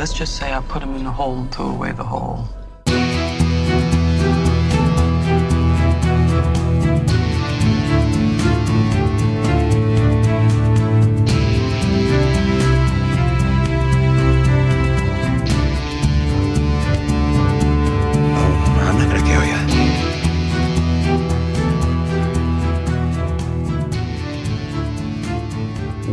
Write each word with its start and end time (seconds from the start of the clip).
Let's 0.00 0.14
just 0.14 0.36
say 0.36 0.50
I 0.50 0.62
put 0.62 0.82
him 0.82 0.96
in 0.96 1.04
the 1.04 1.12
hole 1.12 1.38
and 1.40 1.54
threw 1.54 1.66
away 1.66 1.92
the 1.92 2.04
hole. 2.04 2.48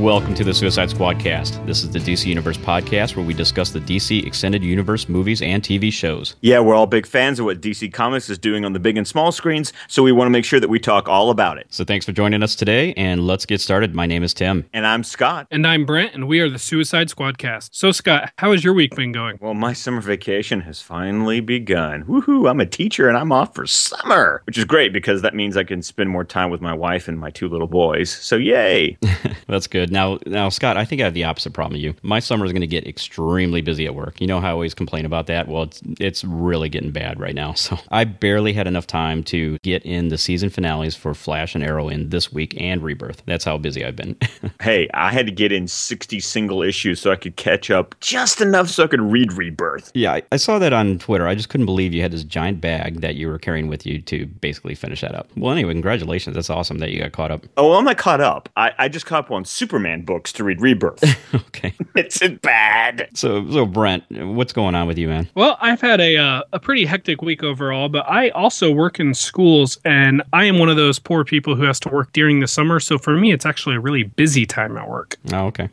Welcome 0.08 0.36
to 0.36 0.46
the 0.46 0.54
Suicide 0.54 0.90
Squad 0.90 1.20
cast. 1.20 1.66
This 1.66 1.84
is 1.84 1.92
the 1.92 2.00
DC 2.00 2.28
Universe 2.28 2.56
podcast 2.56 3.18
where 3.18 3.26
we 3.26 3.34
discuss 3.34 3.72
the 3.72 3.82
DC 3.82 4.26
Extended 4.26 4.64
Universe 4.64 5.10
movies 5.10 5.42
and 5.42 5.62
TV 5.62 5.92
shows. 5.92 6.38
Yeah, 6.40 6.62
we're 6.62 6.76
all 6.76 6.88
big 6.88 7.06
fans 7.06 7.40
of 7.40 7.46
what 7.46 7.60
DC 7.60 7.92
Comics 7.92 8.30
is 8.30 8.38
doing 8.38 8.64
on 8.64 8.72
the 8.72 8.80
big 8.80 8.96
and 8.96 9.06
small 9.06 9.34
screens, 9.34 9.74
so 9.90 10.02
we 10.02 10.14
want 10.14 10.28
to 10.28 10.30
make 10.30 10.46
sure 10.46 10.62
that 10.62 10.70
we 10.70 10.80
talk 10.80 11.10
all 11.10 11.30
about 11.30 11.58
it. 11.58 11.68
So 11.72 11.84
thanks 11.84 12.06
for 12.06 12.14
joining 12.14 12.42
us 12.42 12.56
today, 12.56 12.94
and 12.94 13.28
let's 13.28 13.46
get 13.46 13.60
started. 13.60 13.94
My 13.94 14.06
name 14.06 14.24
is 14.24 14.34
Tim. 14.34 14.66
And 14.72 14.88
I'm 14.88 15.04
Scott. 15.04 15.48
And 15.52 15.68
I'm 15.68 15.86
Brent, 15.86 16.14
and 16.14 16.26
we 16.26 16.40
are 16.40 16.50
the 16.50 16.58
Suicide 16.58 17.10
Squadcast. 17.10 17.72
So, 17.74 17.92
Scott, 17.92 18.32
how 18.38 18.54
has 18.54 18.64
your 18.64 18.74
week 18.74 18.96
been 18.96 19.12
going? 19.12 19.38
Well, 19.42 19.56
my 19.56 19.74
summer 19.74 20.00
vacation 20.00 20.62
has 20.62 20.82
finally 20.82 21.42
begun. 21.42 22.06
Woohoo! 22.06 22.50
I'm 22.50 22.62
a 22.62 22.66
teacher 22.66 23.10
and 23.10 23.18
I'm 23.18 23.34
off 23.34 23.54
for 23.54 23.68
summer, 23.68 24.42
which 24.46 24.58
is 24.58 24.64
great 24.64 24.94
because 24.94 25.22
that 25.24 25.36
means 25.36 25.58
I 25.58 25.66
can 25.66 25.82
spend 25.82 26.10
more 26.10 26.24
time 26.24 26.50
with 26.50 26.62
my 26.62 26.74
wife 26.74 27.10
and 27.10 27.20
my 27.20 27.30
two 27.30 27.50
little 27.50 27.68
boys. 27.68 28.10
So, 28.10 28.38
yay! 28.38 28.98
That's 29.50 29.68
good. 29.68 29.97
Now, 29.98 30.20
now, 30.28 30.50
Scott, 30.50 30.78
I 30.78 30.86
think 30.86 31.02
I 31.02 31.06
have 31.06 31.16
the 31.16 31.24
opposite 31.24 31.54
problem 31.54 31.74
of 31.74 31.82
you. 31.82 31.96
My 32.04 32.20
summer 32.20 32.46
is 32.46 32.52
going 32.52 32.62
to 32.62 32.68
get 32.68 32.86
extremely 32.86 33.62
busy 33.62 33.88
at 33.88 33.96
work. 33.96 34.22
You 34.22 34.28
know 34.28 34.40
how 34.40 34.50
I 34.50 34.52
always 34.52 34.76
complain 34.76 35.08
about 35.08 35.26
that? 35.26 35.48
Well, 35.48 35.64
it's 35.64 35.82
it's 36.00 36.24
really 36.24 36.70
getting 36.70 36.92
bad 36.92 37.20
right 37.20 37.34
now. 37.34 37.56
So 37.68 37.78
I 37.90 38.06
barely 38.06 38.54
had 38.54 38.68
enough 38.68 38.88
time 38.88 39.24
to 39.24 39.58
get 39.64 39.84
in 39.84 40.08
the 40.08 40.18
season 40.18 40.50
finales 40.50 40.96
for 40.96 41.14
Flash 41.14 41.54
and 41.56 41.64
Arrow 41.64 41.90
in 41.90 42.10
this 42.10 42.32
week 42.32 42.56
and 42.62 42.82
Rebirth. 42.82 43.24
That's 43.26 43.44
how 43.44 43.58
busy 43.58 43.84
I've 43.84 43.96
been. 43.96 44.16
hey, 44.62 44.88
I 44.94 45.12
had 45.12 45.26
to 45.26 45.32
get 45.34 45.52
in 45.52 45.68
60 45.68 46.20
single 46.22 46.62
issues 46.62 47.02
so 47.02 47.12
I 47.12 47.16
could 47.18 47.36
catch 47.36 47.70
up 47.72 48.00
just 48.00 48.40
enough 48.40 48.70
so 48.70 48.84
I 48.84 48.88
could 48.88 49.02
read 49.02 49.34
Rebirth. 49.34 49.92
yeah, 49.96 50.14
I, 50.14 50.22
I 50.32 50.38
saw 50.38 50.60
that 50.60 50.72
on 50.72 51.00
Twitter. 51.00 51.28
I 51.28 51.36
just 51.36 51.50
couldn't 51.50 51.66
believe 51.66 51.94
you 51.94 52.02
had 52.02 52.12
this 52.12 52.24
giant 52.24 52.62
bag 52.62 53.02
that 53.02 53.16
you 53.16 53.28
were 53.28 53.40
carrying 53.40 53.68
with 53.68 53.86
you 53.86 54.00
to 54.04 54.28
basically 54.28 54.76
finish 54.76 55.02
that 55.02 55.16
up. 55.16 55.28
Well, 55.36 55.52
anyway, 55.52 55.74
congratulations. 55.74 56.36
That's 56.36 56.52
awesome 56.52 56.78
that 56.78 56.92
you 56.92 57.00
got 57.00 57.12
caught 57.12 57.32
up. 57.32 57.46
Oh, 57.58 57.70
well, 57.70 57.80
I'm 57.80 57.86
not 57.86 57.98
caught 57.98 58.22
up. 58.22 58.48
I, 58.56 58.72
I 58.78 58.88
just 58.88 59.08
caught 59.08 59.26
up 59.26 59.32
on 59.32 59.44
Superman 59.44 59.87
books 60.06 60.32
to 60.34 60.44
read 60.44 60.62
Rebirth. 60.62 61.04
okay. 61.36 61.74
it's 61.96 62.20
bad. 62.42 63.10
So, 63.14 63.50
so 63.52 63.66
Brent, 63.66 64.04
what's 64.10 64.54
going 64.54 64.76
on 64.76 64.88
with 64.88 64.98
you, 64.98 65.08
man? 65.08 65.30
Well, 65.36 65.58
I've 65.62 65.82
had 65.82 66.00
a 66.02 66.18
uh, 66.18 66.44
a 66.54 66.60
pretty 66.60 66.86
hectic 66.86 67.22
week 67.22 67.44
overall, 67.44 67.90
but 67.90 68.10
I 68.10 68.30
also 68.30 68.72
work 68.72 69.00
in 69.00 69.14
schools, 69.14 69.78
and 69.86 70.22
I 70.34 70.46
am 70.46 70.60
one 70.60 70.70
of 70.70 70.78
those 70.78 71.00
poor 71.00 71.24
people 71.24 71.56
who 71.56 71.64
has 71.64 71.80
to 71.82 71.90
work 71.90 72.12
during 72.14 72.40
the 72.40 72.48
summer. 72.48 72.80
So 72.80 72.98
for 72.98 73.16
me, 73.16 73.32
it's 73.32 73.46
actually 73.46 73.76
a 73.76 73.80
really 73.80 74.04
busy 74.04 74.46
time 74.46 74.78
at 74.78 74.90
work. 74.90 75.16
Oh, 75.34 75.46
okay. 75.48 75.70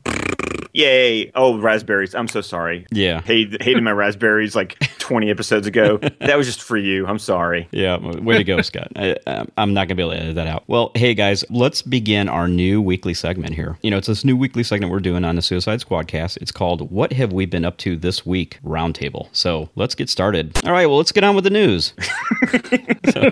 Yay. 0.75 1.31
Oh, 1.37 1.57
raspberries. 1.59 2.17
I'm 2.17 2.27
so 2.27 2.41
sorry. 2.41 2.85
Yeah. 2.91 3.23
Hated, 3.23 3.63
hated 3.63 3.83
my 3.85 3.93
raspberries 3.93 4.57
like 4.57 4.77
20 4.99 5.31
episodes 5.31 5.69
ago. 5.69 5.99
That 6.19 6.37
was 6.37 6.47
just 6.49 6.63
for 6.63 6.77
you. 6.77 7.07
I'm 7.07 7.21
sorry. 7.21 7.69
Yeah, 7.71 7.97
way 7.99 8.39
to 8.39 8.45
go, 8.45 8.61
Scott. 8.61 8.89
I, 8.97 9.17
um, 9.29 9.49
I'm 9.57 9.73
not 9.73 9.87
going 9.87 9.91
to 9.91 9.95
be 9.95 10.03
able 10.03 10.13
to 10.13 10.21
edit 10.21 10.35
that 10.35 10.49
out. 10.49 10.65
Well, 10.67 10.91
hey, 10.97 11.15
guys, 11.15 11.45
let's 11.49 11.81
begin 11.81 12.29
our 12.29 12.49
new 12.49 12.83
weekly 12.83 13.15
segment 13.15 13.55
here. 13.55 13.79
You 13.83 13.93
know, 13.93 13.99
it's 13.99 14.09
this 14.09 14.25
new 14.25 14.37
weekly 14.37 14.65
segment 14.65 14.91
we're 14.91 14.99
doing 14.99 15.25
on 15.25 15.37
the 15.37 15.43
Suicide 15.43 15.81
Squad 15.81 16.09
cast. 16.09 16.39
It's 16.39 16.51
called 16.51 16.91
What 16.91 17.13
Have 17.13 17.33
We 17.33 17.47
Been 17.47 17.65
Up 17.65 17.77
to 17.79 17.97
This 17.97 18.27
Week 18.27 18.59
Roundtable. 18.65 19.29
So 19.31 19.69
let's 19.77 19.95
get 19.95 20.11
started. 20.11 20.59
All 20.65 20.73
right, 20.73 20.87
well, 20.87 20.97
let's 20.97 21.13
get 21.13 21.23
on 21.23 21.37
with 21.37 21.45
the 21.45 21.51
news. 21.51 21.93
so, 23.13 23.31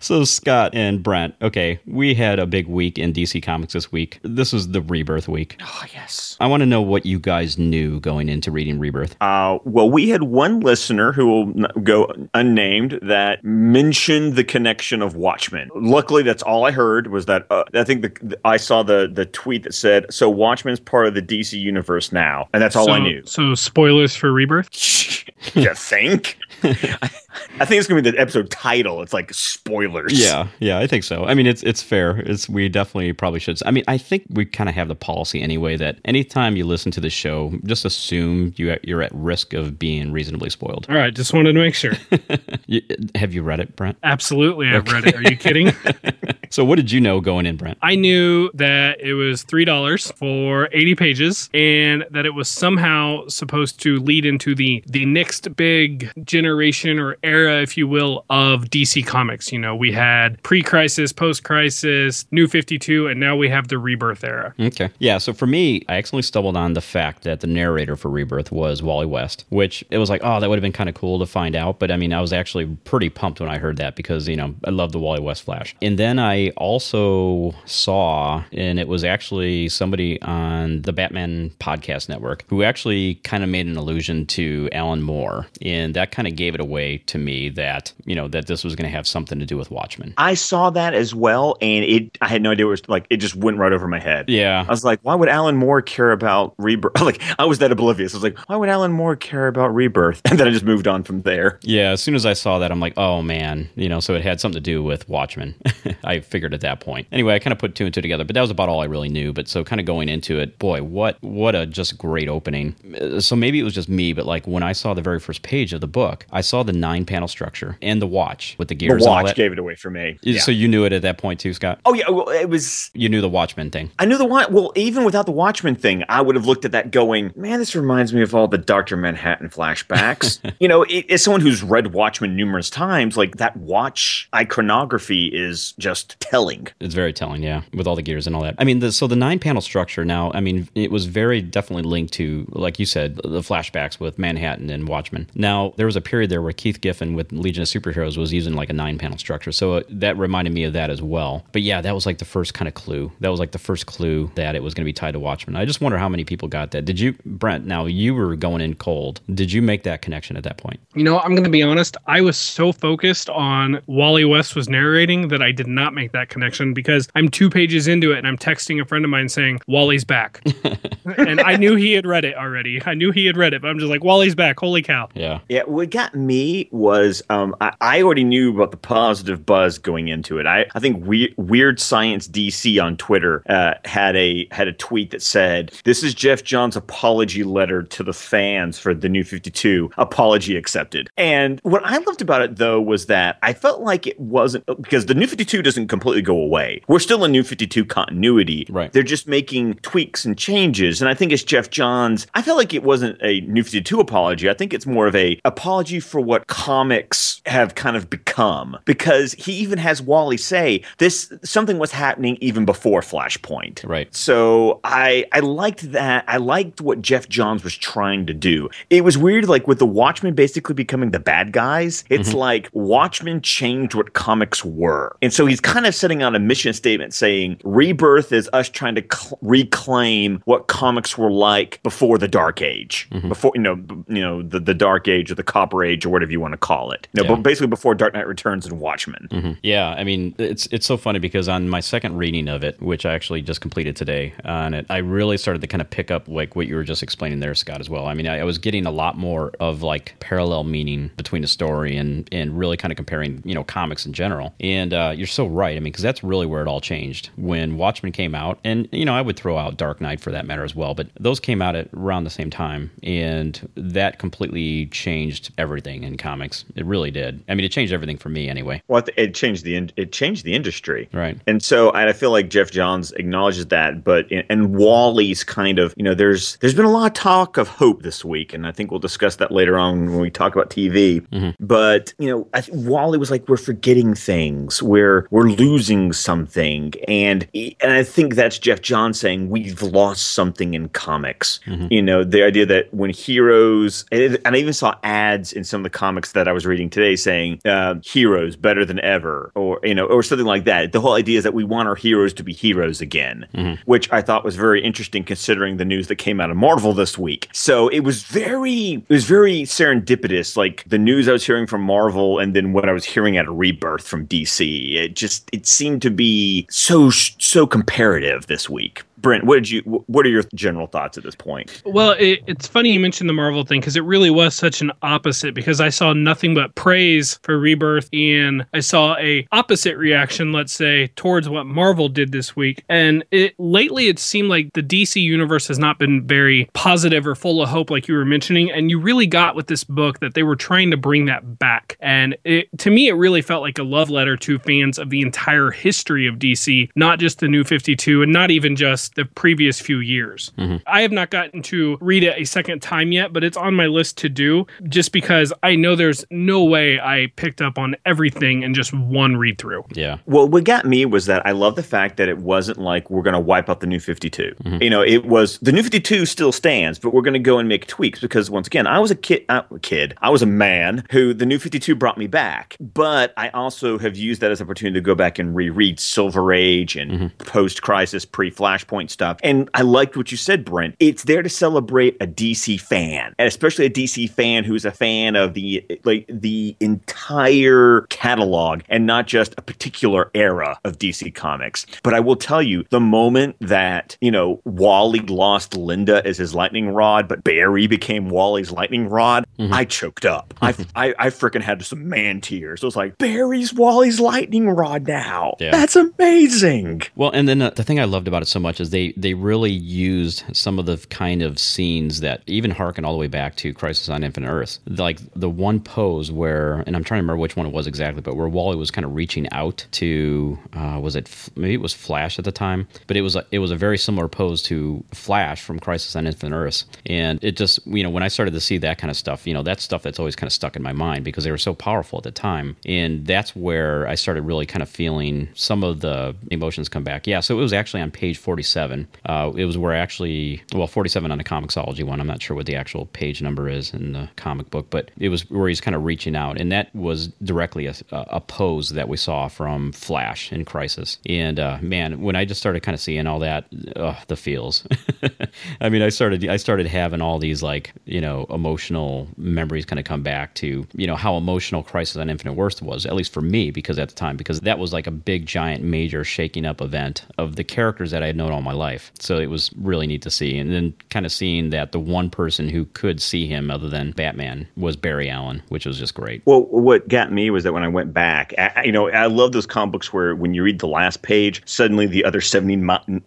so, 0.00 0.24
Scott 0.24 0.74
and 0.74 1.02
Brent, 1.02 1.36
okay, 1.40 1.80
we 1.86 2.14
had 2.14 2.38
a 2.38 2.46
big 2.46 2.66
week 2.66 2.98
in 2.98 3.14
DC 3.14 3.42
Comics 3.42 3.72
this 3.72 3.90
week. 3.90 4.18
This 4.22 4.52
was 4.52 4.68
the 4.68 4.82
Rebirth 4.82 5.28
week. 5.28 5.56
Oh, 5.62 5.84
yes. 5.94 6.17
I 6.40 6.46
want 6.46 6.60
to 6.60 6.66
know 6.66 6.82
what 6.82 7.04
you 7.06 7.18
guys 7.18 7.58
knew 7.58 8.00
going 8.00 8.28
into 8.28 8.50
reading 8.50 8.78
Rebirth. 8.78 9.16
Uh, 9.20 9.58
well, 9.64 9.90
we 9.90 10.08
had 10.08 10.22
one 10.24 10.60
listener 10.60 11.12
who 11.12 11.26
will 11.26 11.68
go 11.82 12.12
unnamed 12.34 12.98
that 13.02 13.42
mentioned 13.44 14.34
the 14.36 14.44
connection 14.44 15.02
of 15.02 15.16
Watchmen. 15.16 15.70
Luckily, 15.74 16.22
that's 16.22 16.42
all 16.42 16.64
I 16.66 16.70
heard 16.70 17.08
was 17.08 17.26
that 17.26 17.46
uh, 17.50 17.64
I 17.74 17.84
think 17.84 18.02
the, 18.02 18.08
the- 18.22 18.38
I 18.44 18.56
saw 18.56 18.82
the 18.82 19.10
the 19.12 19.26
tweet 19.26 19.62
that 19.64 19.74
said, 19.74 20.06
"So 20.12 20.28
Watchmen's 20.30 20.80
part 20.80 21.06
of 21.06 21.14
the 21.14 21.22
DC 21.22 21.58
universe 21.58 22.12
now," 22.12 22.48
and 22.52 22.62
that's 22.62 22.76
all 22.76 22.86
so, 22.86 22.92
I 22.92 22.98
knew. 23.00 23.22
So 23.26 23.54
spoilers 23.54 24.14
for 24.14 24.32
Rebirth. 24.32 24.68
you 25.54 25.74
think? 25.74 26.38
I, 27.58 27.62
I 27.62 27.64
think 27.64 27.78
it's 27.78 27.88
gonna 27.88 28.02
be 28.02 28.10
the 28.10 28.18
episode 28.18 28.50
title. 28.50 29.02
It's 29.02 29.12
like 29.12 29.32
spoilers. 29.32 30.18
Yeah, 30.18 30.48
yeah, 30.58 30.78
I 30.78 30.86
think 30.86 31.04
so. 31.04 31.24
I 31.24 31.34
mean, 31.34 31.46
it's 31.46 31.62
it's 31.62 31.82
fair. 31.82 32.18
It's 32.18 32.48
we 32.48 32.68
definitely 32.68 33.12
probably 33.12 33.40
should. 33.40 33.58
I 33.66 33.70
mean, 33.70 33.84
I 33.88 33.98
think 33.98 34.24
we 34.30 34.44
kind 34.44 34.68
of 34.68 34.74
have 34.74 34.88
the 34.88 34.94
policy 34.94 35.42
anyway 35.42 35.76
that 35.76 35.98
anytime 36.04 36.56
you 36.56 36.66
listen 36.66 36.92
to 36.92 37.00
the 37.00 37.10
show, 37.10 37.52
just 37.64 37.84
assume 37.84 38.54
you 38.56 38.76
you're 38.82 39.02
at 39.02 39.14
risk 39.14 39.52
of 39.52 39.78
being 39.78 40.12
reasonably 40.12 40.50
spoiled. 40.50 40.86
All 40.88 40.96
right, 40.96 41.14
just 41.14 41.32
wanted 41.32 41.52
to 41.52 41.58
make 41.58 41.74
sure. 41.74 41.94
You, 42.70 42.82
have 43.14 43.32
you 43.32 43.42
read 43.42 43.60
it, 43.60 43.76
Brent? 43.76 43.96
Absolutely, 44.02 44.68
I've 44.68 44.86
read 44.92 45.06
it. 45.06 45.14
Are 45.14 45.22
you 45.22 45.38
kidding? 45.38 45.72
So, 46.50 46.64
what 46.64 46.76
did 46.76 46.90
you 46.90 47.00
know 47.00 47.20
going 47.20 47.46
in, 47.46 47.56
Brent? 47.56 47.78
I 47.82 47.94
knew 47.94 48.50
that 48.54 49.00
it 49.00 49.14
was 49.14 49.42
three 49.42 49.64
dollars 49.64 50.10
for 50.12 50.68
eighty 50.72 50.94
pages, 50.94 51.50
and 51.52 52.04
that 52.10 52.26
it 52.26 52.30
was 52.30 52.48
somehow 52.48 53.26
supposed 53.28 53.80
to 53.80 53.98
lead 53.98 54.24
into 54.24 54.54
the 54.54 54.82
the 54.86 55.04
next 55.04 55.54
big 55.56 56.10
generation 56.24 56.98
or 56.98 57.16
era, 57.28 57.62
if 57.62 57.76
you 57.76 57.86
will, 57.86 58.24
of 58.30 58.64
DC 58.64 59.06
Comics. 59.06 59.52
You 59.52 59.58
know, 59.58 59.76
we 59.76 59.92
had 59.92 60.42
pre-crisis, 60.42 61.12
post-crisis, 61.12 62.26
New 62.30 62.48
Fifty 62.48 62.78
Two, 62.78 63.06
and 63.06 63.20
now 63.20 63.36
we 63.36 63.48
have 63.48 63.68
the 63.68 63.78
Rebirth 63.78 64.24
era. 64.24 64.54
Okay. 64.58 64.90
Yeah. 64.98 65.18
So 65.18 65.32
for 65.32 65.46
me, 65.46 65.84
I 65.88 65.96
accidentally 65.96 66.22
stumbled 66.22 66.56
on 66.56 66.72
the 66.72 66.80
fact 66.80 67.22
that 67.22 67.40
the 67.40 67.46
narrator 67.46 67.96
for 67.96 68.10
Rebirth 68.10 68.50
was 68.50 68.82
Wally 68.82 69.06
West, 69.06 69.44
which 69.50 69.84
it 69.90 69.98
was 69.98 70.10
like, 70.10 70.20
oh, 70.24 70.40
that 70.40 70.48
would 70.48 70.56
have 70.56 70.62
been 70.62 70.72
kind 70.72 70.88
of 70.88 70.94
cool 70.94 71.18
to 71.18 71.26
find 71.26 71.54
out. 71.54 71.78
But 71.78 71.90
I 71.90 71.96
mean, 71.96 72.12
I 72.12 72.20
was 72.20 72.32
actually 72.32 72.66
pretty 72.84 73.08
pumped 73.08 73.40
when 73.40 73.48
I 73.48 73.58
heard 73.58 73.76
that 73.78 73.96
because, 73.96 74.28
you 74.28 74.36
know, 74.36 74.54
I 74.64 74.70
love 74.70 74.92
the 74.92 74.98
Wally 74.98 75.20
West 75.20 75.42
Flash. 75.42 75.74
And 75.82 75.98
then 75.98 76.18
I 76.18 76.50
also 76.50 77.54
saw, 77.64 78.42
and 78.52 78.78
it 78.78 78.88
was 78.88 79.04
actually 79.04 79.68
somebody 79.68 80.20
on 80.22 80.82
the 80.82 80.92
Batman 80.92 81.50
Podcast 81.60 82.08
Network 82.08 82.44
who 82.48 82.62
actually 82.62 83.16
kind 83.16 83.42
of 83.42 83.50
made 83.50 83.66
an 83.66 83.76
allusion 83.76 84.26
to 84.26 84.68
Alan 84.72 85.02
Moore. 85.02 85.46
And 85.62 85.94
that 85.94 86.10
kind 86.10 86.26
of 86.28 86.36
gave 86.36 86.54
it 86.54 86.60
away 86.60 86.98
to 87.06 87.17
me 87.24 87.48
that, 87.50 87.92
you 88.04 88.14
know, 88.14 88.28
that 88.28 88.46
this 88.46 88.64
was 88.64 88.74
going 88.76 88.88
to 88.90 88.94
have 88.96 89.06
something 89.06 89.38
to 89.38 89.46
do 89.46 89.56
with 89.56 89.70
Watchmen. 89.70 90.14
I 90.16 90.34
saw 90.34 90.70
that 90.70 90.94
as 90.94 91.14
well, 91.14 91.56
and 91.60 91.84
it 91.84 92.16
I 92.20 92.28
had 92.28 92.42
no 92.42 92.50
idea 92.50 92.66
it 92.66 92.70
was 92.70 92.88
like. 92.88 93.06
It 93.10 93.18
just 93.18 93.34
went 93.36 93.58
right 93.58 93.72
over 93.72 93.86
my 93.88 93.98
head. 94.00 94.28
Yeah. 94.28 94.64
I 94.66 94.70
was 94.70 94.84
like, 94.84 95.00
why 95.02 95.14
would 95.14 95.28
Alan 95.28 95.56
Moore 95.56 95.80
care 95.82 96.12
about 96.12 96.54
rebirth? 96.58 96.92
Like, 97.08 97.22
I 97.38 97.46
was 97.46 97.58
that 97.60 97.72
oblivious. 97.72 98.12
I 98.12 98.18
was 98.18 98.22
like, 98.22 98.38
why 98.50 98.56
would 98.56 98.68
Alan 98.68 98.92
Moore 98.92 99.16
care 99.16 99.46
about 99.48 99.74
rebirth? 99.74 100.20
And 100.30 100.38
then 100.38 100.46
I 100.46 100.50
just 100.50 100.64
moved 100.64 100.86
on 100.86 101.02
from 101.04 101.22
there. 101.22 101.58
Yeah, 101.62 101.90
as 101.92 102.02
soon 102.02 102.14
as 102.14 102.26
I 102.26 102.34
saw 102.34 102.58
that, 102.58 102.70
I'm 102.70 102.80
like, 102.80 102.92
oh 102.98 103.22
man, 103.22 103.68
you 103.76 103.88
know, 103.88 104.00
so 104.00 104.14
it 104.14 104.22
had 104.22 104.40
something 104.40 104.62
to 104.62 104.70
do 104.70 104.82
with 104.82 105.08
Watchmen. 105.08 105.54
I 106.04 106.20
figured 106.20 106.52
at 106.52 106.60
that 106.60 106.80
point. 106.80 107.06
Anyway, 107.12 107.34
I 107.34 107.38
kind 107.38 107.52
of 107.52 107.58
put 107.58 107.74
two 107.74 107.86
and 107.86 107.94
two 107.94 108.02
together, 108.02 108.24
but 108.24 108.34
that 108.34 108.40
was 108.42 108.50
about 108.50 108.68
all 108.68 108.80
I 108.80 108.84
really 108.84 109.08
knew. 109.08 109.32
But 109.32 109.48
so 109.48 109.64
kind 109.64 109.80
of 109.80 109.86
going 109.86 110.08
into 110.08 110.38
it, 110.38 110.58
boy, 110.58 110.82
what 110.82 111.16
what 111.22 111.54
a 111.54 111.64
just 111.66 111.96
great 111.96 112.28
opening. 112.28 112.74
Uh, 113.00 113.20
So 113.20 113.34
maybe 113.36 113.58
it 113.58 113.62
was 113.64 113.74
just 113.74 113.88
me, 113.88 114.12
but 114.12 114.26
like 114.26 114.46
when 114.46 114.62
I 114.62 114.72
saw 114.72 114.92
the 114.94 115.02
very 115.02 115.18
first 115.20 115.42
page 115.42 115.72
of 115.72 115.80
the 115.80 115.86
book, 115.88 116.26
I 116.30 116.40
saw 116.42 116.62
the 116.62 116.72
nine 116.72 117.04
panel 117.08 117.26
structure 117.28 117.76
and 117.82 118.00
the 118.00 118.06
watch 118.06 118.54
with 118.58 118.68
the 118.68 118.74
The 118.74 118.86
gears. 118.86 119.04
all 119.06 119.14
watch 119.14 119.26
that. 119.26 119.36
gave 119.36 119.50
it 119.52 119.58
away 119.58 119.74
for 119.74 119.90
me. 119.90 120.18
Yeah. 120.22 120.40
So 120.40 120.52
you 120.52 120.68
knew 120.68 120.84
it 120.84 120.92
at 120.92 121.02
that 121.02 121.18
point 121.18 121.40
too, 121.40 121.52
Scott. 121.54 121.80
oh 121.84 121.94
yeah, 121.94 122.08
well, 122.10 122.28
it 122.28 122.48
was. 122.48 122.90
You 122.94 123.08
knew 123.08 123.20
the 123.20 123.28
Watchmen 123.28 123.70
thing. 123.70 123.90
I 123.98 124.04
knew 124.04 124.16
the 124.18 124.24
watch. 124.24 124.50
Well, 124.50 124.72
even 124.76 125.04
without 125.04 125.26
the 125.26 125.32
Watchmen 125.32 125.74
thing, 125.74 126.04
I 126.08 126.20
would 126.20 126.36
have 126.36 126.46
looked 126.46 126.64
at 126.64 126.72
that 126.72 126.90
going, 126.92 127.32
man, 127.34 127.58
this 127.58 127.74
reminds 127.74 128.12
me 128.14 128.22
of 128.22 128.34
all 128.34 128.46
the 128.46 128.58
Doctor 128.58 128.96
Manhattan 128.96 129.48
flashbacks. 129.48 130.38
you 130.60 130.68
know, 130.68 130.82
it, 130.84 131.10
as 131.10 131.22
someone 131.24 131.40
who's 131.40 131.62
read 131.62 131.92
Watchmen 131.92 132.36
numerous 132.36 132.70
times, 132.70 133.16
like 133.16 133.36
that 133.38 133.56
watch 133.56 134.28
iconography 134.34 135.26
is 135.28 135.72
just 135.78 136.18
telling. 136.20 136.68
It's 136.80 136.94
very 136.94 137.12
telling, 137.12 137.42
yeah, 137.42 137.62
with 137.72 137.86
all 137.86 137.96
the 137.96 138.02
gears 138.02 138.26
and 138.26 138.36
all 138.36 138.42
that. 138.42 138.54
I 138.58 138.64
mean, 138.64 138.80
the, 138.80 138.92
so 138.92 139.06
the 139.06 139.16
nine 139.16 139.38
panel 139.38 139.62
structure 139.62 140.04
now, 140.04 140.30
I 140.34 140.40
mean, 140.40 140.68
it 140.74 140.90
was 140.90 141.06
very 141.06 141.40
definitely 141.40 141.84
linked 141.84 142.12
to, 142.14 142.46
like 142.50 142.78
you 142.78 142.86
said, 142.86 143.16
the 143.16 143.40
flashbacks 143.40 143.98
with 144.00 144.18
Manhattan 144.18 144.68
and 144.70 144.88
Watchmen. 144.88 145.28
Now, 145.34 145.72
there 145.76 145.86
was 145.86 145.96
a 145.96 146.00
period 146.00 146.30
there 146.30 146.42
where 146.42 146.52
Keith 146.52 146.80
Giffen 146.88 147.14
with 147.14 147.30
Legion 147.32 147.60
of 147.60 147.68
Superheroes 147.68 148.16
was 148.16 148.32
using 148.32 148.54
like 148.54 148.70
a 148.70 148.72
nine 148.72 148.96
panel 148.96 149.18
structure. 149.18 149.52
So 149.52 149.74
uh, 149.74 149.82
that 149.90 150.16
reminded 150.16 150.54
me 150.54 150.64
of 150.64 150.72
that 150.72 150.88
as 150.88 151.02
well. 151.02 151.44
But 151.52 151.60
yeah, 151.60 151.82
that 151.82 151.94
was 151.94 152.06
like 152.06 152.16
the 152.16 152.24
first 152.24 152.54
kind 152.54 152.66
of 152.66 152.72
clue. 152.72 153.12
That 153.20 153.28
was 153.28 153.38
like 153.38 153.50
the 153.50 153.58
first 153.58 153.84
clue 153.84 154.30
that 154.36 154.54
it 154.54 154.62
was 154.62 154.72
going 154.72 154.84
to 154.84 154.88
be 154.88 154.94
tied 154.94 155.12
to 155.12 155.20
Watchmen. 155.20 155.54
I 155.54 155.66
just 155.66 155.82
wonder 155.82 155.98
how 155.98 156.08
many 156.08 156.24
people 156.24 156.48
got 156.48 156.70
that. 156.70 156.86
Did 156.86 156.98
you, 156.98 157.14
Brent? 157.26 157.66
Now 157.66 157.84
you 157.84 158.14
were 158.14 158.36
going 158.36 158.62
in 158.62 158.74
cold. 158.74 159.20
Did 159.34 159.52
you 159.52 159.60
make 159.60 159.82
that 159.82 160.00
connection 160.00 160.34
at 160.38 160.44
that 160.44 160.56
point? 160.56 160.80
You 160.94 161.04
know, 161.04 161.18
I'm 161.18 161.32
going 161.32 161.44
to 161.44 161.50
be 161.50 161.62
honest. 161.62 161.98
I 162.06 162.22
was 162.22 162.38
so 162.38 162.72
focused 162.72 163.28
on 163.28 163.82
Wally 163.86 164.24
West 164.24 164.56
was 164.56 164.66
narrating 164.70 165.28
that 165.28 165.42
I 165.42 165.52
did 165.52 165.66
not 165.66 165.92
make 165.92 166.12
that 166.12 166.30
connection 166.30 166.72
because 166.72 167.06
I'm 167.14 167.28
two 167.28 167.50
pages 167.50 167.86
into 167.86 168.12
it 168.12 168.18
and 168.18 168.26
I'm 168.26 168.38
texting 168.38 168.80
a 168.80 168.86
friend 168.86 169.04
of 169.04 169.10
mine 169.10 169.28
saying 169.28 169.60
Wally's 169.66 170.04
back, 170.04 170.42
and 171.18 171.38
I 171.40 171.56
knew 171.56 171.76
he 171.76 171.92
had 171.92 172.06
read 172.06 172.24
it 172.24 172.34
already. 172.34 172.80
I 172.86 172.94
knew 172.94 173.12
he 173.12 173.26
had 173.26 173.36
read 173.36 173.52
it, 173.52 173.60
but 173.60 173.68
I'm 173.68 173.78
just 173.78 173.90
like 173.90 174.02
Wally's 174.02 174.34
back. 174.34 174.58
Holy 174.58 174.80
cow! 174.80 175.10
Yeah. 175.14 175.40
Yeah, 175.48 175.64
what 175.64 175.90
got 175.90 176.14
me 176.14 176.68
was 176.78 177.22
um, 177.28 177.54
I, 177.60 177.74
I 177.80 178.02
already 178.02 178.24
knew 178.24 178.54
about 178.54 178.70
the 178.70 178.76
positive 178.76 179.44
buzz 179.44 179.78
going 179.78 180.08
into 180.08 180.38
it. 180.38 180.46
I, 180.46 180.66
I 180.74 180.80
think 180.80 181.04
we, 181.04 181.34
Weird 181.36 181.80
Science 181.80 182.28
DC 182.28 182.82
on 182.82 182.96
Twitter 182.96 183.42
uh, 183.48 183.74
had 183.84 184.16
a 184.16 184.48
had 184.50 184.68
a 184.68 184.72
tweet 184.72 185.10
that 185.10 185.22
said, 185.22 185.72
"This 185.84 186.02
is 186.02 186.14
Geoff 186.14 186.44
Johns' 186.44 186.76
apology 186.76 187.44
letter 187.44 187.82
to 187.82 188.02
the 188.02 188.12
fans 188.12 188.78
for 188.78 188.94
the 188.94 189.08
New 189.08 189.24
Fifty 189.24 189.50
Two. 189.50 189.90
Apology 189.98 190.56
accepted." 190.56 191.10
And 191.16 191.60
what 191.62 191.84
I 191.84 191.98
loved 191.98 192.22
about 192.22 192.42
it 192.42 192.56
though 192.56 192.80
was 192.80 193.06
that 193.06 193.38
I 193.42 193.52
felt 193.52 193.82
like 193.82 194.06
it 194.06 194.18
wasn't 194.18 194.64
because 194.80 195.06
the 195.06 195.14
New 195.14 195.26
Fifty 195.26 195.44
Two 195.44 195.62
doesn't 195.62 195.88
completely 195.88 196.22
go 196.22 196.36
away. 196.36 196.82
We're 196.88 196.98
still 196.98 197.24
in 197.24 197.32
New 197.32 197.42
Fifty 197.42 197.66
Two 197.66 197.84
continuity. 197.84 198.66
Right. 198.70 198.92
They're 198.92 199.02
just 199.02 199.26
making 199.26 199.74
tweaks 199.74 200.24
and 200.24 200.38
changes, 200.38 201.02
and 201.02 201.08
I 201.08 201.14
think 201.14 201.32
it's 201.32 201.42
Geoff 201.42 201.70
Johns. 201.70 202.26
I 202.34 202.42
felt 202.42 202.56
like 202.58 202.72
it 202.72 202.82
wasn't 202.82 203.18
a 203.22 203.40
New 203.42 203.62
Fifty 203.62 203.82
Two 203.82 204.00
apology. 204.00 204.48
I 204.48 204.54
think 204.54 204.72
it's 204.72 204.86
more 204.86 205.06
of 205.06 205.16
a 205.16 205.40
apology 205.44 206.00
for 206.00 206.20
what 206.20 206.46
comics 206.68 207.40
have 207.46 207.74
kind 207.74 207.96
of 207.96 208.10
become 208.10 208.76
because 208.84 209.32
he 209.32 209.54
even 209.54 209.78
has 209.78 210.02
Wally 210.02 210.36
say 210.36 210.82
this 210.98 211.32
something 211.42 211.78
was 211.78 211.92
happening 211.92 212.36
even 212.42 212.66
before 212.66 213.00
Flashpoint. 213.00 213.88
Right. 213.88 214.14
So 214.14 214.78
I 214.84 215.24
I 215.32 215.40
liked 215.40 215.92
that. 215.92 216.26
I 216.28 216.36
liked 216.36 216.82
what 216.82 217.00
Geoff 217.00 217.26
Johns 217.30 217.64
was 217.64 217.74
trying 217.74 218.26
to 218.26 218.34
do. 218.34 218.68
It 218.90 219.02
was 219.02 219.16
weird, 219.16 219.48
like 219.48 219.66
with 219.66 219.78
the 219.78 219.86
Watchmen 219.86 220.34
basically 220.34 220.74
becoming 220.74 221.10
the 221.10 221.18
bad 221.18 221.52
guys. 221.52 222.04
It's 222.10 222.28
mm-hmm. 222.28 222.38
like 222.38 222.68
Watchmen 222.74 223.40
changed 223.40 223.94
what 223.94 224.12
comics 224.12 224.62
were, 224.62 225.16
and 225.22 225.32
so 225.32 225.46
he's 225.46 225.60
kind 225.60 225.86
of 225.86 225.94
setting 225.94 226.22
out 226.22 226.36
a 226.36 226.38
mission 226.38 226.74
statement 226.74 227.14
saying 227.14 227.62
Rebirth 227.64 228.30
is 228.30 228.50
us 228.52 228.68
trying 228.68 228.94
to 228.96 229.04
cl- 229.10 229.38
reclaim 229.40 230.42
what 230.44 230.66
comics 230.66 231.16
were 231.16 231.30
like 231.30 231.82
before 231.82 232.18
the 232.18 232.28
Dark 232.28 232.60
Age, 232.60 233.08
mm-hmm. 233.10 233.28
before 233.30 233.52
you 233.54 233.62
know 233.62 233.76
you 234.06 234.20
know 234.20 234.42
the 234.42 234.60
the 234.60 234.74
Dark 234.74 235.08
Age 235.08 235.30
or 235.30 235.34
the 235.34 235.42
Copper 235.42 235.82
Age 235.82 236.04
or 236.04 236.10
whatever 236.10 236.30
you 236.30 236.40
want 236.40 236.52
to 236.52 236.57
call 236.58 236.90
it. 236.92 237.08
No, 237.14 237.22
Yeah. 237.22 237.30
but 237.30 237.42
basically 237.42 237.66
before 237.68 237.94
Dark 237.94 238.14
Knight 238.14 238.26
Returns 238.26 238.66
and 238.66 238.80
Watchmen. 238.80 239.58
Yeah, 239.62 239.88
I 239.88 240.04
mean, 240.04 240.34
it's 240.38 240.66
it's 240.68 240.86
so 240.86 240.96
funny 240.96 241.18
because 241.18 241.48
on 241.48 241.68
my 241.68 241.80
second 241.80 242.16
reading 242.16 242.48
of 242.48 242.62
it, 242.64 242.80
which 242.82 243.06
I 243.06 243.14
actually 243.14 243.42
just 243.42 243.60
completed 243.60 243.96
today, 243.96 244.34
on 244.44 244.74
it, 244.74 244.86
I 244.90 244.98
really 244.98 245.36
started 245.38 245.60
to 245.62 245.66
kind 245.66 245.80
of 245.80 245.88
pick 245.90 246.10
up 246.10 246.28
like 246.28 246.56
what 246.56 246.66
you 246.66 246.74
were 246.76 246.84
just 246.84 247.02
explaining 247.02 247.40
there, 247.40 247.54
Scott, 247.54 247.80
as 247.80 247.88
well. 247.90 248.06
I 248.06 248.14
mean, 248.14 248.26
I, 248.26 248.40
I 248.40 248.44
was 248.44 248.58
getting 248.58 248.86
a 248.86 248.90
lot 248.90 249.16
more 249.16 249.52
of 249.60 249.82
like 249.82 250.14
parallel 250.20 250.64
meaning 250.64 251.10
between 251.16 251.42
the 251.42 251.48
story 251.48 251.96
and 251.96 252.28
and 252.32 252.58
really 252.58 252.76
kind 252.76 252.92
of 252.92 252.96
comparing, 252.96 253.42
you 253.44 253.54
know, 253.54 253.64
comics 253.64 254.06
in 254.06 254.12
general. 254.12 254.54
And 254.60 254.92
uh, 254.92 255.12
you're 255.16 255.26
so 255.26 255.46
right. 255.46 255.76
I 255.76 255.80
mean, 255.80 255.92
because 255.92 256.02
that's 256.02 256.22
really 256.24 256.46
where 256.46 256.62
it 256.62 256.68
all 256.68 256.80
changed 256.80 257.30
when 257.36 257.76
Watchmen 257.76 258.12
came 258.12 258.34
out, 258.34 258.58
and 258.64 258.88
you 258.92 259.04
know, 259.04 259.14
I 259.14 259.20
would 259.22 259.36
throw 259.36 259.56
out 259.58 259.76
Dark 259.76 260.00
Knight 260.00 260.20
for 260.20 260.30
that 260.32 260.46
matter 260.46 260.64
as 260.64 260.74
well, 260.74 260.94
but 260.94 261.08
those 261.18 261.40
came 261.40 261.60
out 261.62 261.74
at 261.76 261.88
around 261.94 262.24
the 262.24 262.30
same 262.30 262.50
time, 262.50 262.90
and 263.02 263.68
that 263.74 264.18
completely 264.18 264.86
changed 264.86 265.52
everything 265.58 266.04
in 266.04 266.16
comics. 266.16 266.47
It 266.74 266.84
really 266.84 267.10
did. 267.10 267.42
I 267.48 267.54
mean, 267.54 267.64
it 267.64 267.72
changed 267.72 267.92
everything 267.92 268.16
for 268.18 268.28
me 268.28 268.48
anyway. 268.48 268.82
Well, 268.88 269.02
it 269.16 269.34
changed 269.34 269.64
the 269.64 269.76
in- 269.76 269.92
it 269.96 270.12
changed 270.12 270.44
the 270.44 270.54
industry, 270.54 271.08
Right. 271.12 271.38
And 271.46 271.62
so 271.62 271.92
I 271.94 272.12
feel 272.12 272.30
like 272.30 272.48
Geoff 272.50 272.70
Johns 272.70 273.12
acknowledges 273.12 273.66
that, 273.66 274.04
but 274.04 274.26
and 274.30 274.74
Wally's 274.76 275.44
kind 275.44 275.78
of 275.78 275.94
you 275.96 276.04
know 276.04 276.14
there's 276.14 276.56
there's 276.56 276.74
been 276.74 276.84
a 276.84 276.90
lot 276.90 277.06
of 277.06 277.12
talk 277.14 277.56
of 277.56 277.68
hope 277.68 278.02
this 278.02 278.24
week, 278.24 278.52
and 278.54 278.66
I 278.66 278.72
think 278.72 278.90
we'll 278.90 279.00
discuss 279.00 279.36
that 279.36 279.50
later 279.50 279.78
on 279.78 280.06
when 280.10 280.20
we 280.20 280.30
talk 280.30 280.54
about 280.54 280.70
TV. 280.70 281.20
Mm-hmm. 281.28 281.64
But 281.64 282.14
you 282.18 282.28
know, 282.30 282.48
I 282.54 282.60
think 282.60 282.86
Wally 282.88 283.18
was 283.18 283.30
like, 283.30 283.48
we're 283.48 283.56
forgetting 283.56 284.14
things, 284.14 284.82
we're 284.82 285.26
we're 285.30 285.48
losing 285.48 286.12
something, 286.12 286.94
and 287.06 287.48
and 287.54 287.92
I 287.92 288.02
think 288.04 288.34
that's 288.34 288.58
Geoff 288.58 288.82
Johns 288.82 289.18
saying 289.18 289.50
we've 289.50 289.82
lost 289.82 290.32
something 290.32 290.74
in 290.74 290.88
comics. 290.90 291.60
Mm-hmm. 291.66 291.86
You 291.90 292.02
know, 292.02 292.24
the 292.24 292.42
idea 292.42 292.66
that 292.66 292.92
when 292.92 293.10
heroes 293.10 294.04
and 294.12 294.38
and 294.44 294.56
I 294.56 294.58
even 294.58 294.72
saw 294.72 294.94
ads 295.02 295.52
in 295.52 295.64
some 295.64 295.80
of 295.80 295.84
the 295.84 295.98
comics 295.98 296.32
that 296.38 296.48
I 296.48 296.52
was 296.52 296.64
reading 296.64 296.88
today 296.88 297.16
saying 297.16 297.60
uh, 297.64 297.96
heroes 298.04 298.54
better 298.56 298.84
than 298.84 299.00
ever, 299.00 299.50
or 299.54 299.80
you 299.82 299.94
know, 299.94 300.06
or 300.06 300.22
something 300.22 300.46
like 300.46 300.64
that. 300.64 300.92
The 300.92 301.00
whole 301.00 301.14
idea 301.14 301.38
is 301.38 301.44
that 301.44 301.54
we 301.54 301.64
want 301.64 301.88
our 301.88 301.96
heroes 301.96 302.32
to 302.34 302.44
be 302.44 302.52
heroes 302.52 303.00
again, 303.00 303.46
which 303.86 304.10
I 304.12 304.22
thought 304.22 304.44
was 304.44 304.56
very 304.56 304.82
interesting 304.82 305.24
considering 305.24 305.76
the 305.76 305.84
news 305.84 306.06
that 306.06 306.16
came 306.16 306.40
out 306.40 306.50
of 306.50 306.56
Marvel 306.56 306.92
this 306.92 307.18
week. 307.18 307.48
So 307.52 307.88
it 307.88 308.00
was 308.00 308.22
very, 308.22 309.04
it 309.08 309.08
was 309.08 309.24
very 309.24 309.62
serendipitous. 309.62 310.56
Like 310.56 310.84
the 310.86 310.98
news 310.98 311.28
I 311.28 311.32
was 311.32 311.44
hearing 311.44 311.66
from 311.66 311.82
Marvel, 311.82 312.38
and 312.38 312.54
then 312.54 312.72
what 312.72 312.88
I 312.88 312.92
was 312.92 313.04
hearing 313.04 313.36
at 313.36 313.46
a 313.46 313.52
Rebirth 313.52 314.06
from 314.06 314.26
DC. 314.26 314.94
It 314.94 315.16
just, 315.16 315.48
it 315.52 315.66
seemed 315.66 316.02
to 316.02 316.10
be 316.10 316.66
so 316.70 317.10
so 317.10 317.66
comparative 317.66 318.46
this 318.46 318.70
week. 318.70 319.02
Brent, 319.20 319.44
what 319.44 319.56
did 319.56 319.70
you? 319.70 319.80
What 320.06 320.24
are 320.26 320.28
your 320.28 320.44
general 320.54 320.86
thoughts 320.86 321.18
at 321.18 321.24
this 321.24 321.34
point? 321.34 321.82
Well, 321.84 322.12
it, 322.12 322.42
it's 322.46 322.66
funny 322.66 322.92
you 322.92 323.00
mentioned 323.00 323.28
the 323.28 323.34
Marvel 323.34 323.64
thing 323.64 323.80
because 323.80 323.96
it 323.96 324.04
really 324.04 324.30
was 324.30 324.54
such 324.54 324.80
an 324.80 324.92
opposite. 325.02 325.54
Because 325.54 325.80
I 325.80 325.88
saw 325.88 326.12
nothing 326.12 326.54
but 326.54 326.74
praise 326.76 327.38
for 327.42 327.58
Rebirth, 327.58 328.08
and 328.12 328.64
I 328.72 328.80
saw 328.80 329.16
a 329.16 329.46
opposite 329.50 329.96
reaction, 329.96 330.52
let's 330.52 330.72
say, 330.72 331.08
towards 331.16 331.48
what 331.48 331.64
Marvel 331.64 332.08
did 332.08 332.30
this 332.30 332.54
week. 332.54 332.84
And 332.88 333.24
it 333.32 333.58
lately, 333.58 334.08
it 334.08 334.20
seemed 334.20 334.48
like 334.48 334.72
the 334.74 334.82
DC 334.82 335.20
universe 335.20 335.66
has 335.66 335.78
not 335.78 335.98
been 335.98 336.24
very 336.26 336.70
positive 336.74 337.26
or 337.26 337.34
full 337.34 337.60
of 337.60 337.68
hope, 337.68 337.90
like 337.90 338.06
you 338.06 338.14
were 338.14 338.24
mentioning. 338.24 338.70
And 338.70 338.88
you 338.88 339.00
really 339.00 339.26
got 339.26 339.56
with 339.56 339.66
this 339.66 339.82
book 339.82 340.20
that 340.20 340.34
they 340.34 340.44
were 340.44 340.56
trying 340.56 340.92
to 340.92 340.96
bring 340.96 341.24
that 341.26 341.58
back. 341.58 341.96
And 342.00 342.36
it, 342.44 342.68
to 342.78 342.90
me, 342.90 343.08
it 343.08 343.14
really 343.14 343.42
felt 343.42 343.62
like 343.62 343.78
a 343.78 343.82
love 343.82 344.10
letter 344.10 344.36
to 344.36 344.58
fans 344.60 344.98
of 344.98 345.10
the 345.10 345.22
entire 345.22 345.72
history 345.72 346.26
of 346.28 346.36
DC, 346.36 346.90
not 346.94 347.18
just 347.18 347.40
the 347.40 347.48
New 347.48 347.64
Fifty 347.64 347.96
Two, 347.96 348.22
and 348.22 348.32
not 348.32 348.52
even 348.52 348.76
just 348.76 349.07
the 349.10 349.24
previous 349.24 349.80
few 349.80 349.98
years. 349.98 350.52
Mm-hmm. 350.58 350.76
I 350.86 351.02
have 351.02 351.12
not 351.12 351.30
gotten 351.30 351.62
to 351.62 351.98
read 352.00 352.24
it 352.24 352.34
a 352.36 352.44
second 352.44 352.80
time 352.80 353.12
yet, 353.12 353.32
but 353.32 353.44
it's 353.44 353.56
on 353.56 353.74
my 353.74 353.86
list 353.86 354.18
to 354.18 354.28
do 354.28 354.66
just 354.84 355.12
because 355.12 355.52
I 355.62 355.76
know 355.76 355.96
there's 355.96 356.24
no 356.30 356.64
way 356.64 357.00
I 357.00 357.32
picked 357.36 357.60
up 357.60 357.78
on 357.78 357.96
everything 358.04 358.62
in 358.62 358.74
just 358.74 358.92
one 358.92 359.36
read 359.36 359.58
through. 359.58 359.84
Yeah. 359.92 360.18
Well, 360.26 360.48
what 360.48 360.64
got 360.64 360.84
me 360.84 361.04
was 361.04 361.26
that 361.26 361.46
I 361.46 361.52
love 361.52 361.76
the 361.76 361.82
fact 361.82 362.16
that 362.16 362.28
it 362.28 362.38
wasn't 362.38 362.78
like 362.78 363.10
we're 363.10 363.22
going 363.22 363.34
to 363.34 363.40
wipe 363.40 363.68
out 363.68 363.80
the 363.80 363.86
new 363.86 364.00
52. 364.00 364.54
Mm-hmm. 364.64 364.82
You 364.82 364.90
know, 364.90 365.02
it 365.02 365.26
was 365.26 365.58
the 365.58 365.72
new 365.72 365.82
52 365.82 366.26
still 366.26 366.52
stands, 366.52 366.98
but 366.98 367.12
we're 367.12 367.22
going 367.22 367.34
to 367.34 367.38
go 367.38 367.58
and 367.58 367.68
make 367.68 367.86
tweaks 367.86 368.20
because 368.20 368.50
once 368.50 368.66
again, 368.66 368.86
I 368.86 368.98
was 368.98 369.10
a 369.10 369.16
kid, 369.16 369.44
uh, 369.48 369.62
a 369.70 369.78
kid, 369.78 370.14
I 370.20 370.30
was 370.30 370.42
a 370.42 370.46
man 370.46 371.04
who 371.10 371.32
the 371.32 371.46
new 371.46 371.58
52 371.58 371.94
brought 371.94 372.18
me 372.18 372.26
back, 372.26 372.76
but 372.80 373.32
I 373.36 373.48
also 373.50 373.98
have 373.98 374.16
used 374.16 374.40
that 374.40 374.50
as 374.50 374.60
an 374.60 374.66
opportunity 374.66 374.94
to 374.94 375.04
go 375.04 375.14
back 375.14 375.38
and 375.38 375.54
reread 375.54 376.00
Silver 376.00 376.52
Age 376.52 376.96
and 376.96 377.10
mm-hmm. 377.10 377.44
post 377.44 377.82
crisis, 377.82 378.24
pre 378.24 378.50
Flashpoint 378.50 378.97
stuff. 379.06 379.38
And 379.44 379.70
I 379.74 379.82
liked 379.82 380.16
what 380.16 380.32
you 380.32 380.36
said, 380.36 380.64
Brent. 380.64 380.96
It's 380.98 381.22
there 381.22 381.42
to 381.42 381.48
celebrate 381.48 382.16
a 382.20 382.26
DC 382.26 382.80
fan, 382.80 383.34
and 383.38 383.46
especially 383.46 383.86
a 383.86 383.90
DC 383.90 384.28
fan 384.30 384.64
who's 384.64 384.84
a 384.84 384.90
fan 384.90 385.36
of 385.36 385.54
the 385.54 385.86
like 386.02 386.24
the 386.28 386.74
entire 386.80 388.06
catalog 388.08 388.80
and 388.88 389.06
not 389.06 389.28
just 389.28 389.54
a 389.56 389.62
particular 389.62 390.30
era 390.34 390.80
of 390.84 390.98
DC 390.98 391.34
Comics. 391.34 391.86
But 392.02 392.14
I 392.14 392.20
will 392.20 392.36
tell 392.36 392.62
you, 392.62 392.84
the 392.90 393.00
moment 393.00 393.56
that, 393.60 394.16
you 394.20 394.30
know, 394.30 394.60
Wally 394.64 395.20
lost 395.20 395.76
Linda 395.76 396.26
as 396.26 396.38
his 396.38 396.54
lightning 396.54 396.88
rod, 396.88 397.28
but 397.28 397.44
Barry 397.44 397.86
became 397.86 398.30
Wally's 398.30 398.70
lightning 398.70 399.08
rod, 399.08 399.46
I 399.58 399.84
choked 399.84 400.24
up. 400.24 400.54
I, 400.62 400.74
I, 400.96 401.14
I 401.18 401.26
freaking 401.28 401.60
had 401.60 401.84
some 401.84 402.08
man 402.08 402.40
tears. 402.40 402.82
I 402.82 402.86
was 402.86 402.96
like, 402.96 403.18
Barry's 403.18 403.74
Wally's 403.74 404.20
lightning 404.20 404.68
rod 404.68 405.06
now. 405.06 405.54
Yeah. 405.60 405.70
That's 405.70 405.96
amazing. 405.96 407.02
Well, 407.14 407.30
and 407.30 407.48
then 407.48 407.62
uh, 407.62 407.70
the 407.70 407.84
thing 407.84 408.00
I 408.00 408.04
loved 408.04 408.28
about 408.28 408.42
it 408.42 408.46
so 408.46 408.60
much 408.60 408.80
is 408.80 408.87
they 408.90 409.12
they 409.16 409.34
really 409.34 409.70
used 409.70 410.44
some 410.52 410.78
of 410.78 410.86
the 410.86 410.98
kind 411.10 411.42
of 411.42 411.58
scenes 411.58 412.20
that 412.20 412.42
even 412.46 412.70
harken 412.70 413.04
all 413.04 413.12
the 413.12 413.18
way 413.18 413.26
back 413.26 413.56
to 413.56 413.72
Crisis 413.72 414.08
on 414.08 414.24
Infinite 414.24 414.48
Earths. 414.48 414.80
Like 414.86 415.20
the 415.34 415.50
one 415.50 415.80
pose 415.80 416.30
where, 416.30 416.84
and 416.86 416.96
I'm 416.96 417.04
trying 417.04 417.18
to 417.18 417.22
remember 417.22 417.40
which 417.40 417.56
one 417.56 417.66
it 417.66 417.72
was 417.72 417.86
exactly, 417.86 418.22
but 418.22 418.36
where 418.36 418.48
Wally 418.48 418.76
was 418.76 418.90
kind 418.90 419.04
of 419.04 419.14
reaching 419.14 419.50
out 419.52 419.86
to, 419.92 420.58
uh, 420.74 420.98
was 421.02 421.16
it 421.16 421.50
maybe 421.56 421.74
it 421.74 421.80
was 421.80 421.94
Flash 421.94 422.38
at 422.38 422.44
the 422.44 422.52
time, 422.52 422.86
but 423.06 423.16
it 423.16 423.22
was 423.22 423.36
a, 423.36 423.44
it 423.50 423.58
was 423.58 423.70
a 423.70 423.76
very 423.76 423.98
similar 423.98 424.28
pose 424.28 424.62
to 424.64 425.04
Flash 425.12 425.62
from 425.62 425.78
Crisis 425.78 426.14
on 426.16 426.26
Infinite 426.26 426.56
Earths, 426.56 426.84
and 427.06 427.42
it 427.42 427.56
just 427.56 427.86
you 427.86 428.02
know 428.02 428.10
when 428.10 428.22
I 428.22 428.28
started 428.28 428.52
to 428.52 428.60
see 428.60 428.78
that 428.78 428.98
kind 428.98 429.10
of 429.10 429.16
stuff, 429.16 429.46
you 429.46 429.54
know, 429.54 429.62
that's 429.62 429.82
stuff 429.82 430.02
that's 430.02 430.18
always 430.18 430.36
kind 430.36 430.46
of 430.46 430.52
stuck 430.52 430.76
in 430.76 430.82
my 430.82 430.92
mind 430.92 431.24
because 431.24 431.44
they 431.44 431.50
were 431.50 431.58
so 431.58 431.74
powerful 431.74 432.18
at 432.18 432.24
the 432.24 432.30
time. 432.30 432.76
And 432.86 433.26
that's 433.26 433.56
where 433.56 434.06
I 434.06 434.14
started 434.14 434.42
really 434.42 434.66
kind 434.66 434.82
of 434.82 434.88
feeling 434.88 435.48
some 435.54 435.82
of 435.82 436.00
the 436.00 436.36
emotions 436.50 436.88
come 436.88 437.04
back. 437.04 437.26
Yeah, 437.26 437.40
so 437.40 437.58
it 437.58 437.60
was 437.60 437.72
actually 437.72 438.02
on 438.02 438.10
page 438.10 438.38
47. 438.38 438.77
Uh, 439.26 439.52
it 439.56 439.64
was 439.64 439.76
where 439.76 439.94
actually, 439.94 440.62
well, 440.74 440.86
47 440.86 441.30
on 441.30 441.38
the 441.38 441.44
Comixology 441.44 442.04
one. 442.04 442.20
I'm 442.20 442.26
not 442.26 442.42
sure 442.42 442.56
what 442.56 442.66
the 442.66 442.76
actual 442.76 443.06
page 443.06 443.42
number 443.42 443.68
is 443.68 443.92
in 443.92 444.12
the 444.12 444.28
comic 444.36 444.70
book, 444.70 444.86
but 444.90 445.10
it 445.18 445.28
was 445.28 445.48
where 445.50 445.68
he's 445.68 445.80
kind 445.80 445.94
of 445.94 446.04
reaching 446.04 446.36
out. 446.36 446.60
And 446.60 446.70
that 446.72 446.94
was 446.94 447.28
directly 447.42 447.86
a, 447.86 447.94
a 448.10 448.40
pose 448.40 448.90
that 448.90 449.08
we 449.08 449.16
saw 449.16 449.48
from 449.48 449.92
Flash 449.92 450.52
in 450.52 450.64
Crisis. 450.64 451.18
And 451.26 451.58
uh, 451.58 451.78
man, 451.80 452.20
when 452.20 452.36
I 452.36 452.44
just 452.44 452.60
started 452.60 452.82
kind 452.82 452.94
of 452.94 453.00
seeing 453.00 453.26
all 453.26 453.40
that, 453.40 453.66
uh, 453.96 454.14
the 454.28 454.36
feels. 454.36 454.86
I 455.80 455.88
mean, 455.88 456.02
I 456.02 456.08
started 456.08 456.46
I 456.48 456.56
started 456.56 456.86
having 456.86 457.20
all 457.20 457.38
these 457.38 457.62
like 457.62 457.92
you 458.04 458.20
know 458.20 458.46
emotional 458.50 459.28
memories 459.36 459.84
kind 459.84 459.98
of 459.98 460.04
come 460.04 460.22
back 460.22 460.54
to 460.56 460.86
you 460.94 461.06
know 461.06 461.16
how 461.16 461.36
emotional 461.36 461.82
Crisis 461.82 462.16
on 462.16 462.30
Infinite 462.30 462.60
Earths 462.60 462.82
was, 462.82 463.06
at 463.06 463.14
least 463.14 463.32
for 463.32 463.40
me, 463.40 463.70
because 463.70 463.98
at 463.98 464.08
the 464.08 464.14
time, 464.14 464.36
because 464.36 464.60
that 464.60 464.78
was 464.78 464.92
like 464.92 465.06
a 465.06 465.10
big, 465.10 465.46
giant, 465.46 465.82
major 465.82 466.24
shaking 466.24 466.66
up 466.66 466.80
event 466.80 467.24
of 467.38 467.56
the 467.56 467.64
characters 467.64 468.10
that 468.10 468.22
I 468.22 468.26
had 468.26 468.36
known 468.36 468.52
all 468.52 468.62
my 468.62 468.67
life. 468.72 469.12
So 469.18 469.38
it 469.38 469.50
was 469.50 469.70
really 469.76 470.06
neat 470.06 470.22
to 470.22 470.30
see, 470.30 470.58
and 470.58 470.72
then 470.72 470.94
kind 471.10 471.26
of 471.26 471.32
seeing 471.32 471.70
that 471.70 471.92
the 471.92 472.00
one 472.00 472.30
person 472.30 472.68
who 472.68 472.84
could 472.86 473.20
see 473.20 473.46
him 473.46 473.70
other 473.70 473.88
than 473.88 474.12
Batman 474.12 474.66
was 474.76 474.96
Barry 474.96 475.30
Allen, 475.30 475.62
which 475.68 475.86
was 475.86 475.98
just 475.98 476.14
great. 476.14 476.42
Well, 476.44 476.62
what 476.64 477.08
got 477.08 477.32
me 477.32 477.50
was 477.50 477.64
that 477.64 477.72
when 477.72 477.82
I 477.82 477.88
went 477.88 478.12
back, 478.12 478.54
I, 478.58 478.84
you 478.84 478.92
know, 478.92 479.08
I 479.10 479.26
love 479.26 479.52
those 479.52 479.66
comic 479.66 479.92
books 479.92 480.12
where 480.12 480.34
when 480.34 480.54
you 480.54 480.62
read 480.62 480.78
the 480.78 480.88
last 480.88 481.22
page, 481.22 481.62
suddenly 481.64 482.06
the 482.06 482.24
other 482.24 482.40
seventy, 482.40 482.76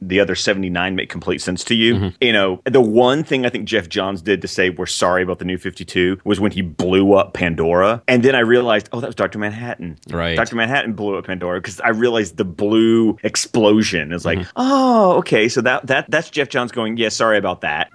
the 0.01 0.19
other 0.19 0.35
seventy 0.35 0.69
nine 0.69 0.95
make 0.95 1.09
complete 1.09 1.41
sense 1.41 1.63
to 1.65 1.75
you. 1.75 1.95
Mm-hmm. 1.95 2.07
You 2.21 2.33
know, 2.33 2.61
the 2.65 2.81
one 2.81 3.23
thing 3.23 3.45
I 3.45 3.49
think 3.49 3.65
Geoff 3.65 3.89
Johns 3.89 4.21
did 4.21 4.41
to 4.41 4.47
say 4.47 4.69
we're 4.69 4.85
sorry 4.85 5.23
about 5.23 5.39
the 5.39 5.45
new 5.45 5.57
fifty 5.57 5.85
two 5.85 6.19
was 6.23 6.39
when 6.39 6.51
he 6.51 6.61
blew 6.61 7.13
up 7.13 7.33
Pandora, 7.33 8.03
and 8.07 8.23
then 8.23 8.35
I 8.35 8.39
realized, 8.39 8.89
oh, 8.91 8.99
that 8.99 9.07
was 9.07 9.15
Doctor 9.15 9.39
Manhattan. 9.39 9.97
Right, 10.09 10.35
Doctor 10.35 10.55
Manhattan 10.55 10.93
blew 10.93 11.17
up 11.17 11.25
Pandora 11.25 11.61
because 11.61 11.79
I 11.79 11.89
realized 11.89 12.37
the 12.37 12.45
blue 12.45 13.17
explosion 13.23 14.11
is 14.11 14.25
like, 14.25 14.39
mm-hmm. 14.39 14.49
oh, 14.55 15.13
okay, 15.17 15.30
so 15.31 15.61
that 15.61 15.87
that 15.87 16.09
that's 16.09 16.29
Geoff 16.29 16.49
Johns 16.49 16.71
going, 16.71 16.97
yeah, 16.97 17.09
sorry 17.09 17.37
about 17.37 17.61
that, 17.61 17.89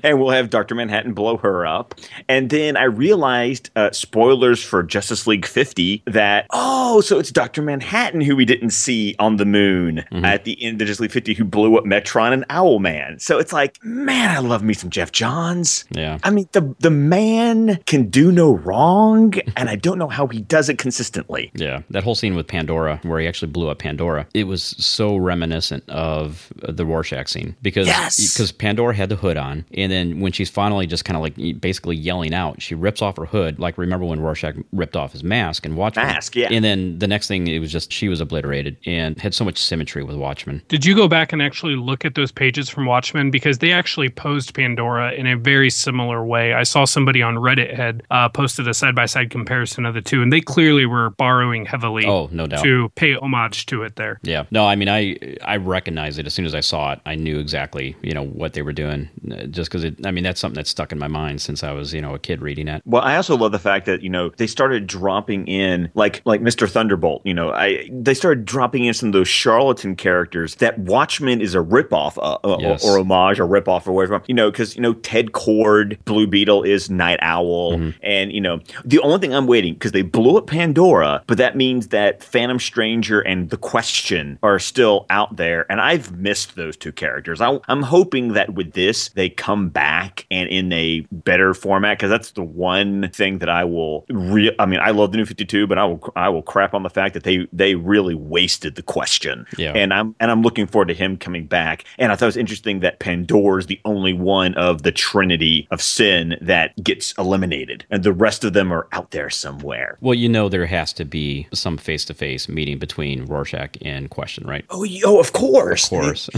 and 0.02 0.18
we'll 0.18 0.30
have 0.30 0.50
Doctor 0.50 0.74
Manhattan 0.74 1.12
blow 1.12 1.36
her 1.36 1.66
up, 1.66 1.94
and 2.28 2.50
then 2.50 2.76
I 2.76 2.84
realized, 2.84 3.70
uh, 3.76 3.90
spoilers 3.92 4.62
for 4.62 4.82
Justice 4.82 5.26
League 5.26 5.46
fifty, 5.46 6.02
that 6.06 6.46
oh, 6.50 7.00
so 7.00 7.18
it's 7.18 7.30
Doctor 7.30 7.62
Manhattan 7.62 8.20
who 8.20 8.34
we 8.34 8.44
didn't 8.44 8.70
see 8.70 9.14
on 9.18 9.36
the 9.36 9.44
moon 9.44 10.04
mm-hmm. 10.10 10.24
at 10.24 10.44
the 10.44 10.62
end 10.62 10.80
of 10.80 10.88
Justice 10.88 11.00
League 11.00 11.12
fifty, 11.12 11.34
who 11.34 11.44
blew 11.44 11.76
up 11.76 11.84
Metron 11.84 12.32
and 12.32 12.48
Owlman. 12.48 13.20
So 13.20 13.38
it's 13.38 13.52
like, 13.52 13.78
man, 13.84 14.30
I 14.30 14.38
love 14.38 14.62
me 14.62 14.74
some 14.74 14.90
Geoff 14.90 15.12
Johns. 15.12 15.84
Yeah, 15.90 16.18
I 16.22 16.30
mean 16.30 16.48
the 16.52 16.74
the 16.80 16.90
man 16.90 17.78
can 17.86 18.08
do 18.08 18.32
no 18.32 18.54
wrong, 18.54 19.34
and 19.56 19.68
I 19.68 19.76
don't 19.76 19.98
know 19.98 20.08
how 20.08 20.26
he 20.26 20.40
does 20.40 20.68
it 20.68 20.78
consistently. 20.78 21.50
Yeah, 21.54 21.82
that 21.90 22.02
whole 22.02 22.14
scene 22.14 22.34
with 22.34 22.46
Pandora, 22.46 23.00
where 23.02 23.20
he 23.20 23.28
actually 23.28 23.50
blew 23.52 23.68
up 23.68 23.78
Pandora, 23.78 24.26
it 24.34 24.44
was 24.44 24.62
so 24.62 25.16
reminiscent 25.16 25.88
of 25.88 26.52
the 26.76 26.84
Rorschach 26.84 27.28
scene 27.28 27.56
because 27.62 27.86
yes. 27.86 28.32
because 28.34 28.52
Pandora 28.52 28.94
had 28.94 29.08
the 29.08 29.16
hood 29.16 29.36
on, 29.36 29.64
and 29.74 29.90
then 29.90 30.20
when 30.20 30.32
she's 30.32 30.50
finally 30.50 30.86
just 30.86 31.04
kind 31.04 31.16
of 31.16 31.22
like 31.22 31.60
basically 31.60 31.96
yelling 31.96 32.34
out, 32.34 32.60
she 32.60 32.74
rips 32.74 33.02
off 33.02 33.16
her 33.16 33.26
hood. 33.26 33.58
Like 33.58 33.78
remember 33.78 34.06
when 34.06 34.20
Rorschach 34.20 34.56
ripped 34.72 34.96
off 34.96 35.12
his 35.12 35.24
mask 35.24 35.64
and 35.64 35.76
Watchmen? 35.76 36.06
Mask, 36.06 36.36
yeah. 36.36 36.48
And 36.50 36.64
then 36.64 36.98
the 36.98 37.06
next 37.06 37.28
thing, 37.28 37.46
it 37.46 37.58
was 37.58 37.72
just 37.72 37.92
she 37.92 38.08
was 38.08 38.20
obliterated 38.20 38.76
and 38.86 39.18
had 39.20 39.34
so 39.34 39.44
much 39.44 39.58
symmetry 39.58 40.02
with 40.02 40.16
Watchmen. 40.16 40.62
Did 40.68 40.84
you 40.84 40.94
go 40.94 41.08
back 41.08 41.32
and 41.32 41.42
actually 41.42 41.76
look 41.76 42.04
at 42.04 42.14
those 42.14 42.32
pages 42.32 42.68
from 42.68 42.86
Watchmen 42.86 43.30
because 43.30 43.58
they 43.58 43.72
actually 43.72 44.08
posed 44.08 44.54
Pandora 44.54 45.12
in 45.12 45.26
a 45.26 45.36
very 45.36 45.70
similar 45.70 46.24
way? 46.24 46.52
I 46.52 46.62
saw 46.62 46.84
somebody 46.84 47.22
on 47.22 47.36
Reddit 47.36 47.74
had 47.74 48.02
uh, 48.10 48.28
posted 48.28 48.68
a 48.68 48.74
side 48.74 48.94
by 48.94 49.06
side 49.06 49.30
comparison 49.30 49.86
of 49.86 49.94
the 49.94 50.02
two, 50.02 50.22
and 50.22 50.32
they 50.32 50.40
clearly 50.40 50.86
were 50.86 51.10
borrowing 51.10 51.66
heavily. 51.66 52.06
Oh, 52.06 52.28
no 52.32 52.46
doubt. 52.46 52.62
To 52.64 52.88
pay 52.90 53.14
homage 53.14 53.66
to 53.66 53.82
it 53.82 53.96
there. 53.96 54.18
Yeah. 54.22 54.44
No, 54.50 54.66
I 54.66 54.76
mean, 54.76 54.88
I 54.88 55.16
I 55.44 55.56
recognize 55.56 56.18
it 56.18 56.26
as 56.26 56.34
soon 56.34 56.44
as 56.44 56.54
I 56.54 56.57
saw 56.60 56.92
it. 56.92 57.00
I 57.06 57.14
knew 57.14 57.38
exactly 57.38 57.96
you 58.02 58.12
know 58.12 58.24
what 58.24 58.52
they 58.52 58.62
were 58.62 58.72
doing, 58.72 59.08
uh, 59.30 59.44
just 59.46 59.70
because 59.70 59.84
it. 59.84 60.06
I 60.06 60.10
mean, 60.10 60.24
that's 60.24 60.40
something 60.40 60.56
that's 60.56 60.70
stuck 60.70 60.92
in 60.92 60.98
my 60.98 61.08
mind 61.08 61.40
since 61.40 61.62
I 61.62 61.72
was 61.72 61.92
you 61.92 62.00
know 62.00 62.14
a 62.14 62.18
kid 62.18 62.42
reading 62.42 62.68
it. 62.68 62.82
Well, 62.84 63.02
I 63.02 63.16
also 63.16 63.36
love 63.36 63.52
the 63.52 63.58
fact 63.58 63.86
that 63.86 64.02
you 64.02 64.10
know 64.10 64.30
they 64.36 64.46
started 64.46 64.86
dropping 64.86 65.46
in 65.46 65.90
like 65.94 66.22
like 66.24 66.40
Mr. 66.40 66.68
Thunderbolt. 66.68 67.22
You 67.24 67.34
know, 67.34 67.52
I 67.52 67.88
they 67.90 68.14
started 68.14 68.44
dropping 68.44 68.84
in 68.84 68.94
some 68.94 69.08
of 69.08 69.12
those 69.12 69.30
Charlton 69.30 69.96
characters 69.96 70.56
that 70.56 70.78
Watchmen 70.78 71.40
is 71.40 71.54
a 71.54 71.58
ripoff 71.58 72.16
uh, 72.18 72.38
uh 72.44 72.58
yes. 72.60 72.84
or, 72.84 72.96
or, 72.96 73.00
homage 73.00 73.40
or 73.40 73.46
ripoff 73.46 73.86
or 73.86 73.92
whatever. 73.92 74.22
You 74.26 74.34
know, 74.34 74.50
because 74.50 74.76
you 74.76 74.82
know 74.82 74.94
Ted 74.94 75.32
Kord, 75.32 76.02
Blue 76.04 76.26
Beetle 76.26 76.62
is 76.62 76.90
Nite 76.90 77.20
Owl, 77.22 77.72
mm-hmm. 77.72 77.90
and 78.02 78.32
you 78.32 78.40
know 78.40 78.60
the 78.84 79.00
only 79.00 79.18
thing 79.18 79.34
I'm 79.34 79.46
waiting 79.46 79.74
because 79.74 79.92
they 79.92 80.02
blew 80.02 80.36
up 80.36 80.46
Pandora, 80.46 81.22
but 81.26 81.38
that 81.38 81.56
means 81.56 81.88
that 81.88 82.22
Phantom 82.22 82.58
Stranger 82.58 83.20
and 83.20 83.50
The 83.50 83.56
Question 83.56 84.38
are 84.42 84.58
still 84.58 85.06
out 85.10 85.36
there, 85.36 85.70
and 85.70 85.80
I've 85.80 86.12
missed 86.18 86.47
those 86.54 86.76
two 86.76 86.92
characters. 86.92 87.40
I, 87.40 87.58
am 87.68 87.82
hoping 87.82 88.32
that 88.34 88.54
with 88.54 88.72
this 88.72 89.08
they 89.10 89.28
come 89.28 89.68
back 89.68 90.26
and 90.30 90.48
in 90.48 90.72
a 90.72 91.00
better 91.12 91.54
format 91.54 91.98
because 91.98 92.10
that's 92.10 92.32
the 92.32 92.42
one 92.42 93.10
thing 93.10 93.38
that 93.38 93.48
I 93.48 93.64
will. 93.64 94.04
Re- 94.10 94.54
I 94.58 94.66
mean, 94.66 94.80
I 94.80 94.90
love 94.90 95.12
the 95.12 95.18
new 95.18 95.26
52, 95.26 95.66
but 95.66 95.78
I 95.78 95.84
will 95.84 96.12
I 96.16 96.28
will 96.28 96.42
crap 96.42 96.74
on 96.74 96.82
the 96.82 96.90
fact 96.90 97.14
that 97.14 97.24
they 97.24 97.46
they 97.52 97.74
really 97.74 98.14
wasted 98.14 98.74
the 98.74 98.82
question. 98.82 99.46
Yeah. 99.56 99.72
And 99.74 99.92
I'm 99.92 100.14
and 100.20 100.30
I'm 100.30 100.42
looking 100.42 100.66
forward 100.66 100.88
to 100.88 100.94
him 100.94 101.16
coming 101.16 101.46
back. 101.46 101.84
And 101.98 102.12
I 102.12 102.16
thought 102.16 102.26
it 102.26 102.28
was 102.28 102.36
interesting 102.36 102.80
that 102.80 102.98
Pandora 102.98 103.58
is 103.58 103.66
the 103.66 103.80
only 103.84 104.12
one 104.12 104.54
of 104.54 104.82
the 104.82 104.92
trinity 104.92 105.66
of 105.70 105.82
sin 105.82 106.36
that 106.40 106.72
gets 106.82 107.12
eliminated, 107.18 107.84
and 107.90 108.02
the 108.02 108.12
rest 108.12 108.44
of 108.44 108.52
them 108.52 108.72
are 108.72 108.88
out 108.92 109.10
there 109.10 109.30
somewhere. 109.30 109.98
Well, 110.00 110.14
you 110.14 110.28
know 110.28 110.48
there 110.48 110.66
has 110.66 110.92
to 110.94 111.04
be 111.04 111.48
some 111.52 111.76
face 111.76 112.04
to 112.06 112.14
face 112.14 112.48
meeting 112.48 112.78
between 112.78 113.24
Rorschach 113.24 113.76
and 113.82 114.10
Question, 114.10 114.46
right? 114.46 114.64
Oh, 114.70 114.86
oh, 115.04 115.20
of 115.20 115.32
course, 115.32 115.84
of 115.84 115.90
course. 115.90 116.30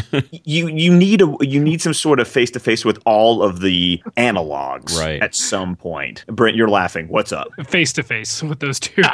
You 0.45 0.69
you 0.69 0.95
need 0.95 1.23
a 1.23 1.35
you 1.40 1.62
need 1.62 1.80
some 1.83 1.95
sort 1.95 2.21
of 2.21 2.28
face 2.28 2.50
to 2.52 2.61
face 2.61 2.85
with 2.85 2.99
all 3.07 3.42
of 3.42 3.61
the 3.61 4.02
analogs, 4.16 4.99
right? 4.99 5.23
At 5.23 5.35
some 5.35 5.76
point, 5.76 6.25
Brent, 6.26 6.57
you're 6.57 6.69
laughing. 6.69 7.09
What's 7.09 7.33
up? 7.33 7.49
Face 7.66 7.92
to 7.95 8.02
face 8.02 8.42
with 8.42 8.61
those 8.61 8.80
two. 8.80 9.02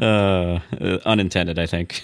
uh, 0.02 0.60
unintended, 1.04 1.58
I 1.58 1.66
think. 1.66 2.02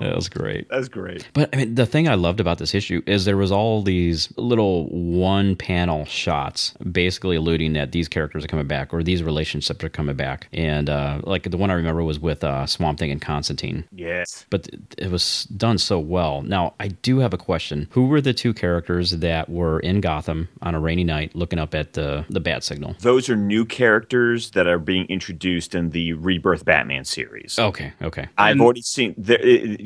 That 0.00 0.14
was 0.14 0.28
great. 0.28 0.68
That's 0.68 0.88
great. 0.88 1.28
But 1.32 1.50
I 1.52 1.56
mean, 1.56 1.74
the 1.74 1.86
thing 1.86 2.08
I 2.08 2.14
loved 2.14 2.40
about 2.40 2.58
this 2.58 2.74
issue 2.74 3.02
is 3.06 3.24
there 3.24 3.36
was 3.36 3.52
all 3.52 3.82
these 3.82 4.32
little 4.36 4.88
one 4.88 5.56
panel 5.56 6.04
shots, 6.06 6.74
basically 6.90 7.36
alluding 7.36 7.74
that 7.74 7.92
these 7.92 8.08
characters 8.08 8.44
are 8.44 8.48
coming 8.48 8.66
back 8.66 8.92
or 8.92 9.02
these 9.02 9.22
relationships 9.22 9.84
are 9.84 9.88
coming 9.88 10.16
back. 10.16 10.48
And 10.52 10.88
uh, 10.88 11.20
like 11.24 11.50
the 11.50 11.56
one 11.56 11.70
I 11.70 11.74
remember 11.74 12.02
was 12.02 12.18
with 12.18 12.42
uh, 12.42 12.66
Swamp 12.66 12.98
Thing 12.98 13.10
and 13.10 13.20
Constantine. 13.20 13.84
Yes. 13.92 14.46
But 14.50 14.68
it 14.98 15.10
was 15.10 15.44
done 15.44 15.78
so 15.78 15.98
well. 15.98 16.42
Now 16.42 16.74
I 16.80 16.88
do 16.88 17.18
have 17.18 17.34
a 17.34 17.38
question: 17.38 17.88
Who 17.90 18.06
were 18.06 18.20
the 18.20 18.34
two 18.34 18.54
characters 18.54 19.12
that 19.12 19.48
were 19.48 19.80
in 19.80 20.00
Gotham 20.00 20.48
on 20.62 20.74
a 20.74 20.80
rainy 20.80 21.04
night, 21.04 21.34
looking 21.34 21.58
up 21.58 21.74
at 21.74 21.92
the 21.92 22.24
the 22.28 22.40
bat 22.40 22.64
signal? 22.64 22.96
Those 23.00 23.28
are 23.28 23.36
new 23.36 23.64
characters 23.64 24.50
that 24.52 24.66
are 24.66 24.78
being 24.78 25.06
introduced 25.06 25.74
in 25.74 25.90
the 25.90 26.14
Rebirth 26.14 26.64
Batman 26.64 27.04
series. 27.04 27.58
Okay. 27.58 27.92
Okay. 28.02 28.28
I've 28.38 28.52
and, 28.52 28.60
already 28.60 28.82
seen 28.82 29.14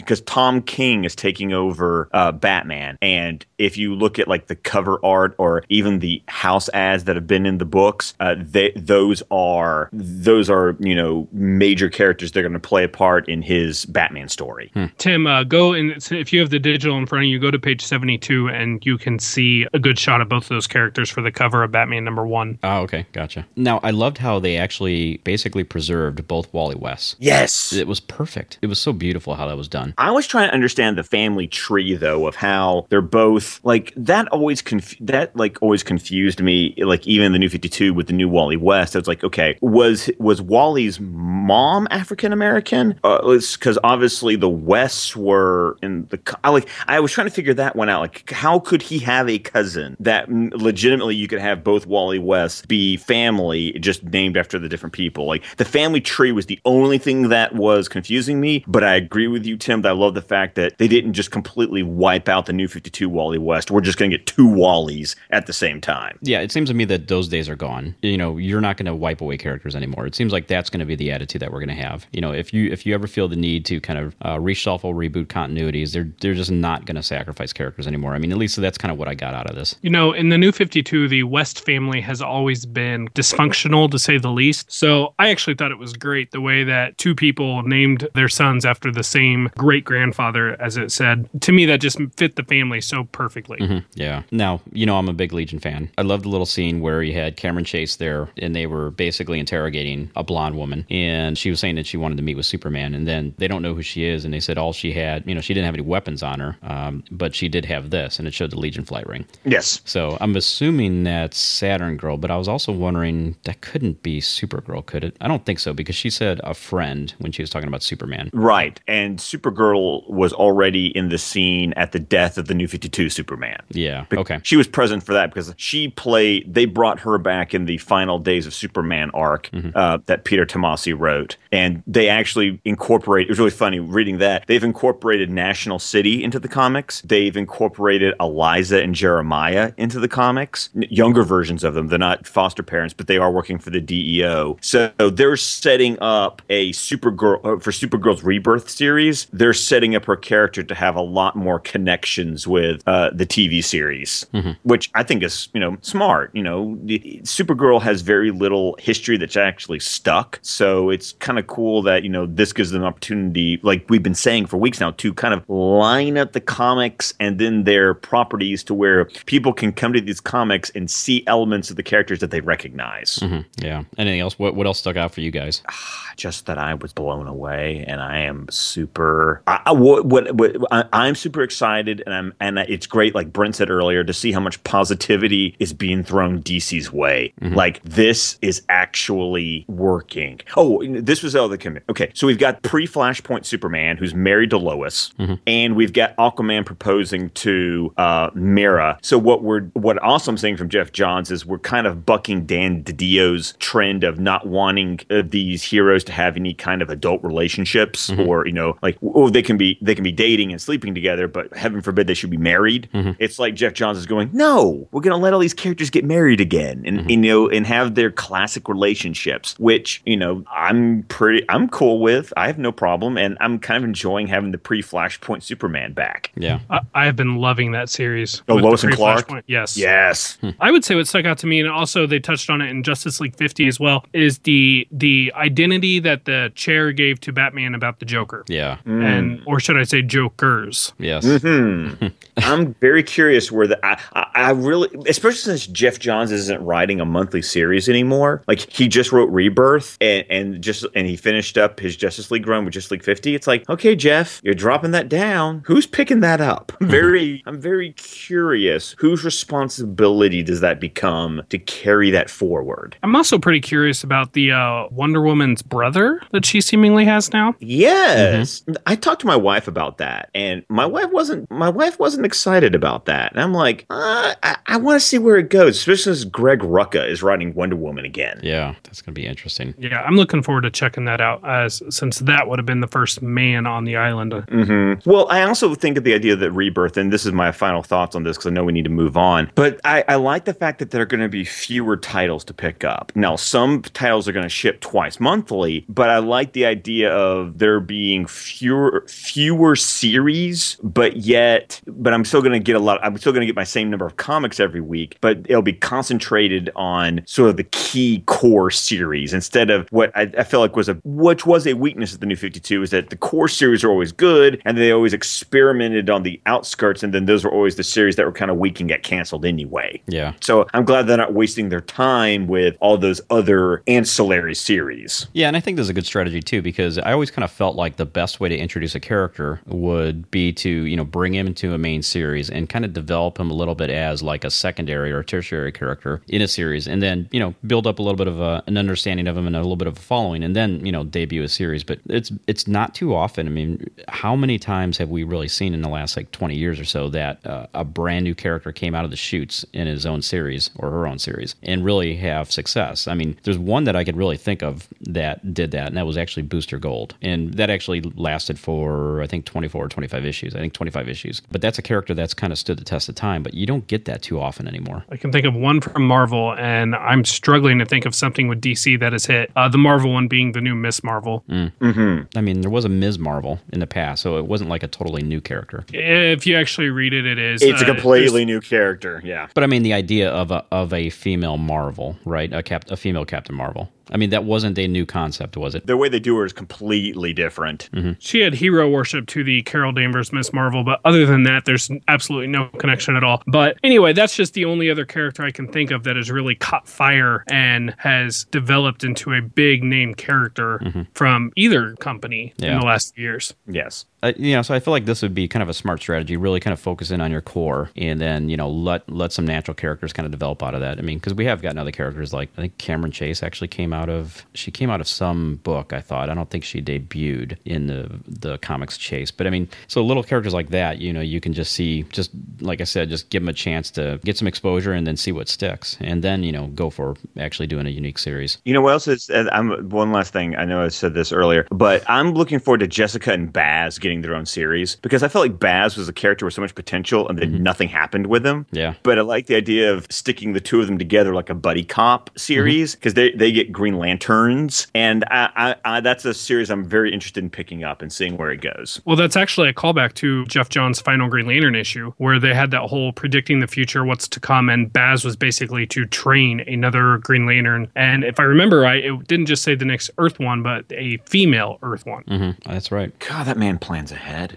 because 0.05 0.21
Tom 0.23 0.63
King 0.63 1.05
is 1.05 1.15
taking 1.17 1.53
over 1.53 2.09
uh, 2.13 2.33
Batman, 2.33 2.99
and 3.01 3.45
if 3.59 3.77
you 3.77 3.95
look 3.95 4.19
at 4.19 4.29
like 4.29 4.47
the 4.47 4.57
cover 4.57 4.99
art 5.05 5.35
or 5.39 5.65
even 5.69 5.99
the 5.99 6.23
house 6.29 6.69
ads 6.75 7.05
that 7.05 7.17
have 7.17 7.27
been 7.27 7.47
in 7.47 7.59
the 7.59 7.65
books, 7.65 8.15
uh, 8.21 8.35
they, 8.39 8.73
those 8.77 9.23
are 9.31 9.89
those 9.93 10.51
are 10.51 10.77
you 10.81 10.95
know 10.95 11.29
major 11.33 11.89
characters. 11.89 12.33
They're 12.33 12.43
going 12.43 12.53
to 12.53 12.59
play 12.61 12.85
a 12.85 12.89
part 12.89 13.29
in 13.29 13.43
his 13.43 13.85
Batman 13.87 14.29
story. 14.29 14.71
Hmm. 14.75 14.87
Tim, 14.99 15.27
uh, 15.27 15.45
go 15.45 15.73
and 15.73 15.93
if 16.13 16.33
you 16.33 16.41
have 16.41 16.51
the 16.51 16.59
digital 16.59 16.97
in 16.99 17.07
front 17.07 17.25
of 17.25 17.29
you, 17.29 17.39
go 17.39 17.51
to 17.51 17.59
page 17.59 17.85
seventy-two, 17.85 18.49
and 18.49 18.85
you 18.85 18.99
can 18.99 19.19
see 19.19 19.67
a 19.73 19.79
good 19.79 19.99
shot 19.99 20.21
of 20.21 20.29
both 20.29 20.45
of 20.45 20.49
those 20.51 20.67
characters 20.67 21.11
for 21.11 21.23
the 21.23 21.33
cover 21.33 21.63
of 21.63 21.73
Batman 21.73 22.05
number 22.05 22.27
one. 22.27 22.59
Oh, 22.63 22.83
okay, 22.83 23.07
gotcha. 23.13 23.47
Now 23.57 23.81
I 23.83 23.91
loved 23.91 24.19
how 24.19 24.39
they 24.39 24.57
actually 24.57 25.19
basically 25.19 25.65
preserved 25.65 26.27
both 26.29 26.53
Wally 26.53 26.77
West. 26.77 27.17
Yes, 27.19 27.73
it 27.73 27.87
was 27.87 28.01
perfect. 28.01 28.59
It 28.63 28.67
was 28.67 28.79
so 28.79 28.93
beautiful 28.93 29.35
how 29.35 29.49
that 29.49 29.57
was 29.57 29.69
done. 29.69 29.94
I 29.99 30.11
was 30.11 30.27
trying 30.27 30.49
to 30.49 30.55
understand 30.55 30.99
the 30.99 31.05
family 31.05 31.47
tree 31.47 31.95
though 31.95 32.27
of 32.27 32.37
how 32.37 32.87
they're 32.91 33.01
both 33.01 33.61
like 33.65 33.93
that 33.97 34.29
always 34.29 34.63
conf- 34.63 34.99
that 35.01 35.35
like 35.37 35.61
always 35.63 35.83
confused 35.83 36.43
me 36.43 36.75
like 36.79 37.07
even 37.07 37.33
the 37.33 37.39
new 37.39 37.49
52 37.49 37.95
with 37.95 38.07
the 38.07 38.13
new 38.13 38.29
Wally 38.29 38.57
West 38.57 38.97
I 38.97 38.99
was 38.99 39.09
like 39.09 39.25
okay 39.25 39.59
was 39.61 40.11
was 40.19 40.41
Wally's 40.41 41.01
mom 41.01 41.87
African 41.91 42.33
American 42.33 42.99
uh, 43.05 43.19
cuz 43.61 43.79
obviously 43.85 44.37
the 44.37 44.49
Wests 44.49 45.17
were 45.17 45.77
in 45.83 46.07
the 46.07 46.21
I 46.43 46.51
like 46.51 46.69
I 46.87 47.01
was 47.01 47.13
trying 47.13 47.27
to 47.27 47.35
figure 47.35 47.55
that 47.55 47.77
one 47.77 47.89
out 47.89 48.01
like 48.01 48.31
how 48.31 48.59
could 48.59 48.83
he 48.83 48.99
have 49.01 49.29
a 49.29 49.39
cousin 49.39 49.97
that 50.01 50.31
legitimately 50.31 51.15
you 51.15 51.29
could 51.29 51.41
have 51.41 51.65
both 51.65 51.87
Wally 51.87 52.19
West 52.19 52.69
be 52.69 52.97
family 52.97 53.73
just 53.81 54.05
named 54.05 54.37
after 54.37 54.59
the 54.59 54.69
different 54.69 54.93
people 54.93 55.27
like 55.27 55.43
the 55.57 55.65
family 55.65 56.01
tree 56.01 56.33
was 56.33 56.47
the 56.47 56.59
only 56.65 56.99
thing 56.99 57.29
that 57.29 57.55
was 57.55 57.89
confusing 57.89 58.41
me. 58.41 58.65
But 58.67 58.85
I 58.85 58.95
agree 58.95 59.27
with 59.27 59.45
you, 59.45 59.57
Tim. 59.57 59.74
That 59.83 59.91
I 59.91 59.93
love 59.93 60.15
the 60.15 60.23
fact 60.23 60.55
that 60.57 60.79
they 60.79 60.89
didn't 60.89 61.15
just 61.15 61.31
completely 61.31 61.83
wipe 61.83 62.29
out 62.29 62.47
the 62.47 62.53
new 62.53 62.69
52 62.69 63.09
Wally 63.09 63.39
West. 63.39 63.71
We're 63.71 63.81
just 63.81 63.99
going 63.99 64.11
to 64.11 64.17
get 64.17 64.27
two 64.27 64.47
Wallies 64.47 65.15
at 65.31 65.47
the 65.47 65.53
same 65.53 65.81
time. 65.81 66.19
Yeah, 66.23 66.41
it 66.41 66.53
seems 66.53 66.69
to 66.71 66.75
me 66.75 66.85
that 66.87 67.09
those 67.09 67.29
days 67.29 67.49
are 67.49 67.57
gone. 67.57 67.95
You 68.03 68.17
know, 68.17 68.37
you're 68.37 68.61
not 68.61 68.77
going 68.77 68.87
to 68.87 68.95
wipe 68.95 69.21
away 69.21 69.37
characters 69.37 69.77
anymore. 69.77 70.07
It 70.07 70.15
seems 70.15 70.33
like 70.33 70.47
that's 70.47 70.71
going 70.71 70.81
to 70.81 70.87
be 70.87 70.97
the 70.97 71.11
attitude 71.11 71.43
that 71.43 71.53
we're 71.53 71.65
going 71.65 71.77
to 71.77 71.83
have. 71.83 72.07
You 72.13 72.21
know, 72.21 72.33
if 72.33 72.53
you 72.53 72.71
if 72.71 72.87
you 72.87 72.95
ever 72.95 73.07
feel 73.07 73.29
the 73.29 73.37
need 73.37 73.65
to 73.67 73.81
kind 73.81 73.99
of 73.99 74.17
uh, 74.23 74.37
reshuffle, 74.37 74.95
reboot 74.95 75.27
continuities, 75.27 75.93
they're 75.93 76.11
they're 76.21 76.35
just 76.35 76.51
not 76.51 76.87
going 76.87 76.97
to 76.97 77.03
sacrifice 77.03 77.53
characters 77.53 77.87
anymore. 77.87 78.15
I 78.15 78.19
mean, 78.19 78.33
at 78.33 78.39
least 78.39 78.57
that's 78.57 78.79
kind 78.79 78.93
of 78.93 78.99
what 78.99 79.09
I 79.09 79.15
got 79.15 79.35
out 79.35 79.49
of 79.49 79.57
this. 79.57 79.77
You 79.83 79.91
know, 79.91 80.13
in 80.13 80.29
the 80.29 80.39
new 80.39 80.53
52, 80.53 81.09
the 81.09 81.23
West 81.25 81.65
family 81.65 82.01
has 82.01 82.21
always 82.23 82.67
been 82.67 83.09
dysfunctional 83.09 83.91
to 83.91 83.99
say 83.99 84.19
the 84.19 84.31
least. 84.31 84.71
So 84.71 85.15
I 85.19 85.31
actually 85.31 85.55
thought 85.55 85.71
it 85.71 85.79
was 85.79 85.93
great 85.93 86.31
the 86.31 86.41
way 86.41 86.65
that 86.65 86.99
two 86.99 87.15
people 87.15 87.63
named 87.63 88.09
their 88.15 88.29
sons 88.29 88.65
after 88.65 88.91
the 88.91 89.03
same 89.03 89.51
great 89.65 89.85
grandfather, 89.85 90.61
as 90.61 90.77
it 90.77 90.93
said. 90.93 91.27
To 91.41 91.51
me, 91.53 91.65
that 91.65 91.81
just 91.81 91.99
fit 92.19 92.37
the 92.37 92.43
family 92.43 92.83
so 92.83 93.05
perfectly. 93.05 93.59
Mm-hmm. 93.59 93.79
Yeah. 93.95 94.23
Now, 94.31 94.61
you 94.73 94.85
know, 94.85 94.99
I'm 94.99 95.09
a 95.09 95.15
big 95.15 95.33
Legion 95.33 95.59
fan. 95.59 95.91
I 95.97 96.03
love 96.03 96.23
the 96.23 96.29
little 96.29 96.45
scene 96.45 96.81
where 96.81 97.03
you 97.03 97.15
had 97.15 97.37
Cameron 97.37 97.65
Chase 97.65 97.97
there 97.97 98.29
and 98.37 98.55
they 98.55 98.67
were 98.67 98.91
basically 98.91 99.39
interrogating 99.41 100.11
a 100.17 100.23
blonde 100.23 100.59
woman 100.59 100.85
and 100.91 101.39
she 101.39 101.49
was 101.49 101.61
saying 101.61 101.77
that 101.77 101.87
she 101.87 101.97
wanted 101.97 102.17
to 102.19 102.23
meet 102.23 102.37
with 102.37 102.45
Superman 102.45 102.95
and 102.95 103.09
then 103.09 103.35
they 103.39 103.49
don't 103.49 103.63
know 103.63 103.75
who 103.75 103.81
she 103.81 104.05
is 104.05 104.27
and 104.27 104.35
they 104.35 104.41
said 104.41 104.59
all 104.59 104.75
she 104.75 104.93
had, 104.93 105.27
you 105.27 105.35
know, 105.35 105.41
she 105.41 105.55
didn't 105.55 105.65
have 105.65 105.75
any 105.75 105.83
weapons 105.83 106.23
on 106.23 106.41
her, 106.41 106.59
um, 106.63 107.03
but 107.11 107.35
she 107.35 107.49
did 107.49 107.65
have 107.65 107.89
this 107.89 108.19
and 108.19 108.29
it 108.29 108.35
showed 108.35 108.51
the 108.51 108.61
Legion 108.61 108.85
flight 108.85 109.07
ring. 109.07 109.25
Yes. 109.45 109.81
So 109.87 110.19
I'm 110.21 110.37
assuming 110.37 111.05
that's 111.05 111.39
Saturn 111.39 111.97
Girl, 111.97 112.19
but 112.19 112.31
I 112.31 112.37
was 112.37 112.49
also 112.49 112.71
wondering 112.71 113.37
that 113.45 113.63
couldn't 113.63 114.03
be 114.03 114.21
Supergirl, 114.21 114.85
could 114.85 115.05
it? 115.05 115.17
I 115.23 115.29
don't 115.29 115.47
think 115.47 115.59
so 115.59 115.73
because 115.73 115.97
she 115.97 116.11
said 116.11 116.43
a 116.45 116.53
friend 116.53 117.15
when 117.19 117.33
she 117.33 117.43
was 117.43 117.49
talking 117.49 117.69
about 117.69 117.83
Superman. 117.83 118.29
Right. 118.35 118.79
And 118.87 119.19
Supergirl 119.19 119.54
was 119.55 120.33
already 120.33 120.87
in 120.97 121.09
the 121.09 121.19
scene 121.19 121.73
at 121.75 121.93
the 121.93 121.99
death 121.99 122.39
of 122.39 122.47
the 122.47 122.55
new 122.55 122.69
52 122.69 123.11
Superman. 123.11 123.59
Yeah. 123.71 124.07
Okay. 124.13 124.41
She 124.43 124.57
was 124.57 124.67
present 124.67 125.03
for 125.03 125.13
that 125.13 125.31
because 125.31 125.55
she 125.57 125.89
played, 125.89 126.53
they 126.53 126.65
brought 126.65 127.01
her 127.01 127.19
back 127.19 127.55
in 127.55 127.65
the 127.67 127.79
final 127.79 128.19
days 128.19 128.47
of 128.47 128.55
Superman 128.55 129.11
arc 129.15 129.51
uh, 129.75 129.99
that 130.07 130.25
Peter 130.25 130.45
Tomasi 130.47 130.99
wrote. 130.99 131.37
And 131.53 131.83
they 131.87 132.09
actually 132.09 132.61
incorporate, 132.65 133.27
it 133.27 133.31
was 133.31 133.39
really 133.39 133.51
funny 133.51 133.81
reading 133.81 134.19
that. 134.19 134.47
They've 134.47 134.65
incorporated 134.65 135.31
National 135.31 135.79
City 135.79 136.23
into 136.23 136.39
the 136.39 136.49
comics. 136.49 137.01
They've 137.03 137.37
incorporated 137.37 138.15
Eliza 138.21 138.83
and 138.83 138.95
Jeremiah 138.95 139.73
into 139.77 140.01
the 140.01 140.09
comics, 140.09 140.71
younger 140.75 141.23
versions 141.23 141.65
of 141.65 141.75
them. 141.75 141.89
They're 141.89 141.99
not 141.99 142.27
foster 142.27 142.63
parents, 142.63 142.95
but 142.95 143.07
they 143.07 143.19
are 143.19 143.31
working 143.31 143.59
for 143.59 143.71
the 143.71 143.81
DEO. 143.81 144.59
So 144.61 144.93
they're 144.99 145.37
setting 145.37 145.99
up 146.01 146.43
a 146.49 146.73
Supergirl, 146.73 147.39
uh, 147.45 147.59
for 147.61 147.71
Supergirl's 147.71 148.23
Rebirth 148.23 148.71
series, 148.71 149.27
they're 149.33 149.44
setting 149.53 149.95
up 149.95 150.05
her 150.07 150.17
character 150.17 150.63
to 150.63 150.75
have 150.75 150.97
a 150.97 151.03
lot 151.03 151.37
more 151.37 151.59
connections 151.59 152.47
with 152.47 152.83
uh, 152.87 153.11
the 153.13 153.27
TV 153.27 153.63
series, 153.63 154.27
which 154.63 154.91
I 154.95 155.03
think 155.03 155.23
is, 155.23 155.49
you 155.53 155.61
know, 155.61 155.77
smart. 155.83 156.31
You 156.35 156.43
know, 156.43 156.79
the- 156.85 157.21
Supergirl 157.25 157.83
has 157.83 158.01
very 158.03 158.31
little 158.31 158.77
history 158.79 159.17
that's 159.17 159.37
actually 159.37 159.81
stuck. 159.81 160.39
So 160.43 160.91
it's 160.91 161.13
kind 161.15 161.39
of 161.39 161.47
cool 161.47 161.83
that, 161.83 162.03
you 162.05 162.09
know, 162.09 162.27
this 162.27 162.53
gives 162.53 162.71
them 162.71 162.83
an 162.83 162.89
opportunity, 162.89 163.59
like 163.63 163.85
we've 163.89 164.03
been 164.03 164.15
saying 164.15 164.47
for 164.47 164.57
weeks 164.57 164.81
now, 164.81 164.93
to 164.93 165.13
kind 165.15 165.35
of 165.35 165.49
line 165.49 166.17
up 166.17 166.33
the 166.33 166.41
comics 166.41 167.13
and 167.21 167.39
then 167.39 167.65
their 167.65 167.95
properties 167.95 168.63
to 168.65 168.75
where 168.75 169.05
people 169.27 169.53
can 169.53 169.73
come 169.73 169.93
to 169.93 170.01
these 170.01 170.21
comics 170.21 170.71
and 170.71 170.91
see 170.91 171.25
elements 171.27 171.71
of 171.71 171.77
the 171.77 171.83
characters 171.83 172.21
that 172.21 172.31
they 172.31 172.41
recognize. 172.41 173.19
Yeah. 173.59 173.85
Anything 173.99 174.21
else? 174.21 174.39
What 174.39 174.55
what 174.55 174.67
else 174.67 174.79
stuck 174.79 174.97
out 174.97 175.13
for 175.13 175.21
you 175.21 175.31
guys? 175.31 175.63
just 176.17 176.47
that 176.47 176.59
I 176.59 176.75
was 176.75 176.93
blown 176.93 177.27
away, 177.27 177.85
and 177.89 178.01
I 178.01 178.19
am 178.21 178.47
super. 178.51 179.34
I, 179.47 179.61
I, 179.67 179.73
what, 179.73 180.07
what, 180.07 180.35
what, 180.35 180.57
I, 180.71 180.85
I'm 180.93 181.15
super 181.15 181.43
excited, 181.43 182.03
and 182.07 182.15
I'm 182.15 182.35
and 182.41 182.59
it's 182.59 182.87
great. 182.87 183.15
Like 183.15 183.33
Brent 183.33 183.57
said 183.57 183.71
earlier, 183.71 184.05
to 184.05 184.13
see 184.13 184.33
how 184.33 184.41
much 184.41 184.63
positivity 184.65 185.57
is 185.59 185.73
being 185.73 186.03
thrown 186.03 186.43
DC's 186.43 186.93
way. 186.93 187.33
Like 187.55 187.83
this 187.83 188.39
is 188.43 188.63
actually 188.69 189.65
working. 189.69 190.41
Oh, 190.57 190.83
this 190.85 191.23
was 191.23 191.35
the 191.35 191.43
other 191.43 191.57
commit. 191.57 191.85
Okay, 191.89 192.11
so 192.15 192.27
we've 192.27 192.39
got 192.39 192.63
pre-Flashpoint 192.63 193.45
Superman 193.45 193.97
who's 193.97 194.15
married 194.15 194.51
to 194.51 194.59
Lois, 194.59 195.13
and 195.47 195.77
we've 195.77 195.93
got 195.93 196.17
Aquaman 196.17 196.65
proposing 196.65 197.31
to 197.31 197.93
uh, 197.97 198.31
Mera. 198.35 198.99
So 199.03 199.19
what 199.19 199.43
we're 199.43 199.63
what 199.75 199.99
also 199.99 200.31
I'm 200.31 200.39
saying 200.39 200.57
from 200.57 200.69
Geoff 200.69 200.93
Johns 200.93 201.31
is 201.31 201.45
we're 201.47 201.59
kind 201.59 201.87
of 201.87 202.05
bucking 202.07 202.47
Dan 202.47 202.83
DiDio's 202.85 203.55
trend 203.59 204.05
of 204.05 204.19
not 204.19 204.47
wanting 204.47 205.01
uh, 205.11 205.23
these 205.27 205.63
heroes 205.63 206.05
to 206.05 206.13
have 206.13 206.37
any 206.37 206.55
kind 206.55 206.83
of 206.83 206.91
adult 206.91 207.23
relationships 207.23 208.11
or 208.19 208.47
you 208.47 208.53
know 208.53 208.77
like 208.83 208.97
oh 209.25 209.31
they 209.31 209.43
can 209.43 209.57
be 209.57 209.79
they 209.81 209.95
can 209.95 210.05
be 210.05 210.13
dating 210.13 210.51
and 210.51 210.61
sleeping 210.61 210.95
together 210.95 211.27
but 211.29 211.55
heaven 211.57 211.81
forbid 211.81 212.07
they 212.07 212.15
should 212.15 212.31
be 212.31 212.37
married 212.37 212.89
mm-hmm. 212.93 213.13
it's 213.19 213.39
like 213.39 213.55
geoff 213.55 213.73
johns 213.73 213.99
is 213.99 214.07
going 214.07 214.29
no 214.33 214.87
we're 214.93 215.01
going 215.01 215.17
to 215.17 215.23
let 215.23 215.33
all 215.33 215.41
these 215.41 215.55
characters 215.55 215.91
get 215.91 216.05
married 216.05 216.41
again 216.41 216.83
and 216.87 217.01
mm-hmm. 217.01 217.11
you 217.11 217.17
know 217.17 217.49
and 217.49 217.67
have 217.67 217.95
their 217.95 218.11
classic 218.11 218.69
relationships 218.69 219.59
which 219.59 220.03
you 220.05 220.17
know 220.17 220.45
i'm 220.53 221.03
pretty 221.05 221.45
i'm 221.49 221.69
cool 221.69 222.01
with 222.01 222.33
i 222.37 222.47
have 222.47 222.59
no 222.59 222.73
problem 222.73 223.17
and 223.17 223.37
i'm 223.41 223.59
kind 223.59 223.79
of 223.79 223.85
enjoying 223.85 224.27
having 224.27 224.51
the 224.51 224.59
pre-flashpoint 224.59 225.43
superman 225.43 225.93
back 225.93 226.31
Yeah. 226.37 226.61
I, 226.71 226.81
I 226.95 227.05
have 227.07 227.17
been 227.17 227.37
loving 227.37 227.73
that 227.73 227.89
series. 227.89 228.43
Oh, 228.49 228.55
Lois 228.55 228.85
and 228.85 228.95
Clark? 228.95 229.29
pre-Flashpoint. 229.29 229.45
Yes. 229.47 229.77
yes 229.77 230.37
hmm. 230.41 230.51
I 230.61 230.71
would 230.71 230.85
say 230.85 230.95
what 230.95 231.07
stuck 231.07 231.25
out 231.25 231.39
to 231.39 231.47
me, 231.47 231.61
and 231.61 231.71
also 231.71 232.07
they 232.07 232.19
touched 232.19 232.51
on 232.51 232.61
it 232.61 232.71
in 232.71 232.83
Justice 232.83 233.21
League 233.21 233.37
50 233.37 233.67
as 233.67 233.81
well, 233.81 234.05
is 234.13 234.39
the 234.41 234.87
the 234.91 235.33
identity 235.35 235.99
that 236.01 236.25
the 236.25 236.53
chair 236.55 236.93
gave 236.93 237.21
to 237.21 237.33
Batman 237.33 237.75
about 237.75 237.99
the 237.99 238.05
Joker, 238.05 238.45
Yeah. 238.49 238.79
Mm. 238.87 239.05
And 239.15 239.43
or 239.47 239.61
should 239.61 239.77
I 239.77 239.85
say 239.85 240.03
Jokers? 240.03 240.93
Yes. 240.99 241.25
Hmm. 241.25 241.95
I'm 242.39 242.75
very 242.75 243.03
curious 243.03 243.51
where 243.53 243.67
the 243.67 243.85
I, 243.85 243.99
I, 244.13 244.27
I 244.35 244.51
really, 244.51 244.89
especially 245.07 245.39
since 245.39 245.67
Geoff 245.67 245.99
Johns 245.99 246.33
isn't 246.33 246.63
writing 246.63 247.01
a 247.01 247.05
monthly 247.05 247.43
series 247.43 247.89
anymore. 247.89 248.43
Like 248.47 248.61
he 248.71 248.89
just 248.89 249.13
wrote 249.13 249.31
Rebirth 249.31 249.97
and, 250.01 250.25
and 250.31 250.63
just 250.63 250.85
and 250.95 251.07
he 251.07 251.17
finished 251.17 251.57
up 251.59 251.81
his 251.81 251.97
Justice 251.97 252.31
League 252.31 252.47
run 252.47 252.65
with 252.65 252.75
Justice 252.75 252.91
League 252.93 253.05
50. 253.05 253.35
It's 253.35 253.47
like, 253.47 253.69
okay, 253.69 253.95
Geoff, 253.95 254.41
you're 254.43 254.55
dropping 254.55 254.91
that 254.93 255.09
down. 255.09 255.63
Who's 255.67 255.87
picking 255.87 256.21
that 256.21 256.41
up? 256.41 256.73
I'm 256.81 256.89
very, 256.89 257.43
I'm 257.47 257.61
very 257.61 257.93
curious. 257.93 258.95
Whose 258.99 259.25
responsibility 259.25 260.43
does 260.43 260.61
that 260.61 260.81
become 260.81 261.43
to 261.51 261.59
carry 261.59 262.11
that 262.11 262.31
forward? 262.31 262.97
I'm 263.03 263.15
also 263.17 263.39
pretty 263.39 263.61
curious 263.61 264.03
about 264.03 264.33
the 264.33 264.53
uh, 264.53 264.89
Wonder 264.91 265.23
Woman's 265.23 265.63
brother 265.63 266.21
that 266.33 266.45
she 266.45 266.61
seemingly 266.61 267.05
has 267.05 267.33
now. 267.33 267.55
Yes. 267.61 268.65
I 268.87 268.97
talked 268.97 269.21
to 269.21 269.27
my 269.27 269.37
wife 269.37 269.69
about 269.69 269.99
that 269.99 270.31
and 270.35 270.65
my 270.69 270.87
wife 270.87 271.11
wasn't 271.11 271.51
my 271.51 271.69
wife 271.69 271.99
wasn't 271.99 272.24
excited 272.25 272.75
about 272.75 273.07
that. 273.07 273.33
And 273.33 273.41
I'm 273.41 273.53
like, 273.53 273.87
uh, 273.91 274.35
I, 274.43 274.57
I 274.67 274.77
want 274.79 275.01
to 275.01 275.07
see 275.07 275.19
where 275.19 275.37
it 275.37 275.51
goes, 275.51 275.77
especially 275.77 276.13
as 276.13 276.25
Greg 276.25 276.61
Rucka 276.61 277.09
is 277.09 277.23
writing 277.23 277.55
Wonder 277.55 277.77
Woman 277.77 278.05
again. 278.05 278.41
Yeah. 278.43 278.75
That's 278.85 279.03
gonna 279.03 279.15
be 279.15 279.27
interesting. 279.27 279.75
Yeah, 279.79 280.01
I'm 280.03 280.17
looking 280.17 280.43
forward 280.43 280.63
to 280.63 280.71
checking 280.71 281.05
that 281.07 281.21
out, 281.21 281.47
as 281.49 281.83
since 281.91 282.21
that 282.21 282.49
would 282.49 282.59
have 282.59 282.67
been 282.67 282.81
the 282.81 282.87
first 282.89 283.23
man 283.23 283.67
on 283.67 283.85
the 283.85 283.97
island. 283.97 284.33
hmm 284.49 284.95
Well, 285.05 285.29
I 285.31 285.43
also 285.43 285.75
think 285.75 285.99
of 285.99 286.05
the 286.05 286.15
idea 286.15 286.37
that 286.37 286.53
Rebirth, 286.53 286.97
and 286.97 287.13
this 287.13 287.27
is 287.27 287.33
my 287.33 287.53
final 287.53 287.83
thoughts 287.83 288.15
on 288.17 288.23
this 288.23 288.37
because 288.37 288.47
I 288.47 288.51
know 288.51 288.65
we 288.65 288.73
need 288.73 288.85
to 288.85 288.91
move 288.91 289.17
on, 289.17 289.51
but 289.55 289.81
I, 289.85 290.05
I 290.09 290.15
like 290.17 290.45
the 290.45 290.55
fact 290.55 290.79
that 290.79 290.91
there 290.91 291.03
are 291.03 291.07
going 291.07 291.21
to 291.21 291.29
be 291.29 291.45
fewer 291.45 291.97
titles 291.97 292.45
to 292.45 292.55
pick 292.55 292.85
up. 292.85 293.13
Now, 293.15 293.37
some 293.37 293.83
titles 293.83 294.27
are 294.29 294.33
going 294.33 294.45
to 294.45 294.49
ship 294.49 294.81
twice 294.81 295.21
monthly, 295.21 295.85
but 295.89 296.09
I 296.09 296.19
like 296.19 296.53
the 296.53 296.65
idea 296.67 297.13
of 297.13 297.59
there 297.59 297.81
being 297.81 298.27
fewer 298.27 299.05
fewer 299.09 299.77
series, 299.77 300.77
but 300.83 301.17
yet, 301.17 301.81
but 301.87 302.14
I'm 302.15 302.25
still 302.25 302.41
going 302.41 302.53
to 302.53 302.61
get 302.61 302.77
a 302.77 302.81
lot. 302.81 303.01
I'm 303.03 303.17
still 303.19 303.33
going 303.33 303.41
to 303.41 303.47
get 303.47 303.57
my 303.57 303.65
same 303.65 303.91
number 303.91 304.07
of 304.07 304.17
comics 304.17 304.61
every 304.61 304.81
week, 304.81 305.19
but 305.21 305.39
it'll 305.49 305.63
be 305.63 305.73
concentrated 305.73 306.71
on 306.77 307.23
sort 307.27 307.51
of 307.51 307.57
the 307.57 307.65
key 307.65 308.23
core 308.27 308.71
series 308.71 309.33
instead 309.35 309.71
of 309.71 309.89
what 309.91 310.11
I, 310.17 310.31
I 310.39 310.45
feel 310.45 310.61
like 310.61 310.77
was 310.77 310.89
a 310.89 310.95
which 311.05 311.47
was 311.47 311.67
a 311.67 311.75
weakness 311.75 312.15
of 312.15 312.21
the 312.21 312.27
New 312.27 312.37
Fifty 312.37 312.61
Two 312.61 312.83
is 312.83 312.91
that 312.91 313.11
the 313.11 313.17
core 313.17 313.49
series 313.49 313.85
are 313.85 313.91
always 313.91 314.13
good 314.13 314.61
and 314.65 314.79
they 314.79 314.93
always 314.93 315.13
experimented 315.13 316.11
on 316.11 316.23
the 316.23 316.41
outskirts, 316.47 317.03
and 317.03 317.13
then 317.13 317.27
those 317.27 317.45
were 317.45 317.51
always 317.51 317.77
the 317.77 317.85
series 317.85 318.17
that 318.17 318.27
were 318.27 318.33
kind 318.33 318.51
of 318.51 318.57
weak 318.57 318.81
and 318.81 318.89
get 318.89 319.03
canceled 319.03 319.45
anyway. 319.45 320.01
Yeah. 320.07 320.35
So 320.41 320.67
I'm 320.75 320.85
glad 320.85 321.07
they're 321.07 321.17
not 321.17 321.35
wasting 321.35 321.69
their 321.69 321.81
time 321.81 322.47
with 322.47 322.77
all 322.81 322.97
those 322.97 323.21
other 323.31 323.83
ancillary 323.87 324.55
series. 324.55 325.27
Yeah, 325.33 325.49
and 325.49 325.57
I 325.57 325.61
think 325.61 325.77
there's 325.77 325.89
a 325.89 325.95
good 325.95 326.07
strategy 326.07 326.41
too 326.41 326.63
because 326.63 326.99
I 326.99 327.13
always 327.13 327.31
kind 327.31 327.45
of 327.45 327.51
felt 327.51 327.77
like 327.77 327.97
the 327.97 328.07
best 328.07 328.41
way 328.41 328.49
to 328.49 328.57
introduce 328.57 328.95
a 328.95 329.01
character 329.01 329.61
would 329.67 330.31
be 330.31 330.53
to 330.53 330.69
you 330.69 330.97
know 330.97 331.05
bring 331.05 331.35
him 331.35 331.47
into 331.47 331.75
a 331.75 331.79
main 331.79 332.03
series 332.05 332.51
and 332.51 332.69
kind 332.69 332.85
of 332.85 332.93
develop 332.93 333.39
him 333.39 333.51
a 333.51 333.55
little 333.55 333.75
bit 333.75 333.91
as 333.91 334.23
like 334.23 334.45
a 334.45 334.51
secondary 334.51 335.13
or 335.13 335.23
tertiary 335.23 335.73
character 335.73 336.23
in 336.29 336.43
a 336.43 336.49
series, 336.49 336.87
and 336.87 337.03
then 337.03 337.29
you 337.33 337.41
know 337.41 337.55
build 337.67 337.87
up 337.87 337.99
a 337.99 338.03
little 338.03 338.17
bit 338.17 338.29
of 338.29 338.41
a, 338.41 338.63
an 338.67 338.77
understanding 338.77 339.27
of 339.27 339.37
him 339.37 339.47
and 339.47 339.57
a 339.57 339.61
little 339.61 339.77
bit 339.77 339.89
of 339.89 339.99
a 339.99 340.01
following, 340.01 340.43
and 340.43 340.55
then 340.55 340.85
you 340.85 340.93
know 340.93 341.05
debut 341.05 341.43
a 341.43 341.49
series. 341.49 341.85
But 341.85 342.01
it's 342.07 342.31
it's 342.47 342.67
not 342.67 342.95
too 342.95 343.15
often. 343.15 343.47
I 343.47 343.51
mean, 343.51 343.91
how 344.09 344.37
many 344.37 344.59
times 344.59 344.99
have 344.99 345.11
we 345.11 345.25
really 345.25 345.49
seen 345.49 345.75
in 345.75 345.83
the 345.83 345.89
last 345.89 346.17
like 346.17 346.31
20 346.33 346.57
years 346.57 346.79
or 346.79 346.85
so 346.85 347.09
that 347.11 347.45
uh, 347.47 347.67
a 347.75 347.85
brand 347.85 348.25
new 348.25 348.35
character 348.35 348.73
came 348.73 348.95
out 348.95 349.05
of 349.05 349.11
the 349.11 349.17
shoots 349.17 349.65
in 349.73 349.87
his 349.87 350.07
own 350.07 350.23
series 350.23 350.71
or 350.77 350.91
her 350.91 351.07
own 351.07 351.19
series 351.19 351.55
and 351.63 351.85
really 351.85 352.17
have 352.17 352.51
success? 352.51 353.09
I 353.09 353.15
mean, 353.15 353.37
there's 353.45 353.59
one 353.59 353.85
that 353.85 353.97
I 353.97 354.05
could 354.05 354.17
really 354.17 354.37
think 354.37 354.63
of 354.63 354.89
that 355.01 355.55
did 355.55 355.71
that, 355.73 355.89
and 355.89 355.97
that 355.97 356.07
was 356.07 356.17
actually 356.17 356.43
Booster 356.43 356.79
Gold, 356.79 357.15
and 357.23 357.55
that 357.55 357.71
actually 357.71 358.01
lasted 358.01 358.59
for 358.59 359.23
I 359.23 359.27
think 359.27 359.45
24 359.45 359.85
or 359.85 359.89
25 359.89 360.25
issues. 360.25 360.55
I 360.55 360.59
think 360.59 360.73
25 360.73 361.09
issues. 361.09 361.41
But 361.51 361.61
that's 361.61 361.79
a 361.79 361.83
character 361.83 361.94
that's 362.03 362.35
kind 362.35 362.53
of 362.53 362.59
stood 362.59 362.79
the 362.79 362.85
test 362.85 363.09
of 363.09 363.15
time. 363.15 363.43
But 363.43 363.55
you 363.55 363.67
don't 363.67 363.87
get 363.87 364.05
that 364.07 364.23
too 364.23 364.41
often 364.41 364.67
anymore. 364.67 365.05
I 365.11 365.17
can 365.17 365.33
think 365.33 365.47
of 365.47 365.55
one 365.55 365.81
from 365.81 366.07
Marvel, 366.07 366.55
and 366.55 366.95
I'm 366.95 367.25
struggling 367.25 367.79
to 367.79 367.87
think 367.87 368.07
of 368.07 368.15
something 368.15 368.49
with 368.49 368.61
DC 368.61 368.99
that 369.01 369.13
has 369.13 369.27
hit. 369.27 369.51
Uh, 369.57 369.69
the 369.69 369.79
Marvel 369.79 370.13
one 370.13 370.29
being 370.29 370.53
the 370.53 370.61
new 370.61 370.75
Ms. 370.75 371.05
Marvel. 371.05 371.45
I 371.49 372.41
mean, 372.41 372.61
there 372.61 372.71
was 372.71 372.85
a 372.85 372.89
Ms. 372.89 373.19
Marvel 373.19 373.61
in 373.73 373.81
the 373.81 373.87
past, 373.87 374.23
so 374.23 374.39
it 374.39 374.47
wasn't 374.47 374.71
like 374.71 374.83
a 374.83 374.89
totally 374.89 375.23
new 375.23 375.41
character. 375.41 375.85
If 375.93 376.47
you 376.47 376.57
actually 376.57 376.89
read 376.91 377.13
it, 377.13 377.27
it 377.27 377.39
is. 377.39 377.63
It's 377.63 377.83
a 377.83 377.85
uh, 377.85 377.95
completely 377.95 378.45
new 378.45 378.61
character. 378.61 379.21
Yeah. 379.25 379.49
But 379.55 379.65
I 379.65 379.67
mean, 379.67 379.83
the 379.83 379.93
idea 379.93 380.31
of 380.31 380.51
a 380.51 380.65
of 380.71 380.93
a 380.93 381.11
female 381.11 381.57
Marvel, 381.57 382.17
right? 382.25 382.53
A 382.53 382.63
cap, 382.63 382.85
a 382.91 382.97
female 382.97 383.25
Captain 383.25 383.55
Marvel. 383.55 383.91
I 384.15 384.17
mean, 384.17 384.31
that 384.31 384.45
wasn't 384.45 384.79
a 384.79 384.87
new 384.87 385.05
concept, 385.05 385.57
was 385.57 385.75
it? 385.75 385.87
The 385.87 385.97
way 385.97 386.09
they 386.09 386.21
do 386.21 386.37
her 386.39 386.47
is 386.47 386.53
completely 386.53 387.33
different. 387.33 387.91
Mm-hmm. 387.93 388.13
She 388.21 388.41
had 388.41 388.55
hero 388.55 388.89
worship 388.89 389.27
to 389.27 389.43
the 389.43 389.63
Carol 389.63 389.91
Danvers 389.91 390.33
Ms. 390.33 390.53
Marvel, 390.53 390.85
but 390.85 391.01
other 391.05 391.27
than 391.27 391.43
that, 391.43 391.65
there's 391.65 391.91
absolutely 392.07 392.47
no 392.47 392.69
connection 392.79 393.17
at 393.17 393.25
all. 393.25 393.43
But 393.49 393.77
anyway, 393.83 394.13
that's 394.13 394.37
just 394.37 394.55
the 394.55 394.65
only 394.67 394.89
other 394.89 395.05
character 395.05 395.43
I 395.43 395.51
can 395.51 395.67
think 395.67 395.91
of 395.91 396.05
that 396.05 396.15
has 396.15 396.31
really 396.31 396.55
caught 396.55 396.89
fire 396.89 397.43
and 397.49 397.93
has 397.99 398.45
developed 398.53 399.03
into 399.03 399.33
a 399.35 399.43
big 399.43 399.83
name 399.83 400.15
character 400.15 400.79
mm-hmm. 400.79 401.03
from 401.15 401.53
either 401.57 401.97
company 401.97 402.55
in 402.59 402.79
the 402.79 402.87
last 402.87 403.19
years. 403.19 403.53
Yes. 403.67 404.07
You 404.37 404.55
know, 404.55 404.63
so 404.63 404.75
I 404.75 404.81
feel 404.81 404.93
like 404.93 405.05
this 405.05 405.23
would 405.23 405.35
be 405.35 405.49
kind 405.49 405.63
of 405.63 405.69
a 405.69 405.75
smart 405.75 406.01
strategy. 406.01 406.37
Really, 406.37 406.61
kind 406.61 406.73
of 406.73 406.81
focus 406.81 407.11
in 407.11 407.21
on 407.21 407.31
your 407.31 407.41
core, 407.41 407.91
and 407.97 408.21
then 408.21 408.49
you 408.49 408.57
know 408.57 408.69
let 408.69 409.09
let 409.11 409.33
some 409.33 409.47
natural 409.47 409.75
characters 409.75 410.13
kind 410.13 410.27
of 410.27 410.33
develop 410.33 410.63
out 410.63 410.75
of 410.75 410.81
that. 410.81 410.99
I 410.99 411.03
mean, 411.03 411.19
because 411.19 411.35
we 411.35 411.45
have 411.47 411.63
gotten 411.63 411.79
other 411.79 411.91
characters 411.91 412.33
like 412.33 412.51
I 412.57 412.63
think 412.63 412.79
Cameron 412.79 413.13
Chase 413.13 413.43
actually 413.43 413.69
came 413.69 413.93
out 413.93 414.09
of 414.09 414.45
she 414.55 414.71
came 414.71 414.91
out 414.91 415.01
of 415.01 415.09
some 415.09 415.57
book. 415.57 415.93
I 415.93 416.01
thought 416.01 416.31
I 416.31 416.35
don't 416.35 416.51
think 416.51 416.65
she 416.65 416.81
debuted 416.81 417.59
in 417.65 417.87
the 417.87 418.11
the 418.27 418.59
comics 418.59 418.97
Chase, 418.99 419.31
but 419.31 419.47
I 419.47 419.51
mean, 419.51 419.69
so 419.89 420.03
little 420.03 420.23
characters 420.23 420.55
like 420.55 420.71
that, 420.71 421.01
you 421.01 421.13
know, 421.13 421.21
you 421.21 421.41
can 421.41 421.53
just 421.53 421.73
see, 421.73 422.05
just 422.05 422.31
like 422.61 422.81
I 422.81 422.85
said, 422.85 423.09
just 423.09 423.31
give 423.31 423.43
them 423.43 423.49
a 423.49 423.53
chance 423.53 423.91
to 423.93 424.21
get 424.25 424.37
some 424.39 424.49
exposure 424.49 424.93
and 424.93 425.07
then 425.07 425.17
see 425.17 425.33
what 425.33 425.49
sticks, 425.49 425.97
and 426.01 426.23
then 426.23 426.43
you 426.43 426.53
know 426.53 426.69
go 426.69 426.91
for 426.91 427.17
actually 427.39 427.67
doing 427.67 427.87
a 427.87 427.91
unique 427.91 428.19
series. 428.19 428.59
You 428.65 428.75
know 428.75 428.81
what 428.81 428.93
else 428.93 429.09
is? 429.09 429.31
I'm 429.31 429.89
one 429.91 430.13
last 430.13 430.33
thing. 430.33 430.57
I 430.57 430.65
know 430.65 430.83
I 430.85 430.89
said 430.89 431.15
this 431.15 431.33
earlier, 431.33 431.67
but 431.71 432.03
I'm 432.09 432.33
looking 432.33 432.59
forward 432.59 432.79
to 432.79 432.87
Jessica 432.87 433.33
and 433.33 433.53
Baz 433.53 433.99
getting 433.99 434.14
their 434.23 434.35
own 434.35 434.47
series 434.47 434.97
because 434.97 435.23
I 435.23 435.29
felt 435.29 435.45
like 435.45 435.59
Baz 435.59 435.97
was 435.97 436.09
a 436.09 436.13
character 436.13 436.45
with 436.45 436.55
so 436.55 436.63
much 436.63 436.75
potential, 436.75 437.29
and 437.29 437.39
then 437.39 437.63
nothing 437.63 437.89
happened 437.89 438.27
with 438.27 438.45
him. 438.45 438.67
Yeah. 438.73 438.95
But 439.03 439.19
I 439.19 439.23
like 439.23 439.47
the 439.47 439.57
idea 439.57 439.93
of 439.93 440.07
sticking 440.11 440.53
the 440.53 440.61
two 440.61 440.81
of 440.81 440.87
them 440.87 440.99
together 440.99 441.35
like 441.35 441.51
a 441.51 441.55
buddy 441.55 441.85
cop 441.85 442.31
series 442.39 442.95
because 442.95 443.15
they 443.15 443.31
they 443.33 443.53
get 443.53 443.73
Green 443.73 443.99
Lanterns, 443.99 444.87
and 444.95 445.25
I, 445.31 445.51
I, 445.57 445.97
I 445.97 446.01
that's 446.01 446.25
a 446.25 446.35
series 446.35 446.71
I'm 446.71 446.85
very 446.85 447.13
interested 447.13 447.43
in 447.43 447.51
picking 447.51 447.85
up 447.85 448.03
and 448.03 448.13
seeing 448.13 448.37
where 448.37 448.51
it 448.51 448.61
goes. 448.61 449.01
Well, 449.05 449.17
that's 449.17 449.37
actually 449.37 449.69
a 449.69 449.75
callback 449.75 450.15
to 450.15 450.45
Geoff 450.47 450.69
Johns' 450.69 451.01
final 451.01 451.29
Green 451.29 451.47
Lantern 451.47 451.75
issue, 451.75 452.13
where 452.19 452.39
they 452.39 452.55
had 452.55 452.71
that 452.73 452.83
whole 452.83 453.13
predicting 453.13 453.61
the 453.61 453.67
future, 453.67 454.05
what's 454.05 454.29
to 454.29 454.41
come, 454.41 454.69
and 454.69 454.93
Baz 454.93 455.25
was 455.25 455.37
basically 455.37 455.87
to 455.89 456.07
train 456.07 456.61
another 456.61 457.19
Green 457.19 457.47
Lantern. 457.47 457.91
And 457.95 458.25
if 458.25 458.39
I 458.41 458.45
remember 458.45 458.81
right, 458.81 459.05
it 459.05 459.27
didn't 459.29 459.47
just 459.47 459.63
say 459.63 459.75
the 459.75 459.85
next 459.85 460.11
Earth 460.19 460.39
one, 460.39 460.63
but 460.63 460.85
a 460.91 461.19
female 461.27 461.79
Earth 461.83 462.07
one. 462.07 462.23
hmm 462.25 462.51
That's 462.67 462.91
right. 462.91 463.17
God, 463.21 463.47
that 463.47 463.57
man 463.57 463.79
plans 464.05 464.13
ahead. 464.13 464.55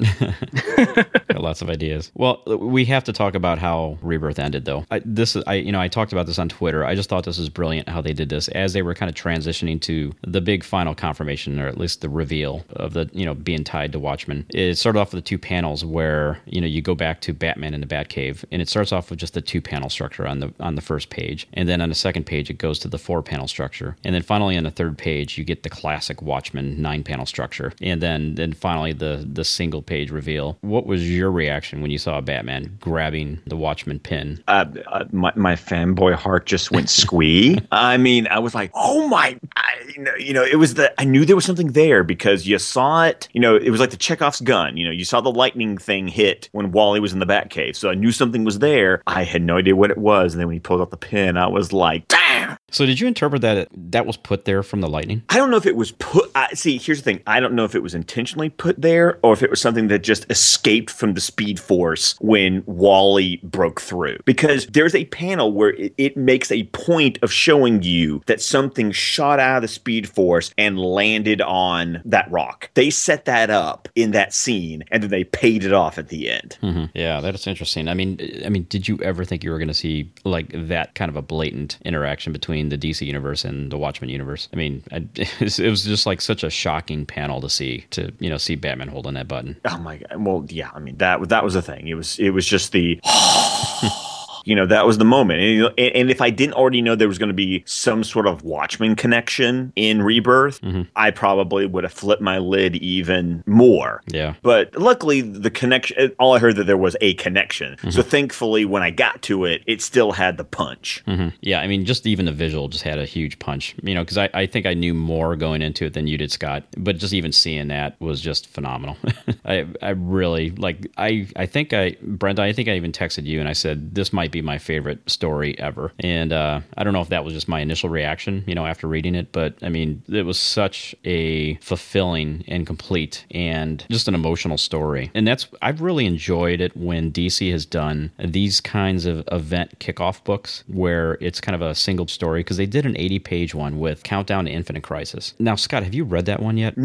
Lots 1.36 1.62
of 1.62 1.70
ideas. 1.70 2.12
Well, 2.16 2.42
we 2.46 2.86
have 2.86 3.04
to 3.06 3.14
talk 3.14 3.36
about 3.36 3.60
how 3.60 3.98
Rebirth 4.02 4.40
ended, 4.40 4.66
though. 4.66 4.86
I, 4.92 5.02
this, 5.06 5.36
is, 5.36 5.44
I, 5.48 5.56
you 5.56 5.72
know, 5.72 5.80
I 5.80 5.88
talked 5.88 6.12
about 6.12 6.26
this 6.26 6.40
on 6.40 6.50
Twitter. 6.50 6.84
I 6.84 6.96
just 6.96 7.10
thought 7.10 7.26
this 7.26 7.38
was 7.38 7.50
brilliant 7.50 7.88
how 7.88 8.02
they 8.02 8.14
did 8.14 8.30
this 8.30 8.48
as 8.50 8.74
they 8.74 8.82
were 8.82 8.94
kind 8.94 9.10
of 9.10 9.16
transitioning 9.16 9.80
to 9.82 10.14
the 10.26 10.42
big 10.42 10.64
final 10.64 10.96
confirmation, 10.96 11.60
or 11.60 11.68
at 11.68 11.78
least 11.78 12.02
the 12.02 12.10
reveal 12.10 12.66
of 12.72 12.94
the, 12.94 13.10
you 13.14 13.26
know, 13.26 13.34
being 13.34 13.64
tied 13.64 13.92
to 13.92 14.00
Watchmen. 14.00 14.46
It 14.50 14.76
started 14.76 15.00
off 15.00 15.14
with 15.14 15.24
the 15.24 15.28
two 15.28 15.38
panels 15.38 15.86
where 15.86 16.40
you 16.46 16.60
know 16.60 16.68
you 16.68 16.82
go 16.82 16.96
back 16.96 17.22
to 17.22 17.34
Batman 17.34 17.74
in 17.74 17.82
the 17.82 17.88
Batcave, 17.88 18.44
and 18.52 18.62
it 18.62 18.70
starts 18.70 18.92
off 18.92 19.10
with 19.10 19.20
just 19.20 19.34
the 19.34 19.42
two 19.42 19.62
panel 19.62 19.90
structure 19.90 20.28
on 20.28 20.40
the 20.40 20.54
on 20.60 20.76
the 20.76 20.82
first 20.82 21.10
page, 21.10 21.48
and 21.54 21.70
then 21.70 21.82
on 21.82 21.90
the 21.90 21.96
second 21.96 22.26
page 22.26 22.50
it 22.50 22.58
goes 22.58 22.80
to 22.80 22.88
the 22.88 22.98
four 22.98 23.22
panel 23.22 23.48
structure, 23.48 23.96
and 24.04 24.16
then 24.16 24.24
finally 24.24 24.58
on 24.58 24.64
the 24.64 24.72
third 24.72 24.98
page 24.98 25.38
you 25.38 25.44
get 25.44 25.64
the 25.64 25.70
classic 25.70 26.22
Watchmen 26.22 26.82
nine 26.82 27.04
panel 27.04 27.26
structure, 27.26 27.74
and 27.82 28.02
then 28.02 28.36
then 28.36 28.54
finally 28.54 28.94
the 28.94 29.28
the 29.38 29.46
single 29.46 29.82
page 29.82 30.12
reveal. 30.12 30.58
What 30.62 30.86
was 30.86 31.10
your 31.10 31.32
reaction 31.32 31.82
when 31.82 31.92
you 31.92 31.98
saw 31.98 32.20
Batman 32.20 32.78
grabbing 32.82 33.40
the 33.46 33.56
Watchman 33.56 34.00
pin? 34.00 34.44
uh, 34.48 34.66
uh, 34.88 35.06
my, 35.12 35.32
my 35.36 35.56
fanboy 35.56 36.16
heart 36.16 36.46
just 36.46 36.72
went 36.72 36.90
squee. 36.90 37.60
I 37.72 37.98
mean, 37.98 38.28
I 38.28 38.40
was 38.40 38.54
like, 38.54 38.72
oh 38.74 39.08
my, 39.08 39.40
I, 39.56 39.74
you 39.96 40.04
know, 40.04 40.16
you 40.16 40.34
know, 40.34 40.44
it 40.44 40.56
was 40.56 40.74
the, 40.74 40.94
I 41.00 41.06
knew 41.06 41.24
there 41.24 41.36
was 41.36 41.46
something 41.46 41.72
there 41.72 42.04
because 42.04 42.48
you 42.48 42.58
saw 42.60 43.06
it, 43.06 43.30
you 43.34 43.40
know, 43.40 43.56
it 43.56 43.70
was 43.70 43.80
like 43.80 43.92
the 43.92 43.98
Chekhov's 43.98 44.42
gun, 44.42 44.76
you 44.76 44.84
know, 44.84 44.92
you 44.92 45.06
saw 45.06 45.22
the 45.22 45.32
lightning 45.32 45.78
thing 45.78 46.08
hit 46.08 46.50
when 46.52 46.72
Wally 46.72 47.00
was 47.00 47.14
in 47.14 47.20
the 47.20 47.26
Batcave. 47.26 47.76
So 47.76 47.90
I 47.90 47.94
knew 47.96 48.12
something 48.12 48.44
was 48.44 48.60
there. 48.60 49.02
I 49.08 49.24
had 49.24 49.42
no 49.42 49.58
idea 49.58 49.76
what 49.76 49.92
it 49.92 49.98
was. 49.98 50.34
And 50.34 50.42
then 50.42 50.48
when 50.48 50.56
he 50.56 50.60
pulled 50.60 50.82
out 50.82 50.92
the 50.92 50.98
pin, 50.98 51.38
I 51.38 51.48
was 51.48 51.72
like, 51.72 52.08
damn. 52.08 52.58
So 52.70 52.86
did 52.86 53.00
you 53.00 53.08
interpret 53.08 53.42
that 53.44 53.70
that 53.72 54.06
was 54.06 54.18
put 54.18 54.44
there 54.44 54.62
from 54.62 54.82
the 54.82 54.90
lightning? 54.90 55.24
I 55.30 55.38
don't 55.38 55.50
know 55.50 55.58
if 55.58 55.66
it 55.66 55.78
was 55.78 55.94
put. 55.94 56.30
I, 56.36 56.54
see, 56.54 56.78
here's 56.78 57.00
the 57.00 57.04
thing. 57.04 57.22
I 57.26 57.40
don't 57.40 57.54
know 57.54 57.64
if 57.64 57.76
it 57.76 57.82
was 57.82 57.96
intentionally 57.96 58.50
put 58.50 58.82
there 58.82 59.20
or 59.24 59.32
if 59.32 59.42
it 59.42 59.50
was 59.50 59.62
something 59.62 59.88
that 59.88 60.00
just 60.00 60.30
escaped 60.30 60.90
from 60.90 61.14
the 61.14 61.22
Speed 61.22 61.62
Force 61.62 62.18
when 62.20 62.64
Wally 62.66 63.40
broke 63.42 63.80
through. 63.80 64.18
Because 64.26 64.68
there's 64.68 64.96
a 64.96 65.06
panel 65.06 65.54
where 65.54 65.70
it, 65.76 65.94
it 65.98 66.18
makes 66.18 66.52
a 66.52 66.64
point 66.66 67.20
of 67.22 67.32
showing 67.32 67.84
you 67.84 68.22
that 68.26 68.42
something 68.42 68.92
shot 68.92 69.40
out 69.40 69.58
of 69.58 69.62
the 69.62 69.68
Speed 69.70 70.10
Force 70.10 70.52
and 70.58 70.78
landed 70.78 71.40
on 71.40 72.02
that 72.04 72.30
rock. 72.30 72.70
They 72.74 72.90
set 72.90 73.24
that 73.26 73.50
up 73.50 73.88
in 73.96 74.12
that 74.12 74.34
scene 74.34 74.84
and 74.92 75.02
then 75.02 75.10
they 75.10 75.24
paid 75.24 75.64
it 75.64 75.72
off 75.72 75.98
at 75.98 76.10
the 76.10 76.30
end. 76.30 76.58
hmm 76.60 76.86
Yeah, 76.94 77.22
that's 77.22 77.48
interesting. 77.48 77.88
I 77.88 77.94
mean, 77.94 78.20
I 78.46 78.50
mean, 78.50 78.64
did 78.64 78.90
you 78.90 79.00
ever 79.02 79.24
think 79.24 79.46
you 79.46 79.52
were 79.52 79.58
going 79.58 79.70
to 79.70 79.74
see 79.74 80.12
like 80.26 80.50
that 80.68 80.96
kind 80.96 81.08
of 81.08 81.16
a 81.16 81.22
blatant 81.22 81.78
interaction 81.86 82.34
between 82.34 82.57
the 82.70 82.78
DC 82.78 83.06
universe 83.06 83.46
and 83.46 83.72
the 83.72 83.78
Watchmen 83.78 84.10
universe? 84.10 84.50
I 84.54 84.56
mean, 84.56 84.84
I, 84.92 85.08
it 85.16 85.40
was 85.40 85.60
it 85.60 85.70
was 85.70 85.84
just 85.84 86.06
like 86.06 86.22
such 86.22 86.44
a 86.44 86.50
shocking 86.50 87.06
panel 87.06 87.42
to 87.42 87.50
see 87.50 87.86
to 87.92 88.12
you 88.20 88.30
know 88.30 88.38
see 88.38 88.56
Batman 88.56 88.88
holding 88.90 89.14
that 89.16 89.28
button. 89.28 89.58
Oh 89.66 89.78
my 89.80 89.98
god. 89.98 90.24
Well, 90.24 90.46
yeah. 90.50 90.70
I 90.74 90.80
mean 90.80 90.98
that 90.98 91.30
that 91.30 91.44
was 91.44 91.54
the 91.54 91.62
thing. 91.62 91.88
It 91.88 91.96
was 91.96 92.20
it 92.20 92.32
was 92.32 92.46
just 92.46 92.72
the. 92.72 93.00
You 94.48 94.56
know 94.56 94.66
that 94.66 94.86
was 94.86 94.98
the 94.98 95.04
moment, 95.06 95.42
and, 95.42 95.78
and, 95.78 96.10
if 96.10 96.22
I 96.22 96.30
didn't 96.30 96.54
already 96.54 96.82
know 96.82 96.96
there 96.96 97.10
was 97.10 97.18
going 97.18 97.28
to 97.28 97.34
be 97.34 97.64
some 97.66 98.02
sort 98.02 98.28
of 98.28 98.44
Watchmen 98.44 98.96
connection 98.96 99.74
in 99.76 100.02
Rebirth, 100.02 100.62
I 100.96 101.12
probably 101.12 101.66
would 101.66 101.84
have 101.84 101.92
flipped 101.92 102.22
my 102.22 102.38
lid 102.38 102.78
even 102.78 103.44
more. 103.46 104.02
Yeah. 104.08 104.36
But 104.44 104.74
luckily, 104.78 105.20
the 105.20 105.52
connection. 105.52 106.16
All 106.18 106.34
I 106.34 106.40
heard 106.40 106.56
that 106.56 106.64
there 106.64 106.78
was 106.78 106.96
a 107.02 107.14
connection. 107.16 107.76
So 107.92 108.02
thankfully, 108.02 108.64
when 108.64 108.84
I 108.84 108.90
got 108.90 109.22
to 109.24 109.44
it, 109.44 109.64
it 109.68 109.82
still 109.82 110.14
had 110.14 110.38
the 110.38 110.46
punch. 110.46 111.04
hmm 111.06 111.28
Yeah, 111.42 111.60
I 111.60 111.68
mean, 111.68 111.84
just 111.84 112.08
even 112.08 112.26
the 112.26 112.32
visual 112.32 112.70
just 112.70 112.86
had 112.86 113.00
a 113.00 113.06
huge 113.06 113.40
punch, 113.40 113.76
you 113.84 113.94
know, 113.94 114.04
because 114.04 114.18
I, 114.18 114.30
I 114.34 114.46
think 114.46 114.66
I 114.66 114.74
knew 114.74 114.94
more 114.94 115.36
going 115.36 115.62
into 115.62 115.84
it 115.84 115.94
than 115.94 116.08
you 116.08 116.18
did, 116.18 116.32
Scott. 116.32 116.64
But 116.78 117.00
just 117.00 117.14
even 117.14 117.34
seeing 117.34 117.68
that 117.68 118.00
was 118.00 118.22
just 118.22 118.48
phenomenal. 118.48 118.96
I 119.46 119.68
I 119.82 119.90
really 119.90 120.52
like 120.52 120.88
I 120.98 121.28
I 121.36 121.46
think 121.48 121.74
I 121.74 121.98
Brenda 122.02 122.44
I 122.44 122.54
think 122.54 122.70
I 122.70 122.76
even 122.76 122.94
texted 122.94 123.26
you 123.26 123.42
and 123.42 123.50
I 123.50 123.54
said 123.54 123.94
this 123.94 124.14
might 124.14 124.32
be 124.32 124.37
my 124.42 124.58
favorite 124.58 125.10
story 125.10 125.58
ever. 125.60 125.92
And 126.00 126.34
uh, 126.34 126.62
I 126.78 126.84
don't 126.84 126.94
know 126.94 127.02
if 127.02 127.10
that 127.10 127.24
was 127.24 127.34
just 127.34 127.48
my 127.48 127.60
initial 127.60 127.90
reaction, 127.90 128.44
you 128.48 128.56
know, 128.56 128.66
after 128.66 128.88
reading 128.88 129.16
it, 129.16 129.32
but 129.32 129.56
I 129.62 129.70
mean, 129.70 130.04
it 130.08 130.26
was 130.26 130.40
such 130.40 130.96
a 131.04 131.56
fulfilling 131.56 132.44
and 132.48 132.66
complete 132.66 133.26
and 133.32 133.86
just 133.90 134.08
an 134.08 134.16
emotional 134.16 134.58
story. 134.58 135.12
And 135.14 135.28
that's 135.28 135.48
I've 135.62 135.82
really 135.82 136.06
enjoyed 136.06 136.62
it 136.62 136.76
when 136.76 137.12
DC 137.12 137.52
has 137.52 137.66
done 137.66 138.12
these 138.20 138.62
kinds 138.62 139.06
of 139.06 139.28
event 139.32 139.80
kickoff 139.80 140.24
books 140.24 140.64
where 140.68 141.18
it's 141.22 141.42
kind 141.42 141.56
of 141.56 141.62
a 141.62 141.76
single 141.76 142.08
story 142.08 142.42
because 142.42 142.58
they 142.58 142.66
did 142.66 142.86
an 142.86 142.98
80 142.98 143.20
page 143.20 143.56
one 143.56 143.80
with 143.80 144.04
Countdown 144.04 144.46
to 144.46 144.52
Infinite 144.52 144.84
Crisis. 144.84 145.34
Now, 145.40 145.56
Scott, 145.56 145.84
have 145.84 145.94
you 145.94 146.04
read 146.04 146.26
that 146.26 146.42
one 146.42 146.58
yet? 146.58 146.76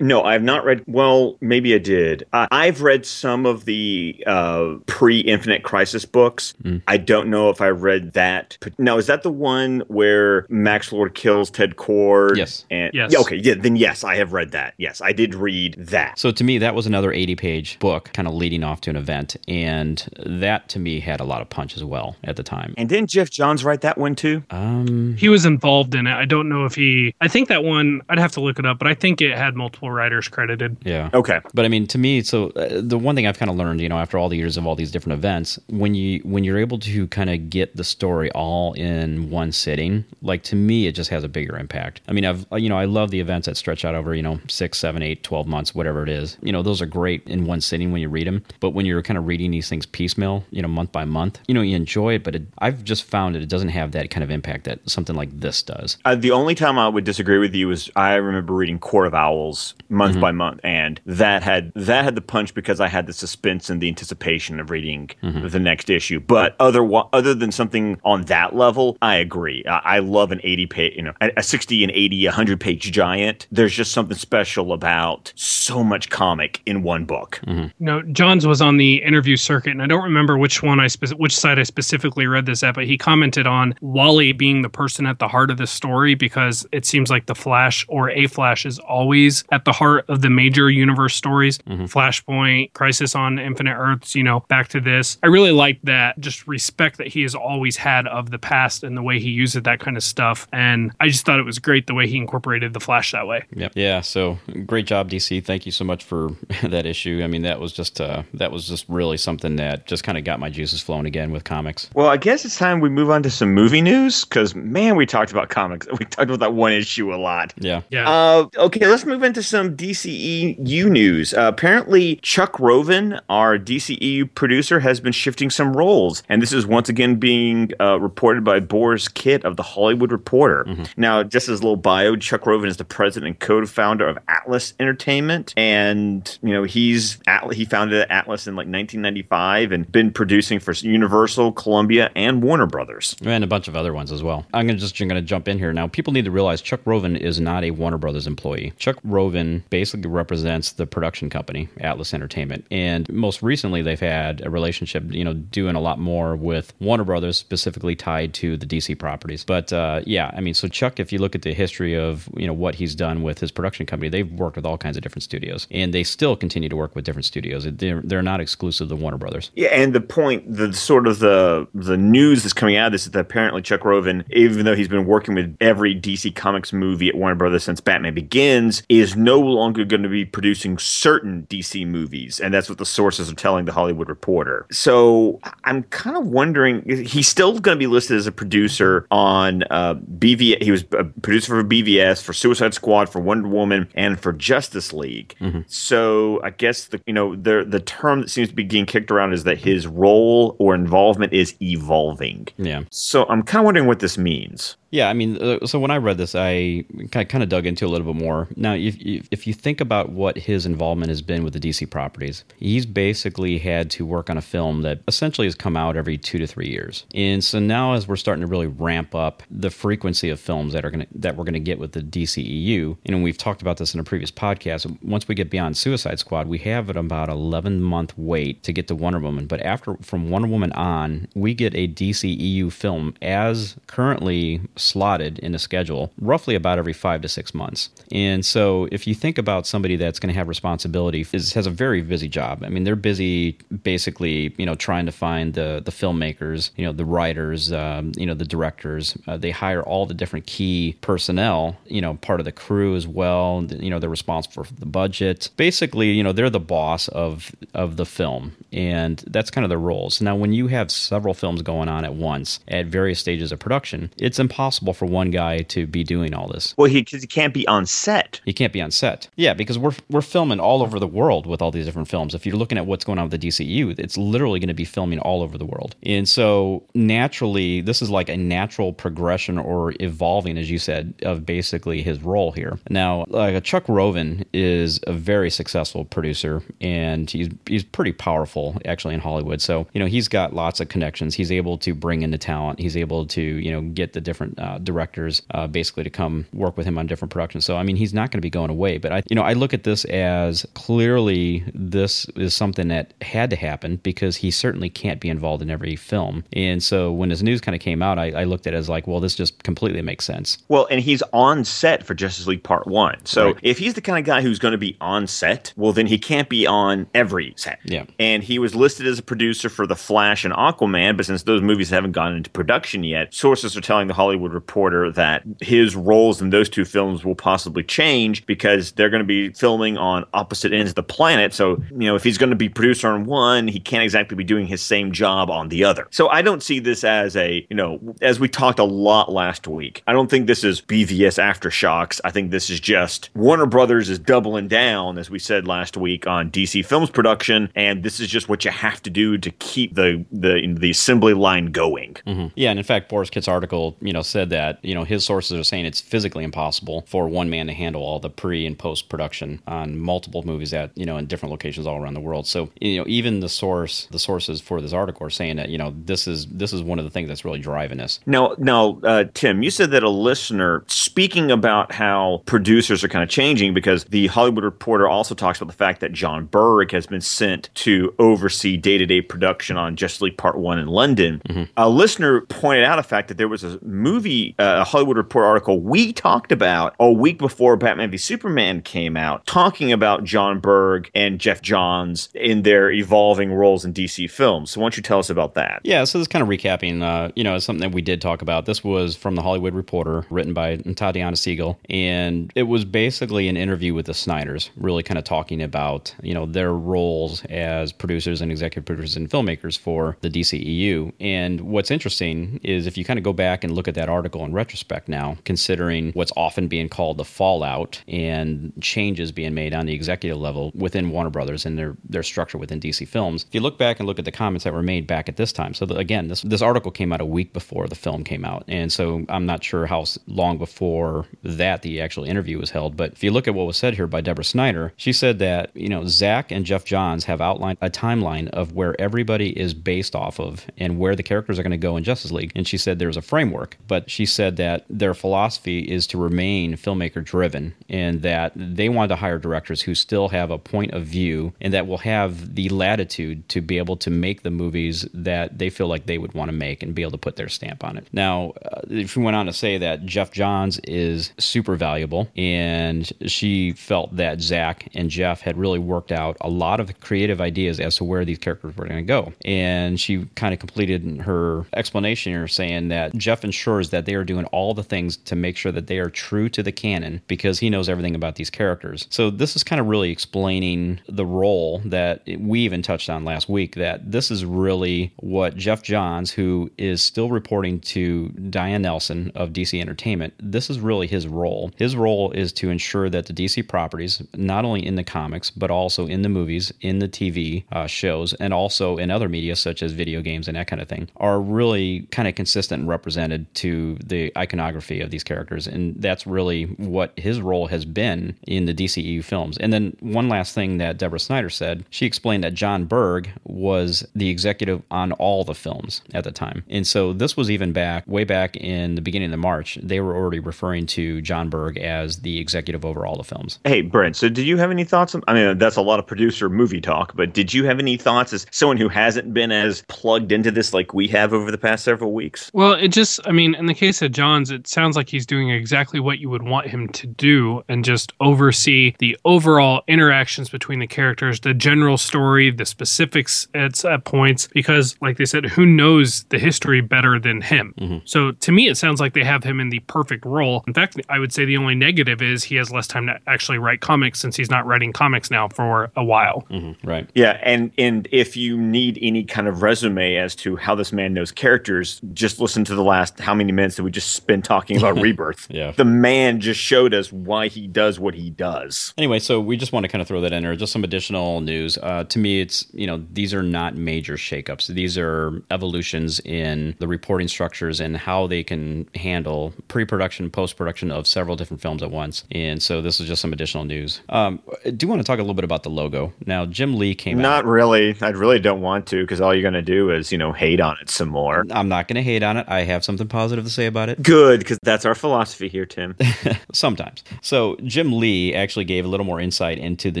No, 0.00 0.22
I 0.22 0.32
have 0.32 0.42
not 0.42 0.64
read. 0.64 0.82
Well, 0.86 1.36
maybe 1.40 1.74
I 1.74 1.78
did. 1.78 2.24
I've 2.32 2.82
read 2.82 3.06
some 3.06 3.46
of 3.46 3.64
the 3.64 4.22
uh, 4.26 4.74
pre-Infinite 4.86 5.62
Crisis 5.62 6.04
books. 6.04 6.54
I 6.86 6.95
I 6.96 6.98
don't 6.98 7.28
know 7.28 7.50
if 7.50 7.60
I 7.60 7.68
read 7.68 8.14
that. 8.14 8.56
Now, 8.78 8.96
is 8.96 9.06
that 9.06 9.22
the 9.22 9.30
one 9.30 9.80
where 9.88 10.46
Max 10.48 10.92
Lord 10.92 11.14
kills 11.14 11.50
Ted 11.50 11.76
Kord? 11.76 12.36
Yes. 12.38 12.64
And 12.70 12.90
Yes. 12.94 13.12
Yeah, 13.12 13.18
okay. 13.18 13.36
Yeah. 13.36 13.54
Then 13.58 13.76
yes, 13.76 14.02
I 14.02 14.14
have 14.16 14.32
read 14.32 14.52
that. 14.52 14.72
Yes, 14.78 15.02
I 15.02 15.12
did 15.12 15.34
read 15.34 15.74
that. 15.78 16.18
So 16.18 16.30
to 16.30 16.42
me, 16.42 16.56
that 16.56 16.74
was 16.74 16.86
another 16.86 17.12
80 17.12 17.36
page 17.36 17.78
book 17.80 18.10
kind 18.14 18.26
of 18.26 18.32
leading 18.32 18.64
off 18.64 18.80
to 18.82 18.90
an 18.90 18.96
event. 18.96 19.36
And 19.46 20.02
that 20.24 20.70
to 20.70 20.78
me 20.78 21.00
had 21.00 21.20
a 21.20 21.24
lot 21.24 21.42
of 21.42 21.50
punch 21.50 21.76
as 21.76 21.84
well 21.84 22.16
at 22.24 22.36
the 22.36 22.42
time. 22.42 22.72
And 22.78 22.88
didn't 22.88 23.10
Geoff 23.10 23.28
Johns 23.28 23.62
write 23.62 23.82
that 23.82 23.98
one 23.98 24.14
too? 24.14 24.42
Um, 24.50 25.16
He 25.18 25.28
was 25.28 25.44
involved 25.44 25.94
in 25.94 26.06
it. 26.06 26.14
I 26.14 26.24
don't 26.24 26.48
know 26.48 26.64
if 26.64 26.74
he. 26.74 27.14
I 27.20 27.28
think 27.28 27.48
that 27.48 27.62
one. 27.62 28.00
I'd 28.08 28.18
have 28.18 28.32
to 28.32 28.40
look 28.40 28.58
it 28.58 28.64
up, 28.64 28.78
but 28.78 28.88
I 28.88 28.94
think 28.94 29.20
it 29.20 29.36
had 29.36 29.54
multiple 29.54 29.90
writers 29.90 30.28
credited. 30.28 30.78
yeah. 30.84 31.10
Okay. 31.12 31.40
But 31.52 31.66
I 31.66 31.68
mean, 31.68 31.86
to 31.88 31.98
me, 31.98 32.22
so 32.22 32.48
uh, 32.50 32.80
the 32.82 32.96
one 32.96 33.14
thing 33.16 33.26
I've 33.26 33.38
kind 33.38 33.50
of 33.50 33.56
learned, 33.56 33.80
you 33.82 33.88
know, 33.90 33.98
after 33.98 34.16
all 34.16 34.28
the 34.28 34.36
years 34.36 34.56
of 34.56 34.66
all 34.66 34.74
these 34.76 34.90
different 34.90 35.18
events, 35.18 35.58
when 35.68 35.94
you 35.94 36.20
when 36.24 36.44
you're 36.44 36.58
able 36.58 36.75
to 36.78 37.06
kind 37.08 37.30
of 37.30 37.50
get 37.50 37.76
the 37.76 37.84
story 37.84 38.30
all 38.32 38.72
in 38.74 39.30
one 39.30 39.52
sitting, 39.52 40.04
like 40.22 40.42
to 40.44 40.56
me, 40.56 40.86
it 40.86 40.92
just 40.92 41.10
has 41.10 41.24
a 41.24 41.28
bigger 41.28 41.56
impact. 41.58 42.00
I 42.08 42.12
mean, 42.12 42.24
I've 42.24 42.46
uh, 42.52 42.56
you 42.56 42.68
know, 42.68 42.78
I 42.78 42.84
love 42.84 43.10
the 43.10 43.20
events 43.20 43.46
that 43.46 43.56
stretch 43.56 43.84
out 43.84 43.94
over 43.94 44.14
you 44.14 44.22
know 44.22 44.40
six, 44.48 44.78
seven, 44.78 45.02
eight, 45.02 45.22
twelve 45.22 45.46
months, 45.46 45.74
whatever 45.74 46.02
it 46.02 46.08
is. 46.08 46.36
You 46.42 46.52
know, 46.52 46.62
those 46.62 46.82
are 46.82 46.86
great 46.86 47.26
in 47.26 47.46
one 47.46 47.60
sitting 47.60 47.92
when 47.92 48.00
you 48.00 48.08
read 48.08 48.26
them. 48.26 48.42
But 48.60 48.70
when 48.70 48.86
you're 48.86 49.02
kind 49.02 49.18
of 49.18 49.26
reading 49.26 49.50
these 49.50 49.68
things 49.68 49.86
piecemeal, 49.86 50.44
you 50.50 50.62
know, 50.62 50.68
month 50.68 50.92
by 50.92 51.04
month, 51.04 51.40
you 51.48 51.54
know, 51.54 51.62
you 51.62 51.76
enjoy 51.76 52.14
it, 52.14 52.24
but 52.24 52.34
it, 52.34 52.42
I've 52.58 52.84
just 52.84 53.04
found 53.04 53.34
that 53.34 53.42
it 53.42 53.48
doesn't 53.48 53.68
have 53.68 53.92
that 53.92 54.10
kind 54.10 54.24
of 54.24 54.30
impact 54.30 54.64
that 54.64 54.88
something 54.88 55.16
like 55.16 55.38
this 55.38 55.62
does. 55.62 55.98
Uh, 56.04 56.14
the 56.14 56.30
only 56.30 56.54
time 56.54 56.78
I 56.78 56.88
would 56.88 57.04
disagree 57.04 57.38
with 57.38 57.54
you 57.54 57.70
is 57.70 57.90
I 57.96 58.14
remember 58.14 58.54
reading 58.54 58.78
Court 58.78 59.06
of 59.06 59.14
Owls 59.14 59.74
month 59.88 60.12
mm-hmm. 60.12 60.20
by 60.20 60.32
month, 60.32 60.60
and 60.64 61.00
that 61.06 61.42
had 61.42 61.72
that 61.74 62.04
had 62.04 62.14
the 62.14 62.20
punch 62.20 62.54
because 62.54 62.80
I 62.80 62.88
had 62.88 63.06
the 63.06 63.12
suspense 63.12 63.70
and 63.70 63.80
the 63.80 63.88
anticipation 63.88 64.60
of 64.60 64.70
reading 64.70 65.10
mm-hmm. 65.22 65.48
the 65.48 65.60
next 65.60 65.90
issue. 65.90 66.20
But 66.20 66.56
other 66.66 66.86
other 67.12 67.34
than 67.34 67.52
something 67.52 68.00
on 68.04 68.22
that 68.24 68.54
level, 68.54 68.96
I 69.00 69.16
agree. 69.16 69.64
I, 69.66 69.96
I 69.96 69.98
love 70.00 70.32
an 70.32 70.40
eighty 70.44 70.66
page, 70.66 70.94
you 70.96 71.02
know, 71.02 71.12
a, 71.20 71.30
a 71.38 71.42
sixty 71.42 71.82
and 71.82 71.92
80, 71.92 72.26
100 72.26 72.60
page 72.60 72.92
giant. 72.92 73.46
There's 73.50 73.72
just 73.74 73.92
something 73.92 74.16
special 74.16 74.72
about 74.72 75.32
so 75.36 75.82
much 75.82 76.10
comic 76.10 76.60
in 76.66 76.82
one 76.82 77.04
book. 77.04 77.40
Mm-hmm. 77.46 77.68
No, 77.78 78.02
Johns 78.02 78.46
was 78.46 78.60
on 78.60 78.76
the 78.76 79.02
interview 79.02 79.36
circuit, 79.36 79.70
and 79.70 79.82
I 79.82 79.86
don't 79.86 80.04
remember 80.04 80.36
which 80.38 80.62
one 80.62 80.80
I 80.80 80.86
spec- 80.88 81.18
which 81.18 81.36
side 81.36 81.58
I 81.58 81.62
specifically 81.62 82.26
read 82.26 82.46
this 82.46 82.62
at, 82.62 82.74
but 82.74 82.84
he 82.84 82.98
commented 82.98 83.46
on 83.46 83.74
Wally 83.80 84.32
being 84.32 84.62
the 84.62 84.68
person 84.68 85.06
at 85.06 85.18
the 85.18 85.28
heart 85.28 85.50
of 85.50 85.58
the 85.58 85.66
story 85.66 86.14
because 86.14 86.66
it 86.72 86.84
seems 86.84 87.10
like 87.10 87.26
the 87.26 87.34
Flash 87.34 87.84
or 87.88 88.10
a 88.10 88.26
Flash 88.26 88.66
is 88.66 88.78
always 88.80 89.44
at 89.52 89.64
the 89.64 89.72
heart 89.72 90.04
of 90.08 90.22
the 90.22 90.30
major 90.30 90.70
universe 90.70 91.14
stories. 91.14 91.58
Mm-hmm. 91.58 91.84
Flashpoint, 91.84 92.72
Crisis 92.72 93.14
on 93.14 93.38
Infinite 93.38 93.76
Earths, 93.76 94.14
you 94.14 94.22
know, 94.22 94.40
back 94.48 94.68
to 94.68 94.80
this. 94.80 95.18
I 95.22 95.28
really 95.28 95.52
like 95.52 95.80
that 95.82 96.18
just 96.20 96.46
respect 96.56 96.96
that 96.96 97.08
he 97.08 97.20
has 97.20 97.34
always 97.34 97.76
had 97.76 98.06
of 98.06 98.30
the 98.30 98.38
past 98.38 98.82
and 98.82 98.96
the 98.96 99.02
way 99.02 99.20
he 99.20 99.28
uses 99.28 99.62
that 99.62 99.78
kind 99.78 99.94
of 99.94 100.02
stuff. 100.02 100.48
And 100.54 100.90
I 101.00 101.08
just 101.08 101.26
thought 101.26 101.38
it 101.38 101.44
was 101.44 101.58
great 101.58 101.86
the 101.86 101.92
way 101.92 102.06
he 102.06 102.16
incorporated 102.16 102.72
the 102.72 102.80
Flash 102.80 103.12
that 103.12 103.26
way. 103.26 103.44
Yep. 103.54 103.72
Yeah. 103.74 104.00
So 104.00 104.38
great 104.64 104.86
job, 104.86 105.10
DC. 105.10 105.44
Thank 105.44 105.66
you 105.66 105.72
so 105.72 105.84
much 105.84 106.02
for 106.02 106.30
that 106.62 106.86
issue. 106.86 107.20
I 107.22 107.26
mean, 107.26 107.42
that 107.42 107.60
was 107.60 107.74
just 107.74 108.00
uh, 108.00 108.22
that 108.32 108.52
was 108.52 108.66
just 108.66 108.86
really 108.88 109.18
something 109.18 109.56
that 109.56 109.86
just 109.86 110.02
kind 110.02 110.16
of 110.16 110.24
got 110.24 110.40
my 110.40 110.48
juices 110.48 110.80
flowing 110.80 111.04
again 111.04 111.30
with 111.30 111.44
comics. 111.44 111.90
Well, 111.94 112.08
I 112.08 112.16
guess 112.16 112.46
it's 112.46 112.56
time 112.56 112.80
we 112.80 112.88
move 112.88 113.10
on 113.10 113.22
to 113.24 113.30
some 113.30 113.52
movie 113.52 113.82
news 113.82 114.24
because 114.24 114.54
man, 114.54 114.96
we 114.96 115.04
talked 115.04 115.30
about 115.30 115.50
comics. 115.50 115.86
We 115.98 116.04
talked 116.04 116.28
about 116.28 116.40
that 116.40 116.52
one 116.52 116.72
issue 116.72 117.14
a 117.14 117.16
lot. 117.16 117.54
Yeah. 117.58 117.82
Yeah. 117.90 118.08
Uh, 118.08 118.48
okay, 118.56 118.86
let's 118.86 119.06
move 119.06 119.22
into 119.22 119.42
some 119.42 119.76
DCEU 119.76 120.90
news. 120.90 121.32
Uh, 121.32 121.50
apparently, 121.52 122.16
Chuck 122.16 122.60
Roven, 122.60 123.18
our 123.28 123.58
DCEU 123.58 124.34
producer, 124.34 124.80
has 124.80 125.00
been 125.00 125.12
shifting 125.12 125.50
some 125.50 125.76
roles, 125.76 126.22
and 126.28 126.42
this 126.46 126.52
is 126.52 126.66
once 126.66 126.88
again 126.88 127.16
being 127.16 127.72
uh, 127.80 127.98
reported 127.98 128.44
by 128.44 128.60
Borys 128.60 129.12
Kit 129.12 129.44
of 129.44 129.56
the 129.56 129.64
Hollywood 129.64 130.12
Reporter. 130.12 130.64
Now, 130.96 131.24
just 131.24 131.48
as 131.48 131.58
a 131.58 131.62
little 131.62 131.76
bio, 131.76 132.14
Chuck 132.14 132.46
Roven 132.46 132.68
is 132.68 132.76
the 132.76 132.84
president 132.84 133.26
and 133.26 133.40
co-founder 133.40 134.06
of 134.06 134.16
Atlas 134.28 134.72
Entertainment, 134.78 135.52
and 135.56 136.38
you 136.42 136.52
know 136.52 136.62
he's 136.62 137.18
Atlas, 137.26 137.56
he 137.56 137.64
founded 137.64 138.06
Atlas 138.10 138.46
in 138.46 138.54
like 138.54 138.68
1995 138.68 139.72
and 139.72 139.90
been 139.90 140.12
producing 140.12 140.60
for 140.60 140.72
Universal, 140.72 141.52
Columbia, 141.52 142.12
and 142.14 142.44
Warner 142.44 142.66
Brothers. 142.66 143.16
And 143.24 143.42
a 143.42 143.48
bunch 143.48 143.66
of 143.66 143.74
other 143.74 143.92
ones 143.92 144.12
as 144.12 144.22
well. 144.22 144.46
I'm 144.54 144.68
gonna 144.68 144.78
just 144.78 144.96
going 144.96 145.08
to 145.08 145.22
jump 145.22 145.48
in 145.48 145.58
here 145.58 145.72
now. 145.72 145.88
People 145.88 146.12
need 146.12 146.26
to 146.26 146.30
realize 146.30 146.60
Chuck 146.62 146.80
Roven 146.84 147.16
is 147.16 147.40
not 147.40 147.64
a 147.64 147.72
Warner 147.72 147.98
Brothers 147.98 148.28
employee. 148.28 148.72
Chuck 148.78 148.98
Roven 149.02 149.64
basically 149.70 150.08
represents 150.08 150.72
the 150.72 150.86
production 150.86 151.28
company 151.28 151.68
Atlas 151.80 152.14
Entertainment, 152.14 152.66
and 152.70 153.08
most 153.08 153.42
recently 153.42 153.82
they've 153.82 153.98
had 153.98 154.46
a 154.46 154.50
relationship, 154.50 155.02
you 155.10 155.24
know, 155.24 155.34
doing 155.34 155.74
a 155.74 155.80
lot 155.80 155.98
more 155.98 156.35
with 156.36 156.72
Warner 156.80 157.04
Brothers, 157.04 157.36
specifically 157.36 157.96
tied 157.96 158.34
to 158.34 158.56
the 158.56 158.66
DC 158.66 158.98
properties. 158.98 159.44
But 159.44 159.72
uh, 159.72 160.02
yeah, 160.06 160.30
I 160.36 160.40
mean, 160.40 160.54
so 160.54 160.68
Chuck, 160.68 161.00
if 161.00 161.12
you 161.12 161.18
look 161.18 161.34
at 161.34 161.42
the 161.42 161.54
history 161.54 161.94
of 161.94 162.28
you 162.36 162.46
know 162.46 162.52
what 162.52 162.74
he's 162.76 162.94
done 162.94 163.22
with 163.22 163.38
his 163.38 163.50
production 163.50 163.86
company, 163.86 164.08
they've 164.08 164.30
worked 164.30 164.56
with 164.56 164.66
all 164.66 164.78
kinds 164.78 164.96
of 164.96 165.02
different 165.02 165.22
studios, 165.22 165.66
and 165.70 165.92
they 165.92 166.04
still 166.04 166.36
continue 166.36 166.68
to 166.68 166.76
work 166.76 166.94
with 166.94 167.04
different 167.04 167.24
studios. 167.24 167.64
They're 167.64 168.00
they're 168.02 168.22
not 168.22 168.40
exclusive 168.40 168.88
to 168.88 168.96
Warner 168.96 169.18
Brothers. 169.18 169.50
Yeah, 169.54 169.68
and 169.68 169.94
the 169.94 170.00
point, 170.00 170.52
the 170.52 170.72
sort 170.72 171.06
of 171.06 171.18
the 171.18 171.66
the 171.74 171.96
news 171.96 172.42
that's 172.42 172.52
coming 172.52 172.76
out 172.76 172.86
of 172.86 172.92
this 172.92 173.06
is 173.06 173.12
that 173.12 173.20
apparently 173.20 173.62
Chuck 173.62 173.84
Roven, 173.84 174.24
even 174.30 174.64
though 174.64 174.76
he's 174.76 174.88
been 174.88 175.06
working 175.06 175.34
with 175.34 175.56
every 175.60 175.94
DC 175.94 176.34
Comics 176.34 176.72
movie 176.72 177.08
at 177.08 177.14
Warner 177.14 177.34
Brothers 177.34 177.64
since 177.64 177.80
Batman 177.80 178.14
Begins, 178.14 178.82
is 178.88 179.16
no 179.16 179.40
longer 179.40 179.84
going 179.84 180.02
to 180.02 180.08
be 180.08 180.24
producing 180.24 180.78
certain 180.78 181.46
DC 181.48 181.86
movies, 181.86 182.40
and 182.40 182.52
that's 182.52 182.68
what 182.68 182.78
the 182.78 182.86
sources 182.86 183.30
are 183.30 183.34
telling 183.34 183.64
the 183.64 183.72
Hollywood 183.72 184.08
Reporter. 184.08 184.66
So 184.70 185.40
I'm 185.64 185.82
kind 185.84 186.16
of 186.16 186.25
wondering, 186.26 186.82
he's 186.88 187.28
still 187.28 187.58
going 187.58 187.76
to 187.76 187.78
be 187.78 187.86
listed 187.86 188.16
as 188.16 188.26
a 188.26 188.32
producer 188.32 189.06
on 189.10 189.62
uh, 189.70 189.94
BV. 189.94 190.62
He 190.62 190.70
was 190.70 190.84
a 190.92 191.04
producer 191.04 191.60
for 191.60 191.64
BVS, 191.64 192.22
for 192.22 192.32
Suicide 192.32 192.74
Squad, 192.74 193.08
for 193.08 193.20
Wonder 193.20 193.48
Woman, 193.48 193.88
and 193.94 194.18
for 194.20 194.32
Justice 194.32 194.92
League. 194.92 195.34
So 195.66 196.40
I 196.42 196.50
guess 196.50 196.86
the 196.86 197.00
you 197.06 197.12
know 197.12 197.34
the 197.36 197.64
the 197.66 197.80
term 197.80 198.20
that 198.22 198.30
seems 198.30 198.48
to 198.48 198.54
be 198.54 198.64
getting 198.64 198.86
kicked 198.86 199.10
around 199.10 199.32
is 199.32 199.44
that 199.44 199.58
his 199.58 199.86
role 199.86 200.56
or 200.58 200.74
involvement 200.74 201.32
is 201.32 201.54
evolving. 201.62 202.48
Yeah. 202.56 202.82
So 202.90 203.24
I'm 203.28 203.42
kind 203.42 203.60
of 203.60 203.64
wondering 203.66 203.86
what 203.86 204.00
this 204.00 204.18
means. 204.18 204.76
Yeah, 204.96 205.10
I 205.10 205.12
mean, 205.12 205.36
uh, 205.36 205.66
so 205.66 205.78
when 205.78 205.90
I 205.90 205.98
read 205.98 206.16
this, 206.16 206.34
I 206.34 206.86
kind 207.10 207.42
of 207.42 207.50
dug 207.50 207.66
into 207.66 207.84
a 207.84 207.88
little 207.88 208.14
bit 208.14 208.18
more. 208.18 208.48
Now, 208.56 208.72
if, 208.72 208.96
if 209.30 209.46
you 209.46 209.52
think 209.52 209.82
about 209.82 210.08
what 210.08 210.38
his 210.38 210.64
involvement 210.64 211.10
has 211.10 211.20
been 211.20 211.44
with 211.44 211.52
the 211.52 211.60
DC 211.60 211.90
properties, 211.90 212.44
he's 212.56 212.86
basically 212.86 213.58
had 213.58 213.90
to 213.90 214.06
work 214.06 214.30
on 214.30 214.38
a 214.38 214.40
film 214.40 214.80
that 214.82 215.00
essentially 215.06 215.46
has 215.46 215.54
come 215.54 215.76
out 215.76 215.98
every 215.98 216.16
two 216.16 216.38
to 216.38 216.46
three 216.46 216.68
years. 216.68 217.04
And 217.14 217.44
so 217.44 217.58
now, 217.58 217.92
as 217.92 218.08
we're 218.08 218.16
starting 218.16 218.40
to 218.40 218.46
really 218.46 218.68
ramp 218.68 219.14
up 219.14 219.42
the 219.50 219.68
frequency 219.68 220.30
of 220.30 220.40
films 220.40 220.72
that 220.72 220.82
are 220.82 220.90
going 220.90 221.06
that 221.14 221.36
we're 221.36 221.44
going 221.44 221.52
to 221.52 221.60
get 221.60 221.78
with 221.78 221.92
the 221.92 222.00
DCEU, 222.00 222.96
and 223.04 223.22
we've 223.22 223.36
talked 223.36 223.60
about 223.60 223.76
this 223.76 223.92
in 223.92 224.00
a 224.00 224.04
previous 224.04 224.30
podcast. 224.30 224.96
Once 225.02 225.28
we 225.28 225.34
get 225.34 225.50
beyond 225.50 225.76
Suicide 225.76 226.18
Squad, 226.20 226.48
we 226.48 226.56
have 226.60 226.88
at 226.88 226.96
about 226.96 227.28
11 227.28 227.82
month 227.82 228.16
wait 228.16 228.62
to 228.62 228.72
get 228.72 228.88
to 228.88 228.94
Wonder 228.94 229.18
Woman. 229.18 229.46
But 229.46 229.60
after 229.60 229.98
from 230.00 230.30
Wonder 230.30 230.48
Woman 230.48 230.72
on, 230.72 231.28
we 231.34 231.52
get 231.52 231.74
a 231.74 231.86
DCEU 231.86 232.72
film 232.72 233.14
as 233.20 233.76
currently 233.86 234.62
slotted 234.86 235.38
in 235.40 235.52
the 235.52 235.58
schedule 235.58 236.12
roughly 236.20 236.54
about 236.54 236.78
every 236.78 236.92
five 236.92 237.20
to 237.22 237.28
six 237.28 237.54
months. 237.54 237.90
And 238.12 238.44
so 238.44 238.88
if 238.92 239.06
you 239.06 239.14
think 239.14 239.38
about 239.38 239.66
somebody 239.66 239.96
that's 239.96 240.18
going 240.20 240.32
to 240.32 240.38
have 240.38 240.48
responsibility, 240.48 241.26
is, 241.32 241.52
has 241.54 241.66
a 241.66 241.70
very 241.70 242.02
busy 242.02 242.28
job. 242.28 242.62
I 242.64 242.68
mean, 242.68 242.84
they're 242.84 242.96
busy 242.96 243.52
basically, 243.82 244.54
you 244.56 244.66
know, 244.66 244.74
trying 244.74 245.06
to 245.06 245.12
find 245.12 245.54
the 245.54 245.82
the 245.84 245.90
filmmakers, 245.90 246.70
you 246.76 246.84
know, 246.84 246.92
the 246.92 247.04
writers, 247.04 247.72
um, 247.72 248.12
you 248.16 248.26
know, 248.26 248.34
the 248.34 248.44
directors. 248.44 249.16
Uh, 249.26 249.36
they 249.36 249.50
hire 249.50 249.82
all 249.82 250.06
the 250.06 250.14
different 250.14 250.46
key 250.46 250.96
personnel, 251.00 251.76
you 251.86 252.00
know, 252.00 252.14
part 252.14 252.40
of 252.40 252.44
the 252.44 252.52
crew 252.52 252.94
as 252.96 253.06
well. 253.06 253.66
You 253.70 253.90
know, 253.90 253.98
they're 253.98 254.10
responsible 254.10 254.64
for 254.64 254.74
the 254.74 254.86
budget. 254.86 255.50
Basically, 255.56 256.10
you 256.10 256.22
know, 256.22 256.32
they're 256.32 256.50
the 256.50 256.60
boss 256.60 257.08
of 257.08 257.54
of 257.74 257.96
the 257.96 258.06
film, 258.06 258.52
and 258.72 259.22
that's 259.26 259.50
kind 259.50 259.64
of 259.64 259.68
their 259.68 259.78
roles. 259.78 260.20
Now, 260.20 260.36
when 260.36 260.52
you 260.52 260.68
have 260.68 260.90
several 260.90 261.34
films 261.34 261.62
going 261.62 261.88
on 261.88 262.04
at 262.04 262.14
once 262.14 262.60
at 262.68 262.86
various 262.86 263.18
stages 263.18 263.52
of 263.52 263.58
production, 263.58 264.10
it's 264.18 264.38
impossible 264.38 264.65
for 264.70 265.06
one 265.06 265.30
guy 265.30 265.58
to 265.58 265.86
be 265.86 266.04
doing 266.04 266.34
all 266.34 266.48
this. 266.48 266.74
Well, 266.76 266.88
he 266.88 267.00
because 267.00 267.22
he 267.22 267.26
can't 267.26 267.54
be 267.54 267.66
on 267.68 267.86
set. 267.86 268.40
He 268.44 268.52
can't 268.52 268.72
be 268.72 268.80
on 268.80 268.90
set. 268.90 269.28
Yeah, 269.36 269.54
because 269.54 269.78
we're 269.78 269.94
we're 270.10 270.22
filming 270.22 270.60
all 270.60 270.82
over 270.82 270.98
the 270.98 271.06
world 271.06 271.46
with 271.46 271.62
all 271.62 271.70
these 271.70 271.86
different 271.86 272.08
films. 272.08 272.34
If 272.34 272.46
you're 272.46 272.56
looking 272.56 272.78
at 272.78 272.86
what's 272.86 273.04
going 273.04 273.18
on 273.18 273.28
with 273.28 273.40
the 273.40 273.48
DCU, 273.48 273.98
it's 273.98 274.16
literally 274.16 274.60
going 274.60 274.68
to 274.68 274.74
be 274.74 274.84
filming 274.84 275.18
all 275.18 275.42
over 275.42 275.58
the 275.58 275.64
world. 275.64 275.94
And 276.02 276.28
so 276.28 276.82
naturally, 276.94 277.80
this 277.80 278.02
is 278.02 278.10
like 278.10 278.28
a 278.28 278.36
natural 278.36 278.92
progression 278.92 279.58
or 279.58 279.94
evolving, 280.00 280.58
as 280.58 280.70
you 280.70 280.78
said, 280.78 281.14
of 281.22 281.46
basically 281.46 282.02
his 282.02 282.22
role 282.22 282.52
here. 282.52 282.78
Now, 282.90 283.24
like 283.28 283.62
Chuck 283.64 283.88
Roven 283.88 284.44
is 284.52 285.00
a 285.06 285.12
very 285.12 285.50
successful 285.50 286.04
producer, 286.04 286.62
and 286.80 287.30
he's 287.30 287.48
he's 287.66 287.84
pretty 287.84 288.12
powerful 288.12 288.80
actually 288.84 289.14
in 289.14 289.20
Hollywood. 289.20 289.60
So 289.60 289.86
you 289.92 290.00
know 290.00 290.06
he's 290.06 290.28
got 290.28 290.54
lots 290.54 290.80
of 290.80 290.88
connections. 290.88 291.34
He's 291.34 291.52
able 291.52 291.78
to 291.78 291.94
bring 291.94 292.22
in 292.22 292.30
the 292.30 292.38
talent. 292.38 292.78
He's 292.78 292.96
able 292.96 293.26
to 293.26 293.42
you 293.42 293.72
know 293.72 293.82
get 293.82 294.12
the 294.12 294.20
different 294.20 294.55
uh, 294.58 294.78
directors 294.78 295.42
uh, 295.52 295.66
basically 295.66 296.04
to 296.04 296.10
come 296.10 296.46
work 296.52 296.76
with 296.76 296.86
him 296.86 296.98
on 296.98 297.06
different 297.06 297.30
productions. 297.32 297.64
So 297.64 297.76
I 297.76 297.82
mean, 297.82 297.96
he's 297.96 298.14
not 298.14 298.30
going 298.30 298.38
to 298.38 298.42
be 298.42 298.50
going 298.50 298.70
away. 298.70 298.98
But 298.98 299.12
I, 299.12 299.22
you 299.28 299.36
know, 299.36 299.42
I 299.42 299.52
look 299.52 299.74
at 299.74 299.84
this 299.84 300.04
as 300.06 300.66
clearly 300.74 301.64
this 301.74 302.26
is 302.36 302.54
something 302.54 302.88
that 302.88 303.12
had 303.22 303.50
to 303.50 303.56
happen 303.56 303.96
because 303.96 304.36
he 304.36 304.50
certainly 304.50 304.88
can't 304.88 305.20
be 305.20 305.28
involved 305.28 305.62
in 305.62 305.70
every 305.70 305.96
film. 305.96 306.44
And 306.52 306.82
so 306.82 307.12
when 307.12 307.30
his 307.30 307.42
news 307.42 307.60
kind 307.60 307.74
of 307.74 307.80
came 307.80 308.02
out, 308.02 308.18
I, 308.18 308.30
I 308.30 308.44
looked 308.44 308.66
at 308.66 308.74
it 308.74 308.76
as 308.76 308.88
like, 308.88 309.06
well, 309.06 309.20
this 309.20 309.34
just 309.34 309.62
completely 309.62 310.00
makes 310.02 310.24
sense. 310.24 310.58
Well, 310.68 310.86
and 310.90 311.00
he's 311.00 311.22
on 311.32 311.64
set 311.64 312.04
for 312.06 312.14
Justice 312.14 312.46
League 312.46 312.62
Part 312.62 312.86
One. 312.86 313.18
So 313.24 313.46
Right. 313.46 313.56
if 313.62 313.78
he's 313.78 313.94
the 313.94 314.00
kind 314.00 314.18
of 314.18 314.24
guy 314.24 314.40
who's 314.42 314.58
going 314.58 314.72
to 314.72 314.78
be 314.78 314.96
on 315.00 315.26
set, 315.26 315.72
well, 315.76 315.92
then 315.92 316.06
he 316.06 316.18
can't 316.18 316.48
be 316.48 316.66
on 316.66 317.06
every 317.14 317.52
set. 317.56 317.78
Yeah. 317.84 318.04
And 318.18 318.42
he 318.42 318.58
was 318.58 318.74
listed 318.74 319.06
as 319.06 319.18
a 319.18 319.22
producer 319.22 319.68
for 319.68 319.86
The 319.86 319.96
Flash 319.96 320.44
and 320.44 320.54
Aquaman, 320.54 321.16
but 321.16 321.26
since 321.26 321.42
those 321.42 321.62
movies 321.62 321.90
haven't 321.90 322.12
gone 322.12 322.34
into 322.34 322.50
production 322.50 323.04
yet, 323.04 323.34
sources 323.34 323.76
are 323.76 323.80
telling 323.80 324.06
the 324.08 324.14
Hollywood 324.14 324.45
Reporter 324.52 325.10
that 325.12 325.42
his 325.60 325.96
roles 325.96 326.40
in 326.40 326.50
those 326.50 326.68
two 326.68 326.84
films 326.84 327.24
will 327.24 327.34
possibly 327.34 327.82
change 327.82 328.44
because 328.46 328.92
they're 328.92 329.10
going 329.10 329.22
to 329.22 329.26
be 329.26 329.52
filming 329.52 329.96
on 329.96 330.24
opposite 330.34 330.72
ends 330.72 330.90
of 330.90 330.94
the 330.94 331.02
planet. 331.02 331.54
So, 331.54 331.82
you 331.90 332.06
know, 332.06 332.16
if 332.16 332.24
he's 332.24 332.38
going 332.38 332.50
to 332.50 332.56
be 332.56 332.68
producer 332.68 333.08
on 333.08 333.24
one, 333.24 333.68
he 333.68 333.80
can't 333.80 334.02
exactly 334.02 334.36
be 334.36 334.44
doing 334.44 334.66
his 334.66 334.82
same 334.82 335.12
job 335.12 335.50
on 335.50 335.68
the 335.68 335.84
other. 335.84 336.08
So 336.10 336.28
I 336.28 336.42
don't 336.42 336.62
see 336.62 336.78
this 336.78 337.04
as 337.04 337.36
a, 337.36 337.66
you 337.68 337.76
know, 337.76 338.14
as 338.22 338.40
we 338.40 338.48
talked 338.48 338.78
a 338.78 338.84
lot 338.84 339.30
last 339.30 339.66
week, 339.66 340.02
I 340.06 340.12
don't 340.12 340.30
think 340.30 340.46
this 340.46 340.64
is 340.64 340.80
BVS 340.80 341.42
Aftershocks. 341.42 342.20
I 342.24 342.30
think 342.30 342.50
this 342.50 342.70
is 342.70 342.80
just 342.80 343.30
Warner 343.34 343.66
Brothers 343.66 344.08
is 344.08 344.18
doubling 344.18 344.68
down, 344.68 345.18
as 345.18 345.30
we 345.30 345.38
said 345.38 345.66
last 345.66 345.96
week, 345.96 346.26
on 346.26 346.50
DC 346.50 346.84
Films 346.84 347.10
production, 347.10 347.70
and 347.74 348.02
this 348.02 348.20
is 348.20 348.28
just 348.28 348.48
what 348.48 348.64
you 348.64 348.70
have 348.70 349.02
to 349.02 349.10
do 349.10 349.38
to 349.38 349.50
keep 349.52 349.94
the 349.94 350.24
the 350.32 350.74
the 350.78 350.90
assembly 350.90 351.34
line 351.34 351.66
going. 351.66 352.14
Mm-hmm. 352.26 352.48
Yeah, 352.54 352.70
and 352.70 352.78
in 352.78 352.84
fact, 352.84 353.10
Borys 353.10 353.30
Kit's 353.30 353.48
article, 353.48 353.96
you 354.00 354.12
know, 354.12 354.22
said 354.36 354.50
that 354.50 354.78
you 354.84 354.94
know 354.94 355.04
his 355.04 355.24
sources 355.24 355.58
are 355.58 355.64
saying 355.64 355.86
it's 355.86 356.02
physically 356.02 356.44
impossible 356.44 357.04
for 357.06 357.26
one 357.26 357.48
man 357.48 357.66
to 357.66 357.72
handle 357.72 358.02
all 358.02 358.20
the 358.20 358.28
pre 358.28 358.66
and 358.66 358.78
post 358.78 359.08
production 359.08 359.62
on 359.66 359.98
multiple 359.98 360.42
movies 360.42 360.74
at 360.74 360.90
you 360.94 361.06
know 361.06 361.16
in 361.16 361.24
different 361.24 361.50
locations 361.50 361.86
all 361.86 361.96
around 361.96 362.12
the 362.12 362.20
world. 362.20 362.46
So 362.46 362.68
you 362.78 362.98
know, 362.98 363.04
even 363.06 363.40
the 363.40 363.48
source, 363.48 364.06
the 364.10 364.18
sources 364.18 364.60
for 364.60 364.82
this 364.82 364.92
article 364.92 365.26
are 365.26 365.30
saying 365.30 365.56
that 365.56 365.70
you 365.70 365.78
know 365.78 365.94
this 365.96 366.28
is 366.28 366.46
this 366.48 366.74
is 366.74 366.82
one 366.82 366.98
of 366.98 367.06
the 367.06 367.10
things 367.10 367.28
that's 367.28 367.46
really 367.46 367.60
driving 367.60 367.96
this. 367.96 368.20
Now, 368.26 368.54
now, 368.58 369.00
uh, 369.04 369.24
Tim, 369.32 369.62
you 369.62 369.70
said 369.70 369.90
that 369.92 370.02
a 370.02 370.10
listener 370.10 370.84
speaking 370.86 371.50
about 371.50 371.92
how 371.92 372.42
producers 372.44 373.02
are 373.02 373.08
kind 373.08 373.22
of 373.22 373.30
changing 373.30 373.72
because 373.72 374.04
the 374.04 374.26
Hollywood 374.26 374.64
Reporter 374.64 375.08
also 375.08 375.34
talks 375.34 375.58
about 375.58 375.68
the 375.68 375.76
fact 375.78 376.00
that 376.00 376.12
Jon 376.12 376.44
Berg 376.44 376.90
has 376.92 377.06
been 377.06 377.22
sent 377.22 377.70
to 377.76 378.14
oversee 378.18 378.76
day-to-day 378.76 379.22
production 379.22 379.78
on 379.78 379.96
Justice 379.96 380.20
League 380.20 380.36
Part 380.36 380.58
One 380.58 380.78
in 380.78 380.88
London. 380.88 381.40
A 381.78 381.88
listener 381.88 382.42
pointed 382.42 382.84
out 382.84 382.98
a 382.98 383.02
fact 383.02 383.28
that 383.28 383.38
there 383.38 383.48
was 383.48 383.64
a 383.64 383.78
movie, 383.82 384.25
uh, 384.58 384.80
a 384.80 384.84
Hollywood 384.84 385.16
Reporter 385.16 385.46
article 385.46 385.80
we 385.80 386.12
talked 386.12 386.52
about 386.52 386.94
a 386.98 387.10
week 387.10 387.38
before 387.38 387.76
Batman 387.76 388.10
v 388.10 388.16
Superman 388.16 388.82
came 388.82 389.16
out, 389.16 389.46
talking 389.46 389.92
about 389.92 390.24
Jon 390.24 390.60
Berg 390.60 391.10
and 391.14 391.38
Geoff 391.38 391.62
Johns 391.62 392.28
in 392.34 392.62
their 392.62 392.90
evolving 392.90 393.52
roles 393.52 393.84
in 393.84 393.92
DC 393.92 394.30
films. 394.30 394.70
So, 394.70 394.80
why 394.80 394.86
don't 394.86 394.96
you 394.96 395.02
tell 395.02 395.18
us 395.18 395.30
about 395.30 395.54
that? 395.54 395.80
Yeah, 395.84 396.04
so 396.04 396.18
this 396.18 396.28
kind 396.28 396.42
of 396.42 396.48
recapping, 396.48 397.02
uh, 397.02 397.32
you 397.36 397.44
know, 397.44 397.58
something 397.58 397.88
that 397.88 397.94
we 397.94 398.02
did 398.02 398.20
talk 398.20 398.42
about. 398.42 398.66
This 398.66 398.82
was 398.82 399.16
from 399.16 399.34
the 399.34 399.42
Hollywood 399.42 399.74
Reporter, 399.74 400.24
written 400.30 400.52
by 400.52 400.76
Tatiana 400.76 401.36
Siegel, 401.36 401.78
and 401.88 402.52
it 402.54 402.64
was 402.64 402.84
basically 402.84 403.48
an 403.48 403.56
interview 403.56 403.94
with 403.94 404.06
the 404.06 404.14
Snyders, 404.14 404.70
really 404.76 405.02
kind 405.02 405.18
of 405.18 405.24
talking 405.24 405.62
about, 405.62 406.14
you 406.22 406.34
know, 406.34 406.46
their 406.46 406.72
roles 406.72 407.44
as 407.46 407.92
producers 407.92 408.40
and 408.40 408.50
executive 408.50 408.84
producers 408.84 409.16
and 409.16 409.30
filmmakers 409.30 409.78
for 409.78 410.16
the 410.20 410.30
DCEU. 410.30 411.12
And 411.20 411.60
what's 411.60 411.90
interesting 411.90 412.60
is 412.62 412.86
if 412.86 412.98
you 412.98 413.04
kind 413.04 413.18
of 413.18 413.24
go 413.24 413.32
back 413.32 413.62
and 413.64 413.72
look 413.72 413.88
at 413.88 413.94
that 413.94 414.08
article 414.08 414.15
in 414.24 414.52
retrospect 414.52 415.08
now, 415.08 415.36
considering 415.44 416.12
what's 416.12 416.32
often 416.36 416.68
being 416.68 416.88
called 416.88 417.18
the 417.18 417.24
fallout 417.24 418.02
and 418.08 418.72
changes 418.80 419.32
being 419.32 419.54
made 419.54 419.74
on 419.74 419.86
the 419.86 419.94
executive 419.94 420.38
level 420.38 420.72
within 420.74 421.10
Warner 421.10 421.30
Brothers 421.30 421.66
and 421.66 421.78
their 421.78 421.96
their 422.08 422.22
structure 422.22 422.58
within 422.58 422.80
DC 422.80 423.06
Films. 423.06 423.44
If 423.48 423.54
you 423.54 423.60
look 423.60 423.78
back 423.78 423.98
and 424.00 424.06
look 424.06 424.18
at 424.18 424.24
the 424.24 424.32
comments 424.32 424.64
that 424.64 424.72
were 424.72 424.82
made 424.82 425.06
back 425.06 425.28
at 425.28 425.36
this 425.36 425.52
time, 425.52 425.74
so 425.74 425.86
the, 425.86 425.96
again, 425.96 426.28
this 426.28 426.42
this 426.42 426.62
article 426.62 426.90
came 426.90 427.12
out 427.12 427.20
a 427.20 427.26
week 427.26 427.52
before 427.52 427.88
the 427.88 427.94
film 427.94 428.24
came 428.24 428.44
out, 428.44 428.64
and 428.68 428.92
so 428.92 429.24
I'm 429.28 429.46
not 429.46 429.64
sure 429.64 429.86
how 429.86 430.04
long 430.26 430.58
before 430.58 431.26
that 431.42 431.82
the 431.82 432.00
actual 432.00 432.24
interview 432.24 432.58
was 432.58 432.70
held. 432.70 432.96
But 432.96 433.12
if 433.12 433.24
you 433.24 433.30
look 433.30 433.48
at 433.48 433.54
what 433.54 433.66
was 433.66 433.76
said 433.76 433.94
here 433.94 434.06
by 434.06 434.20
Deborah 434.20 434.44
Snyder, 434.44 434.92
she 434.96 435.12
said 435.12 435.38
that 435.40 435.70
you 435.74 435.88
know 435.88 436.06
Zack 436.06 436.50
and 436.50 436.64
Geoff 436.64 436.84
Johns 436.84 437.24
have 437.24 437.40
outlined 437.40 437.78
a 437.80 437.90
timeline 437.90 438.48
of 438.50 438.72
where 438.72 438.98
everybody 439.00 439.58
is 439.58 439.74
based 439.74 440.14
off 440.14 440.40
of 440.40 440.66
and 440.78 440.98
where 440.98 441.16
the 441.16 441.22
characters 441.22 441.58
are 441.58 441.62
going 441.62 441.70
to 441.70 441.76
go 441.76 441.96
in 441.96 442.04
Justice 442.04 442.32
League, 442.32 442.52
and 442.54 442.66
she 442.66 442.78
said 442.78 442.98
there's 442.98 443.16
a 443.16 443.22
framework, 443.22 443.76
but 443.88 444.05
she 444.06 444.26
said 444.26 444.56
that 444.56 444.84
their 444.88 445.14
philosophy 445.14 445.80
is 445.80 446.06
to 446.08 446.18
remain 446.18 446.76
filmmaker 446.76 447.22
driven 447.22 447.74
and 447.88 448.22
that 448.22 448.52
they 448.54 448.88
want 448.88 449.08
to 449.08 449.16
hire 449.16 449.38
directors 449.38 449.82
who 449.82 449.94
still 449.94 450.28
have 450.28 450.50
a 450.50 450.58
point 450.58 450.92
of 450.92 451.04
view 451.04 451.52
and 451.60 451.74
that 451.74 451.86
will 451.86 451.98
have 451.98 452.54
the 452.54 452.68
latitude 452.68 453.48
to 453.48 453.60
be 453.60 453.78
able 453.78 453.96
to 453.96 454.10
make 454.10 454.42
the 454.42 454.50
movies 454.50 455.06
that 455.12 455.58
they 455.58 455.70
feel 455.70 455.88
like 455.88 456.06
they 456.06 456.18
would 456.18 456.34
want 456.34 456.48
to 456.48 456.56
make 456.56 456.82
and 456.82 456.94
be 456.94 457.02
able 457.02 457.10
to 457.10 457.18
put 457.18 457.36
their 457.36 457.48
stamp 457.48 457.82
on 457.84 457.96
it. 457.96 458.06
Now, 458.12 458.52
uh, 458.64 459.06
she 459.06 459.18
went 459.18 459.36
on 459.36 459.46
to 459.46 459.52
say 459.52 459.78
that 459.78 460.06
Geoff 460.06 460.30
Johns 460.30 460.78
is 460.84 461.32
super 461.38 461.76
valuable 461.76 462.28
and 462.36 463.10
she 463.26 463.72
felt 463.72 464.16
that 464.16 464.40
Zack 464.40 464.88
and 464.94 465.10
Geoff 465.10 465.40
had 465.40 465.58
really 465.58 465.78
worked 465.78 466.12
out 466.12 466.36
a 466.40 466.48
lot 466.48 466.80
of 466.80 467.00
creative 467.00 467.40
ideas 467.40 467.80
as 467.80 467.96
to 467.96 468.04
where 468.04 468.24
these 468.24 468.38
characters 468.38 468.76
were 468.76 468.86
going 468.86 468.96
to 468.96 469.02
go. 469.02 469.32
And 469.44 469.98
she 469.98 470.26
kind 470.36 470.54
of 470.54 470.60
completed 470.60 471.20
her 471.22 471.66
explanation 471.72 472.32
here 472.32 472.48
saying 472.48 472.88
that 472.88 473.14
Geoff 473.16 473.44
ensures 473.44 473.90
that 473.90 473.95
they 474.04 474.14
are 474.14 474.24
doing 474.24 474.44
all 474.46 474.74
the 474.74 474.82
things 474.82 475.16
to 475.16 475.36
make 475.36 475.56
sure 475.56 475.72
that 475.72 475.86
they 475.86 475.98
are 475.98 476.10
true 476.10 476.48
to 476.50 476.62
the 476.62 476.72
canon 476.72 477.22
because 477.26 477.58
he 477.58 477.70
knows 477.70 477.88
everything 477.88 478.14
about 478.14 478.34
these 478.34 478.50
characters. 478.50 479.06
So 479.10 479.30
this 479.30 479.56
is 479.56 479.64
kind 479.64 479.80
of 479.80 479.86
really 479.86 480.10
explaining 480.10 481.00
the 481.08 481.26
role 481.26 481.80
that 481.84 482.22
we 482.38 482.60
even 482.60 482.82
touched 482.82 483.08
on 483.08 483.24
last 483.24 483.48
week 483.48 483.74
that 483.76 484.10
this 484.10 484.30
is 484.30 484.44
really 484.44 485.12
what 485.16 485.56
Geoff 485.56 485.82
Johns, 485.82 486.30
who 486.30 486.70
is 486.78 487.02
still 487.02 487.30
reporting 487.30 487.80
to 487.80 488.28
Diane 488.50 488.82
Nelson 488.82 489.32
of 489.34 489.50
DC 489.50 489.80
Entertainment, 489.80 490.34
this 490.38 490.70
is 490.70 490.80
really 490.80 491.06
his 491.06 491.26
role. 491.26 491.70
His 491.76 491.96
role 491.96 492.30
is 492.32 492.52
to 492.54 492.70
ensure 492.70 493.08
that 493.10 493.26
the 493.26 493.32
DC 493.32 493.66
properties, 493.68 494.22
not 494.34 494.64
only 494.64 494.84
in 494.84 494.96
the 494.96 495.04
comics, 495.04 495.50
but 495.50 495.70
also 495.70 496.06
in 496.06 496.22
the 496.22 496.28
movies, 496.28 496.72
in 496.80 496.98
the 496.98 497.08
TV 497.08 497.64
uh, 497.72 497.86
shows, 497.86 498.34
and 498.34 498.52
also 498.52 498.96
in 498.96 499.10
other 499.10 499.28
media 499.28 499.56
such 499.56 499.82
as 499.82 499.92
video 499.92 500.20
games 500.20 500.48
and 500.48 500.56
that 500.56 500.66
kind 500.66 500.82
of 500.82 500.88
thing, 500.88 501.08
are 501.16 501.40
really 501.40 502.02
kind 502.10 502.28
of 502.28 502.34
consistent 502.34 502.80
and 502.80 502.88
represented 502.88 503.52
to 503.54 503.85
the 503.94 504.32
iconography 504.36 505.00
of 505.00 505.10
these 505.10 505.24
characters. 505.24 505.66
And 505.66 505.94
that's 505.98 506.26
really 506.26 506.64
what 506.64 507.12
his 507.16 507.40
role 507.40 507.66
has 507.68 507.84
been 507.84 508.36
in 508.46 508.66
the 508.66 508.74
DCEU 508.74 509.24
films. 509.24 509.56
And 509.58 509.72
then 509.72 509.96
one 510.00 510.28
last 510.28 510.54
thing 510.54 510.78
that 510.78 510.98
Deborah 510.98 511.18
Snyder 511.18 511.50
said, 511.50 511.84
she 511.90 512.06
explained 512.06 512.44
that 512.44 512.54
Jon 512.54 512.84
Berg 512.84 513.30
was 513.44 514.06
the 514.14 514.28
executive 514.28 514.82
on 514.90 515.12
all 515.12 515.44
the 515.44 515.54
films 515.54 516.02
at 516.14 516.24
the 516.24 516.32
time. 516.32 516.64
And 516.68 516.86
so 516.86 517.12
this 517.12 517.36
was 517.36 517.50
even 517.50 517.72
back, 517.72 518.04
way 518.06 518.24
back 518.24 518.56
in 518.56 518.94
the 518.94 519.00
beginning 519.00 519.32
of 519.32 519.38
March, 519.38 519.78
they 519.82 520.00
were 520.00 520.16
already 520.16 520.40
referring 520.40 520.86
to 520.86 521.20
Jon 521.22 521.48
Berg 521.48 521.78
as 521.78 522.18
the 522.18 522.38
executive 522.38 522.84
over 522.84 523.06
all 523.06 523.16
the 523.16 523.24
films. 523.24 523.58
Hey, 523.64 523.82
Brent, 523.82 524.16
so 524.16 524.28
did 524.28 524.46
you 524.46 524.56
have 524.58 524.70
any 524.70 524.84
thoughts? 524.84 525.14
On, 525.14 525.22
I 525.28 525.34
mean, 525.34 525.58
that's 525.58 525.76
a 525.76 525.82
lot 525.82 525.98
of 525.98 526.06
producer 526.06 526.48
movie 526.48 526.80
talk, 526.80 527.16
but 527.16 527.32
did 527.32 527.52
you 527.52 527.64
have 527.64 527.78
any 527.78 527.96
thoughts 527.96 528.32
as 528.32 528.46
someone 528.50 528.76
who 528.76 528.88
hasn't 528.88 529.32
been 529.34 529.52
as 529.52 529.82
plugged 529.88 530.32
into 530.32 530.50
this 530.50 530.72
like 530.72 530.94
we 530.94 531.08
have 531.08 531.32
over 531.32 531.50
the 531.50 531.58
past 531.58 531.84
several 531.84 532.12
weeks? 532.12 532.50
Well, 532.52 532.72
it 532.72 532.88
just, 532.88 533.20
I 533.26 533.32
mean, 533.32 533.54
in 533.66 533.68
the 533.68 533.74
case 533.74 534.00
of 534.00 534.12
Johns, 534.12 534.52
it 534.52 534.68
sounds 534.68 534.94
like 534.94 535.08
he's 535.08 535.26
doing 535.26 535.50
exactly 535.50 535.98
what 535.98 536.20
you 536.20 536.30
would 536.30 536.44
want 536.44 536.68
him 536.68 536.88
to 536.90 537.04
do 537.04 537.64
and 537.68 537.84
just 537.84 538.12
oversee 538.20 538.94
the 539.00 539.18
overall 539.24 539.82
interactions 539.88 540.48
between 540.48 540.78
the 540.78 540.86
characters, 540.86 541.40
the 541.40 541.52
general 541.52 541.98
story, 541.98 542.52
the 542.52 542.64
specifics 542.64 543.48
at, 543.54 543.84
at 543.84 544.04
points, 544.04 544.46
because, 544.52 544.94
like 545.00 545.16
they 545.16 545.24
said, 545.24 545.46
who 545.46 545.66
knows 545.66 546.22
the 546.28 546.38
history 546.38 546.80
better 546.80 547.18
than 547.18 547.40
him? 547.40 547.74
Mm-hmm. 547.76 547.98
So 548.04 548.30
to 548.30 548.52
me, 548.52 548.68
it 548.68 548.76
sounds 548.76 549.00
like 549.00 549.14
they 549.14 549.24
have 549.24 549.42
him 549.42 549.58
in 549.58 549.70
the 549.70 549.80
perfect 549.80 550.24
role. 550.24 550.62
In 550.68 550.72
fact, 550.72 551.00
I 551.08 551.18
would 551.18 551.32
say 551.32 551.44
the 551.44 551.56
only 551.56 551.74
negative 551.74 552.22
is 552.22 552.44
he 552.44 552.54
has 552.54 552.70
less 552.70 552.86
time 552.86 553.06
to 553.08 553.18
actually 553.26 553.58
write 553.58 553.80
comics 553.80 554.20
since 554.20 554.36
he's 554.36 554.50
not 554.50 554.64
writing 554.64 554.92
comics 554.92 555.28
now 555.28 555.48
for 555.48 555.90
a 555.96 556.04
while. 556.04 556.46
Mm-hmm. 556.50 556.86
Right. 556.86 557.10
Yeah, 557.16 557.40
and 557.42 557.72
and 557.78 558.06
if 558.12 558.36
you 558.36 558.56
need 558.56 558.96
any 559.02 559.24
kind 559.24 559.48
of 559.48 559.62
resume 559.62 560.14
as 560.14 560.36
to 560.36 560.54
how 560.54 560.76
this 560.76 560.92
man 560.92 561.14
knows 561.14 561.32
characters, 561.32 562.00
just 562.14 562.38
listen 562.38 562.62
to 562.62 562.76
the 562.76 562.84
last 562.84 563.18
how 563.18 563.34
many 563.34 563.50
minutes 563.56 563.76
that 563.76 563.82
we 563.82 563.90
just 563.90 564.12
spent 564.12 564.44
talking 564.44 564.76
about 564.76 564.96
Rebirth. 565.00 565.46
Yeah. 565.50 565.72
The 565.72 565.84
man 565.84 566.40
just 566.40 566.60
showed 566.60 566.94
us 566.94 567.12
why 567.12 567.48
he 567.48 567.66
does 567.66 567.98
what 567.98 568.14
he 568.14 568.30
does. 568.30 568.94
Anyway, 568.96 569.18
so 569.18 569.40
we 569.40 569.56
just 569.56 569.72
want 569.72 569.84
to 569.84 569.88
kind 569.88 570.00
of 570.02 570.08
throw 570.08 570.20
that 570.20 570.32
in 570.32 570.42
there. 570.42 570.54
Just 570.54 570.72
some 570.72 570.84
additional 570.84 571.40
news. 571.40 571.78
Uh, 571.78 572.04
to 572.04 572.18
me, 572.18 572.40
it's 572.40 572.66
you 572.72 572.86
know 572.86 573.04
these 573.12 573.34
are 573.34 573.42
not 573.42 573.74
major 573.74 574.14
shakeups. 574.14 574.68
These 574.68 574.96
are 574.98 575.42
evolutions 575.50 576.20
in 576.20 576.76
the 576.78 576.86
reporting 576.86 577.28
structures 577.28 577.80
and 577.80 577.96
how 577.96 578.26
they 578.26 578.42
can 578.44 578.88
handle 578.94 579.52
pre-production, 579.68 580.30
post-production 580.30 580.90
of 580.90 581.06
several 581.06 581.36
different 581.36 581.60
films 581.60 581.82
at 581.82 581.90
once. 581.90 582.24
And 582.30 582.62
so 582.62 582.82
this 582.82 583.00
is 583.00 583.08
just 583.08 583.22
some 583.22 583.32
additional 583.32 583.64
news. 583.64 584.00
Um, 584.08 584.40
I 584.64 584.70
do 584.70 584.86
want 584.88 585.00
to 585.00 585.04
talk 585.04 585.18
a 585.18 585.22
little 585.22 585.34
bit 585.34 585.44
about 585.44 585.62
the 585.62 585.70
logo. 585.70 586.12
Now, 586.26 586.46
Jim 586.46 586.76
Lee 586.78 586.94
came 586.94 587.18
Not 587.18 587.44
out. 587.44 587.46
really. 587.46 587.96
I 588.00 588.10
really 588.10 588.38
don't 588.38 588.60
want 588.60 588.86
to 588.88 589.02
because 589.02 589.20
all 589.20 589.34
you're 589.34 589.42
going 589.42 589.54
to 589.54 589.62
do 589.62 589.90
is, 589.90 590.12
you 590.12 590.18
know, 590.18 590.32
hate 590.32 590.60
on 590.60 590.76
it 590.80 590.90
some 590.90 591.08
more. 591.08 591.44
I'm 591.50 591.68
not 591.68 591.88
going 591.88 591.96
to 591.96 592.02
hate 592.02 592.22
on 592.22 592.36
it. 592.36 592.46
I 592.48 592.62
have 592.62 592.84
something 592.84 593.08
positive 593.08 593.45
to 593.46 593.52
say 593.52 593.66
about 593.66 593.88
it. 593.88 594.02
Good, 594.02 594.40
because 594.40 594.58
that's 594.62 594.84
our 594.84 594.94
philosophy 594.94 595.48
here, 595.48 595.66
Tim. 595.66 595.96
Sometimes. 596.52 597.04
So 597.22 597.56
Jim 597.64 597.92
Lee 597.92 598.34
actually 598.34 598.64
gave 598.64 598.84
a 598.84 598.88
little 598.88 599.06
more 599.06 599.20
insight 599.20 599.58
into 599.58 599.90
the 599.90 600.00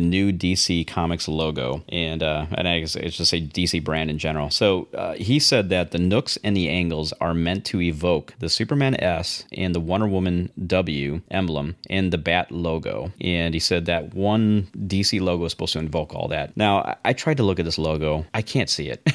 new 0.00 0.32
DC 0.32 0.86
Comics 0.86 1.28
logo, 1.28 1.82
and 1.88 2.22
uh, 2.22 2.46
and 2.52 2.68
I 2.68 2.80
guess 2.80 2.96
it's 2.96 3.16
just 3.16 3.32
a 3.32 3.40
DC 3.40 3.82
brand 3.82 4.10
in 4.10 4.18
general. 4.18 4.50
So 4.50 4.88
uh, 4.94 5.14
he 5.14 5.38
said 5.38 5.68
that 5.70 5.90
the 5.90 5.98
nooks 5.98 6.38
and 6.44 6.56
the 6.56 6.68
angles 6.68 7.12
are 7.20 7.34
meant 7.34 7.64
to 7.66 7.80
evoke 7.80 8.34
the 8.38 8.48
Superman 8.48 9.00
S 9.00 9.44
and 9.52 9.74
the 9.74 9.80
Wonder 9.80 10.06
Woman 10.06 10.50
W 10.66 11.20
emblem 11.30 11.76
and 11.88 12.12
the 12.12 12.18
Bat 12.18 12.52
logo, 12.52 13.12
and 13.20 13.54
he 13.54 13.60
said 13.60 13.86
that 13.86 14.14
one 14.14 14.68
DC 14.76 15.20
logo 15.20 15.44
is 15.44 15.52
supposed 15.52 15.72
to 15.74 15.78
invoke 15.78 16.14
all 16.14 16.28
that. 16.28 16.56
Now 16.56 16.78
I, 16.78 16.96
I 17.06 17.12
tried 17.12 17.36
to 17.38 17.42
look 17.42 17.58
at 17.58 17.64
this 17.64 17.78
logo, 17.78 18.26
I 18.34 18.42
can't 18.42 18.70
see 18.70 18.88
it. 18.88 19.06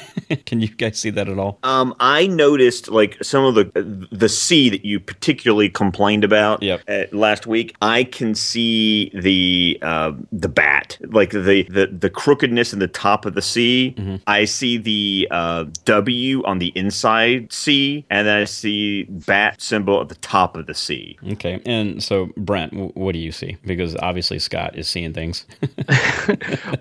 Can 0.46 0.60
you 0.60 0.68
guys 0.68 0.98
see 0.98 1.10
that 1.10 1.28
at 1.28 1.38
all? 1.38 1.58
Um, 1.62 1.94
I 2.00 2.26
noticed 2.26 2.88
like 2.88 3.22
some 3.22 3.44
of 3.44 3.54
the 3.54 4.21
the 4.22 4.28
C 4.28 4.70
that 4.70 4.84
you 4.84 5.00
particularly 5.00 5.68
complained 5.68 6.22
about 6.24 6.62
Yep. 6.62 6.80
uh, 6.88 7.04
last 7.12 7.46
week. 7.46 7.74
I 7.82 8.04
can 8.04 8.34
see 8.34 9.10
the 9.14 9.78
uh, 9.82 10.12
the 10.30 10.48
bat, 10.48 10.96
like 11.08 11.30
the, 11.30 11.66
the 11.68 11.88
the 11.92 12.08
crookedness 12.08 12.72
in 12.72 12.78
the 12.78 12.88
top 12.88 13.26
of 13.26 13.34
the 13.34 13.42
C. 13.42 13.94
I 14.26 14.44
see 14.44 14.78
the 14.78 15.28
uh, 15.30 15.64
W 15.84 16.42
on 16.44 16.58
the 16.58 16.68
inside 16.76 17.52
C, 17.52 18.04
and 18.10 18.26
then 18.26 18.42
I 18.42 18.44
see 18.44 19.04
bat 19.04 19.60
symbol 19.60 20.00
at 20.00 20.08
the 20.08 20.14
top 20.16 20.56
of 20.56 20.66
the 20.66 20.74
C. 20.74 21.18
Okay, 21.32 21.60
and 21.66 22.02
so 22.02 22.30
Brent, 22.36 22.72
w- 22.72 22.92
what 22.94 23.12
do 23.12 23.18
you 23.18 23.32
see? 23.32 23.56
Because 23.66 23.96
obviously 23.96 24.38
Scott 24.38 24.76
is 24.76 24.88
seeing 24.88 25.12
things. 25.12 25.44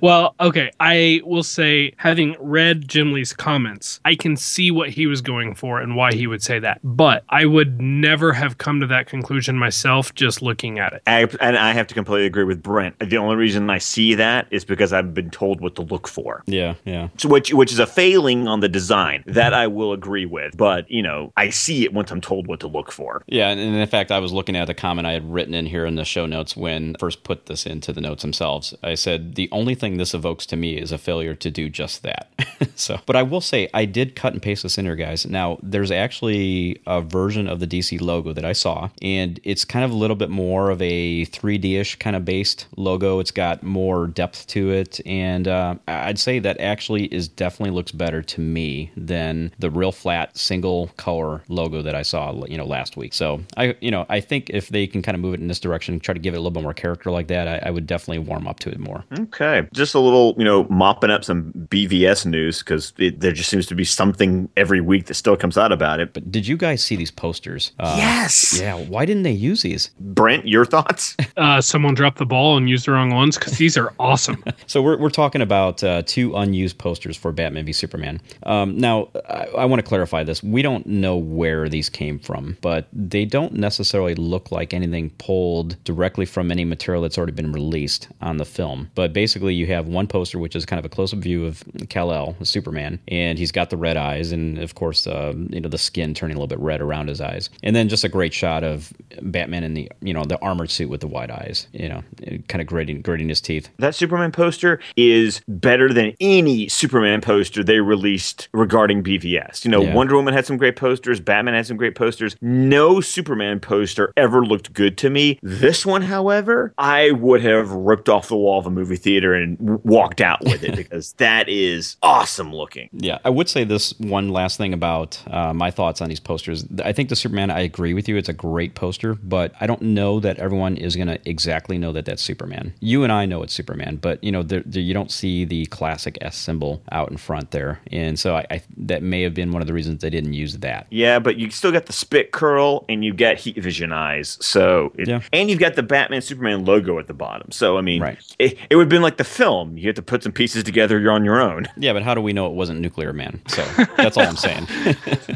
Well, 0.01 0.35
okay. 0.39 0.71
I 0.79 1.21
will 1.25 1.43
say, 1.43 1.93
having 1.97 2.35
read 2.39 2.87
Jim 2.87 3.13
Lee's 3.13 3.33
comments, 3.33 3.99
I 4.05 4.15
can 4.15 4.35
see 4.35 4.71
what 4.71 4.89
he 4.89 5.05
was 5.07 5.21
going 5.21 5.55
for 5.55 5.79
and 5.79 5.95
why 5.95 6.13
he 6.13 6.27
would 6.27 6.41
say 6.41 6.59
that. 6.59 6.79
But 6.83 7.23
I 7.31 7.45
would 7.45 7.81
never 7.81 8.33
have 8.33 8.57
come 8.57 8.81
to 8.81 8.87
that 8.87 9.07
conclusion 9.07 9.57
myself 9.57 10.13
just 10.13 10.41
looking 10.41 10.79
at 10.79 10.93
it. 10.93 11.01
I, 11.07 11.27
and 11.39 11.57
I 11.57 11.71
have 11.71 11.87
to 11.87 11.93
completely 11.93 12.25
agree 12.25 12.43
with 12.43 12.61
Brent. 12.61 12.99
The 12.99 13.17
only 13.17 13.37
reason 13.37 13.69
I 13.69 13.77
see 13.77 14.15
that 14.15 14.47
is 14.51 14.65
because 14.65 14.91
I've 14.91 15.13
been 15.13 15.29
told 15.29 15.61
what 15.61 15.75
to 15.75 15.81
look 15.81 16.07
for. 16.07 16.43
yeah, 16.45 16.75
yeah. 16.83 17.07
So 17.17 17.29
which 17.29 17.53
which 17.53 17.71
is 17.71 17.79
a 17.79 17.87
failing 17.87 18.47
on 18.47 18.59
the 18.59 18.67
design 18.67 19.23
that 19.27 19.53
I 19.53 19.67
will 19.67 19.93
agree 19.93 20.25
with, 20.25 20.57
but 20.57 20.89
you 20.91 21.01
know 21.01 21.31
I 21.37 21.49
see 21.49 21.85
it 21.85 21.93
once 21.93 22.11
I'm 22.11 22.21
told 22.21 22.47
what 22.47 22.59
to 22.61 22.67
look 22.67 22.91
for. 22.91 23.23
Yeah, 23.27 23.49
and 23.49 23.59
and 23.59 23.75
in 23.75 23.87
fact, 23.87 24.11
I 24.11 24.19
was 24.19 24.33
looking 24.33 24.55
at 24.55 24.65
the 24.65 24.73
comment 24.73 25.07
I 25.07 25.13
had 25.13 25.31
written 25.31 25.53
in 25.53 25.65
here 25.65 25.85
in 25.85 25.95
the 25.95 26.05
show 26.05 26.25
notes 26.25 26.57
when 26.57 26.95
I 26.97 26.99
first 26.99 27.23
put 27.23 27.45
this 27.45 27.65
into 27.65 27.93
the 27.93 28.01
notes 28.01 28.23
themselves. 28.23 28.75
I 28.83 28.95
said 28.95 29.35
the 29.35 29.47
only 29.51 29.75
thing 29.75 29.97
this 29.97 30.13
evokes 30.13 30.45
to 30.47 30.57
me 30.57 30.77
is 30.77 30.91
a 30.91 30.97
failure 30.97 31.35
to 31.35 31.49
do 31.49 31.69
just 31.69 32.03
that. 32.03 32.29
so, 32.75 32.99
but 33.05 33.15
I 33.15 33.23
will 33.23 33.41
say 33.41 33.69
I 33.73 33.85
did 33.85 34.15
cut 34.15 34.33
and 34.33 34.41
paste 34.41 34.63
this 34.63 34.77
in 34.77 34.85
here, 34.85 34.95
guys. 34.95 35.25
Now, 35.25 35.59
there's 35.63 35.91
actually 35.91 36.81
a 36.85 37.01
version 37.01 37.20
of 37.29 37.59
the 37.59 37.67
DC 37.67 37.99
logo 38.01 38.33
that 38.33 38.45
I 38.45 38.53
saw, 38.53 38.89
and 39.01 39.39
it's 39.43 39.65
kind 39.65 39.85
of 39.85 39.91
a 39.91 39.95
little 39.95 40.15
bit 40.15 40.29
more 40.29 40.69
of 40.69 40.81
a 40.81 41.25
3D-ish 41.25 41.97
kind 41.97 42.15
of 42.15 42.25
based 42.25 42.67
logo. 42.77 43.19
It's 43.19 43.31
got 43.31 43.63
more 43.63 44.07
depth 44.07 44.47
to 44.47 44.71
it, 44.71 44.99
and 45.05 45.47
uh, 45.47 45.75
I'd 45.87 46.19
say 46.19 46.39
that 46.39 46.59
actually 46.59 47.05
is 47.05 47.27
definitely 47.27 47.71
looks 47.71 47.91
better 47.91 48.21
to 48.21 48.41
me 48.41 48.91
than 48.95 49.53
the 49.59 49.69
real 49.69 49.91
flat 49.91 50.37
single 50.37 50.87
color 50.97 51.41
logo 51.47 51.81
that 51.81 51.95
I 51.95 52.01
saw, 52.01 52.45
you 52.45 52.57
know, 52.57 52.65
last 52.65 52.97
week. 52.97 53.13
So 53.13 53.41
I, 53.57 53.75
you 53.81 53.91
know, 53.91 54.05
I 54.09 54.19
think 54.19 54.49
if 54.49 54.69
they 54.69 54.87
can 54.87 55.01
kind 55.01 55.15
of 55.15 55.21
move 55.21 55.33
it 55.33 55.39
in 55.39 55.47
this 55.47 55.59
direction, 55.59 55.99
try 55.99 56.13
to 56.13 56.19
give 56.19 56.33
it 56.33 56.37
a 56.37 56.39
little 56.39 56.51
bit 56.51 56.63
more 56.63 56.73
character 56.73 57.11
like 57.11 57.27
that, 57.27 57.47
I, 57.47 57.67
I 57.67 57.71
would 57.71 57.87
definitely 57.87 58.19
warm 58.19 58.47
up 58.47 58.59
to 58.59 58.69
it 58.69 58.79
more. 58.79 59.03
Okay, 59.19 59.67
just 59.73 59.93
a 59.93 59.99
little 59.99 60.35
you 60.37 60.45
know 60.45 60.65
mopping 60.69 61.11
up 61.11 61.23
some 61.23 61.51
BVS 61.53 62.25
news 62.25 62.59
because 62.59 62.93
there 62.97 63.31
just 63.31 63.49
seems 63.49 63.65
to 63.67 63.75
be 63.75 63.85
something 63.85 64.49
every 64.57 64.81
week 64.81 65.05
that 65.05 65.15
still 65.15 65.37
comes 65.37 65.57
out 65.57 65.71
about 65.71 65.99
it. 65.99 66.13
But 66.13 66.31
did 66.31 66.47
you 66.47 66.57
guys 66.57 66.83
see 66.83 66.95
these 66.95 67.10
posters? 67.11 67.71
Uh, 67.79 67.95
yes, 67.97 68.59
Yeah. 68.59 68.75
Why 68.75 69.05
didn't 69.05 69.23
they 69.23 69.31
use 69.31 69.61
these? 69.61 69.91
Brent, 69.99 70.47
your 70.47 70.65
thoughts? 70.65 71.15
Uh, 71.37 71.59
someone 71.61 71.95
dropped 71.95 72.17
the 72.19 72.25
ball 72.25 72.57
and 72.57 72.69
used 72.69 72.85
the 72.85 72.91
wrong 72.91 73.09
ones 73.13 73.35
because 73.37 73.57
these 73.57 73.75
are 73.77 73.93
awesome. 73.99 74.43
So 74.67 74.81
we're, 74.81 74.97
we're 74.97 75.09
talking 75.09 75.41
about 75.41 75.83
uh, 75.83 76.03
two 76.05 76.35
unused 76.35 76.77
posters 76.77 77.17
for 77.17 77.31
Batman 77.31 77.65
v 77.65 77.73
Superman. 77.73 78.21
Um, 78.43 78.77
now, 78.77 79.09
I, 79.27 79.47
I 79.59 79.65
want 79.65 79.79
to 79.81 79.87
clarify 79.87 80.23
this. 80.23 80.43
We 80.43 80.61
don't 80.61 80.85
know 80.85 81.17
where 81.17 81.67
these 81.67 81.89
came 81.89 82.19
from, 82.19 82.57
but 82.61 82.87
they 82.93 83.25
don't 83.25 83.53
necessarily 83.53 84.13
look 84.15 84.51
like 84.51 84.73
anything 84.73 85.09
pulled 85.17 85.81
directly 85.83 86.25
from 86.25 86.51
any 86.51 86.63
material 86.63 87.01
that's 87.01 87.17
already 87.17 87.33
been 87.33 87.51
released 87.51 88.07
on 88.21 88.37
the 88.37 88.45
film. 88.45 88.89
But 88.95 89.13
basically, 89.13 89.53
you 89.55 89.67
have 89.67 89.87
one 89.87 90.07
poster, 90.07 90.37
which 90.39 90.55
is 90.55 90.65
kind 90.65 90.79
of 90.79 90.85
a 90.85 90.89
close-up 90.89 91.19
view 91.19 91.45
of 91.45 91.63
Kal-El, 91.89 92.35
Superman, 92.43 92.99
and 93.07 93.37
he's 93.39 93.51
got 93.51 93.69
the 93.71 93.77
red 93.77 93.97
eyes, 93.97 94.31
and 94.31 94.59
of 94.59 94.75
course, 94.75 95.07
uh, 95.07 95.33
you 95.49 95.59
know, 95.59 95.69
the 95.69 95.77
skin 95.77 96.13
turning 96.13 96.35
a 96.37 96.39
little 96.39 96.47
bit 96.55 96.59
red 96.59 96.81
around 96.81 97.00
his 97.07 97.21
eyes, 97.21 97.49
and 97.63 97.75
then 97.75 97.89
just 97.89 98.03
a 98.03 98.09
great 98.09 98.33
shot 98.33 98.63
of 98.63 98.91
Batman 99.21 99.63
in 99.63 99.73
the 99.73 99.91
you 100.01 100.13
know 100.13 100.23
the 100.23 100.39
armored 100.39 100.69
suit 100.71 100.89
with 100.89 101.01
the 101.01 101.07
wide 101.07 101.31
eyes, 101.31 101.67
you 101.73 101.89
know, 101.89 102.03
kind 102.47 102.61
of 102.61 102.67
gritting 102.67 103.01
gritting 103.01 103.29
his 103.29 103.41
teeth. 103.41 103.69
That 103.79 103.95
Superman 103.95 104.31
poster 104.31 104.79
is 104.95 105.41
better 105.47 105.91
than 105.93 106.13
any 106.19 106.67
Superman 106.67 107.21
poster 107.21 107.63
they 107.63 107.79
released 107.79 108.49
regarding 108.53 109.03
BVS. 109.03 109.65
You 109.65 109.71
know, 109.71 109.81
Yeah. 109.81 109.93
Wonder 109.93 110.15
Woman 110.15 110.33
had 110.33 110.45
some 110.45 110.57
great 110.57 110.75
posters, 110.75 111.19
Batman 111.19 111.53
had 111.53 111.65
some 111.67 111.77
great 111.77 111.95
posters. 111.95 112.35
No 112.41 113.01
Superman 113.01 113.59
poster 113.59 114.13
ever 114.17 114.43
looked 114.45 114.73
good 114.73 114.97
to 114.99 115.09
me. 115.09 115.39
This 115.41 115.85
one, 115.85 116.01
however, 116.01 116.73
I 116.77 117.11
would 117.11 117.41
have 117.43 117.71
ripped 117.71 118.09
off 118.09 118.27
the 118.27 118.37
wall 118.37 118.59
of 118.59 118.65
a 118.65 118.69
movie 118.69 118.95
theater 118.95 119.33
and 119.33 119.57
walked 119.83 120.21
out 120.21 120.41
with 120.43 120.63
it 120.63 120.75
because 120.75 121.13
that 121.13 121.49
is 121.49 121.97
awesome 122.01 122.53
looking. 122.53 122.89
Yeah, 122.93 123.19
I 123.25 123.29
would 123.29 123.49
say 123.49 123.63
this 123.63 123.93
one 123.99 124.29
last 124.29 124.57
thing 124.57 124.73
about 124.73 125.21
uh, 125.27 125.53
my 125.53 125.71
thoughts 125.71 126.01
on 126.01 126.09
these 126.09 126.19
posters. 126.19 126.63
I 126.83 126.93
think 126.93 127.09
the 127.09 127.15
Superman, 127.15 127.51
I 127.51 127.59
agree 127.61 127.93
with 127.93 128.07
you. 128.09 128.17
It's 128.17 128.29
a 128.29 128.33
great 128.33 128.75
poster, 128.75 129.15
but 129.15 129.53
I 129.59 129.67
don't 129.67 129.81
know 129.81 130.19
that 130.19 130.37
everyone 130.39 130.77
is 130.77 130.95
going 130.95 131.07
to 131.07 131.19
exactly 131.29 131.77
know 131.77 131.91
that 131.93 132.05
that's 132.05 132.21
Superman. 132.21 132.73
You 132.79 133.03
and 133.03 133.11
I 133.11 133.25
know 133.25 133.43
it's 133.43 133.53
Superman, 133.53 133.97
but 133.97 134.23
you 134.23 134.31
know, 134.31 134.43
there, 134.43 134.63
there, 134.65 134.81
you 134.81 134.93
don't 134.93 135.11
see 135.11 135.45
the 135.45 135.65
classic 135.67 136.17
S 136.21 136.35
symbol 136.37 136.81
out 136.91 137.09
in 137.11 137.17
front 137.17 137.51
there, 137.51 137.79
and 137.91 138.17
so 138.19 138.35
I, 138.35 138.45
I 138.49 138.61
that 138.77 139.03
may 139.03 139.21
have 139.21 139.33
been 139.33 139.51
one 139.51 139.61
of 139.61 139.67
the 139.67 139.73
reasons 139.73 140.01
they 140.01 140.09
didn't 140.09 140.33
use 140.33 140.57
that. 140.59 140.87
Yeah, 140.89 141.19
but 141.19 141.37
you 141.37 141.49
still 141.51 141.71
got 141.71 141.85
the 141.85 141.93
spit 141.93 142.31
curl 142.31 142.85
and 142.89 143.03
you 143.05 143.13
get 143.13 143.39
heat 143.39 143.57
vision 143.57 143.91
eyes. 143.91 144.37
So, 144.41 144.91
it, 144.97 145.07
Yeah. 145.07 145.21
and 145.33 145.49
you've 145.49 145.59
got 145.59 145.75
the 145.75 145.83
Batman 145.83 146.21
Superman 146.21 146.65
logo 146.65 146.97
at 146.99 147.07
the 147.07 147.13
bottom. 147.13 147.51
So, 147.51 147.77
I 147.77 147.81
mean, 147.81 148.01
Right. 148.01 148.17
it, 148.39 148.57
it 148.69 148.75
would 148.75 148.83
have 148.83 148.89
been 148.89 149.01
like 149.01 149.17
the 149.17 149.23
film. 149.23 149.77
You 149.77 149.87
have 149.87 149.95
to 149.95 150.01
put 150.01 150.23
some 150.23 150.31
pieces 150.31 150.63
together. 150.63 150.99
You're 150.99 151.11
on 151.11 151.23
your 151.25 151.39
own. 151.41 151.67
Yeah, 151.77 151.93
but 151.93 152.03
how 152.03 152.13
do 152.13 152.21
we 152.21 152.33
know 152.33 152.47
it 152.47 152.53
wasn't 152.53 152.79
Nuclear 152.81 153.13
Man? 153.13 153.41
So 153.47 153.63
that's 153.97 154.17
all 154.17 154.25
I'm 154.27 154.35
saying. 154.37 154.67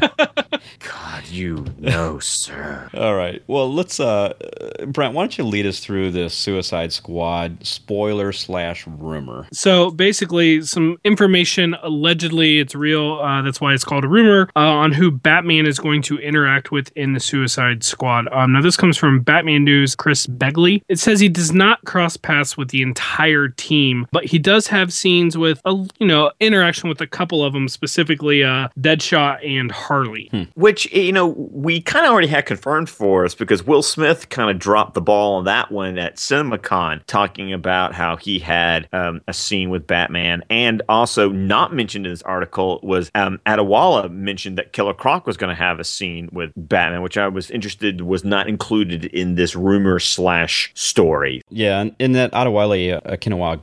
God, 0.80 1.26
you 1.36 1.66
know, 1.78 2.18
sir. 2.18 2.88
All 2.94 3.14
right. 3.14 3.42
Well, 3.46 3.72
let's, 3.72 4.00
uh, 4.00 4.34
uh, 4.80 4.86
Brent, 4.86 5.14
why 5.14 5.22
don't 5.22 5.36
you 5.38 5.44
lead 5.44 5.66
us 5.66 5.80
through 5.80 6.10
the 6.12 6.30
Suicide 6.30 6.92
Squad 6.92 7.66
spoiler 7.66 8.32
slash 8.32 8.86
rumor? 8.86 9.46
So 9.52 9.90
basically, 9.90 10.62
some 10.62 10.98
information 11.04 11.74
allegedly 11.82 12.58
it's 12.58 12.74
real. 12.74 13.20
Uh, 13.20 13.42
that's 13.42 13.60
why 13.60 13.74
it's 13.74 13.84
called 13.84 14.04
a 14.04 14.08
rumor 14.08 14.48
uh, 14.56 14.60
on 14.60 14.92
who 14.92 15.10
Batman 15.10 15.66
is 15.66 15.78
going 15.78 16.02
to 16.02 16.18
interact 16.18 16.70
with 16.70 16.90
in 16.96 17.12
the 17.12 17.20
Suicide 17.20 17.84
Squad. 17.84 18.28
Um, 18.32 18.52
now 18.52 18.62
this 18.62 18.76
comes 18.76 18.96
from 18.96 19.20
Batman 19.20 19.64
News. 19.64 19.94
Chris 19.94 20.26
Begley. 20.26 20.82
It 20.88 20.98
says 20.98 21.20
he 21.20 21.28
does 21.28 21.52
not 21.52 21.84
cross 21.84 22.16
paths 22.16 22.56
with 22.56 22.68
the 22.68 22.82
entire 22.82 23.48
team, 23.48 24.06
but 24.12 24.24
he 24.24 24.38
does 24.38 24.66
have 24.68 24.92
scenes 24.92 25.36
with 25.36 25.60
a 25.64 25.72
you 25.98 26.06
know 26.06 26.30
interaction 26.40 26.88
with 26.88 27.00
a 27.00 27.06
couple 27.06 27.44
of 27.44 27.52
them, 27.52 27.68
specifically 27.68 28.44
uh, 28.44 28.68
Deadshot 28.78 29.46
and 29.46 29.70
Harley. 29.72 30.30
Which, 30.54 30.90
you 30.92 31.12
know, 31.12 31.25
we 31.28 31.80
kind 31.80 32.06
of 32.06 32.12
already 32.12 32.28
had 32.28 32.46
confirmed 32.46 32.88
for 32.88 33.24
us 33.24 33.34
because 33.34 33.66
Will 33.66 33.82
Smith 33.82 34.28
kind 34.28 34.50
of 34.50 34.58
dropped 34.58 34.94
the 34.94 35.00
ball 35.00 35.34
on 35.34 35.44
that 35.44 35.70
one 35.70 35.98
at 35.98 36.16
CinemaCon, 36.16 37.04
talking 37.06 37.52
about 37.52 37.94
how 37.94 38.16
he 38.16 38.38
had 38.38 38.88
um, 38.92 39.20
a 39.28 39.32
scene 39.32 39.70
with 39.70 39.86
Batman. 39.86 40.42
And 40.50 40.82
also, 40.88 41.30
not 41.30 41.74
mentioned 41.74 42.06
in 42.06 42.12
this 42.12 42.22
article 42.22 42.80
was 42.82 43.10
um, 43.14 43.40
Adewale 43.46 44.10
mentioned 44.10 44.58
that 44.58 44.72
Killer 44.72 44.94
Croc 44.94 45.26
was 45.26 45.36
going 45.36 45.50
to 45.50 45.60
have 45.60 45.80
a 45.80 45.84
scene 45.84 46.28
with 46.32 46.52
Batman, 46.56 47.02
which 47.02 47.16
I 47.16 47.28
was 47.28 47.50
interested 47.50 48.02
was 48.02 48.24
not 48.24 48.48
included 48.48 49.06
in 49.06 49.34
this 49.34 49.56
rumor 49.56 49.98
slash 49.98 50.70
story. 50.74 51.42
Yeah, 51.50 51.80
and 51.80 51.96
in 51.98 52.12
that 52.12 52.32
Adewale 52.32 52.96
uh, 52.96 53.16
Kinawa 53.16 53.56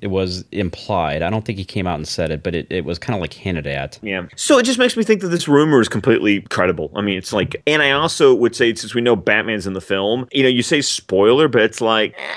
it 0.00 0.08
was 0.08 0.44
implied. 0.52 1.22
I 1.22 1.30
don't 1.30 1.44
think 1.44 1.58
he 1.58 1.64
came 1.64 1.86
out 1.86 1.96
and 1.96 2.06
said 2.06 2.30
it, 2.30 2.42
but 2.42 2.54
it, 2.54 2.66
it 2.70 2.84
was 2.84 2.98
kind 2.98 3.14
of 3.14 3.20
like 3.20 3.32
hinted 3.32 3.66
at. 3.66 3.98
Yeah. 4.02 4.26
So 4.36 4.58
it 4.58 4.64
just 4.64 4.78
makes 4.78 4.96
me 4.96 5.04
think 5.04 5.20
that 5.22 5.28
this 5.28 5.48
rumor 5.48 5.80
is 5.80 5.88
completely 5.88 6.42
credible. 6.42 6.90
I 6.94 7.02
mean, 7.02 7.09
it's 7.16 7.32
like, 7.32 7.62
and 7.66 7.82
I 7.82 7.92
also 7.92 8.34
would 8.34 8.54
say, 8.54 8.74
since 8.74 8.94
we 8.94 9.00
know 9.00 9.16
Batman's 9.16 9.66
in 9.66 9.72
the 9.72 9.80
film, 9.80 10.28
you 10.32 10.42
know, 10.42 10.48
you 10.48 10.62
say 10.62 10.80
spoiler, 10.80 11.48
but 11.48 11.62
it's 11.62 11.80
like, 11.80 12.14
eh, 12.18 12.34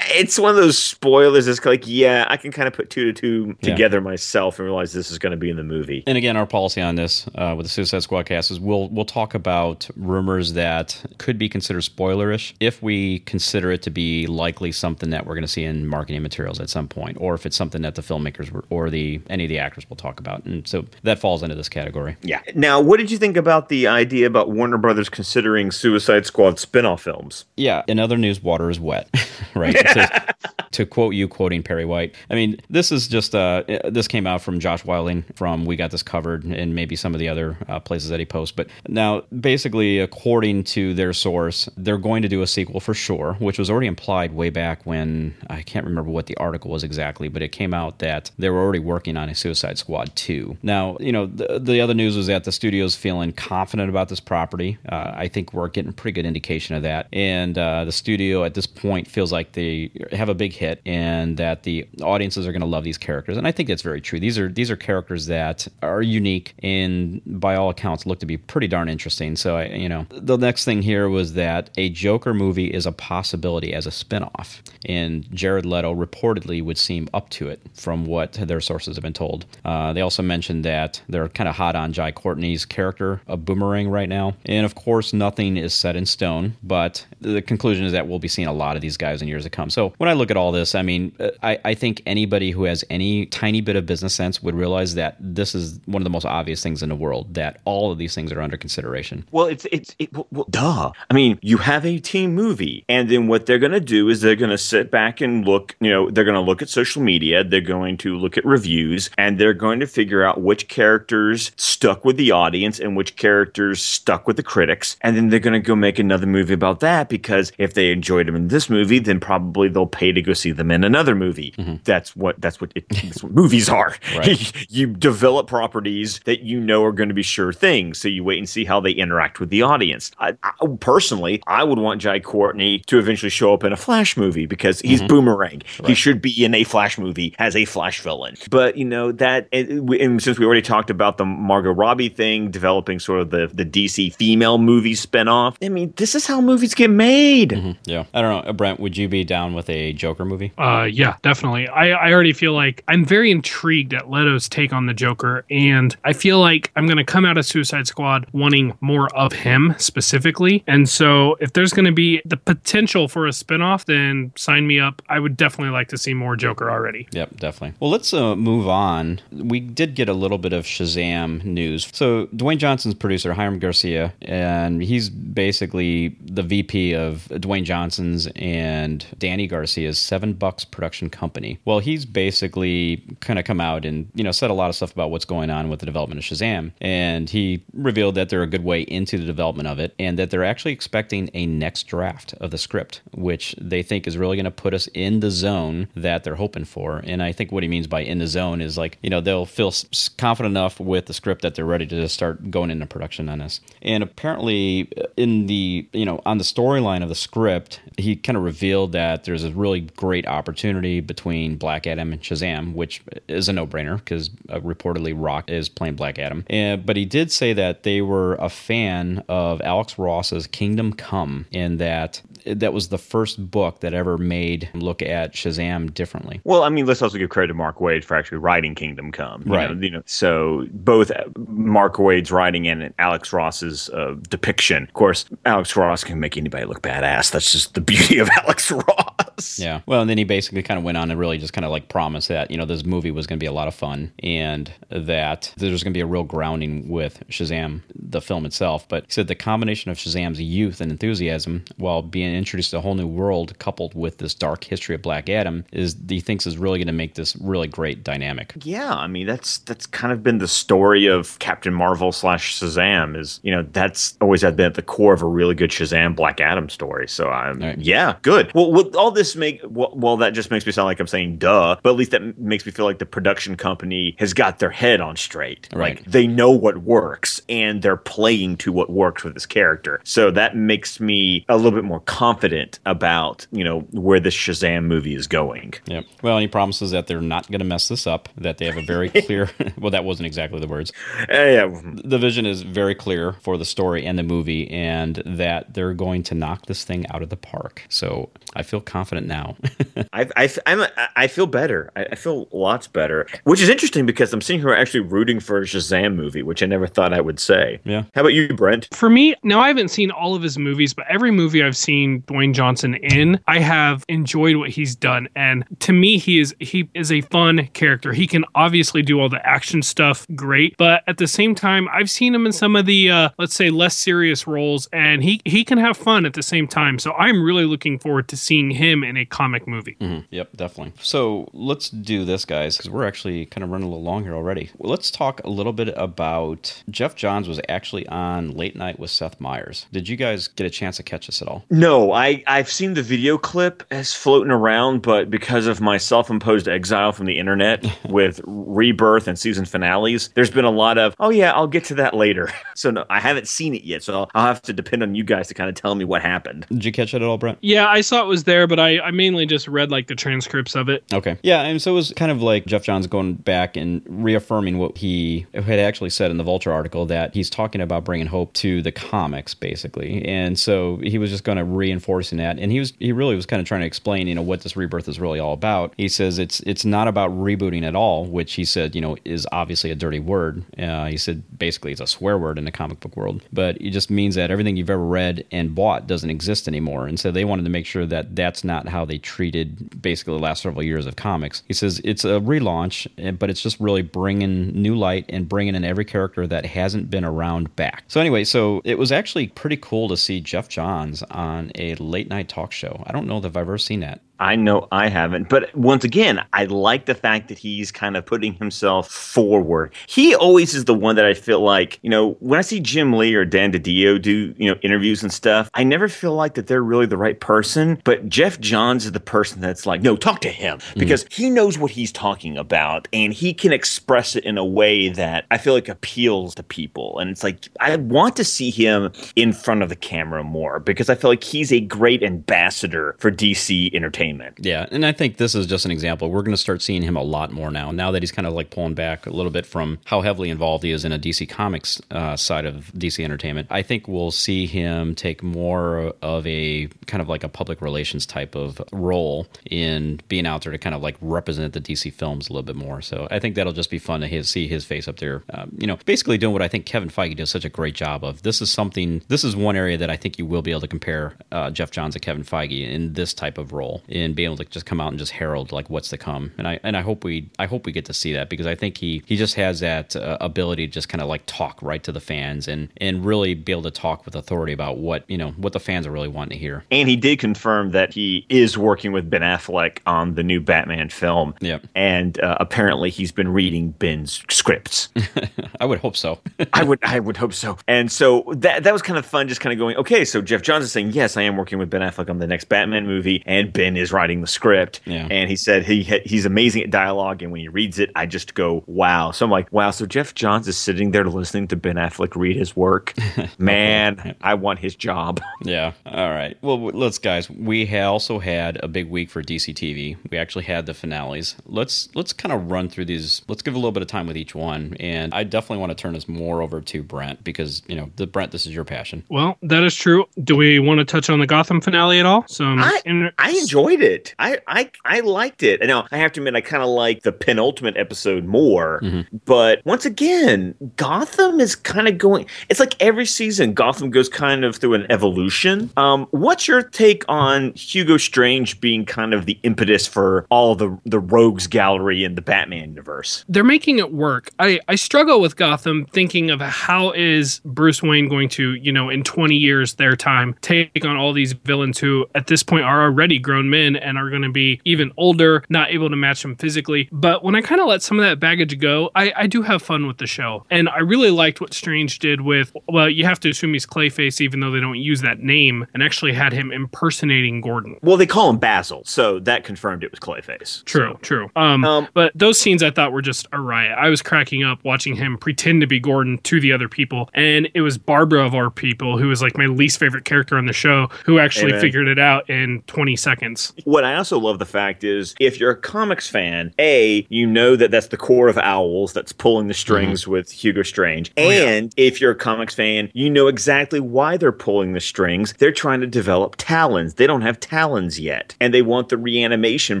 it's 0.10 0.38
one 0.38 0.50
of 0.50 0.56
those 0.56 0.78
spoilers. 0.78 1.46
It's 1.48 1.64
like, 1.64 1.84
yeah, 1.86 2.26
I 2.28 2.36
can 2.36 2.50
kind 2.52 2.66
of 2.68 2.74
put 2.74 2.90
two 2.90 3.12
to 3.12 3.12
two 3.12 3.56
Yeah. 3.60 3.70
together 3.72 4.00
myself 4.00 4.58
and 4.58 4.66
realize 4.66 4.92
this 4.92 5.10
is 5.10 5.18
going 5.18 5.30
to 5.32 5.36
be 5.36 5.50
in 5.50 5.56
the 5.56 5.62
movie. 5.64 6.02
And 6.06 6.16
again, 6.18 6.36
our 6.36 6.46
policy 6.46 6.80
on 6.80 6.94
this 6.96 7.26
uh, 7.34 7.54
with 7.56 7.66
the 7.66 7.70
Suicide 7.70 8.02
Squadcast 8.02 8.50
is 8.50 8.60
we'll 8.60 8.88
we'll 8.88 9.04
talk 9.04 9.34
about 9.34 9.88
rumors 9.96 10.52
that 10.54 11.04
could 11.18 11.38
be 11.38 11.48
considered 11.48 11.82
spoilerish 11.82 12.54
if 12.60 12.82
we 12.82 13.20
consider 13.20 13.70
it 13.72 13.82
to 13.82 13.90
be 13.90 14.26
likely 14.26 14.72
something 14.72 15.10
that 15.10 15.26
we're 15.26 15.34
going 15.34 15.42
to 15.42 15.48
see 15.48 15.64
in 15.64 15.86
marketing 15.86 16.22
materials 16.22 16.60
at 16.60 16.70
some 16.70 16.88
point, 16.88 17.16
or 17.20 17.34
if 17.34 17.46
it's 17.46 17.56
something 17.56 17.82
that 17.82 17.94
the 17.94 18.02
filmmakers 18.02 18.50
were, 18.50 18.64
or 18.70 18.90
the 18.90 19.20
any 19.30 19.44
of 19.44 19.48
the 19.48 19.58
actors 19.58 19.88
will 19.88 19.96
talk 19.96 20.20
about. 20.20 20.44
And 20.44 20.66
so 20.66 20.84
that 21.02 21.18
falls 21.18 21.42
into 21.42 21.54
this 21.54 21.68
category. 21.68 22.16
Yeah. 22.22 22.40
Now, 22.54 22.80
what 22.80 22.98
did 22.98 23.10
you 23.10 23.18
think 23.18 23.36
about 23.36 23.68
the 23.68 23.86
idea 23.86 24.26
about 24.26 24.50
Warner 24.50 24.78
Brothers 24.78 25.08
considering 25.08 25.70
Suicide 25.70 26.26
Squad 26.26 26.58
spin-off 26.58 27.02
films? 27.02 27.44
Yeah. 27.56 27.82
In 27.88 27.98
other 27.98 28.16
news, 28.16 28.42
water 28.42 28.70
is 28.70 28.78
wet, 28.80 29.08
right? 29.54 29.74
to, 29.98 30.34
to 30.72 30.86
quote 30.86 31.14
you, 31.14 31.28
quoting 31.28 31.62
Perry 31.62 31.84
White. 31.84 32.14
I 32.30 32.34
mean, 32.34 32.60
this 32.70 32.92
is 32.92 33.08
just 33.08 33.34
uh, 33.34 33.64
this 33.88 34.08
came 34.08 34.26
out 34.26 34.42
from 34.42 34.60
Josh 34.60 34.84
Wilding 34.84 35.24
from 35.34 35.64
We 35.64 35.76
Got 35.76 35.90
This 35.90 36.02
Covered, 36.02 36.44
and 36.44 36.74
maybe 36.74 36.96
some 36.96 37.14
of 37.14 37.20
the 37.20 37.28
other 37.28 37.56
uh, 37.68 37.80
places 37.80 38.10
that 38.10 38.20
he 38.20 38.26
posts. 38.26 38.54
But 38.54 38.68
now, 38.88 39.22
basically, 39.40 39.98
according 39.98 40.64
to 40.64 40.94
their 40.94 41.12
source, 41.12 41.68
they're 41.76 41.98
going 41.98 42.22
to 42.22 42.28
do 42.28 42.42
a 42.42 42.46
sequel 42.46 42.80
for 42.80 42.94
sure, 42.94 43.34
which 43.38 43.58
was 43.58 43.70
already 43.70 43.86
implied 43.86 44.32
way 44.32 44.50
back 44.50 44.84
when 44.84 45.34
I 45.50 45.62
can't 45.62 45.86
remember 45.86 46.10
what 46.10 46.26
the 46.26 46.36
article 46.36 46.70
was 46.70 46.84
exactly, 46.84 47.28
but 47.28 47.42
it 47.42 47.52
came 47.52 47.74
out 47.74 47.98
that 47.98 48.30
they 48.38 48.50
were 48.50 48.58
already 48.58 48.78
working 48.78 49.16
on 49.16 49.28
a 49.28 49.34
Suicide 49.34 49.78
Squad 49.78 50.14
2. 50.16 50.58
Now, 50.62 50.96
you 51.00 51.12
know, 51.12 51.26
the, 51.26 51.58
the 51.58 51.80
other 51.80 51.94
news 51.94 52.16
was 52.16 52.26
that 52.26 52.44
the 52.44 52.52
studio's 52.52 52.94
feeling 52.94 53.32
confident 53.32 53.88
about 53.88 54.08
this 54.08 54.20
property. 54.20 54.78
Uh, 54.88 55.12
I 55.14 55.28
think 55.28 55.52
we're 55.52 55.68
getting 55.68 55.90
a 55.90 55.92
pretty 55.92 56.14
good 56.14 56.26
indication 56.26 56.74
of 56.74 56.82
that. 56.82 57.08
And 57.12 57.56
uh, 57.56 57.84
the 57.84 57.92
studio 57.92 58.44
at 58.44 58.54
this 58.54 58.66
point 58.66 59.08
feels 59.08 59.32
like 59.32 59.52
they 59.52 59.87
have 60.12 60.28
a 60.28 60.34
big 60.34 60.52
hit 60.52 60.80
and 60.86 61.36
that 61.36 61.62
the 61.62 61.86
audiences 62.02 62.46
are 62.46 62.52
going 62.52 62.60
to 62.60 62.66
love 62.66 62.84
these 62.84 62.98
characters. 62.98 63.36
And 63.36 63.46
I 63.46 63.52
think 63.52 63.68
that's 63.68 63.82
very 63.82 64.00
true. 64.00 64.20
These 64.20 64.38
are 64.38 64.48
these 64.48 64.70
are 64.70 64.76
characters 64.76 65.26
that 65.26 65.68
are 65.82 66.02
unique 66.02 66.54
and 66.62 67.20
by 67.26 67.56
all 67.56 67.70
accounts 67.70 68.06
look 68.06 68.18
to 68.20 68.26
be 68.26 68.36
pretty 68.36 68.68
darn 68.68 68.88
interesting. 68.88 69.36
So, 69.36 69.56
I, 69.56 69.66
you 69.66 69.88
know, 69.88 70.06
the 70.10 70.36
next 70.36 70.64
thing 70.64 70.82
here 70.82 71.08
was 71.08 71.34
that 71.34 71.70
a 71.76 71.88
Joker 71.90 72.34
movie 72.34 72.72
is 72.72 72.86
a 72.86 72.92
possibility 72.92 73.72
as 73.74 73.86
a 73.86 73.90
spin-off. 73.90 74.62
And 74.86 75.30
Jared 75.34 75.66
Leto 75.66 75.94
reportedly 75.94 76.62
would 76.62 76.78
seem 76.78 77.08
up 77.12 77.28
to 77.30 77.48
it 77.48 77.60
from 77.74 78.06
what 78.06 78.32
their 78.34 78.60
sources 78.60 78.96
have 78.96 79.02
been 79.02 79.12
told. 79.12 79.46
Uh, 79.64 79.92
they 79.92 80.00
also 80.00 80.22
mentioned 80.22 80.64
that 80.64 81.02
they're 81.08 81.28
kind 81.28 81.48
of 81.48 81.56
hot 81.56 81.74
on 81.74 81.92
Jai 81.92 82.12
Courtney's 82.12 82.64
character 82.64 83.20
of 83.26 83.44
Boomerang 83.44 83.88
right 83.88 84.08
now. 84.08 84.34
And 84.46 84.64
of 84.64 84.74
course, 84.74 85.12
nothing 85.12 85.56
is 85.56 85.74
set 85.74 85.96
in 85.96 86.06
stone, 86.06 86.56
but 86.62 87.06
the 87.20 87.42
conclusion 87.42 87.84
is 87.84 87.92
that 87.92 88.08
we'll 88.08 88.18
be 88.18 88.28
seeing 88.28 88.48
a 88.48 88.52
lot 88.52 88.76
of 88.76 88.82
these 88.82 88.96
guys 88.96 89.22
in 89.22 89.28
years 89.28 89.44
to 89.44 89.50
come. 89.50 89.70
So 89.70 89.77
when 89.98 90.08
I 90.08 90.12
look 90.12 90.30
at 90.30 90.36
all 90.36 90.52
this, 90.52 90.74
I 90.74 90.82
mean, 90.82 91.14
uh, 91.20 91.30
I, 91.42 91.58
I 91.64 91.74
think 91.74 92.02
anybody 92.06 92.50
who 92.50 92.64
has 92.64 92.84
any 92.90 93.26
tiny 93.26 93.60
bit 93.60 93.76
of 93.76 93.86
business 93.86 94.14
sense 94.14 94.42
would 94.42 94.54
realize 94.54 94.94
that 94.94 95.16
this 95.20 95.54
is 95.54 95.80
one 95.86 96.02
of 96.02 96.04
the 96.04 96.10
most 96.10 96.24
obvious 96.24 96.62
things 96.62 96.82
in 96.82 96.88
the 96.88 96.96
world, 96.96 97.34
that 97.34 97.60
all 97.64 97.92
of 97.92 97.98
these 97.98 98.14
things 98.14 98.32
are 98.32 98.40
under 98.40 98.56
consideration. 98.56 99.26
Well, 99.30 99.46
it's 99.46 99.66
it's 99.72 99.94
it, 99.98 100.10
well, 100.12 100.46
duh. 100.50 100.92
I 101.10 101.14
mean, 101.14 101.38
you 101.42 101.58
have 101.58 101.86
a 101.86 101.98
team 101.98 102.34
movie, 102.34 102.84
and 102.88 103.08
then 103.10 103.28
what 103.28 103.46
they're 103.46 103.58
going 103.58 103.72
to 103.72 103.80
do 103.80 104.08
is 104.08 104.20
they're 104.20 104.36
going 104.36 104.50
to 104.50 104.58
sit 104.58 104.90
back 104.90 105.20
and 105.20 105.44
look. 105.44 105.76
You 105.80 105.90
know, 105.90 106.10
they're 106.10 106.24
going 106.24 106.34
to 106.34 106.40
look 106.40 106.62
at 106.62 106.68
social 106.68 107.02
media. 107.02 107.44
They're 107.44 107.60
going 107.60 107.96
to 107.98 108.16
look 108.16 108.36
at 108.36 108.44
reviews, 108.44 109.10
and 109.16 109.38
they're 109.38 109.54
going 109.54 109.80
to 109.80 109.86
figure 109.86 110.24
out 110.24 110.40
which 110.40 110.68
characters 110.68 111.52
stuck 111.56 112.04
with 112.04 112.16
the 112.16 112.30
audience 112.30 112.78
and 112.78 112.96
which 112.96 113.16
characters 113.16 113.82
stuck 113.82 114.26
with 114.26 114.36
the 114.36 114.42
critics, 114.42 114.96
and 115.02 115.16
then 115.16 115.28
they're 115.28 115.38
going 115.38 115.60
to 115.60 115.66
go 115.66 115.76
make 115.76 115.98
another 115.98 116.26
movie 116.26 116.54
about 116.54 116.80
that 116.80 117.08
because 117.08 117.52
if 117.58 117.74
they 117.74 117.92
enjoyed 117.92 118.26
them 118.26 118.36
in 118.36 118.48
this 118.48 118.70
movie, 118.70 118.98
then 118.98 119.20
probably 119.20 119.57
they'll 119.66 119.86
pay 119.86 120.12
to 120.12 120.22
go 120.22 120.32
see 120.32 120.52
them 120.52 120.70
in 120.70 120.84
another 120.84 121.16
movie. 121.16 121.52
Mm-hmm. 121.58 121.76
That's 121.84 122.14
what 122.14 122.40
that's 122.40 122.60
what, 122.60 122.70
it, 122.76 122.88
that's 122.88 123.22
what 123.22 123.32
movies 123.32 123.68
are. 123.68 123.96
Right. 124.14 124.70
you 124.70 124.86
develop 124.86 125.48
properties 125.48 126.20
that 126.24 126.42
you 126.42 126.60
know 126.60 126.84
are 126.84 126.92
going 126.92 127.08
to 127.08 127.14
be 127.14 127.22
sure 127.22 127.52
things. 127.52 127.98
So 127.98 128.08
you 128.08 128.22
wait 128.22 128.38
and 128.38 128.48
see 128.48 128.64
how 128.64 128.78
they 128.80 128.92
interact 128.92 129.40
with 129.40 129.50
the 129.50 129.62
audience. 129.62 130.12
I, 130.18 130.36
I, 130.42 130.52
personally, 130.78 131.42
I 131.46 131.64
would 131.64 131.78
want 131.78 132.00
Jai 132.00 132.20
Courtney 132.20 132.80
to 132.86 132.98
eventually 132.98 133.30
show 133.30 133.52
up 133.52 133.64
in 133.64 133.72
a 133.72 133.76
Flash 133.76 134.16
movie 134.16 134.46
because 134.46 134.80
he's 134.80 135.00
mm-hmm. 135.00 135.08
Boomerang. 135.08 135.62
He 135.86 135.94
should 135.94 136.22
be 136.22 136.44
in 136.44 136.54
a 136.54 136.64
Flash 136.64 136.98
movie 136.98 137.34
as 137.38 137.56
a 137.56 137.64
Flash 137.64 138.00
villain. 138.02 138.36
But 138.50 138.76
you 138.76 138.84
know 138.84 139.10
that, 139.12 139.48
and, 139.52 139.90
and 139.90 140.22
since 140.22 140.38
we 140.38 140.44
already 140.44 140.62
talked 140.62 140.90
about 140.90 141.16
the 141.16 141.24
Margot 141.24 141.72
Robbie 141.72 142.08
thing, 142.08 142.50
developing 142.50 142.98
sort 142.98 143.20
of 143.20 143.30
the 143.30 143.48
the 143.52 143.64
DC 143.64 144.14
female 144.14 144.58
movie 144.58 144.94
spinoff. 144.94 145.56
I 145.62 145.68
mean, 145.68 145.94
this 145.96 146.14
is 146.14 146.26
how 146.26 146.40
movies 146.40 146.74
get 146.74 146.90
made. 146.90 147.50
Mm-hmm. 147.50 147.72
Yeah. 147.84 148.04
I 148.12 148.20
don't 148.20 148.44
know. 148.44 148.50
Uh, 148.50 148.52
Brent, 148.52 148.80
would 148.80 148.96
you 148.96 149.08
be 149.08 149.24
down 149.24 149.47
with 149.54 149.68
a 149.70 149.92
Joker 149.92 150.24
movie? 150.24 150.52
Uh, 150.58 150.88
yeah, 150.90 151.16
definitely. 151.22 151.68
I, 151.68 151.90
I 151.90 152.12
already 152.12 152.32
feel 152.32 152.52
like 152.52 152.82
I'm 152.88 153.04
very 153.04 153.30
intrigued 153.30 153.94
at 153.94 154.10
Leto's 154.10 154.48
take 154.48 154.72
on 154.72 154.86
the 154.86 154.94
Joker, 154.94 155.44
and 155.50 155.96
I 156.04 156.12
feel 156.12 156.40
like 156.40 156.70
I'm 156.76 156.86
going 156.86 156.98
to 156.98 157.04
come 157.04 157.24
out 157.24 157.38
of 157.38 157.46
Suicide 157.46 157.86
Squad 157.86 158.26
wanting 158.32 158.76
more 158.80 159.14
of 159.14 159.32
him 159.32 159.74
specifically. 159.78 160.64
And 160.66 160.88
so, 160.88 161.36
if 161.40 161.52
there's 161.52 161.72
going 161.72 161.86
to 161.86 161.92
be 161.92 162.20
the 162.24 162.36
potential 162.36 163.08
for 163.08 163.26
a 163.26 163.30
spinoff, 163.30 163.84
then 163.84 164.32
sign 164.36 164.66
me 164.66 164.80
up. 164.80 165.02
I 165.08 165.18
would 165.18 165.36
definitely 165.36 165.72
like 165.72 165.88
to 165.88 165.98
see 165.98 166.14
more 166.14 166.36
Joker 166.36 166.70
already. 166.70 167.08
Yep, 167.12 167.36
definitely. 167.36 167.76
Well, 167.80 167.90
let's 167.90 168.12
uh, 168.12 168.36
move 168.36 168.68
on. 168.68 169.20
We 169.32 169.60
did 169.60 169.94
get 169.94 170.08
a 170.08 170.12
little 170.12 170.38
bit 170.38 170.52
of 170.52 170.64
Shazam 170.64 171.44
news. 171.44 171.88
So, 171.92 172.26
Dwayne 172.28 172.58
Johnson's 172.58 172.94
producer, 172.94 173.32
Hiram 173.34 173.58
Garcia, 173.58 174.12
and 174.22 174.82
he's 174.82 175.08
basically 175.10 176.16
the 176.20 176.42
VP 176.42 176.94
of 176.94 177.28
Dwayne 177.30 177.64
Johnson's 177.64 178.28
and 178.36 179.04
Garcia's 179.46 179.98
Seven 179.98 180.32
Bucks 180.32 180.64
production 180.64 181.10
company. 181.10 181.58
Well, 181.64 181.78
he's 181.78 182.04
basically 182.04 183.04
kind 183.20 183.38
of 183.38 183.44
come 183.44 183.60
out 183.60 183.84
and, 183.84 184.10
you 184.14 184.24
know, 184.24 184.32
said 184.32 184.50
a 184.50 184.54
lot 184.54 184.68
of 184.68 184.76
stuff 184.76 184.92
about 184.92 185.10
what's 185.10 185.24
going 185.24 185.50
on 185.50 185.68
with 185.68 185.80
the 185.80 185.86
development 185.86 186.18
of 186.18 186.24
Shazam. 186.24 186.72
And 186.80 187.30
he 187.30 187.62
revealed 187.72 188.14
that 188.16 188.28
they're 188.28 188.42
a 188.42 188.46
good 188.46 188.64
way 188.64 188.82
into 188.82 189.18
the 189.18 189.24
development 189.24 189.68
of 189.68 189.78
it 189.78 189.94
and 189.98 190.18
that 190.18 190.30
they're 190.30 190.44
actually 190.44 190.72
expecting 190.72 191.30
a 191.34 191.46
next 191.46 191.84
draft 191.84 192.34
of 192.34 192.50
the 192.50 192.58
script, 192.58 193.00
which 193.12 193.54
they 193.60 193.82
think 193.82 194.06
is 194.06 194.16
really 194.16 194.36
going 194.36 194.44
to 194.44 194.50
put 194.50 194.74
us 194.74 194.88
in 194.94 195.20
the 195.20 195.30
zone 195.30 195.88
that 195.94 196.24
they're 196.24 196.36
hoping 196.36 196.64
for. 196.64 197.02
And 197.04 197.22
I 197.22 197.32
think 197.32 197.52
what 197.52 197.62
he 197.62 197.68
means 197.68 197.86
by 197.86 198.00
in 198.00 198.18
the 198.18 198.26
zone 198.26 198.60
is 198.60 198.78
like, 198.78 198.98
you 199.02 199.10
know, 199.10 199.20
they'll 199.20 199.46
feel 199.46 199.72
confident 200.16 200.52
enough 200.52 200.80
with 200.80 201.06
the 201.06 201.14
script 201.14 201.42
that 201.42 201.54
they're 201.54 201.64
ready 201.64 201.86
to 201.86 202.00
just 202.00 202.14
start 202.14 202.50
going 202.50 202.70
into 202.70 202.86
production 202.86 203.28
on 203.28 203.38
this. 203.38 203.60
And 203.82 204.02
apparently, 204.02 204.88
uh, 204.96 205.06
in 205.16 205.46
the, 205.46 205.88
you 205.92 206.04
know, 206.04 206.20
on 206.24 206.38
the 206.38 206.44
storyline 206.44 207.02
of 207.02 207.08
the 207.08 207.14
script, 207.14 207.80
he 207.96 208.16
kind 208.16 208.36
of 208.36 208.44
revealed 208.44 208.92
that 208.92 209.24
there's 209.28 209.44
a 209.44 209.50
really 209.50 209.82
great 209.82 210.26
opportunity 210.26 211.00
between 211.00 211.56
Black 211.56 211.86
Adam 211.86 212.12
and 212.12 212.20
Shazam, 212.22 212.72
which 212.74 213.02
is 213.28 213.48
a 213.48 213.52
no 213.52 213.66
brainer 213.66 213.98
because 213.98 214.30
uh, 214.48 214.58
reportedly 214.60 215.12
Rock 215.14 215.50
is 215.50 215.68
playing 215.68 215.96
Black 215.96 216.18
Adam. 216.18 216.44
And, 216.48 216.84
but 216.84 216.96
he 216.96 217.04
did 217.04 217.30
say 217.30 217.52
that 217.52 217.82
they 217.82 218.00
were 218.00 218.34
a 218.36 218.48
fan 218.48 219.22
of 219.28 219.60
Alex 219.60 219.98
Ross's 219.98 220.46
Kingdom 220.46 220.92
Come 220.94 221.46
and 221.52 221.78
that 221.78 222.22
that 222.46 222.72
was 222.72 222.88
the 222.88 222.98
first 222.98 223.50
book 223.50 223.80
that 223.80 223.94
ever 223.94 224.18
made 224.18 224.68
look 224.74 225.02
at 225.02 225.32
Shazam 225.34 225.92
differently. 225.94 226.40
Well, 226.44 226.62
I 226.62 226.68
mean, 226.68 226.86
let's 226.86 227.02
also 227.02 227.18
give 227.18 227.30
credit 227.30 227.48
to 227.48 227.54
Mark 227.54 227.78
Waid 227.78 228.04
for 228.04 228.16
actually 228.16 228.38
writing 228.38 228.74
Kingdom 228.74 229.12
Come. 229.12 229.42
you 229.46 229.52
Right. 229.52 229.70
know, 229.70 229.80
you 229.80 229.90
know, 229.90 230.02
so 230.06 230.66
both 230.72 231.10
Mark 231.48 231.96
Waid's 231.96 232.30
writing 232.30 232.66
and 232.68 232.92
Alex 232.98 233.32
Ross's 233.32 233.88
uh, 233.90 234.14
depiction. 234.28 234.84
Of 234.84 234.94
course, 234.94 235.24
Alex 235.44 235.76
Ross 235.76 236.04
can 236.04 236.20
make 236.20 236.36
anybody 236.36 236.64
look 236.64 236.82
badass. 236.82 237.30
That's 237.30 237.52
just 237.52 237.74
the 237.74 237.80
beauty 237.80 238.18
of 238.18 238.28
Alex 238.44 238.70
Ross. 238.70 239.14
Yeah. 239.58 239.80
Well, 239.86 240.00
and 240.00 240.10
then 240.10 240.18
he 240.18 240.24
basically 240.24 240.62
kind 240.62 240.78
of 240.78 240.84
went 240.84 240.96
on 240.98 241.10
and 241.10 241.18
really 241.18 241.38
just 241.38 241.52
kind 241.52 241.64
of 241.64 241.70
like 241.70 241.88
promised 241.88 242.28
that, 242.28 242.50
you 242.50 242.56
know, 242.56 242.64
this 242.64 242.84
movie 242.84 243.10
was 243.10 243.26
going 243.26 243.38
to 243.38 243.42
be 243.42 243.46
a 243.48 243.52
lot 243.52 243.68
of 243.68 243.74
fun 243.74 244.12
and 244.22 244.72
that 244.90 245.52
there's 245.56 245.82
going 245.82 245.92
to 245.92 245.96
be 245.96 246.00
a 246.00 246.06
real 246.06 246.24
grounding 246.24 246.88
with 246.88 247.22
Shazam, 247.28 247.82
the 247.94 248.20
film 248.20 248.46
itself. 248.46 248.88
But 248.88 249.04
he 249.06 249.12
said 249.12 249.28
the 249.28 249.34
combination 249.34 249.90
of 249.90 249.96
Shazam's 249.98 250.40
youth 250.40 250.80
and 250.80 250.90
enthusiasm 250.90 251.64
while 251.76 252.02
being 252.02 252.34
introduced 252.34 252.70
to 252.72 252.78
a 252.78 252.80
whole 252.80 252.94
new 252.94 253.06
world 253.06 253.58
coupled 253.58 253.94
with 253.94 254.18
this 254.18 254.34
dark 254.34 254.64
history 254.64 254.94
of 254.94 255.02
Black 255.02 255.28
Adam 255.28 255.64
is 255.72 255.96
he 256.08 256.20
thinks 256.20 256.46
is 256.46 256.58
really 256.58 256.78
going 256.78 256.86
to 256.86 256.92
make 256.92 257.14
this 257.14 257.36
really 257.36 257.68
great 257.68 258.02
dynamic. 258.04 258.52
Yeah, 258.62 258.94
I 258.94 259.06
mean 259.06 259.26
that's 259.26 259.58
that's 259.58 259.86
kind 259.86 260.12
of 260.12 260.22
been 260.22 260.38
the 260.38 260.48
story 260.48 261.06
of 261.06 261.38
Captain 261.38 261.74
Marvel 261.74 262.12
slash 262.12 262.58
Shazam. 262.58 263.16
Is 263.18 263.40
you 263.42 263.52
know 263.52 263.62
that's 263.72 264.16
always 264.20 264.42
had 264.42 264.56
been 264.56 264.66
at 264.66 264.74
the 264.74 264.82
core 264.82 265.12
of 265.12 265.22
a 265.22 265.26
really 265.26 265.54
good 265.54 265.70
Shazam 265.70 266.16
Black 266.16 266.40
Adam 266.40 266.68
story. 266.68 267.08
So 267.08 267.28
I'm 267.28 267.58
Right. 267.58 267.78
yeah, 267.78 268.16
good. 268.22 268.52
Well, 268.54 268.72
well, 268.72 268.96
all 268.96 269.10
this 269.10 269.27
make 269.36 269.60
well, 269.64 269.92
well 269.94 270.16
that 270.18 270.30
just 270.30 270.50
makes 270.50 270.66
me 270.66 270.72
sound 270.72 270.86
like 270.86 271.00
I'm 271.00 271.06
saying 271.06 271.38
duh, 271.38 271.76
but 271.82 271.90
at 271.90 271.96
least 271.96 272.10
that 272.12 272.38
makes 272.38 272.64
me 272.66 272.72
feel 272.72 272.84
like 272.84 272.98
the 272.98 273.06
production 273.06 273.56
company 273.56 274.16
has 274.18 274.32
got 274.32 274.58
their 274.58 274.70
head 274.70 275.00
on 275.00 275.16
straight. 275.16 275.68
Right. 275.72 275.96
Like 275.96 276.04
they 276.04 276.26
know 276.26 276.50
what 276.50 276.78
works 276.78 277.40
and 277.48 277.82
they're 277.82 277.96
playing 277.96 278.56
to 278.58 278.72
what 278.72 278.90
works 278.90 279.24
with 279.24 279.34
this 279.34 279.46
character. 279.46 280.00
So 280.04 280.30
that 280.30 280.56
makes 280.56 281.00
me 281.00 281.44
a 281.48 281.56
little 281.56 281.72
bit 281.72 281.84
more 281.84 282.00
confident 282.00 282.78
about 282.86 283.46
you 283.50 283.64
know 283.64 283.80
where 283.90 284.20
this 284.20 284.34
Shazam 284.34 284.84
movie 284.84 285.14
is 285.14 285.26
going. 285.26 285.74
Yep. 285.86 286.04
Well, 286.22 286.36
and 286.36 286.42
he 286.42 286.48
promises 286.48 286.90
that 286.92 287.06
they're 287.06 287.20
not 287.20 287.48
going 287.50 287.60
to 287.60 287.64
mess 287.64 287.88
this 287.88 288.06
up, 288.06 288.28
that 288.36 288.58
they 288.58 288.66
have 288.66 288.76
a 288.76 288.82
very 288.82 289.08
clear, 289.22 289.50
well, 289.78 289.90
that 289.90 290.04
wasn't 290.04 290.26
exactly 290.26 290.60
the 290.60 290.66
words. 290.66 290.92
Eh, 291.28 291.54
yeah, 291.54 291.80
the 291.82 292.18
vision 292.18 292.46
is 292.46 292.62
very 292.62 292.94
clear 292.94 293.34
for 293.34 293.56
the 293.56 293.64
story 293.64 294.04
and 294.04 294.18
the 294.18 294.22
movie, 294.22 294.70
and 294.70 295.22
that 295.26 295.74
they're 295.74 295.94
going 295.94 296.22
to 296.24 296.34
knock 296.34 296.66
this 296.66 296.84
thing 296.84 297.06
out 297.10 297.22
of 297.22 297.28
the 297.28 297.36
park. 297.36 297.84
So 297.88 298.30
I 298.54 298.62
feel 298.62 298.80
confident 298.80 299.17
confident 299.18 299.26
now. 299.26 300.06
I, 300.12 300.28
I, 300.36 300.50
I'm, 300.66 301.08
I 301.16 301.26
feel 301.26 301.46
better. 301.46 301.90
I, 301.96 302.06
I 302.12 302.14
feel 302.14 302.48
lots 302.52 302.86
better, 302.86 303.26
which 303.44 303.60
is 303.60 303.68
interesting 303.68 304.06
because 304.06 304.32
I'm 304.32 304.40
sitting 304.40 304.60
here 304.60 304.72
actually 304.72 305.00
rooting 305.00 305.40
for 305.40 305.58
a 305.58 305.62
Shazam 305.62 306.14
movie, 306.14 306.42
which 306.42 306.62
I 306.62 306.66
never 306.66 306.86
thought 306.86 307.12
I 307.12 307.20
would 307.20 307.40
say. 307.40 307.80
Yeah. 307.84 308.04
How 308.14 308.22
about 308.22 308.34
you, 308.34 308.48
Brent? 308.54 308.88
For 308.94 309.10
me, 309.10 309.34
now 309.42 309.60
I 309.60 309.68
haven't 309.68 309.88
seen 309.88 310.10
all 310.10 310.34
of 310.34 310.42
his 310.42 310.58
movies, 310.58 310.94
but 310.94 311.06
every 311.08 311.30
movie 311.30 311.62
I've 311.62 311.76
seen 311.76 312.22
Dwayne 312.22 312.54
Johnson 312.54 312.94
in, 312.94 313.40
I 313.46 313.58
have 313.58 314.04
enjoyed 314.08 314.56
what 314.56 314.70
he's 314.70 314.94
done. 314.94 315.28
And 315.36 315.64
to 315.80 315.92
me, 315.92 316.18
he 316.18 316.40
is 316.40 316.54
he 316.60 316.88
is 316.94 317.12
a 317.12 317.20
fun 317.22 317.66
character. 317.68 318.12
He 318.12 318.26
can 318.26 318.44
obviously 318.54 319.02
do 319.02 319.20
all 319.20 319.28
the 319.28 319.44
action 319.46 319.82
stuff 319.82 320.26
great, 320.34 320.76
but 320.78 321.02
at 321.06 321.18
the 321.18 321.26
same 321.26 321.54
time, 321.54 321.88
I've 321.92 322.10
seen 322.10 322.34
him 322.34 322.46
in 322.46 322.52
some 322.52 322.76
of 322.76 322.86
the 322.86 323.10
uh, 323.10 323.28
let's 323.38 323.54
say 323.54 323.70
less 323.70 323.96
serious 323.96 324.46
roles, 324.46 324.88
and 324.92 325.22
he 325.22 325.40
he 325.44 325.64
can 325.64 325.78
have 325.78 325.96
fun 325.96 326.26
at 326.26 326.34
the 326.34 326.42
same 326.42 326.66
time. 326.66 326.98
So 326.98 327.12
I'm 327.12 327.42
really 327.42 327.64
looking 327.64 327.98
forward 327.98 328.28
to 328.28 328.36
seeing 328.36 328.70
him 328.70 329.02
in 329.08 329.16
a 329.16 329.24
comic 329.24 329.66
movie. 329.66 329.96
Mhm. 330.00 330.24
Yep, 330.30 330.56
definitely. 330.56 330.92
So 331.00 331.48
let's 331.52 331.88
do 331.90 332.24
this, 332.24 332.44
guys, 332.44 332.76
because 332.76 332.90
we're 332.90 333.06
actually 333.06 333.46
kind 333.46 333.64
of 333.64 333.70
running 333.70 333.86
a 333.86 333.90
little 333.90 334.02
long 334.04 334.22
here 334.24 334.34
already. 334.34 334.70
Well, 334.78 334.90
let's 334.90 335.10
talk 335.10 335.40
a 335.44 335.50
little 335.50 335.72
bit 335.72 335.92
about 335.96 336.82
Geoff 336.90 337.14
Johns 337.16 337.48
was 337.48 337.60
actually 337.68 338.06
on 338.08 338.50
Late 338.52 338.76
Night 338.76 338.98
with 338.98 339.10
Seth 339.10 339.40
Meyers. 339.40 339.86
Did 339.92 340.08
you 340.08 340.16
guys 340.16 340.48
get 340.48 340.66
a 340.66 340.70
chance 340.70 340.96
to 340.98 341.02
catch 341.02 341.26
this 341.26 341.42
at 341.42 341.48
all? 341.48 341.64
No, 341.70 342.12
I, 342.12 342.42
I've 342.46 342.70
seen 342.70 342.94
the 342.94 343.02
video 343.02 343.38
clip 343.38 343.82
as 343.90 344.12
floating 344.12 344.50
around, 344.52 345.02
but 345.02 345.30
because 345.30 345.66
of 345.66 345.80
my 345.80 345.96
self 345.96 346.30
imposed 346.30 346.68
exile 346.68 347.12
from 347.12 347.26
the 347.26 347.38
internet 347.38 347.84
with 348.08 348.40
rebirth 348.46 349.26
and 349.28 349.38
season 349.38 349.64
finales, 349.64 350.28
there's 350.34 350.50
been 350.50 350.64
a 350.64 350.70
lot 350.70 350.98
of, 350.98 351.14
oh, 351.20 351.30
yeah, 351.30 351.52
I'll 351.52 351.66
get 351.66 351.84
to 351.84 351.94
that 351.96 352.14
later. 352.14 352.50
so, 352.74 352.90
no, 352.90 353.04
I 353.10 353.20
haven't 353.20 353.48
seen 353.48 353.74
it 353.74 353.84
yet. 353.84 354.02
So, 354.02 354.14
I'll, 354.14 354.30
I'll 354.34 354.46
have 354.46 354.62
to 354.62 354.72
depend 354.72 355.02
on 355.02 355.14
you 355.14 355.24
guys 355.24 355.48
to 355.48 355.54
kind 355.54 355.68
of 355.68 355.74
tell 355.74 355.94
me 355.94 356.04
what 356.04 356.22
happened. 356.22 356.66
Did 356.70 356.84
you 356.84 356.92
catch 356.92 357.14
it 357.14 357.22
at 357.22 357.22
all, 357.22 357.38
Brent? 357.38 357.58
Yeah, 357.60 357.88
I 357.88 358.00
saw 358.00 358.22
it 358.22 358.26
was 358.26 358.44
there, 358.44 358.66
but 358.66 358.78
I, 358.78 358.87
I 358.98 359.10
mainly 359.10 359.46
just 359.46 359.68
read 359.68 359.90
like 359.90 360.06
the 360.06 360.14
transcripts 360.14 360.74
of 360.74 360.88
it. 360.88 361.04
Okay. 361.12 361.38
Yeah, 361.42 361.62
and 361.62 361.80
so 361.80 361.92
it 361.92 361.94
was 361.94 362.12
kind 362.16 362.30
of 362.30 362.42
like 362.42 362.66
Geoff 362.66 362.82
Johns 362.82 363.06
going 363.06 363.34
back 363.34 363.76
and 363.76 364.02
reaffirming 364.08 364.78
what 364.78 364.98
he 364.98 365.46
had 365.54 365.78
actually 365.78 366.10
said 366.10 366.30
in 366.30 366.36
the 366.36 366.44
Vulture 366.44 366.72
article 366.72 367.06
that 367.06 367.34
he's 367.34 367.50
talking 367.50 367.80
about 367.80 368.04
bringing 368.04 368.26
hope 368.26 368.52
to 368.54 368.82
the 368.82 368.92
comics, 368.92 369.54
basically. 369.54 370.24
And 370.24 370.58
so 370.58 370.98
he 371.02 371.18
was 371.18 371.30
just 371.30 371.44
going 371.44 371.58
to 371.58 371.64
reinforcing 371.64 372.38
that, 372.38 372.58
and 372.58 372.72
he 372.72 372.78
was 372.78 372.92
he 372.98 373.12
really 373.12 373.36
was 373.36 373.46
kind 373.46 373.60
of 373.60 373.66
trying 373.66 373.80
to 373.80 373.86
explain, 373.86 374.26
you 374.26 374.34
know, 374.34 374.42
what 374.42 374.62
this 374.62 374.76
rebirth 374.76 375.08
is 375.08 375.20
really 375.20 375.38
all 375.38 375.52
about. 375.52 375.94
He 375.96 376.08
says 376.08 376.38
it's 376.38 376.60
it's 376.60 376.84
not 376.84 377.08
about 377.08 377.30
rebooting 377.30 377.82
at 377.82 377.94
all, 377.94 378.24
which 378.24 378.54
he 378.54 378.64
said, 378.64 378.94
you 378.94 379.00
know, 379.00 379.16
is 379.24 379.46
obviously 379.52 379.90
a 379.90 379.94
dirty 379.94 380.20
word. 380.20 380.64
Uh, 380.78 381.06
he 381.06 381.16
said 381.16 381.42
basically 381.58 381.92
it's 381.92 382.00
a 382.00 382.06
swear 382.06 382.38
word 382.38 382.58
in 382.58 382.64
the 382.64 382.70
comic 382.70 383.00
book 383.00 383.16
world, 383.16 383.42
but 383.52 383.76
it 383.80 383.90
just 383.90 384.10
means 384.10 384.34
that 384.34 384.50
everything 384.50 384.76
you've 384.76 384.90
ever 384.90 385.04
read 385.04 385.44
and 385.50 385.74
bought 385.74 386.06
doesn't 386.06 386.30
exist 386.30 386.68
anymore. 386.68 387.06
And 387.06 387.18
so 387.18 387.30
they 387.30 387.44
wanted 387.44 387.64
to 387.64 387.70
make 387.70 387.86
sure 387.86 388.06
that 388.06 388.34
that's 388.36 388.64
not 388.64 388.77
how 388.86 389.04
they 389.04 389.18
treated 389.18 390.00
basically 390.00 390.34
the 390.34 390.42
last 390.42 390.62
several 390.62 390.82
years 390.82 391.06
of 391.06 391.16
comics. 391.16 391.62
He 391.66 391.74
says 391.74 392.00
it's 392.04 392.24
a 392.24 392.40
relaunch, 392.40 393.06
eh, 393.18 393.30
but 393.32 393.50
it's 393.50 393.62
just 393.62 393.80
really 393.80 394.02
bringing 394.02 394.68
new 394.70 394.94
light 394.94 395.24
and 395.28 395.48
bringing 395.48 395.74
in 395.74 395.84
every 395.84 396.04
character 396.04 396.46
that 396.46 396.66
hasn't 396.66 397.10
been 397.10 397.24
around 397.24 397.74
back. 397.76 398.04
So 398.08 398.20
anyway, 398.20 398.44
so 398.44 398.82
it 398.84 398.98
was 398.98 399.10
actually 399.10 399.48
pretty 399.48 399.78
cool 399.78 400.08
to 400.08 400.16
see 400.16 400.40
Geoff 400.40 400.68
Johns 400.68 401.22
on 401.30 401.72
a 401.74 401.94
late 401.96 402.28
night 402.28 402.48
talk 402.48 402.72
show. 402.72 403.02
I 403.06 403.12
don't 403.12 403.26
know 403.26 403.38
if 403.38 403.44
I've 403.44 403.56
ever 403.56 403.78
seen 403.78 404.00
that. 404.00 404.20
I 404.40 404.56
know 404.56 404.86
I 404.92 405.08
haven't. 405.08 405.48
But 405.48 405.74
once 405.74 406.04
again, 406.04 406.44
I 406.52 406.64
like 406.64 407.06
the 407.06 407.14
fact 407.14 407.48
that 407.48 407.58
he's 407.58 407.90
kind 407.90 408.16
of 408.16 408.24
putting 408.24 408.54
himself 408.54 409.10
forward. 409.10 409.92
He 410.06 410.34
always 410.34 410.74
is 410.74 410.84
the 410.84 410.94
one 410.94 411.16
that 411.16 411.24
I 411.24 411.34
feel 411.34 411.60
like, 411.60 411.98
you 412.02 412.10
know, 412.10 412.32
when 412.40 412.58
I 412.58 412.62
see 412.62 412.80
Jim 412.80 413.12
Lee 413.12 413.34
or 413.34 413.44
Dan 413.44 413.72
DiDio 413.72 414.20
do, 414.20 414.54
you 414.56 414.70
know, 414.70 414.78
interviews 414.82 415.22
and 415.22 415.32
stuff, 415.32 415.70
I 415.74 415.82
never 415.84 416.08
feel 416.08 416.34
like 416.34 416.54
that 416.54 416.66
they're 416.66 416.82
really 416.82 417.06
the 417.06 417.16
right 417.16 417.38
person. 417.40 418.00
But 418.04 418.28
Geoff 418.28 418.60
Johns 418.60 419.06
is 419.06 419.12
the 419.12 419.20
person 419.20 419.60
that's 419.60 419.86
like, 419.86 420.02
no, 420.02 420.16
talk 420.16 420.40
to 420.42 420.50
him 420.50 420.78
mm. 420.78 420.98
because 420.98 421.26
he 421.30 421.50
knows 421.50 421.78
what 421.78 421.90
he's 421.90 422.12
talking 422.12 422.56
about 422.56 423.08
and 423.12 423.32
he 423.32 423.52
can 423.52 423.72
express 423.72 424.36
it 424.36 424.44
in 424.44 424.56
a 424.56 424.64
way 424.64 425.08
that 425.08 425.46
I 425.50 425.58
feel 425.58 425.74
like 425.74 425.88
appeals 425.88 426.54
to 426.56 426.62
people. 426.62 427.18
And 427.18 427.30
it's 427.30 427.42
like, 427.42 427.68
I 427.80 427.96
want 427.96 428.36
to 428.36 428.44
see 428.44 428.70
him 428.70 429.12
in 429.34 429.52
front 429.52 429.82
of 429.82 429.88
the 429.88 429.96
camera 429.96 430.44
more 430.44 430.78
because 430.78 431.10
I 431.10 431.14
feel 431.14 431.30
like 431.30 431.44
he's 431.44 431.72
a 431.72 431.80
great 431.80 432.22
ambassador 432.22 433.16
for 433.18 433.30
DC 433.30 433.92
entertainment. 433.94 434.27
Yeah, 434.60 434.86
and 434.90 435.04
I 435.04 435.12
think 435.12 435.36
this 435.36 435.54
is 435.54 435.66
just 435.66 435.84
an 435.84 435.90
example. 435.90 436.30
We're 436.30 436.42
going 436.42 436.54
to 436.54 436.60
start 436.60 436.82
seeing 436.82 437.02
him 437.02 437.16
a 437.16 437.22
lot 437.22 437.52
more 437.52 437.70
now. 437.70 437.90
Now 437.90 438.10
that 438.10 438.22
he's 438.22 438.32
kind 438.32 438.46
of 438.46 438.54
like 438.54 438.70
pulling 438.70 438.94
back 438.94 439.26
a 439.26 439.30
little 439.30 439.52
bit 439.52 439.66
from 439.66 439.98
how 440.04 440.20
heavily 440.20 440.50
involved 440.50 440.84
he 440.84 440.90
is 440.90 441.04
in 441.04 441.12
a 441.12 441.18
DC 441.18 441.48
Comics 441.48 442.00
uh, 442.10 442.36
side 442.36 442.66
of 442.66 442.92
DC 442.94 443.24
Entertainment, 443.24 443.68
I 443.70 443.82
think 443.82 444.08
we'll 444.08 444.30
see 444.30 444.66
him 444.66 445.14
take 445.14 445.42
more 445.42 446.14
of 446.22 446.46
a 446.46 446.88
kind 447.06 447.22
of 447.22 447.28
like 447.28 447.44
a 447.44 447.48
public 447.48 447.80
relations 447.80 448.26
type 448.26 448.54
of 448.54 448.80
role 448.92 449.46
in 449.70 450.20
being 450.28 450.46
out 450.46 450.62
there 450.62 450.72
to 450.72 450.78
kind 450.78 450.94
of 450.94 451.02
like 451.02 451.16
represent 451.20 451.72
the 451.72 451.80
DC 451.80 452.12
films 452.12 452.48
a 452.48 452.52
little 452.52 452.64
bit 452.64 452.76
more. 452.76 453.00
So 453.00 453.28
I 453.30 453.38
think 453.38 453.54
that'll 453.54 453.72
just 453.72 453.90
be 453.90 453.98
fun 453.98 454.20
to 454.20 454.26
his, 454.26 454.48
see 454.48 454.68
his 454.68 454.84
face 454.84 455.08
up 455.08 455.18
there. 455.18 455.42
Um, 455.50 455.76
you 455.78 455.86
know, 455.86 455.98
basically 456.04 456.38
doing 456.38 456.52
what 456.52 456.62
I 456.62 456.68
think 456.68 456.86
Kevin 456.86 457.08
Feige 457.08 457.36
does 457.36 457.50
such 457.50 457.64
a 457.64 457.68
great 457.68 457.94
job 457.94 458.24
of. 458.24 458.42
This 458.42 458.60
is 458.60 458.70
something. 458.70 459.22
This 459.28 459.44
is 459.44 459.56
one 459.56 459.76
area 459.76 459.96
that 459.98 460.10
I 460.10 460.16
think 460.16 460.38
you 460.38 460.46
will 460.46 460.62
be 460.62 460.70
able 460.70 460.80
to 460.82 460.88
compare 460.88 461.34
uh, 461.52 461.70
Geoff 461.70 461.90
Johns 461.90 462.14
to 462.14 462.20
Kevin 462.20 462.44
Feige 462.44 462.88
in 462.88 463.12
this 463.14 463.34
type 463.34 463.58
of 463.58 463.72
role, 463.72 464.02
in 464.18 464.34
being 464.34 464.46
able 464.46 464.56
to 464.56 464.64
just 464.64 464.86
come 464.86 465.00
out 465.00 465.08
and 465.08 465.18
just 465.18 465.32
herald 465.32 465.72
like 465.72 465.88
what's 465.90 466.08
to 466.10 466.18
come. 466.18 466.52
And 466.58 466.66
I 466.66 466.80
and 466.82 466.96
I 466.96 467.00
hope 467.00 467.24
we 467.24 467.50
I 467.58 467.66
hope 467.66 467.86
we 467.86 467.92
get 467.92 468.04
to 468.06 468.14
see 468.14 468.32
that 468.32 468.48
because 468.48 468.66
I 468.66 468.74
think 468.74 468.98
he 468.98 469.22
he 469.26 469.36
just 469.36 469.54
has 469.54 469.80
that 469.80 470.16
uh, 470.16 470.36
ability 470.40 470.86
to 470.86 470.92
just 470.92 471.08
kind 471.08 471.22
of 471.22 471.28
like 471.28 471.42
talk 471.46 471.80
right 471.82 472.02
to 472.02 472.12
the 472.12 472.20
fans 472.20 472.68
and 472.68 472.88
and 472.98 473.24
really 473.24 473.54
be 473.54 473.72
able 473.72 473.82
to 473.82 473.90
talk 473.90 474.24
with 474.24 474.34
authority 474.34 474.72
about 474.72 474.98
what 474.98 475.24
you 475.28 475.38
know 475.38 475.50
what 475.52 475.72
the 475.72 475.80
fans 475.80 476.06
are 476.06 476.10
really 476.10 476.28
wanting 476.28 476.58
to 476.58 476.58
hear. 476.58 476.84
And 476.90 477.08
he 477.08 477.16
did 477.16 477.38
confirm 477.38 477.90
that 477.92 478.12
he 478.12 478.46
is 478.48 478.76
working 478.76 479.12
with 479.12 479.30
Ben 479.30 479.42
Affleck 479.42 479.98
on 480.06 480.34
the 480.34 480.42
new 480.42 480.60
Batman 480.60 481.08
film. 481.08 481.54
Yep. 481.60 481.86
And 481.94 482.40
uh, 482.40 482.56
apparently 482.60 483.10
he's 483.10 483.32
been 483.32 483.48
reading 483.48 483.90
Ben's 483.92 484.44
scripts. 484.50 485.08
I 485.80 485.86
would 485.86 485.98
hope 485.98 486.16
so. 486.16 486.40
I 486.72 486.84
would 486.84 486.98
I 487.02 487.20
would 487.20 487.36
hope 487.36 487.52
so. 487.52 487.78
And 487.86 488.10
so 488.10 488.44
that 488.56 488.84
that 488.84 488.92
was 488.92 489.02
kind 489.02 489.18
of 489.18 489.26
fun 489.26 489.48
just 489.48 489.60
kind 489.60 489.72
of 489.72 489.78
going, 489.78 489.96
okay, 489.96 490.24
so 490.24 490.42
Geoff 490.42 490.62
Johns 490.62 490.84
is 490.84 490.92
saying, 490.92 491.12
"Yes, 491.12 491.36
I 491.36 491.42
am 491.42 491.56
working 491.56 491.78
with 491.78 491.90
Ben 491.90 492.00
Affleck 492.00 492.30
on 492.30 492.38
the 492.38 492.46
next 492.46 492.64
Batman 492.64 493.06
movie 493.06 493.42
and 493.46 493.72
Ben 493.72 493.96
is 493.96 494.07
writing 494.12 494.40
the 494.40 494.46
script." 494.46 495.00
Yeah. 495.04 495.26
And 495.30 495.48
he 495.50 495.56
said 495.56 495.84
he 495.84 496.02
he's 496.02 496.46
amazing 496.46 496.82
at 496.82 496.90
dialogue 496.90 497.42
and 497.42 497.52
when 497.52 497.60
he 497.60 497.68
reads 497.68 497.98
it, 497.98 498.10
I 498.14 498.26
just 498.26 498.54
go, 498.54 498.84
"Wow." 498.86 499.30
So 499.30 499.44
I'm 499.44 499.50
like, 499.50 499.72
"Wow, 499.72 499.90
so 499.90 500.06
Geoff 500.06 500.34
Johns 500.34 500.68
is 500.68 500.76
sitting 500.76 501.10
there 501.10 501.24
listening 501.24 501.68
to 501.68 501.76
Ben 501.76 501.96
Affleck 501.96 502.34
read 502.36 502.56
his 502.56 502.76
work. 502.76 503.14
Man, 503.58 504.36
I 504.40 504.54
want 504.54 504.78
his 504.78 504.94
job." 504.94 505.40
Yeah. 505.64 505.92
All 506.06 506.30
right. 506.30 506.56
Well, 506.62 506.78
let's 506.78 507.18
guys. 507.18 507.50
We 507.50 507.84
also 507.98 508.38
had 508.38 508.82
a 508.82 508.88
big 508.88 509.10
week 509.10 509.28
for 509.28 509.42
DC 509.42 509.74
TV. 509.74 510.16
We 510.30 510.38
actually 510.38 510.64
had 510.64 510.86
the 510.86 510.94
finales. 510.94 511.56
Let's 511.66 512.08
let's 512.14 512.32
kind 512.32 512.52
of 512.52 512.70
run 512.70 512.88
through 512.88 513.06
these. 513.06 513.42
Let's 513.48 513.62
give 513.62 513.74
a 513.74 513.76
little 513.76 513.92
bit 513.92 514.02
of 514.02 514.08
time 514.08 514.26
with 514.26 514.36
each 514.36 514.54
one. 514.54 514.96
And 515.00 515.34
I 515.34 515.44
definitely 515.44 515.78
want 515.78 515.90
to 515.90 515.94
turn 516.00 516.14
this 516.14 516.28
more 516.28 516.62
over 516.62 516.80
to 516.80 517.02
Brent 517.02 517.44
because 517.44 517.82
you 517.86 517.96
know, 517.96 518.10
the 518.16 518.26
Brent, 518.26 518.52
this 518.52 518.66
is 518.66 518.74
your 518.74 518.84
passion. 518.84 519.24
Well, 519.28 519.58
that 519.62 519.82
is 519.84 519.94
true. 519.94 520.26
Do 520.42 520.56
we 520.56 520.78
want 520.78 520.98
to 520.98 521.04
touch 521.04 521.28
on 521.28 521.40
the 521.40 521.46
Gotham 521.46 521.80
finale 521.80 522.20
at 522.20 522.26
all? 522.26 522.46
Some 522.48 522.78
I, 522.78 523.00
inter- 523.04 523.32
I 523.38 523.50
enjoyed 523.50 523.97
it. 524.02 524.34
I, 524.38 524.58
I 524.66 524.90
I 525.04 525.20
liked 525.20 525.62
it. 525.62 525.80
And 525.80 525.88
now 525.88 526.06
I 526.10 526.18
have 526.18 526.32
to 526.32 526.40
admit 526.40 526.54
I 526.54 526.60
kind 526.60 526.82
of 526.82 526.88
like 526.88 527.22
the 527.22 527.32
penultimate 527.32 527.96
episode 527.96 528.44
more. 528.44 529.00
But 529.44 529.80
once 529.84 530.04
again, 530.04 530.74
Gotham 530.96 531.60
is 531.60 531.74
kind 531.74 532.08
of 532.08 532.18
going. 532.18 532.46
It's 532.68 532.80
like 532.80 532.94
every 533.00 533.26
season, 533.26 533.74
Gotham 533.74 534.10
goes 534.10 534.28
kind 534.28 534.64
of 534.64 534.76
through 534.76 534.94
an 534.94 535.10
evolution. 535.10 535.90
Um, 535.96 536.26
what's 536.30 536.68
your 536.68 536.82
take 536.82 537.24
on 537.28 537.72
Hugo 537.74 538.16
Strange 538.16 538.80
being 538.80 539.04
kind 539.04 539.34
of 539.34 539.46
the 539.46 539.58
impetus 539.62 540.06
for 540.06 540.46
all 540.50 540.74
the 540.74 540.98
the 541.04 541.18
rogues 541.18 541.66
gallery 541.66 542.24
in 542.24 542.34
the 542.34 542.42
Batman 542.42 542.90
universe? 542.90 543.44
they're 543.48 543.64
making 543.64 543.98
it 543.98 544.12
work. 544.12 544.50
I, 544.58 544.80
I 544.88 544.94
struggle 544.94 545.40
with 545.40 545.56
Gotham 545.56 546.06
thinking 546.12 546.50
of 546.50 546.60
how 546.60 547.12
is 547.12 547.60
Bruce 547.64 548.02
Wayne 548.02 548.28
going 548.28 548.48
to, 548.50 548.74
you 548.74 548.92
know, 548.92 549.08
in 549.10 549.22
20 549.22 549.54
years, 549.56 549.94
their 549.94 550.16
time, 550.16 550.54
take 550.60 551.04
on 551.04 551.16
all 551.16 551.32
these 551.32 551.52
villains 551.54 551.98
who 551.98 552.26
at 552.34 552.46
this 552.46 552.62
point 552.62 552.84
are 552.84 553.02
already 553.02 553.38
grown 553.38 553.70
men 553.70 553.87
and 553.96 554.18
are 554.18 554.30
going 554.30 554.42
to 554.42 554.52
be 554.52 554.80
even 554.84 555.12
older, 555.16 555.64
not 555.68 555.90
able 555.90 556.10
to 556.10 556.16
match 556.16 556.42
them 556.42 556.56
physically. 556.56 557.08
But 557.12 557.44
when 557.44 557.54
I 557.54 557.60
kind 557.60 557.80
of 557.80 557.86
let 557.86 558.02
some 558.02 558.18
of 558.18 558.24
that 558.24 558.40
baggage 558.40 558.78
go, 558.78 559.10
I, 559.14 559.32
I 559.36 559.46
do 559.46 559.62
have 559.62 559.82
fun 559.82 560.06
with 560.06 560.18
the 560.18 560.26
show. 560.26 560.64
And 560.70 560.88
I 560.88 560.98
really 560.98 561.30
liked 561.30 561.60
what 561.60 561.72
Strange 561.74 562.18
did 562.18 562.40
with, 562.40 562.76
well, 562.88 563.08
you 563.08 563.24
have 563.24 563.40
to 563.40 563.50
assume 563.50 563.72
he's 563.72 563.86
Clayface, 563.86 564.40
even 564.40 564.60
though 564.60 564.70
they 564.70 564.80
don't 564.80 564.98
use 564.98 565.20
that 565.22 565.40
name, 565.40 565.86
and 565.94 566.02
actually 566.02 566.32
had 566.32 566.52
him 566.52 566.72
impersonating 566.72 567.60
Gordon. 567.60 567.96
Well, 568.02 568.16
they 568.16 568.26
call 568.26 568.50
him 568.50 568.58
Basil, 568.58 569.02
so 569.04 569.38
that 569.40 569.64
confirmed 569.64 570.04
it 570.04 570.10
was 570.10 570.20
Clayface. 570.20 570.84
True, 570.84 571.18
true. 571.22 571.50
Um, 571.56 571.84
Um, 571.84 572.08
but 572.14 572.32
those 572.34 572.60
scenes 572.60 572.82
I 572.82 572.90
thought 572.90 573.12
were 573.12 573.22
just 573.22 573.46
a 573.52 573.60
riot. 573.60 573.96
I 573.98 574.08
was 574.08 574.22
cracking 574.22 574.64
up 574.64 574.82
watching 574.84 575.14
him 575.16 575.38
pretend 575.38 575.80
to 575.80 575.86
be 575.86 576.00
Gordon 576.00 576.38
to 576.38 576.60
the 576.60 576.72
other 576.72 576.88
people, 576.88 577.30
and 577.34 577.68
it 577.74 577.80
was 577.82 577.98
Barbara 577.98 578.44
of 578.44 578.54
our 578.54 578.70
people 578.70 579.18
who 579.18 579.28
was 579.28 579.42
like 579.42 579.56
my 579.56 579.66
least 579.66 579.98
favorite 579.98 580.24
character 580.24 580.56
on 580.56 580.66
the 580.66 580.72
show, 580.72 581.08
who 581.24 581.38
actually 581.38 581.72
Amen. 581.72 581.80
figured 581.80 582.08
it 582.08 582.18
out 582.18 582.48
in 582.50 582.82
20 582.86 583.16
seconds. 583.16 583.67
What 583.84 584.04
I 584.04 584.16
also 584.16 584.38
love 584.38 584.58
the 584.58 584.66
fact 584.66 585.04
is 585.04 585.34
if 585.40 585.58
you're 585.58 585.70
a 585.70 585.76
comics 585.76 586.28
fan, 586.28 586.74
A, 586.78 587.26
you 587.28 587.46
know 587.46 587.76
that 587.76 587.90
that's 587.90 588.08
the 588.08 588.16
Court 588.16 588.50
of 588.50 588.58
Owls 588.58 589.12
that's 589.12 589.32
pulling 589.32 589.68
the 589.68 589.74
strings 589.74 590.22
mm-hmm. 590.22 590.32
with 590.32 590.50
Hugo 590.50 590.82
Strange. 590.82 591.32
Oh, 591.36 591.48
yeah. 591.48 591.68
and 591.68 591.92
if 591.96 592.20
you're 592.20 592.32
a 592.32 592.36
comics 592.36 592.74
fan, 592.74 593.10
you 593.14 593.30
know 593.30 593.46
exactly 593.46 594.00
why 594.00 594.36
they're 594.36 594.52
pulling 594.52 594.92
the 594.92 595.00
strings. 595.00 595.54
They're 595.58 595.72
trying 595.72 596.00
to 596.00 596.06
develop 596.06 596.56
talons. 596.56 597.14
They 597.14 597.26
don't 597.26 597.42
have 597.42 597.60
talons 597.60 598.18
yet. 598.18 598.54
And 598.60 598.72
they 598.72 598.82
want 598.82 599.08
the 599.08 599.18
reanimation 599.18 600.00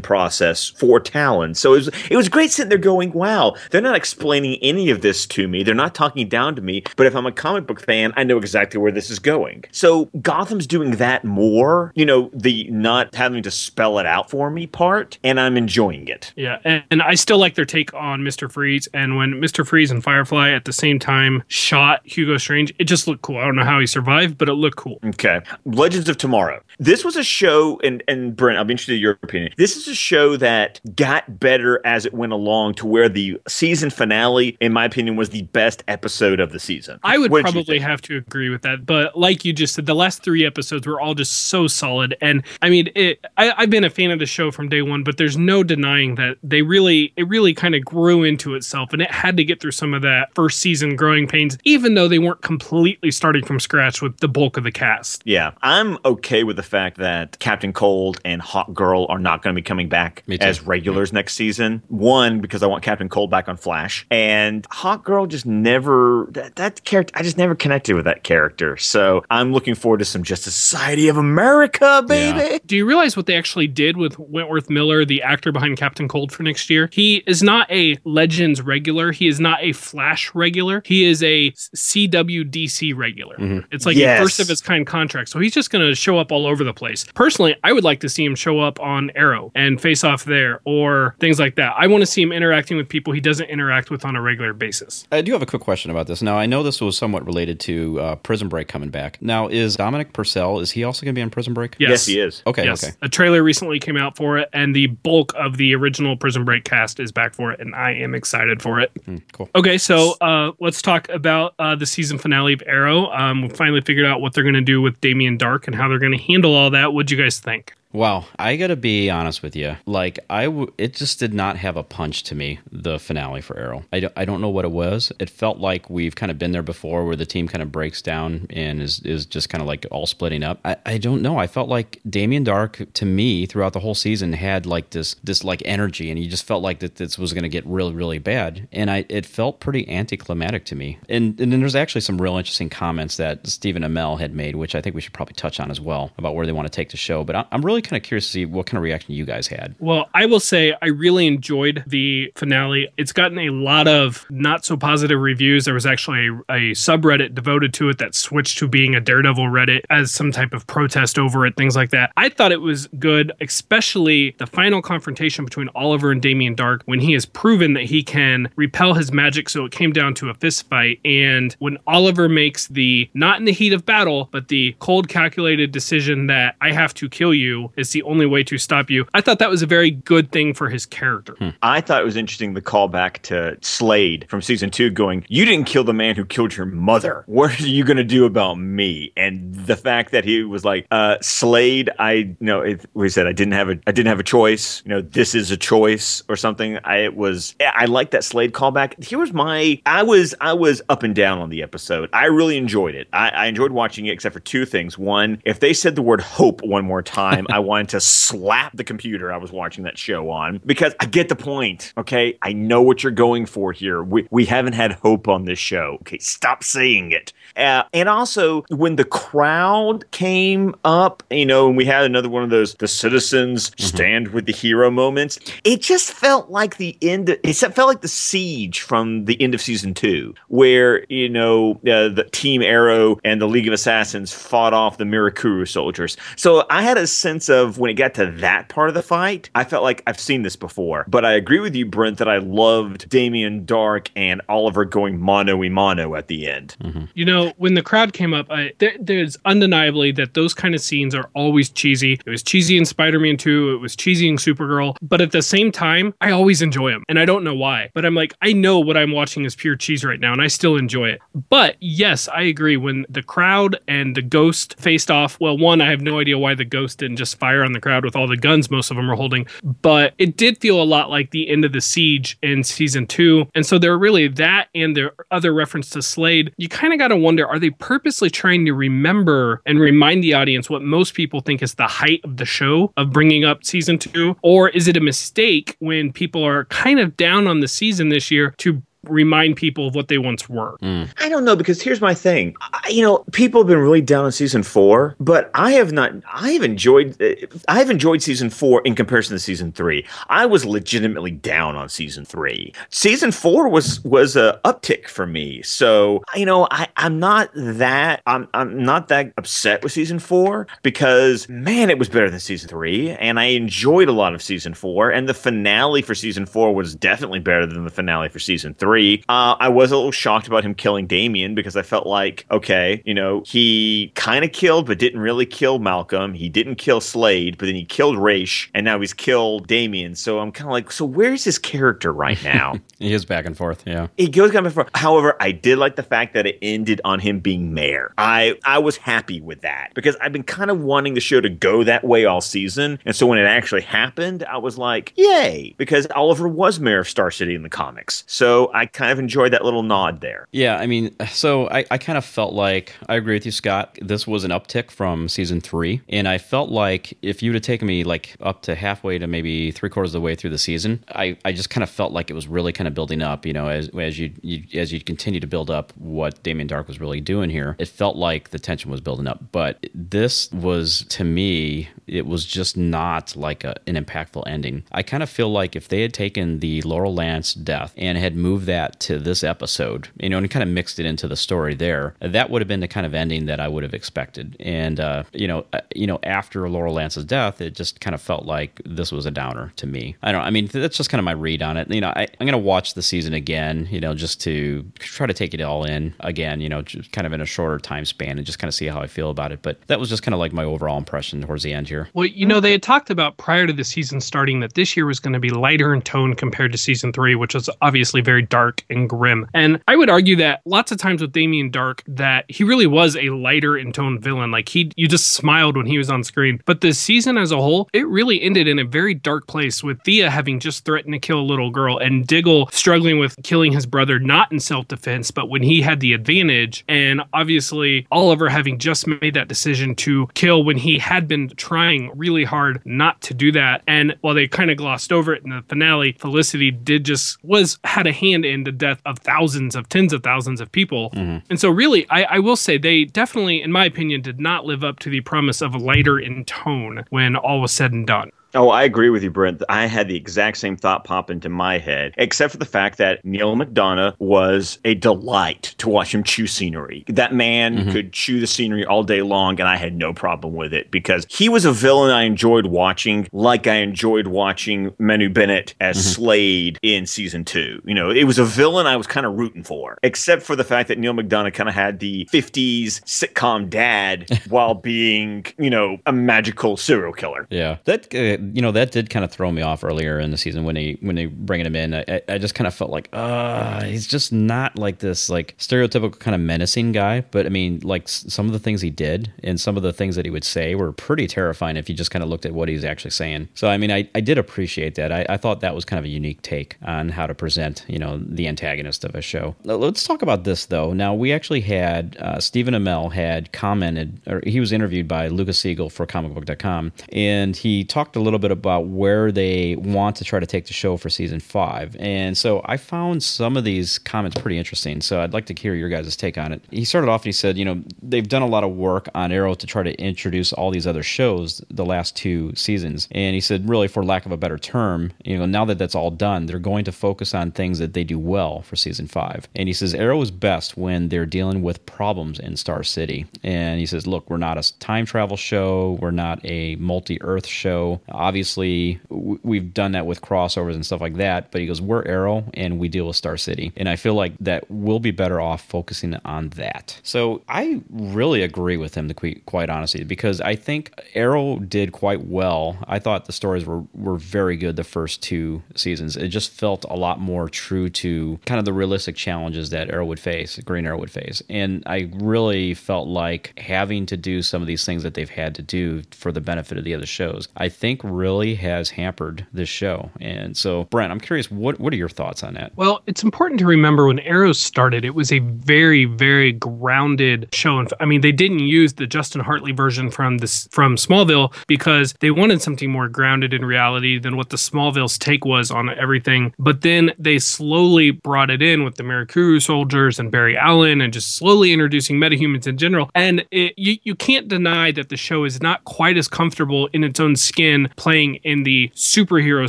process 0.00 0.68
for 0.68 1.00
talons. 1.00 1.58
So 1.58 1.74
it 1.74 1.76
was, 1.76 1.88
it 2.10 2.16
was 2.16 2.28
great 2.28 2.50
sitting 2.50 2.68
there 2.68 2.78
going, 2.78 3.12
wow, 3.12 3.54
they're 3.70 3.80
not 3.80 3.96
explaining 3.96 4.58
any 4.62 4.90
of 4.90 5.00
this 5.02 5.26
to 5.26 5.48
me. 5.48 5.62
They're 5.62 5.74
not 5.74 5.94
talking 5.94 6.28
down 6.28 6.54
to 6.56 6.62
me. 6.62 6.82
But 6.96 7.06
if 7.06 7.14
I'm 7.14 7.26
a 7.26 7.32
comic 7.32 7.66
book 7.66 7.80
fan, 7.80 8.12
I 8.16 8.24
know 8.24 8.38
exactly 8.38 8.80
where 8.80 8.92
this 8.92 9.10
is 9.10 9.18
going. 9.18 9.64
So 9.72 10.06
Gotham's 10.20 10.66
doing 10.66 10.92
that 10.92 11.24
more, 11.24 11.92
you 11.94 12.06
know, 12.06 12.30
the 12.32 12.68
not 12.70 13.14
having 13.14 13.42
to 13.42 13.50
spell 13.58 13.98
it 13.98 14.06
out 14.06 14.30
for 14.30 14.50
me 14.50 14.66
part, 14.66 15.18
and 15.24 15.38
I'm 15.40 15.56
enjoying 15.56 16.08
it. 16.08 16.32
Yeah, 16.36 16.60
and, 16.64 16.84
and 16.90 17.02
I 17.02 17.14
still 17.14 17.38
like 17.38 17.54
their 17.54 17.64
take 17.64 17.92
on 17.94 18.22
Mister 18.22 18.48
Freeze. 18.48 18.88
And 18.94 19.16
when 19.16 19.40
Mister 19.40 19.64
Freeze 19.64 19.90
and 19.90 20.02
Firefly 20.02 20.50
at 20.50 20.64
the 20.64 20.72
same 20.72 20.98
time 20.98 21.42
shot 21.48 22.00
Hugo 22.04 22.36
Strange, 22.36 22.72
it 22.78 22.84
just 22.84 23.06
looked 23.06 23.22
cool. 23.22 23.38
I 23.38 23.44
don't 23.44 23.56
know 23.56 23.64
how 23.64 23.80
he 23.80 23.86
survived, 23.86 24.38
but 24.38 24.48
it 24.48 24.54
looked 24.54 24.76
cool. 24.76 24.98
Okay. 25.04 25.40
Legends 25.64 26.08
of 26.08 26.16
Tomorrow. 26.16 26.62
This 26.78 27.04
was 27.04 27.16
a 27.16 27.24
show, 27.24 27.80
and, 27.82 28.02
and 28.06 28.36
Brent, 28.36 28.58
I'll 28.58 28.64
be 28.64 28.72
interested 28.72 28.94
in 28.94 29.00
your 29.00 29.18
opinion. 29.22 29.52
This 29.56 29.76
is 29.76 29.88
a 29.88 29.94
show 29.94 30.36
that 30.36 30.80
got 30.94 31.40
better 31.40 31.84
as 31.84 32.06
it 32.06 32.14
went 32.14 32.32
along 32.32 32.74
to 32.74 32.86
where 32.86 33.08
the 33.08 33.40
season 33.48 33.90
finale, 33.90 34.56
in 34.60 34.72
my 34.72 34.84
opinion, 34.84 35.16
was 35.16 35.30
the 35.30 35.42
best 35.42 35.82
episode 35.88 36.38
of 36.38 36.52
the 36.52 36.60
season. 36.60 37.00
I 37.02 37.18
would 37.18 37.30
probably 37.30 37.80
have 37.80 38.00
to 38.02 38.16
agree 38.16 38.48
with 38.48 38.62
that, 38.62 38.86
but 38.86 39.18
like 39.18 39.44
you 39.44 39.52
just 39.52 39.74
said, 39.74 39.86
the 39.86 39.94
last 39.94 40.22
three 40.22 40.46
episodes 40.46 40.86
were 40.86 41.00
all 41.00 41.14
just 41.14 41.48
so 41.48 41.66
solid. 41.66 42.16
And 42.20 42.44
I 42.62 42.70
mean, 42.70 42.90
it, 42.94 43.24
I, 43.36 43.47
I've 43.56 43.70
been 43.70 43.84
a 43.84 43.90
fan 43.90 44.10
of 44.10 44.18
the 44.18 44.26
show 44.26 44.50
from 44.50 44.68
day 44.68 44.82
one, 44.82 45.02
but 45.02 45.16
there's 45.16 45.36
no 45.36 45.62
denying 45.62 46.16
that 46.16 46.38
they 46.42 46.62
really, 46.62 47.12
it 47.16 47.28
really 47.28 47.54
kind 47.54 47.74
of 47.74 47.84
grew 47.84 48.24
into 48.24 48.54
itself, 48.54 48.92
and 48.92 49.02
it 49.02 49.10
had 49.10 49.36
to 49.36 49.44
get 49.44 49.60
through 49.60 49.72
some 49.72 49.94
of 49.94 50.02
that 50.02 50.34
first 50.34 50.60
season 50.60 50.96
growing 50.96 51.26
pains, 51.26 51.56
even 51.64 51.94
though 51.94 52.08
they 52.08 52.18
weren't 52.18 52.42
completely 52.42 53.10
starting 53.10 53.44
from 53.44 53.60
scratch 53.60 54.02
with 54.02 54.18
the 54.18 54.28
bulk 54.28 54.56
of 54.56 54.64
the 54.64 54.72
cast. 54.72 55.22
Yeah, 55.24 55.52
I'm 55.62 55.98
okay 56.04 56.44
with 56.44 56.56
the 56.56 56.62
fact 56.62 56.98
that 56.98 57.38
Captain 57.38 57.72
Cold 57.72 58.20
and 58.24 58.42
Hawkgirl 58.42 59.08
are 59.08 59.18
not 59.18 59.42
going 59.42 59.54
to 59.54 59.58
be 59.58 59.64
coming 59.64 59.88
back 59.88 60.22
as 60.40 60.62
regulars 60.62 61.12
next 61.12 61.34
season. 61.34 61.82
One, 61.88 62.40
because 62.40 62.62
I 62.62 62.66
want 62.66 62.82
Captain 62.82 63.08
Cold 63.08 63.30
back 63.30 63.48
on 63.48 63.56
Flash, 63.56 64.06
and 64.10 64.68
Hawkgirl 64.68 65.28
just 65.28 65.46
never 65.46 66.28
that, 66.32 66.56
that 66.56 66.84
character. 66.84 67.12
I 67.16 67.22
just 67.22 67.38
never 67.38 67.54
connected 67.54 67.94
with 67.94 68.04
that 68.04 68.24
character. 68.24 68.76
So 68.76 69.24
I'm 69.30 69.52
looking 69.52 69.74
forward 69.74 69.98
to 69.98 70.04
some 70.04 70.22
Justice 70.22 70.54
Society 70.54 71.08
of 71.08 71.16
America, 71.16 72.04
baby. 72.06 72.60
Do 72.66 72.76
you 72.76 72.86
realize 72.86 73.16
what 73.16 73.26
they 73.26 73.36
actually 73.38 73.68
did 73.68 73.96
with 73.96 74.18
Wentworth 74.18 74.68
Miller, 74.68 75.04
the 75.04 75.22
actor 75.22 75.52
behind 75.52 75.76
Captain 75.78 76.08
Cold 76.08 76.32
for 76.32 76.42
next 76.42 76.68
year? 76.68 76.88
He 76.92 77.22
is 77.26 77.42
not 77.42 77.70
a 77.70 77.96
Legends 78.04 78.60
regular. 78.60 79.12
He 79.12 79.28
is 79.28 79.38
not 79.40 79.62
a 79.62 79.72
Flash 79.72 80.34
regular. 80.34 80.82
He 80.84 81.04
is 81.04 81.22
a 81.22 81.52
CWDC 81.74 82.94
regular. 82.96 83.36
It's 83.70 83.86
like 83.86 83.96
Yes. 83.96 84.20
a 84.20 84.22
first 84.24 84.40
of 84.40 84.50
its 84.50 84.60
kind 84.60 84.86
contract. 84.86 85.28
So 85.28 85.38
he's 85.38 85.54
just 85.54 85.70
going 85.70 85.86
to 85.86 85.94
show 85.94 86.18
up 86.18 86.32
all 86.32 86.46
over 86.46 86.64
the 86.64 86.72
place. 86.74 87.04
Personally, 87.14 87.56
I 87.64 87.72
would 87.72 87.84
like 87.84 88.00
to 88.00 88.08
see 88.08 88.24
him 88.24 88.34
show 88.34 88.60
up 88.60 88.80
on 88.80 89.10
Arrow 89.14 89.52
and 89.54 89.80
face 89.80 90.04
off 90.04 90.24
there 90.24 90.60
or 90.64 91.14
things 91.20 91.38
like 91.38 91.56
that. 91.56 91.74
I 91.78 91.86
want 91.86 92.02
to 92.02 92.06
see 92.06 92.22
him 92.22 92.32
interacting 92.32 92.76
with 92.76 92.88
people 92.88 93.12
he 93.12 93.20
doesn't 93.20 93.46
interact 93.48 93.90
with 93.90 94.04
on 94.04 94.16
a 94.16 94.22
regular 94.22 94.52
basis. 94.52 95.06
I 95.12 95.22
do 95.22 95.32
have 95.32 95.42
a 95.42 95.46
quick 95.46 95.62
question 95.62 95.90
about 95.90 96.06
this. 96.06 96.22
Now, 96.22 96.38
I 96.38 96.46
know 96.46 96.62
this 96.62 96.80
was 96.80 96.96
somewhat 96.96 97.24
related 97.26 97.60
to 97.60 98.00
uh, 98.00 98.16
Prison 98.16 98.48
Break 98.48 98.68
coming 98.68 98.90
back. 98.90 99.20
Now, 99.20 99.48
is 99.48 99.76
Dominic 99.76 100.12
Purcell, 100.12 100.60
is 100.60 100.70
he 100.72 100.84
also 100.84 101.04
going 101.04 101.14
to 101.14 101.18
be 101.18 101.22
on 101.22 101.30
Prison 101.30 101.54
Break? 101.54 101.76
Yes. 101.78 101.90
Yes, 101.90 102.06
he 102.06 102.20
is. 102.20 102.42
Okay, 102.46 102.64
yes. 102.64 102.82
okay. 102.84 102.94
A 103.02 103.08
trailer 103.08 103.27
recently 103.36 103.78
came 103.78 103.96
out 103.96 104.16
for 104.16 104.38
it, 104.38 104.48
and 104.52 104.74
the 104.74 104.86
bulk 104.86 105.32
of 105.36 105.58
the 105.58 105.74
original 105.74 106.16
Prison 106.16 106.44
Break 106.44 106.64
cast 106.64 106.98
is 106.98 107.12
back 107.12 107.34
for 107.34 107.52
it, 107.52 107.60
and 107.60 107.74
I 107.74 107.92
am 107.92 108.14
excited 108.14 108.62
for 108.62 108.80
it. 108.80 108.90
Hmm, 109.04 109.18
cool. 109.32 109.50
Okay, 109.54 109.76
so 109.78 110.14
uh, 110.20 110.52
let's 110.60 110.80
talk 110.80 111.08
about 111.10 111.54
uh, 111.58 111.74
the 111.74 111.86
season 111.86 112.18
finale 112.18 112.54
of 112.54 112.62
Arrow. 112.66 113.10
Um, 113.12 113.42
we 113.42 113.48
finally 113.50 113.80
figured 113.82 114.06
out 114.06 114.20
what 114.20 114.32
they're 114.32 114.44
going 114.44 114.54
to 114.54 114.60
do 114.60 114.80
with 114.80 115.00
Damien 115.00 115.36
Darhk 115.36 115.66
and 115.66 115.74
how 115.74 115.88
they're 115.88 115.98
going 115.98 116.16
to 116.16 116.24
handle 116.24 116.54
all 116.54 116.70
that. 116.70 116.92
What'd 116.94 117.10
you 117.10 117.22
guys 117.22 117.38
think? 117.38 117.74
Wow, 117.90 118.26
I 118.38 118.56
gotta 118.56 118.76
be 118.76 119.08
honest 119.08 119.42
with 119.42 119.56
you. 119.56 119.76
Like, 119.86 120.18
I 120.28 120.44
w- 120.44 120.70
it 120.76 120.94
just 120.94 121.18
did 121.18 121.32
not 121.32 121.56
have 121.56 121.78
a 121.78 121.82
punch 121.82 122.22
to 122.24 122.34
me. 122.34 122.58
The 122.70 122.98
finale 122.98 123.40
for 123.40 123.58
Arrow. 123.58 123.84
I 123.90 124.00
don't, 124.00 124.12
I 124.14 124.26
don't 124.26 124.42
know 124.42 124.50
what 124.50 124.66
it 124.66 124.70
was. 124.70 125.10
It 125.18 125.30
felt 125.30 125.56
like 125.58 125.88
we've 125.88 126.14
kind 126.14 126.30
of 126.30 126.38
been 126.38 126.52
there 126.52 126.62
before, 126.62 127.06
where 127.06 127.16
the 127.16 127.24
team 127.24 127.48
kind 127.48 127.62
of 127.62 127.72
breaks 127.72 128.02
down 128.02 128.46
and 128.50 128.82
is 128.82 129.00
is 129.00 129.24
just 129.24 129.48
kind 129.48 129.62
of 129.62 129.68
like 129.68 129.86
all 129.90 130.06
splitting 130.06 130.42
up. 130.42 130.60
I, 130.66 130.76
I 130.84 130.98
don't 130.98 131.22
know. 131.22 131.38
I 131.38 131.46
felt 131.46 131.70
like 131.70 131.98
Damien 132.08 132.44
Darhk 132.44 132.92
to 132.92 133.06
me 133.06 133.46
throughout 133.46 133.72
the 133.72 133.80
whole 133.80 133.94
season 133.94 134.34
had 134.34 134.66
like 134.66 134.90
this 134.90 135.16
this 135.24 135.42
like 135.42 135.62
energy, 135.64 136.10
and 136.10 136.22
you 136.22 136.28
just 136.28 136.44
felt 136.44 136.62
like 136.62 136.80
that 136.80 136.96
this 136.96 137.18
was 137.18 137.32
gonna 137.32 137.48
get 137.48 137.64
really 137.66 137.94
really 137.94 138.18
bad, 138.18 138.68
and 138.70 138.90
I 138.90 139.06
it 139.08 139.24
felt 139.24 139.60
pretty 139.60 139.88
anticlimactic 139.88 140.66
to 140.66 140.74
me. 140.76 140.98
And 141.08 141.40
and 141.40 141.50
then 141.50 141.60
there's 141.60 141.74
actually 141.74 142.02
some 142.02 142.20
real 142.20 142.36
interesting 142.36 142.68
comments 142.68 143.16
that 143.16 143.46
Stephen 143.46 143.82
Amell 143.82 144.20
had 144.20 144.34
made, 144.34 144.56
which 144.56 144.74
I 144.74 144.82
think 144.82 144.94
we 144.94 145.00
should 145.00 145.14
probably 145.14 145.34
touch 145.34 145.58
on 145.58 145.70
as 145.70 145.80
well 145.80 146.10
about 146.18 146.34
where 146.34 146.44
they 146.44 146.52
want 146.52 146.66
to 146.66 146.76
take 146.76 146.90
the 146.90 146.98
show. 146.98 147.24
But 147.24 147.34
I, 147.34 147.44
I'm 147.50 147.64
really 147.64 147.77
kind 147.82 148.00
of 148.00 148.06
curious 148.06 148.26
to 148.26 148.32
see 148.32 148.46
what 148.46 148.66
kind 148.66 148.78
of 148.78 148.82
reaction 148.82 149.14
you 149.14 149.24
guys 149.24 149.46
had. 149.46 149.74
Well, 149.78 150.08
I 150.14 150.26
will 150.26 150.40
say 150.40 150.74
I 150.82 150.86
really 150.86 151.26
enjoyed 151.26 151.84
the 151.86 152.32
finale. 152.34 152.88
It's 152.96 153.12
gotten 153.12 153.38
a 153.38 153.50
lot 153.50 153.88
of 153.88 154.26
not 154.30 154.64
so 154.64 154.76
positive 154.76 155.20
reviews. 155.20 155.64
There 155.64 155.74
was 155.74 155.86
actually 155.86 156.28
a, 156.48 156.52
a 156.52 156.60
subreddit 156.72 157.34
devoted 157.34 157.74
to 157.74 157.88
it 157.88 157.98
that 157.98 158.14
switched 158.14 158.58
to 158.58 158.68
being 158.68 158.94
a 158.94 159.00
Daredevil 159.00 159.46
Reddit 159.46 159.82
as 159.90 160.10
some 160.10 160.32
type 160.32 160.52
of 160.52 160.66
protest 160.66 161.18
over 161.18 161.46
it, 161.46 161.56
things 161.56 161.76
like 161.76 161.90
that. 161.90 162.12
I 162.16 162.28
thought 162.28 162.52
it 162.52 162.60
was 162.60 162.86
good, 162.98 163.32
especially 163.40 164.34
the 164.38 164.46
final 164.46 164.82
confrontation 164.82 165.44
between 165.44 165.68
Oliver 165.74 166.10
and 166.10 166.22
Damien 166.22 166.54
Darhk 166.56 166.82
when 166.86 167.00
he 167.00 167.12
has 167.12 167.26
proven 167.26 167.74
that 167.74 167.84
he 167.84 168.02
can 168.02 168.50
repel 168.56 168.94
his 168.94 169.12
magic. 169.12 169.48
So 169.48 169.64
it 169.64 169.72
came 169.72 169.92
down 169.92 170.14
to 170.14 170.30
a 170.30 170.34
fist 170.34 170.68
fight. 170.68 171.00
And 171.04 171.54
when 171.58 171.78
Oliver 171.86 172.28
makes 172.28 172.66
the, 172.68 173.08
not 173.14 173.38
in 173.38 173.44
the 173.44 173.52
heat 173.52 173.72
of 173.72 173.84
battle, 173.86 174.28
but 174.32 174.48
the 174.48 174.74
cold, 174.78 175.08
calculated 175.08 175.72
decision 175.72 176.26
that 176.28 176.56
I 176.60 176.72
have 176.72 176.94
to 176.94 177.08
kill 177.08 177.34
you 177.34 177.67
is 177.76 177.90
the 177.90 178.02
only 178.02 178.26
way 178.26 178.42
to 178.44 178.58
stop 178.58 178.90
you, 178.90 179.06
I 179.14 179.20
thought 179.20 179.38
that 179.38 179.50
was 179.50 179.62
a 179.62 179.66
very 179.66 179.90
good 179.90 180.32
thing 180.32 180.54
for 180.54 180.68
his 180.68 180.86
character. 180.86 181.36
I 181.62 181.80
thought 181.80 182.00
it 182.00 182.04
was 182.04 182.16
interesting 182.16 182.54
the 182.54 182.62
callback 182.62 183.22
to 183.22 183.56
Slade 183.60 184.26
from 184.28 184.42
season 184.42 184.70
two 184.70 184.90
going, 184.90 185.24
You 185.28 185.44
didn't 185.44 185.66
kill 185.66 185.84
the 185.84 185.92
man 185.92 186.16
who 186.16 186.24
killed 186.24 186.56
your 186.56 186.66
mother. 186.66 187.24
What 187.26 187.60
are 187.60 187.66
you 187.66 187.84
going 187.84 187.96
to 187.96 188.04
do 188.04 188.24
about 188.24 188.56
me? 188.56 189.12
And 189.16 189.54
the 189.54 189.76
fact 189.76 190.12
that 190.12 190.24
he 190.24 190.42
was 190.42 190.64
like, 190.64 190.86
uh, 190.90 191.16
Slade, 191.20 191.90
I, 191.98 192.12
you 192.12 192.36
know, 192.40 192.60
it, 192.60 192.84
we 192.94 193.08
said 193.08 193.26
I 193.26 193.32
didn't 193.32 193.52
have 193.52 193.68
a, 193.68 193.78
I 193.86 193.92
didn't 193.92 194.08
have 194.08 194.20
a 194.20 194.24
choice. 194.24 194.82
You 194.84 194.90
know, 194.90 195.00
this 195.00 195.34
is 195.34 195.50
a 195.50 195.56
choice 195.56 196.22
or 196.28 196.36
something. 196.36 196.78
I, 196.84 196.98
it 196.98 197.16
was, 197.16 197.54
I 197.60 197.86
like 197.86 198.10
that 198.10 198.24
Slade 198.24 198.52
callback. 198.52 199.02
Here 199.02 199.18
was 199.18 199.32
my, 199.32 199.80
I 199.86 200.02
was, 200.02 200.34
I 200.40 200.52
was 200.52 200.82
up 200.88 201.02
and 201.02 201.14
down 201.14 201.38
on 201.38 201.50
the 201.50 201.62
episode. 201.62 202.08
I 202.12 202.26
really 202.26 202.56
enjoyed 202.56 202.94
it. 202.94 203.08
I, 203.12 203.30
I 203.30 203.46
enjoyed 203.46 203.72
watching 203.72 204.06
it 204.06 204.12
except 204.12 204.32
for 204.32 204.40
two 204.40 204.64
things. 204.64 204.98
One, 204.98 205.40
if 205.44 205.60
they 205.60 205.72
said 205.72 205.96
the 205.96 206.02
word 206.02 206.20
hope 206.20 206.62
one 206.62 206.84
more 206.84 207.02
time, 207.02 207.46
I 207.50 207.57
wanted 207.58 207.88
to 207.90 208.00
slap 208.00 208.76
the 208.76 208.84
computer 208.84 209.32
I 209.32 209.36
was 209.36 209.52
watching 209.52 209.84
that 209.84 209.98
show 209.98 210.30
on 210.30 210.60
because 210.64 210.94
I 211.00 211.06
get 211.06 211.28
the 211.28 211.36
point. 211.36 211.92
Okay. 211.96 212.38
I 212.42 212.52
know 212.52 212.82
what 212.82 213.02
you're 213.02 213.12
going 213.12 213.46
for 213.46 213.72
here. 213.72 214.02
We, 214.02 214.26
we 214.30 214.44
haven't 214.44 214.74
had 214.74 214.92
hope 214.92 215.28
on 215.28 215.44
this 215.44 215.58
show. 215.58 215.98
Okay. 216.02 216.18
Stop 216.18 216.64
saying 216.64 217.12
it. 217.12 217.32
Uh, 217.58 217.82
and 217.92 218.08
also, 218.08 218.62
when 218.70 218.96
the 218.96 219.04
crowd 219.04 220.10
came 220.12 220.74
up, 220.84 221.22
you 221.30 221.44
know, 221.44 221.68
and 221.68 221.76
we 221.76 221.84
had 221.84 222.04
another 222.04 222.28
one 222.28 222.42
of 222.42 222.50
those 222.50 222.74
the 222.74 222.88
citizens 222.88 223.72
stand 223.78 224.28
with 224.28 224.46
the 224.46 224.52
hero 224.52 224.90
moments, 224.90 225.38
it 225.64 225.82
just 225.82 226.12
felt 226.12 226.50
like 226.50 226.76
the 226.76 226.96
end. 227.02 227.28
It 227.28 227.54
felt 227.54 227.88
like 227.88 228.00
the 228.00 228.08
siege 228.08 228.80
from 228.80 229.24
the 229.24 229.40
end 229.42 229.54
of 229.54 229.60
season 229.60 229.92
two, 229.94 230.34
where 230.48 231.04
you 231.08 231.28
know 231.28 231.72
uh, 231.86 232.08
the 232.08 232.28
Team 232.32 232.62
Arrow 232.62 233.18
and 233.24 233.40
the 233.40 233.48
League 233.48 233.66
of 233.66 233.74
Assassins 233.74 234.32
fought 234.32 234.72
off 234.72 234.98
the 234.98 235.04
Mirakuru 235.04 235.66
soldiers. 235.66 236.16
So 236.36 236.64
I 236.70 236.82
had 236.82 236.96
a 236.96 237.06
sense 237.06 237.48
of 237.48 237.78
when 237.78 237.90
it 237.90 237.94
got 237.94 238.14
to 238.14 238.26
that 238.26 238.68
part 238.68 238.88
of 238.88 238.94
the 238.94 239.02
fight, 239.02 239.50
I 239.54 239.64
felt 239.64 239.82
like 239.82 240.02
I've 240.06 240.20
seen 240.20 240.42
this 240.42 240.56
before. 240.56 241.04
But 241.08 241.24
I 241.24 241.32
agree 241.32 241.60
with 241.60 241.74
you, 241.74 241.86
Brent, 241.86 242.18
that 242.18 242.28
I 242.28 242.38
loved 242.38 243.08
Damien 243.08 243.64
Darhk 243.66 244.08
and 244.14 244.40
Oliver 244.48 244.84
going 244.84 245.20
mono 245.20 245.56
y 245.56 245.68
mono 245.68 246.14
at 246.14 246.28
the 246.28 246.48
end. 246.48 246.76
You 247.14 247.24
know, 247.24 247.47
when 247.56 247.74
the 247.74 247.82
crowd 247.82 248.12
came 248.12 248.34
up, 248.34 248.50
I, 248.50 248.72
there, 248.78 248.94
there's 249.00 249.36
undeniably 249.44 250.12
that 250.12 250.34
those 250.34 250.54
kind 250.54 250.74
of 250.74 250.80
scenes 250.80 251.14
are 251.14 251.28
always 251.34 251.70
cheesy. 251.70 252.20
It 252.24 252.30
was 252.30 252.42
cheesy 252.42 252.76
in 252.76 252.84
Spider 252.84 253.20
Man 253.20 253.36
2, 253.36 253.74
it 253.74 253.78
was 253.78 253.96
cheesy 253.96 254.28
in 254.28 254.36
Supergirl, 254.36 254.96
but 255.02 255.20
at 255.20 255.32
the 255.32 255.42
same 255.42 255.72
time, 255.72 256.14
I 256.20 256.30
always 256.30 256.62
enjoy 256.62 256.90
them. 256.90 257.04
And 257.08 257.18
I 257.18 257.24
don't 257.24 257.44
know 257.44 257.54
why, 257.54 257.90
but 257.94 258.04
I'm 258.04 258.14
like, 258.14 258.34
I 258.42 258.52
know 258.52 258.78
what 258.78 258.96
I'm 258.96 259.12
watching 259.12 259.44
is 259.44 259.54
pure 259.54 259.76
cheese 259.76 260.04
right 260.04 260.20
now, 260.20 260.32
and 260.32 260.42
I 260.42 260.46
still 260.46 260.76
enjoy 260.76 261.10
it. 261.10 261.20
But 261.48 261.76
yes, 261.80 262.28
I 262.28 262.42
agree. 262.42 262.76
When 262.76 263.06
the 263.08 263.22
crowd 263.22 263.78
and 263.88 264.16
the 264.16 264.22
ghost 264.22 264.78
faced 264.78 265.10
off, 265.10 265.38
well, 265.40 265.56
one, 265.56 265.80
I 265.80 265.90
have 265.90 266.00
no 266.00 266.18
idea 266.18 266.38
why 266.38 266.54
the 266.54 266.64
ghost 266.64 266.98
didn't 266.98 267.16
just 267.16 267.38
fire 267.38 267.64
on 267.64 267.72
the 267.72 267.80
crowd 267.80 268.04
with 268.04 268.16
all 268.16 268.28
the 268.28 268.36
guns 268.36 268.70
most 268.70 268.90
of 268.90 268.96
them 268.96 269.08
were 269.08 269.14
holding, 269.14 269.46
but 269.82 270.14
it 270.18 270.36
did 270.36 270.58
feel 270.58 270.80
a 270.80 270.84
lot 270.84 271.10
like 271.10 271.30
the 271.30 271.48
end 271.48 271.64
of 271.64 271.72
the 271.72 271.80
siege 271.80 272.38
in 272.42 272.64
season 272.64 273.06
two. 273.06 273.46
And 273.54 273.64
so 273.64 273.78
there 273.78 273.98
really 273.98 274.28
that 274.28 274.68
and 274.74 274.96
the 274.96 275.12
other 275.30 275.52
reference 275.52 275.90
to 275.90 276.02
Slade. 276.02 276.52
You 276.56 276.68
kind 276.68 276.92
of 276.92 276.98
got 276.98 277.08
to 277.08 277.16
wonder 277.28 277.46
are 277.46 277.58
they 277.58 277.68
purposely 277.68 278.30
trying 278.30 278.64
to 278.64 278.72
remember 278.72 279.60
and 279.66 279.78
remind 279.78 280.24
the 280.24 280.32
audience 280.32 280.70
what 280.70 280.80
most 280.80 281.12
people 281.12 281.40
think 281.40 281.62
is 281.62 281.74
the 281.74 281.86
height 281.86 282.22
of 282.24 282.38
the 282.38 282.46
show 282.46 282.90
of 282.96 283.12
bringing 283.12 283.44
up 283.44 283.62
season 283.64 283.98
two? 283.98 284.34
Or 284.42 284.70
is 284.70 284.88
it 284.88 284.96
a 284.96 285.00
mistake 285.00 285.76
when 285.78 286.10
people 286.10 286.42
are 286.42 286.64
kind 286.66 286.98
of 286.98 287.18
down 287.18 287.46
on 287.46 287.60
the 287.60 287.68
season 287.68 288.08
this 288.08 288.30
year 288.30 288.54
to 288.58 288.82
remind 289.04 289.56
people 289.56 289.86
of 289.86 289.94
what 289.94 290.08
they 290.08 290.18
once 290.18 290.48
were. 290.48 290.76
Mm. 290.82 291.08
I 291.20 291.28
don't 291.28 291.44
know 291.44 291.56
because 291.56 291.80
here's 291.80 292.00
my 292.00 292.14
thing. 292.14 292.54
I, 292.60 292.88
you 292.88 293.02
know, 293.02 293.24
people 293.32 293.60
have 293.60 293.68
been 293.68 293.78
really 293.78 294.00
down 294.00 294.24
on 294.24 294.32
season 294.32 294.62
four, 294.62 295.14
but 295.20 295.50
I 295.54 295.72
have 295.72 295.92
not. 295.92 296.12
I 296.32 296.52
have 296.52 296.62
enjoyed. 296.62 297.20
Uh, 297.20 297.34
I 297.68 297.78
have 297.78 297.90
enjoyed 297.90 298.22
season 298.22 298.50
four 298.50 298.82
in 298.82 298.94
comparison 298.94 299.36
to 299.36 299.40
season 299.40 299.72
three. 299.72 300.06
I 300.28 300.46
was 300.46 300.64
legitimately 300.64 301.32
down 301.32 301.76
on 301.76 301.88
season 301.88 302.24
three. 302.24 302.72
Season 302.90 303.32
four 303.32 303.68
was 303.68 304.02
was 304.04 304.36
a 304.36 304.60
uptick 304.64 305.08
for 305.08 305.26
me. 305.26 305.62
So 305.62 306.22
you 306.34 306.46
know, 306.46 306.66
I 306.70 306.88
I'm 306.96 307.18
not 307.18 307.50
that. 307.54 308.22
I'm 308.26 308.48
I'm 308.54 308.82
not 308.82 309.08
that 309.08 309.32
upset 309.36 309.82
with 309.82 309.92
season 309.92 310.18
four 310.18 310.66
because 310.82 311.48
man, 311.48 311.90
it 311.90 311.98
was 311.98 312.08
better 312.08 312.30
than 312.30 312.40
season 312.40 312.68
three, 312.68 313.10
and 313.10 313.38
I 313.38 313.44
enjoyed 313.44 314.08
a 314.08 314.12
lot 314.12 314.34
of 314.34 314.42
season 314.42 314.74
four, 314.74 315.10
and 315.10 315.28
the 315.28 315.34
finale 315.34 316.02
for 316.02 316.14
season 316.14 316.46
four 316.46 316.74
was 316.74 316.94
definitely 316.94 317.38
better 317.40 317.66
than 317.66 317.84
the 317.84 317.90
finale 317.90 318.28
for 318.28 318.38
season 318.38 318.74
three 318.74 318.87
three. 318.88 319.22
Uh, 319.28 319.54
I 319.60 319.68
was 319.68 319.92
a 319.92 319.96
little 319.96 320.12
shocked 320.12 320.46
about 320.46 320.64
him 320.64 320.74
killing 320.74 321.06
Damien 321.06 321.54
because 321.54 321.76
I 321.76 321.82
felt 321.82 322.06
like, 322.06 322.46
okay, 322.50 323.02
you 323.04 323.12
know, 323.12 323.42
he 323.44 324.12
kind 324.14 324.46
of 324.46 324.52
killed 324.52 324.86
but 324.86 324.98
didn't 324.98 325.20
really 325.20 325.44
kill 325.44 325.78
Malcolm. 325.78 326.32
He 326.32 326.48
didn't 326.48 326.76
kill 326.76 327.02
Slade, 327.02 327.58
but 327.58 327.66
then 327.66 327.74
he 327.74 327.84
killed 327.84 328.16
Ra's, 328.16 328.68
and 328.72 328.86
now 328.86 328.98
he's 328.98 329.12
killed 329.12 329.66
Damien. 329.66 330.14
So 330.14 330.38
I'm 330.38 330.52
kind 330.52 330.68
of 330.68 330.72
like, 330.72 330.90
so 330.90 331.04
where's 331.04 331.44
his 331.44 331.58
character 331.58 332.14
right 332.14 332.42
now? 332.42 332.76
he 332.98 333.12
is 333.12 333.26
back 333.26 333.44
and 333.44 333.54
forth, 333.54 333.82
yeah. 333.86 334.06
He 334.16 334.26
goes 334.26 334.52
back 334.52 334.64
and 334.64 334.72
forth. 334.72 334.88
However, 334.94 335.36
I 335.38 335.52
did 335.52 335.76
like 335.76 335.96
the 335.96 336.02
fact 336.02 336.32
that 336.32 336.46
it 336.46 336.58
ended 336.62 337.02
on 337.04 337.20
him 337.20 337.40
being 337.40 337.74
mayor. 337.74 338.14
I 338.16 338.54
I 338.64 338.78
was 338.78 338.96
happy 338.96 339.42
with 339.42 339.60
that 339.60 339.92
because 339.94 340.16
I've 340.22 340.32
been 340.32 340.44
kind 340.44 340.70
of 340.70 340.80
wanting 340.80 341.12
the 341.12 341.20
show 341.20 341.42
to 341.42 341.50
go 341.50 341.84
that 341.84 342.04
way 342.04 342.24
all 342.24 342.40
season, 342.40 342.98
and 343.04 343.14
so 343.14 343.26
when 343.26 343.38
it 343.38 343.44
actually 343.44 343.82
happened, 343.82 344.44
I 344.44 344.56
was 344.56 344.78
like, 344.78 345.12
yay, 345.14 345.74
because 345.76 346.06
Oliver 346.14 346.48
was 346.48 346.80
mayor 346.80 347.00
of 347.00 347.08
Star 347.08 347.30
City 347.30 347.54
in 347.54 347.62
the 347.62 347.68
comics. 347.68 348.24
So 348.26 348.70
I 348.78 348.86
kind 348.86 349.10
of 349.10 349.18
enjoyed 349.18 349.52
that 349.52 349.64
little 349.64 349.82
nod 349.82 350.20
there. 350.20 350.46
Yeah, 350.52 350.76
I 350.76 350.86
mean, 350.86 351.14
so 351.28 351.68
I, 351.68 351.84
I 351.90 351.98
kind 351.98 352.16
of 352.16 352.24
felt 352.24 352.54
like 352.54 352.94
I 353.08 353.16
agree 353.16 353.34
with 353.34 353.44
you, 353.44 353.52
Scott. 353.52 353.98
This 354.00 354.26
was 354.26 354.44
an 354.44 354.52
uptick 354.52 354.90
from 354.92 355.28
season 355.28 355.60
three, 355.60 356.00
and 356.08 356.28
I 356.28 356.38
felt 356.38 356.70
like 356.70 357.18
if 357.20 357.42
you'd 357.42 357.54
have 357.54 357.62
taken 357.62 357.88
me 357.88 358.04
like 358.04 358.36
up 358.40 358.62
to 358.62 358.76
halfway 358.76 359.18
to 359.18 359.26
maybe 359.26 359.72
three 359.72 359.90
quarters 359.90 360.10
of 360.10 360.20
the 360.20 360.24
way 360.24 360.36
through 360.36 360.50
the 360.50 360.58
season, 360.58 361.02
I, 361.08 361.36
I 361.44 361.52
just 361.52 361.70
kind 361.70 361.82
of 361.82 361.90
felt 361.90 362.12
like 362.12 362.30
it 362.30 362.34
was 362.34 362.46
really 362.46 362.72
kind 362.72 362.86
of 362.86 362.94
building 362.94 363.20
up. 363.20 363.44
You 363.44 363.52
know, 363.52 363.68
as 363.68 363.88
as 363.98 364.18
you, 364.18 364.32
you 364.42 364.80
as 364.80 364.92
you 364.92 365.00
continue 365.00 365.40
to 365.40 365.46
build 365.46 365.70
up 365.70 365.92
what 365.96 366.40
Damien 366.44 366.68
Darhk 366.68 366.86
was 366.86 367.00
really 367.00 367.20
doing 367.20 367.50
here, 367.50 367.74
it 367.80 367.88
felt 367.88 368.16
like 368.16 368.50
the 368.50 368.60
tension 368.60 368.92
was 368.92 369.00
building 369.00 369.26
up. 369.26 369.50
But 369.50 369.88
this 369.92 370.52
was 370.52 371.04
to 371.08 371.24
me, 371.24 371.88
it 372.06 372.26
was 372.26 372.44
just 372.44 372.76
not 372.76 373.34
like 373.34 373.64
a, 373.64 373.74
an 373.88 373.96
impactful 373.96 374.46
ending. 374.46 374.84
I 374.92 375.02
kind 375.02 375.24
of 375.24 375.28
feel 375.28 375.50
like 375.50 375.74
if 375.74 375.88
they 375.88 376.02
had 376.02 376.14
taken 376.14 376.60
the 376.60 376.80
Laurel 376.82 377.12
Lance 377.12 377.54
death 377.54 377.92
and 377.96 378.16
had 378.16 378.36
moved 378.36 378.67
that 378.68 379.00
to 379.00 379.18
this 379.18 379.42
episode, 379.42 380.08
you 380.20 380.28
know, 380.28 380.38
and 380.38 380.50
kind 380.50 380.62
of 380.62 380.68
mixed 380.68 381.00
it 381.00 381.06
into 381.06 381.26
the 381.26 381.36
story 381.36 381.74
there, 381.74 382.14
that 382.20 382.50
would 382.50 382.62
have 382.62 382.68
been 382.68 382.80
the 382.80 382.88
kind 382.88 383.04
of 383.04 383.14
ending 383.14 383.46
that 383.46 383.60
I 383.60 383.66
would 383.66 383.82
have 383.82 383.94
expected. 383.94 384.56
And 384.60 385.00
uh, 385.00 385.24
you 385.32 385.48
know, 385.48 385.66
uh, 385.72 385.80
you 385.94 386.06
know, 386.06 386.20
after 386.22 386.68
Laurel 386.68 386.94
Lance's 386.94 387.24
death, 387.24 387.60
it 387.60 387.74
just 387.74 388.00
kind 388.00 388.14
of 388.14 388.22
felt 388.22 388.46
like 388.46 388.80
this 388.84 389.10
was 389.10 389.26
a 389.26 389.30
downer 389.30 389.72
to 389.76 389.86
me. 389.86 390.16
I 390.22 390.32
don't. 390.32 390.42
I 390.42 390.50
mean, 390.50 390.66
that's 390.66 390.96
just 390.96 391.10
kind 391.10 391.18
of 391.18 391.24
my 391.24 391.32
read 391.32 391.62
on 391.62 391.76
it. 391.76 391.90
You 391.90 392.00
know, 392.00 392.12
I, 392.14 392.22
I'm 392.22 392.46
going 392.46 392.52
to 392.52 392.58
watch 392.58 392.94
the 392.94 393.02
season 393.02 393.34
again. 393.34 393.88
You 393.90 394.00
know, 394.00 394.14
just 394.14 394.40
to 394.42 394.84
try 394.98 395.26
to 395.26 395.34
take 395.34 395.54
it 395.54 395.60
all 395.60 395.84
in 395.84 396.14
again. 396.20 396.60
You 396.60 396.68
know, 396.68 396.82
just 396.82 397.10
kind 397.12 397.26
of 397.26 397.32
in 397.32 397.40
a 397.40 397.46
shorter 397.46 397.78
time 397.78 398.04
span 398.04 398.36
and 398.36 398.46
just 398.46 398.58
kind 398.58 398.68
of 398.68 398.74
see 398.74 398.86
how 398.86 399.00
I 399.00 399.06
feel 399.06 399.30
about 399.30 399.52
it. 399.52 399.62
But 399.62 399.80
that 399.88 399.98
was 399.98 400.08
just 400.08 400.22
kind 400.22 400.34
of 400.34 400.38
like 400.38 400.52
my 400.52 400.64
overall 400.64 400.98
impression 400.98 401.42
towards 401.42 401.62
the 401.62 401.72
end 401.72 401.88
here. 401.88 402.08
Well, 402.14 402.26
you 402.26 402.46
know, 402.46 402.60
they 402.60 402.72
had 402.72 402.82
talked 402.82 403.10
about 403.10 403.38
prior 403.38 403.66
to 403.66 403.72
the 403.72 403.84
season 403.84 404.20
starting 404.20 404.60
that 404.60 404.74
this 404.74 404.96
year 404.96 405.06
was 405.06 405.20
going 405.20 405.32
to 405.32 405.40
be 405.40 405.50
lighter 405.50 405.94
in 405.94 406.02
tone 406.02 406.34
compared 406.34 406.72
to 406.72 406.78
season 406.78 407.12
three, 407.12 407.34
which 407.34 407.54
was 407.54 407.70
obviously 407.80 408.20
very 408.20 408.42
dark 408.42 408.57
and 408.58 408.98
and 408.98 409.08
grim. 409.08 409.46
And 409.54 409.80
I 409.88 409.96
would 409.96 410.10
argue 410.10 410.36
that 410.36 410.60
lots 410.64 410.92
of 410.92 410.98
times 410.98 411.22
with 411.22 411.32
Damien 411.32 411.70
Darhk 411.70 412.02
that 412.06 412.44
he 412.48 412.64
really 412.64 412.86
was 412.86 413.16
a 413.16 413.30
lighter 413.30 413.78
in 413.78 413.92
tone 413.92 414.20
villain. 414.20 414.50
Like 414.50 414.68
he, 414.68 414.90
you 414.96 415.08
just 415.08 415.32
smiled 415.32 415.76
when 415.76 415.86
he 415.86 415.98
was 415.98 416.10
on 416.10 416.24
screen. 416.24 416.60
But 416.66 416.80
the 416.80 416.92
season 416.92 417.38
as 417.38 417.52
a 417.52 417.56
whole, 417.56 417.88
it 417.92 418.06
really 418.06 418.42
ended 418.42 418.68
in 418.68 418.78
a 418.78 418.84
very 418.84 419.14
dark 419.14 419.46
place 419.46 419.82
with 419.82 420.02
Thea 420.02 420.30
having 420.30 420.60
just 420.60 420.84
threatened 420.84 421.14
to 421.14 421.18
kill 421.18 421.40
a 421.40 421.42
little 421.42 421.70
girl 421.70 421.98
and 421.98 422.26
Diggle 422.26 422.68
struggling 422.72 423.18
with 423.18 423.36
killing 423.42 423.72
his 423.72 423.86
brother, 423.86 424.18
not 424.18 424.50
in 424.52 424.60
self 424.60 424.88
defense, 424.88 425.30
but 425.30 425.48
when 425.48 425.62
he 425.62 425.80
had 425.80 426.00
the 426.00 426.12
advantage. 426.12 426.84
And 426.88 427.22
obviously, 427.32 428.06
Oliver 428.10 428.48
having 428.48 428.78
just 428.78 429.06
made 429.06 429.34
that 429.34 429.48
decision 429.48 429.94
to 429.96 430.26
kill 430.34 430.64
when 430.64 430.76
he 430.76 430.98
had 430.98 431.28
been 431.28 431.48
trying 431.50 432.10
really 432.16 432.44
hard 432.44 432.82
not 432.84 433.20
to 433.22 433.34
do 433.34 433.52
that. 433.52 433.82
And 433.86 434.16
while 434.20 434.34
they 434.34 434.48
kind 434.48 434.70
of 434.70 434.76
glossed 434.76 435.12
over 435.12 435.32
it 435.34 435.44
in 435.44 435.50
the 435.50 435.62
finale, 435.68 436.16
Felicity 436.18 436.70
did 436.70 437.04
just 437.04 437.42
was 437.44 437.78
had 437.84 438.06
a 438.06 438.12
hand 438.12 438.44
in 438.48 438.64
the 438.64 438.72
death 438.72 439.00
of 439.04 439.18
thousands 439.18 439.76
of 439.76 439.88
tens 439.88 440.12
of 440.12 440.22
thousands 440.22 440.60
of 440.60 440.70
people. 440.72 441.10
Mm-hmm. 441.10 441.38
And 441.50 441.60
so, 441.60 441.70
really, 441.70 442.08
I, 442.10 442.24
I, 442.24 442.38
will 442.38 442.56
say 442.56 442.78
they 442.78 443.04
definitely, 443.04 443.62
in 443.62 443.72
my 443.72 443.84
opinion, 443.84 444.22
did 444.22 444.40
not 444.40 444.64
live 444.64 444.84
up 444.84 444.98
to 445.00 445.10
the 445.10 445.20
promise 445.20 445.60
of 445.60 445.74
a 445.74 445.78
lighter 445.78 446.18
in 446.18 446.44
tone 446.44 447.04
when 447.10 447.36
all 447.36 447.60
was 447.60 447.72
said 447.72 447.92
and 447.92 448.06
done. 448.06 448.30
Oh, 448.54 448.70
I 448.70 448.84
agree 448.84 449.10
with 449.10 449.22
you, 449.22 449.30
Brent. 449.30 449.62
I 449.68 449.86
had 449.86 450.08
the 450.08 450.16
exact 450.16 450.56
same 450.56 450.76
thought 450.76 451.04
pop 451.04 451.30
into 451.30 451.48
my 451.48 451.78
head, 451.78 452.14
except 452.16 452.52
for 452.52 452.58
the 452.58 452.64
fact 452.64 452.98
that 452.98 453.24
Neal 453.24 453.54
McDonough 453.56 454.14
was 454.18 454.78
a 454.84 454.94
delight 454.94 455.74
to 455.78 455.88
watch 455.88 456.14
him 456.14 456.22
chew 456.22 456.46
scenery. 456.46 457.04
That 457.08 457.34
man 457.34 457.76
mm-hmm. 457.76 457.90
could 457.90 458.12
chew 458.12 458.40
the 458.40 458.46
scenery 458.46 458.86
all 458.86 459.02
day 459.02 459.22
long, 459.22 459.60
and 459.60 459.68
I 459.68 459.76
had 459.76 459.94
no 459.94 460.14
problem 460.14 460.54
with 460.54 460.72
it 460.72 460.90
because 460.90 461.26
he 461.28 461.48
was 461.48 461.64
a 461.64 461.72
villain 461.72 462.10
I 462.10 462.22
enjoyed 462.22 462.66
watching, 462.66 463.28
like 463.32 463.66
I 463.66 463.76
enjoyed 463.76 464.28
watching 464.28 464.94
Manu 464.98 465.28
Bennett 465.28 465.74
as 465.80 465.98
mm-hmm. 465.98 466.08
Slade 466.08 466.78
in 466.82 467.06
season 467.06 467.44
two. 467.44 467.82
You 467.84 467.94
know, 467.94 468.10
it 468.10 468.24
was 468.24 468.38
a 468.38 468.44
villain 468.44 468.86
I 468.86 468.96
was 468.96 469.06
kind 469.06 469.26
of 469.26 469.34
rooting 469.34 469.62
for, 469.62 469.98
except 470.02 470.42
for 470.42 470.56
the 470.56 470.64
fact 470.64 470.88
that 470.88 470.98
Neal 470.98 471.12
McDonough 471.12 471.52
kind 471.52 471.68
of 471.68 471.74
had 471.74 471.98
the 471.98 472.26
50s 472.32 473.02
sitcom 473.02 473.68
dad 473.68 474.26
while 474.48 474.74
being, 474.74 475.44
you 475.58 475.68
know, 475.68 475.98
a 476.06 476.12
magical 476.12 476.78
serial 476.78 477.12
killer. 477.12 477.46
Yeah. 477.50 477.76
That. 477.84 478.14
Uh, 478.14 478.37
you 478.54 478.62
know 478.62 478.72
that 478.72 478.90
did 478.90 479.10
kind 479.10 479.24
of 479.24 479.30
throw 479.30 479.50
me 479.50 479.62
off 479.62 479.84
earlier 479.84 480.18
in 480.18 480.30
the 480.30 480.36
season 480.36 480.64
when 480.64 480.74
they 480.74 480.98
when 481.00 481.16
they 481.16 481.26
bringing 481.26 481.66
him 481.66 481.76
in. 481.76 481.94
I, 481.94 482.20
I 482.28 482.38
just 482.38 482.54
kind 482.54 482.66
of 482.66 482.74
felt 482.74 482.90
like, 482.90 483.08
uh, 483.12 483.84
he's 483.84 484.06
just 484.06 484.32
not 484.32 484.78
like 484.78 484.98
this 484.98 485.28
like 485.30 485.56
stereotypical 485.58 486.18
kind 486.18 486.34
of 486.34 486.40
menacing 486.40 486.92
guy. 486.92 487.22
But 487.30 487.46
I 487.46 487.48
mean, 487.48 487.80
like 487.82 488.08
some 488.08 488.46
of 488.46 488.52
the 488.52 488.58
things 488.58 488.80
he 488.80 488.90
did 488.90 489.32
and 489.42 489.60
some 489.60 489.76
of 489.76 489.82
the 489.82 489.92
things 489.92 490.16
that 490.16 490.24
he 490.24 490.30
would 490.30 490.44
say 490.44 490.74
were 490.74 490.92
pretty 490.92 491.26
terrifying 491.26 491.76
if 491.76 491.88
you 491.88 491.94
just 491.94 492.10
kind 492.10 492.22
of 492.22 492.28
looked 492.28 492.46
at 492.46 492.52
what 492.52 492.68
he's 492.68 492.84
actually 492.84 493.10
saying. 493.10 493.48
So 493.54 493.68
I 493.68 493.78
mean, 493.78 493.90
I, 493.90 494.08
I 494.14 494.20
did 494.20 494.38
appreciate 494.38 494.94
that. 494.96 495.12
I, 495.12 495.26
I 495.28 495.36
thought 495.36 495.60
that 495.60 495.74
was 495.74 495.84
kind 495.84 495.98
of 495.98 496.04
a 496.04 496.08
unique 496.08 496.42
take 496.42 496.76
on 496.82 497.08
how 497.08 497.26
to 497.26 497.34
present 497.34 497.84
you 497.88 497.98
know 497.98 498.18
the 498.18 498.46
antagonist 498.48 499.04
of 499.04 499.14
a 499.14 499.22
show. 499.22 499.56
Let's 499.64 500.04
talk 500.04 500.22
about 500.22 500.44
this 500.44 500.66
though. 500.66 500.92
Now 500.92 501.14
we 501.14 501.32
actually 501.32 501.60
had 501.62 502.16
uh, 502.20 502.40
Stephen 502.40 502.74
Amell 502.74 503.12
had 503.12 503.52
commented, 503.52 504.20
or 504.26 504.42
he 504.46 504.60
was 504.60 504.72
interviewed 504.72 505.08
by 505.08 505.28
Lucas 505.28 505.58
Siegel 505.58 505.90
for 505.90 506.06
ComicBook.com, 506.06 506.92
and 507.12 507.56
he 507.56 507.84
talked 507.84 508.16
a 508.16 508.20
little 508.20 508.27
little 508.28 508.38
bit 508.38 508.50
about 508.50 508.86
where 508.86 509.32
they 509.32 509.76
want 509.76 510.16
to 510.16 510.24
try 510.24 510.38
to 510.38 510.46
take 510.46 510.66
the 510.66 510.72
show 510.72 510.96
for 510.96 511.08
season 511.08 511.40
five. 511.40 511.96
And 511.98 512.36
so 512.36 512.60
I 512.64 512.76
found 512.76 513.22
some 513.22 513.56
of 513.56 513.64
these 513.64 513.98
comments 513.98 514.40
pretty 514.40 514.58
interesting. 514.58 515.00
So 515.00 515.20
I'd 515.20 515.32
like 515.32 515.46
to 515.46 515.54
hear 515.54 515.74
your 515.74 515.88
guys' 515.88 516.16
take 516.16 516.36
on 516.36 516.52
it. 516.52 516.62
He 516.70 516.84
started 516.84 517.08
off 517.08 517.22
and 517.22 517.26
he 517.26 517.32
said, 517.32 517.56
you 517.56 517.64
know, 517.64 517.82
they've 518.02 518.28
done 518.28 518.42
a 518.42 518.46
lot 518.46 518.64
of 518.64 518.72
work 518.76 519.08
on 519.14 519.32
Arrow 519.32 519.54
to 519.54 519.66
try 519.66 519.82
to 519.82 519.94
introduce 519.94 520.52
all 520.52 520.70
these 520.70 520.86
other 520.86 521.02
shows 521.02 521.62
the 521.70 521.84
last 521.84 522.16
two 522.16 522.54
seasons. 522.54 523.08
And 523.12 523.34
he 523.34 523.40
said, 523.40 523.68
really, 523.68 523.88
for 523.88 524.04
lack 524.04 524.26
of 524.26 524.32
a 524.32 524.36
better 524.36 524.58
term, 524.58 525.12
you 525.24 525.38
know, 525.38 525.46
now 525.46 525.64
that 525.64 525.78
that's 525.78 525.94
all 525.94 526.10
done, 526.10 526.46
they're 526.46 526.58
going 526.58 526.84
to 526.84 526.92
focus 526.92 527.34
on 527.34 527.52
things 527.52 527.78
that 527.78 527.94
they 527.94 528.04
do 528.04 528.18
well 528.18 528.62
for 528.62 528.76
season 528.76 529.06
five. 529.06 529.48
And 529.54 529.68
he 529.68 529.72
says, 529.72 529.94
Arrow 529.94 530.20
is 530.20 530.30
best 530.30 530.76
when 530.76 531.08
they're 531.08 531.26
dealing 531.26 531.62
with 531.62 531.84
problems 531.86 532.38
in 532.38 532.56
Star 532.56 532.82
City. 532.82 533.26
And 533.42 533.80
he 533.80 533.86
says, 533.86 534.06
look, 534.06 534.28
we're 534.28 534.36
not 534.36 534.58
a 534.58 534.78
time 534.78 535.06
travel 535.06 535.36
show, 535.36 535.98
we're 536.00 536.10
not 536.10 536.44
a 536.44 536.76
multi 536.76 537.20
Earth 537.22 537.46
show 537.46 538.00
obviously 538.18 539.00
we've 539.08 539.72
done 539.72 539.92
that 539.92 540.06
with 540.06 540.20
crossovers 540.20 540.74
and 540.74 540.84
stuff 540.84 541.00
like 541.00 541.14
that 541.14 541.50
but 541.50 541.60
he 541.60 541.66
goes 541.66 541.80
we're 541.80 542.02
arrow 542.04 542.44
and 542.54 542.78
we 542.78 542.88
deal 542.88 543.06
with 543.06 543.16
star 543.16 543.36
city. 543.36 543.72
And 543.76 543.88
i 543.88 543.96
feel 543.96 544.14
like 544.14 544.32
that 544.40 544.64
we'll 544.68 544.98
be 545.00 545.10
better 545.10 545.40
off 545.40 545.64
focusing 545.64 546.16
on 546.24 546.50
that. 546.50 547.00
So 547.02 547.42
i 547.48 547.80
really 547.90 548.42
agree 548.42 548.76
with 548.76 548.94
him 548.94 549.08
to 549.08 549.34
quite 549.46 549.70
honestly 549.70 550.04
because 550.04 550.40
i 550.40 550.54
think 550.54 550.92
arrow 551.14 551.58
did 551.58 551.92
quite 551.92 552.26
well. 552.26 552.76
I 552.86 552.98
thought 552.98 553.26
the 553.26 553.32
stories 553.32 553.64
were, 553.64 553.82
were 553.94 554.18
very 554.18 554.56
good 554.56 554.76
the 554.76 554.84
first 554.84 555.22
two 555.22 555.62
seasons. 555.74 556.16
It 556.16 556.28
just 556.28 556.50
felt 556.50 556.84
a 556.88 556.94
lot 556.94 557.20
more 557.20 557.48
true 557.48 557.88
to 557.90 558.38
kind 558.46 558.58
of 558.58 558.64
the 558.64 558.72
realistic 558.72 559.16
challenges 559.16 559.70
that 559.70 559.90
arrow 559.90 560.06
would 560.06 560.20
face 560.20 560.58
green 560.58 560.86
arrow 560.86 560.98
would 560.98 561.10
face. 561.10 561.42
And 561.48 561.82
i 561.86 562.10
really 562.14 562.74
felt 562.74 563.08
like 563.08 563.58
having 563.58 564.06
to 564.06 564.16
do 564.16 564.42
some 564.42 564.62
of 564.62 564.68
these 564.68 564.84
things 564.84 565.02
that 565.02 565.14
they've 565.14 565.28
had 565.28 565.54
to 565.54 565.62
do 565.62 566.02
for 566.10 566.32
the 566.32 566.40
benefit 566.40 566.78
of 566.78 566.84
the 566.84 566.94
other 566.94 567.06
shows 567.06 567.48
i 567.56 567.68
think 567.68 568.02
really 568.10 568.54
has 568.56 568.90
hampered 568.90 569.46
this 569.52 569.68
show. 569.68 570.10
And 570.20 570.56
so, 570.56 570.84
Brent, 570.84 571.12
I'm 571.12 571.20
curious, 571.20 571.50
what 571.50 571.78
what 571.80 571.92
are 571.92 571.96
your 571.96 572.08
thoughts 572.08 572.42
on 572.42 572.54
that? 572.54 572.72
Well, 572.76 573.02
it's 573.06 573.22
important 573.22 573.60
to 573.60 573.66
remember 573.66 574.06
when 574.06 574.18
Arrow 574.20 574.52
started, 574.52 575.04
it 575.04 575.14
was 575.14 575.32
a 575.32 575.38
very, 575.38 576.04
very 576.04 576.52
grounded 576.52 577.48
show. 577.52 577.84
I 578.00 578.04
mean, 578.04 578.20
they 578.20 578.32
didn't 578.32 578.60
use 578.60 578.94
the 578.94 579.06
Justin 579.06 579.40
Hartley 579.40 579.72
version 579.72 580.10
from 580.10 580.38
this 580.38 580.68
from 580.70 580.96
Smallville 580.96 581.54
because 581.66 582.14
they 582.20 582.30
wanted 582.30 582.62
something 582.62 582.90
more 582.90 583.08
grounded 583.08 583.52
in 583.52 583.64
reality 583.64 584.18
than 584.18 584.36
what 584.36 584.50
the 584.50 584.56
Smallville's 584.56 585.18
take 585.18 585.44
was 585.44 585.70
on 585.70 585.90
everything. 585.90 586.54
But 586.58 586.82
then 586.82 587.12
they 587.18 587.38
slowly 587.38 588.10
brought 588.10 588.50
it 588.50 588.62
in 588.62 588.84
with 588.84 588.96
the 588.96 589.02
Mirakuru 589.02 589.62
soldiers 589.62 590.18
and 590.18 590.30
Barry 590.30 590.56
Allen 590.56 591.00
and 591.00 591.12
just 591.12 591.36
slowly 591.36 591.72
introducing 591.72 592.18
metahumans 592.18 592.66
in 592.66 592.78
general. 592.78 593.10
And 593.14 593.44
it, 593.50 593.74
you, 593.76 593.98
you 594.02 594.14
can't 594.14 594.48
deny 594.48 594.92
that 594.92 595.08
the 595.08 595.16
show 595.16 595.44
is 595.44 595.60
not 595.62 595.84
quite 595.84 596.16
as 596.16 596.28
comfortable 596.28 596.88
in 596.92 597.04
its 597.04 597.20
own 597.20 597.36
skin 597.36 597.88
playing 597.98 598.36
in 598.36 598.62
the 598.62 598.90
superhero 598.94 599.68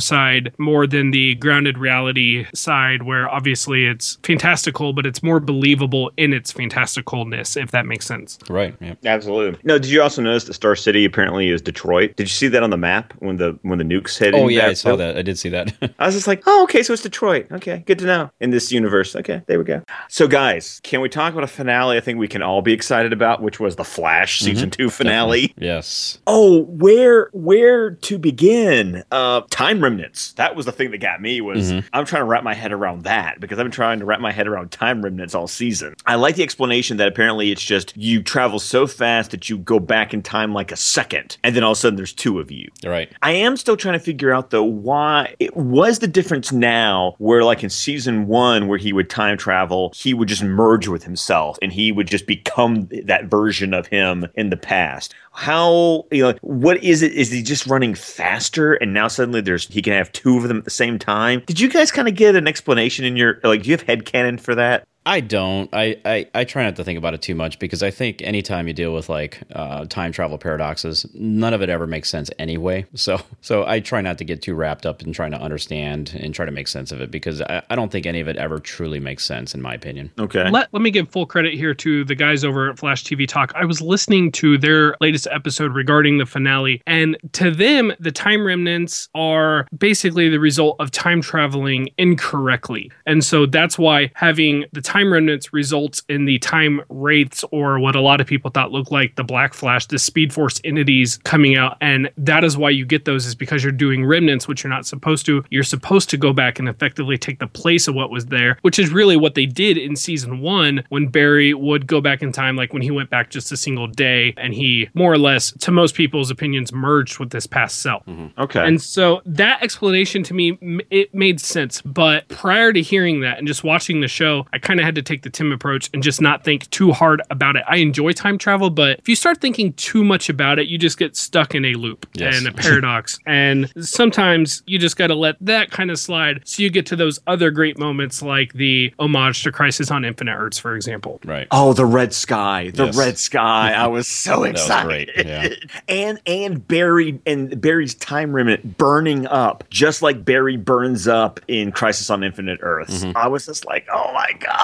side 0.00 0.54
more 0.56 0.86
than 0.86 1.10
the 1.10 1.34
grounded 1.34 1.76
reality 1.76 2.46
side, 2.54 3.02
where 3.02 3.28
obviously 3.28 3.86
it's 3.86 4.18
fantastical, 4.22 4.92
but 4.94 5.04
it's 5.04 5.22
more 5.22 5.40
believable 5.40 6.10
in 6.16 6.32
its 6.32 6.52
fantasticalness, 6.52 7.60
if 7.60 7.72
that 7.72 7.84
makes 7.84 8.06
sense. 8.06 8.38
Right. 8.48 8.74
Yeah. 8.80 8.94
Absolutely. 9.04 9.60
No, 9.64 9.78
did 9.78 9.90
you 9.90 10.00
also 10.00 10.22
notice 10.22 10.44
that 10.44 10.54
Star 10.54 10.76
City 10.76 11.04
apparently 11.04 11.50
is 11.50 11.60
Detroit? 11.60 12.16
Did 12.16 12.24
you 12.24 12.34
see 12.34 12.48
that 12.48 12.62
on 12.62 12.70
the 12.70 12.76
map 12.76 13.12
when 13.18 13.36
the 13.36 13.58
when 13.62 13.78
the 13.78 13.84
nukes 13.84 14.16
hit? 14.16 14.34
Oh 14.34 14.48
yeah, 14.48 14.68
I 14.68 14.72
saw 14.74 14.96
that. 14.96 15.16
I 15.16 15.22
did 15.22 15.38
see 15.38 15.48
that. 15.50 15.72
I 15.98 16.06
was 16.06 16.14
just 16.14 16.26
like, 16.26 16.42
oh, 16.46 16.62
okay, 16.64 16.82
so 16.82 16.92
it's 16.92 17.02
Detroit. 17.02 17.46
Okay, 17.50 17.82
good 17.86 17.98
to 17.98 18.06
know 18.06 18.30
in 18.40 18.50
this 18.50 18.70
universe. 18.70 19.16
Okay, 19.16 19.42
there 19.46 19.58
we 19.58 19.64
go. 19.64 19.82
So, 20.08 20.28
guys, 20.28 20.80
can 20.84 21.00
we 21.00 21.08
talk 21.08 21.32
about 21.32 21.44
a 21.44 21.48
finale? 21.48 21.96
I 21.96 22.00
think 22.00 22.18
we 22.18 22.28
can 22.28 22.42
all 22.42 22.62
be 22.62 22.72
excited 22.72 23.12
about, 23.12 23.42
which 23.42 23.58
was 23.58 23.76
the 23.76 23.84
Flash 23.84 24.38
mm-hmm. 24.38 24.50
season 24.50 24.70
two 24.70 24.90
finale. 24.90 25.52
yes. 25.58 26.18
Oh, 26.26 26.62
where 26.64 27.30
where 27.32 27.90
to 27.90 28.18
begin? 28.20 29.04
Uh, 29.10 29.42
time 29.50 29.82
remnants. 29.82 30.32
That 30.32 30.56
was 30.56 30.66
the 30.66 30.72
thing 30.72 30.90
that 30.90 30.98
got 30.98 31.20
me. 31.20 31.40
Was 31.40 31.72
I'm 31.72 32.04
trying 32.04 32.22
to 32.22 32.24
wrap 32.24 32.44
my 32.44 32.54
head 32.54 32.72
around 32.72 33.04
that 33.04 33.40
because 33.40 33.58
I've 33.58 33.64
been 33.64 33.72
trying 33.72 33.98
to 34.00 34.04
wrap 34.04 34.20
my 34.20 34.32
head 34.32 34.46
around 34.46 34.70
time 34.70 35.02
remnants 35.02 35.34
all 35.34 35.48
season. 35.48 35.94
I 36.06 36.14
like 36.16 36.36
the 36.36 36.42
explanation 36.42 36.96
that 36.98 37.08
apparently 37.08 37.50
it's 37.50 37.62
just 37.62 37.96
you 37.96 38.22
travel 38.22 38.58
so 38.58 38.86
fast 38.86 39.30
that 39.30 39.48
you 39.48 39.58
go 39.58 39.78
back 39.78 40.14
in 40.14 40.22
time 40.22 40.52
like 40.54 40.72
a 40.72 40.76
second, 40.76 41.36
and 41.42 41.54
then 41.56 41.64
all 41.64 41.72
of 41.72 41.78
a 41.78 41.80
sudden 41.80 41.96
there's 41.96 42.12
two 42.12 42.38
of 42.38 42.50
you. 42.50 42.68
Right. 42.84 43.10
I 43.22 43.32
am 43.32 43.56
still 43.56 43.76
trying 43.76 43.98
to 43.98 44.04
figure 44.04 44.32
out 44.32 44.50
though 44.50 44.64
why 44.64 45.34
it 45.38 45.56
was 45.56 45.98
the 45.98 46.06
difference 46.06 46.52
now 46.52 47.14
where 47.18 47.44
like 47.44 47.62
in 47.62 47.70
season 47.70 48.26
one 48.26 48.68
where 48.68 48.78
he 48.78 48.92
would 48.92 49.10
time 49.10 49.36
travel, 49.36 49.92
he 49.94 50.14
would 50.14 50.28
just 50.28 50.42
merge 50.42 50.88
with 50.88 51.04
himself 51.04 51.58
and 51.62 51.72
he 51.72 51.92
would 51.92 52.06
just 52.06 52.26
become 52.26 52.88
that 53.04 53.24
version 53.26 53.74
of 53.74 53.86
him 53.86 54.26
in 54.34 54.50
the 54.50 54.56
past. 54.56 55.14
How 55.32 56.04
you 56.10 56.22
know 56.22 56.34
what 56.42 56.82
is 56.82 57.02
it? 57.02 57.12
Is 57.12 57.30
he 57.30 57.42
just 57.42 57.66
running 57.66 57.94
faster 58.10 58.74
and 58.74 58.92
now 58.92 59.08
suddenly 59.08 59.40
there's 59.40 59.66
he 59.68 59.82
can 59.82 59.92
have 59.92 60.12
two 60.12 60.36
of 60.36 60.44
them 60.44 60.58
at 60.58 60.64
the 60.64 60.70
same 60.70 60.98
time? 60.98 61.42
Did 61.46 61.60
you 61.60 61.68
guys 61.68 61.90
kind 61.90 62.08
of 62.08 62.14
get 62.14 62.36
an 62.36 62.48
explanation 62.48 63.04
in 63.04 63.16
your 63.16 63.40
like 63.42 63.62
do 63.62 63.70
you 63.70 63.74
have 63.76 63.82
head 63.82 64.04
headcanon 64.04 64.40
for 64.40 64.54
that? 64.54 64.86
I 65.06 65.20
don't. 65.20 65.70
I, 65.72 65.96
I, 66.04 66.26
I 66.34 66.44
try 66.44 66.62
not 66.62 66.76
to 66.76 66.84
think 66.84 66.98
about 66.98 67.14
it 67.14 67.22
too 67.22 67.34
much 67.34 67.58
because 67.58 67.82
I 67.82 67.90
think 67.90 68.20
anytime 68.22 68.68
you 68.68 68.74
deal 68.74 68.92
with 68.92 69.08
like 69.08 69.40
uh, 69.54 69.86
time 69.86 70.12
travel 70.12 70.36
paradoxes, 70.36 71.06
none 71.14 71.54
of 71.54 71.62
it 71.62 71.70
ever 71.70 71.86
makes 71.86 72.08
sense 72.08 72.30
anyway. 72.38 72.86
So 73.00 73.18
so 73.40 73.64
I 73.64 73.80
try 73.80 74.02
not 74.02 74.18
to 74.18 74.24
get 74.24 74.42
too 74.42 74.54
wrapped 74.54 74.84
up 74.84 75.00
in 75.00 75.14
trying 75.14 75.30
to 75.30 75.40
understand 75.40 76.18
and 76.20 76.34
try 76.34 76.44
to 76.44 76.52
make 76.52 76.68
sense 76.68 76.92
of 76.92 77.00
it 77.00 77.10
because 77.10 77.40
I, 77.40 77.62
I 77.70 77.76
don't 77.76 77.90
think 77.90 78.04
any 78.04 78.20
of 78.20 78.28
it 78.28 78.36
ever 78.36 78.58
truly 78.58 79.00
makes 79.00 79.24
sense 79.24 79.54
in 79.54 79.62
my 79.62 79.72
opinion. 79.72 80.10
Okay. 80.18 80.50
Let, 80.50 80.68
let 80.72 80.82
me 80.82 80.90
give 80.90 81.08
full 81.08 81.24
credit 81.24 81.54
here 81.54 81.72
to 81.72 82.04
the 82.04 82.14
guys 82.14 82.44
over 82.44 82.68
at 82.68 82.78
Flash 82.78 83.04
TV 83.04 83.26
Talk. 83.26 83.52
I 83.54 83.64
was 83.64 83.80
listening 83.80 84.32
to 84.32 84.58
their 84.58 84.96
latest 85.00 85.28
episode 85.30 85.74
regarding 85.74 86.18
the 86.18 86.26
finale, 86.26 86.82
and 86.86 87.16
to 87.32 87.50
them, 87.50 87.90
the 88.00 88.12
time 88.12 88.46
remnants 88.46 89.08
are 89.14 89.66
basically 89.78 90.28
the 90.28 90.40
result 90.40 90.76
of 90.78 90.90
time 90.90 91.22
traveling 91.22 91.88
incorrectly. 91.96 92.92
And 93.06 93.24
so 93.24 93.46
that's 93.46 93.78
why 93.78 94.10
having 94.14 94.66
the 94.72 94.82
time 94.90 94.99
remnants 95.08 95.52
results 95.52 96.02
in 96.08 96.24
the 96.24 96.38
time 96.38 96.80
wraiths, 96.88 97.44
or 97.50 97.78
what 97.78 97.96
a 97.96 98.00
lot 98.00 98.20
of 98.20 98.26
people 98.26 98.50
thought 98.50 98.72
looked 98.72 98.90
like 98.90 99.16
the 99.16 99.24
Black 99.24 99.54
Flash, 99.54 99.86
the 99.86 99.98
Speed 99.98 100.32
Force 100.32 100.60
entities 100.64 101.18
coming 101.24 101.56
out. 101.56 101.76
And 101.80 102.10
that 102.16 102.44
is 102.44 102.56
why 102.56 102.70
you 102.70 102.84
get 102.84 103.04
those, 103.04 103.26
is 103.26 103.34
because 103.34 103.62
you're 103.62 103.72
doing 103.72 104.04
remnants, 104.04 104.48
which 104.48 104.64
you're 104.64 104.72
not 104.72 104.86
supposed 104.86 105.26
to. 105.26 105.44
You're 105.50 105.62
supposed 105.62 106.10
to 106.10 106.16
go 106.16 106.32
back 106.32 106.58
and 106.58 106.68
effectively 106.68 107.16
take 107.18 107.38
the 107.38 107.46
place 107.46 107.88
of 107.88 107.94
what 107.94 108.10
was 108.10 108.26
there, 108.26 108.58
which 108.62 108.78
is 108.78 108.90
really 108.92 109.16
what 109.16 109.34
they 109.34 109.46
did 109.46 109.76
in 109.76 109.96
season 109.96 110.40
one 110.40 110.84
when 110.88 111.06
Barry 111.06 111.54
would 111.54 111.86
go 111.86 112.00
back 112.00 112.22
in 112.22 112.32
time, 112.32 112.56
like 112.56 112.72
when 112.72 112.82
he 112.82 112.90
went 112.90 113.10
back 113.10 113.30
just 113.30 113.52
a 113.52 113.56
single 113.56 113.86
day 113.86 114.34
and 114.36 114.54
he 114.54 114.88
more 114.94 115.12
or 115.12 115.18
less, 115.18 115.52
to 115.52 115.70
most 115.70 115.94
people's 115.94 116.30
opinions, 116.30 116.72
merged 116.72 117.18
with 117.18 117.30
this 117.30 117.46
past 117.46 117.80
self. 117.80 118.04
Mm-hmm. 118.06 118.40
Okay. 118.40 118.66
And 118.66 118.80
so 118.80 119.22
that 119.26 119.62
explanation 119.62 120.22
to 120.24 120.34
me, 120.34 120.58
it 120.90 121.14
made 121.14 121.40
sense. 121.40 121.82
But 121.82 122.28
prior 122.28 122.72
to 122.72 122.82
hearing 122.82 123.20
that 123.20 123.38
and 123.38 123.46
just 123.46 123.64
watching 123.64 124.00
the 124.00 124.08
show, 124.08 124.46
I 124.52 124.58
kind 124.58 124.79
of 124.80 124.84
had 124.86 124.94
to 124.96 125.02
take 125.02 125.22
the 125.22 125.30
Tim 125.30 125.52
approach 125.52 125.90
and 125.94 126.02
just 126.02 126.20
not 126.20 126.42
think 126.44 126.68
too 126.70 126.92
hard 126.92 127.22
about 127.30 127.56
it. 127.56 127.62
I 127.68 127.76
enjoy 127.76 128.12
time 128.12 128.38
travel, 128.38 128.70
but 128.70 128.98
if 128.98 129.08
you 129.08 129.14
start 129.14 129.40
thinking 129.40 129.72
too 129.74 130.04
much 130.04 130.28
about 130.28 130.58
it, 130.58 130.66
you 130.68 130.78
just 130.78 130.98
get 130.98 131.16
stuck 131.16 131.54
in 131.54 131.64
a 131.64 131.74
loop 131.74 132.06
Yes. 132.14 132.38
and 132.38 132.46
a 132.48 132.52
paradox. 132.62 133.18
and 133.26 133.70
sometimes 133.84 134.62
you 134.66 134.78
just 134.78 134.96
got 134.96 135.08
to 135.08 135.14
let 135.14 135.36
that 135.40 135.70
kind 135.70 135.90
of 135.90 135.98
slide 135.98 136.40
so 136.44 136.62
you 136.62 136.70
get 136.70 136.86
to 136.86 136.96
those 136.96 137.18
other 137.26 137.50
great 137.50 137.78
moments 137.78 138.22
like 138.22 138.52
the 138.54 138.92
homage 138.98 139.42
to 139.42 139.52
Crisis 139.52 139.90
on 139.90 140.04
Infinite 140.04 140.34
Earths, 140.36 140.58
for 140.58 140.74
example. 140.74 141.20
Right. 141.24 141.46
Oh, 141.50 141.72
the 141.72 141.86
red 141.86 142.12
sky, 142.12 142.70
the 142.74 142.86
Yes. 142.86 142.96
red 142.96 143.18
sky! 143.18 143.72
I 143.72 143.86
was 143.86 144.06
so 144.20 144.40
was 144.40 144.50
excited. 144.50 145.10
great, 145.14 145.26
yeah. 145.26 145.48
and 145.88 146.20
and 146.26 146.66
Barry 146.66 147.20
and 147.26 147.60
Barry's 147.60 147.94
time 147.94 148.32
remnant 148.32 148.78
burning 148.78 149.26
up, 149.26 149.64
just 149.70 150.02
like 150.02 150.24
Barry 150.24 150.56
burns 150.56 151.06
up 151.06 151.40
in 151.48 151.72
Crisis 151.72 152.10
on 152.10 152.24
Infinite 152.24 152.60
Earths. 152.62 153.04
Mm-hmm. 153.04 153.16
I 153.16 153.26
was 153.28 153.46
just 153.46 153.66
like, 153.66 153.86
oh 153.92 154.12
my 154.12 154.32
god, 154.40 154.56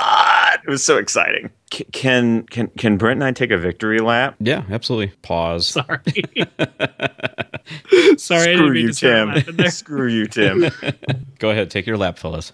it 0.65 0.69
was 0.71 0.85
so 0.85 0.97
exciting. 0.99 1.51
C- 1.73 1.85
can 1.93 2.45
can 2.45 2.69
can 2.79 2.97
Brent 2.97 3.17
and 3.19 3.25
I 3.25 3.33
take 3.33 3.51
a 3.51 3.59
victory 3.59 3.99
lap? 3.99 4.37
Yeah, 4.39 4.63
absolutely. 4.71 5.15
Pause. 5.23 5.67
Sorry. 5.67 5.99
Sorry, 8.17 8.53
I 8.53 8.55
Screw 8.55 8.73
didn't 8.73 8.77
you, 8.77 8.93
to 8.93 9.45
Tim. 9.45 9.57
there. 9.57 9.71
Screw 9.71 10.07
you, 10.09 10.27
Tim. 10.27 10.71
Go 11.41 11.51
ahead, 11.51 11.71
take 11.71 11.87
your 11.87 11.97
lap, 11.97 12.19
fellas. 12.19 12.53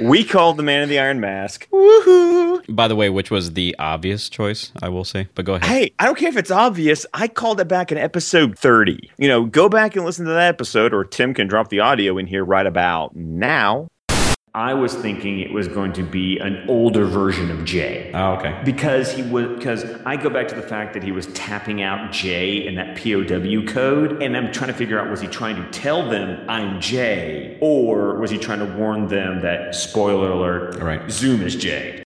we 0.00 0.24
called 0.24 0.56
the 0.56 0.62
Man 0.62 0.82
in 0.82 0.88
the 0.88 0.98
Iron 0.98 1.20
Mask. 1.20 1.68
Woohoo! 1.70 2.74
By 2.74 2.88
the 2.88 2.96
way, 2.96 3.10
which 3.10 3.30
was 3.30 3.52
the 3.52 3.76
obvious 3.78 4.28
choice, 4.30 4.72
I 4.82 4.88
will 4.88 5.04
say. 5.04 5.28
But 5.34 5.44
go 5.44 5.54
ahead. 5.54 5.68
Hey, 5.68 5.92
I 5.98 6.06
don't 6.06 6.16
care 6.16 6.30
if 6.30 6.36
it's 6.36 6.50
obvious. 6.50 7.04
I 7.14 7.28
called 7.28 7.60
it 7.60 7.68
back 7.68 7.92
in 7.92 7.98
episode 7.98 8.58
30. 8.58 9.10
You 9.18 9.28
know, 9.28 9.44
go 9.44 9.68
back 9.68 9.94
and 9.96 10.04
listen 10.04 10.24
to 10.24 10.32
that 10.32 10.48
episode, 10.48 10.94
or 10.94 11.04
Tim 11.04 11.34
can 11.34 11.46
drop 11.46 11.68
the 11.68 11.80
audio 11.80 12.16
in 12.18 12.26
here 12.26 12.44
right 12.44 12.66
about 12.66 13.14
now. 13.14 13.88
I 14.56 14.72
was 14.72 14.94
thinking 14.94 15.40
it 15.40 15.52
was 15.52 15.66
going 15.66 15.94
to 15.94 16.04
be 16.04 16.38
an 16.38 16.64
older 16.68 17.06
version 17.06 17.50
of 17.50 17.64
Jay. 17.64 18.12
Oh, 18.14 18.34
okay. 18.34 18.60
Because 18.64 19.10
he 19.10 19.22
was, 19.22 19.48
because 19.48 19.82
I 20.06 20.16
go 20.16 20.30
back 20.30 20.46
to 20.46 20.54
the 20.54 20.62
fact 20.62 20.94
that 20.94 21.02
he 21.02 21.10
was 21.10 21.26
tapping 21.28 21.82
out 21.82 22.12
Jay 22.12 22.64
in 22.64 22.76
that 22.76 22.96
POW 22.96 23.64
code, 23.66 24.22
and 24.22 24.36
I'm 24.36 24.52
trying 24.52 24.68
to 24.68 24.76
figure 24.76 25.00
out 25.00 25.10
was 25.10 25.20
he 25.20 25.26
trying 25.26 25.56
to 25.56 25.68
tell 25.72 26.08
them 26.08 26.48
I'm 26.48 26.80
Jay, 26.80 27.58
or 27.60 28.16
was 28.20 28.30
he 28.30 28.38
trying 28.38 28.60
to 28.60 28.66
warn 28.76 29.08
them 29.08 29.40
that 29.40 29.74
spoiler 29.74 30.30
alert, 30.30 30.76
Right. 30.76 31.10
Zoom 31.10 31.42
is 31.42 31.56
Jay. 31.56 32.03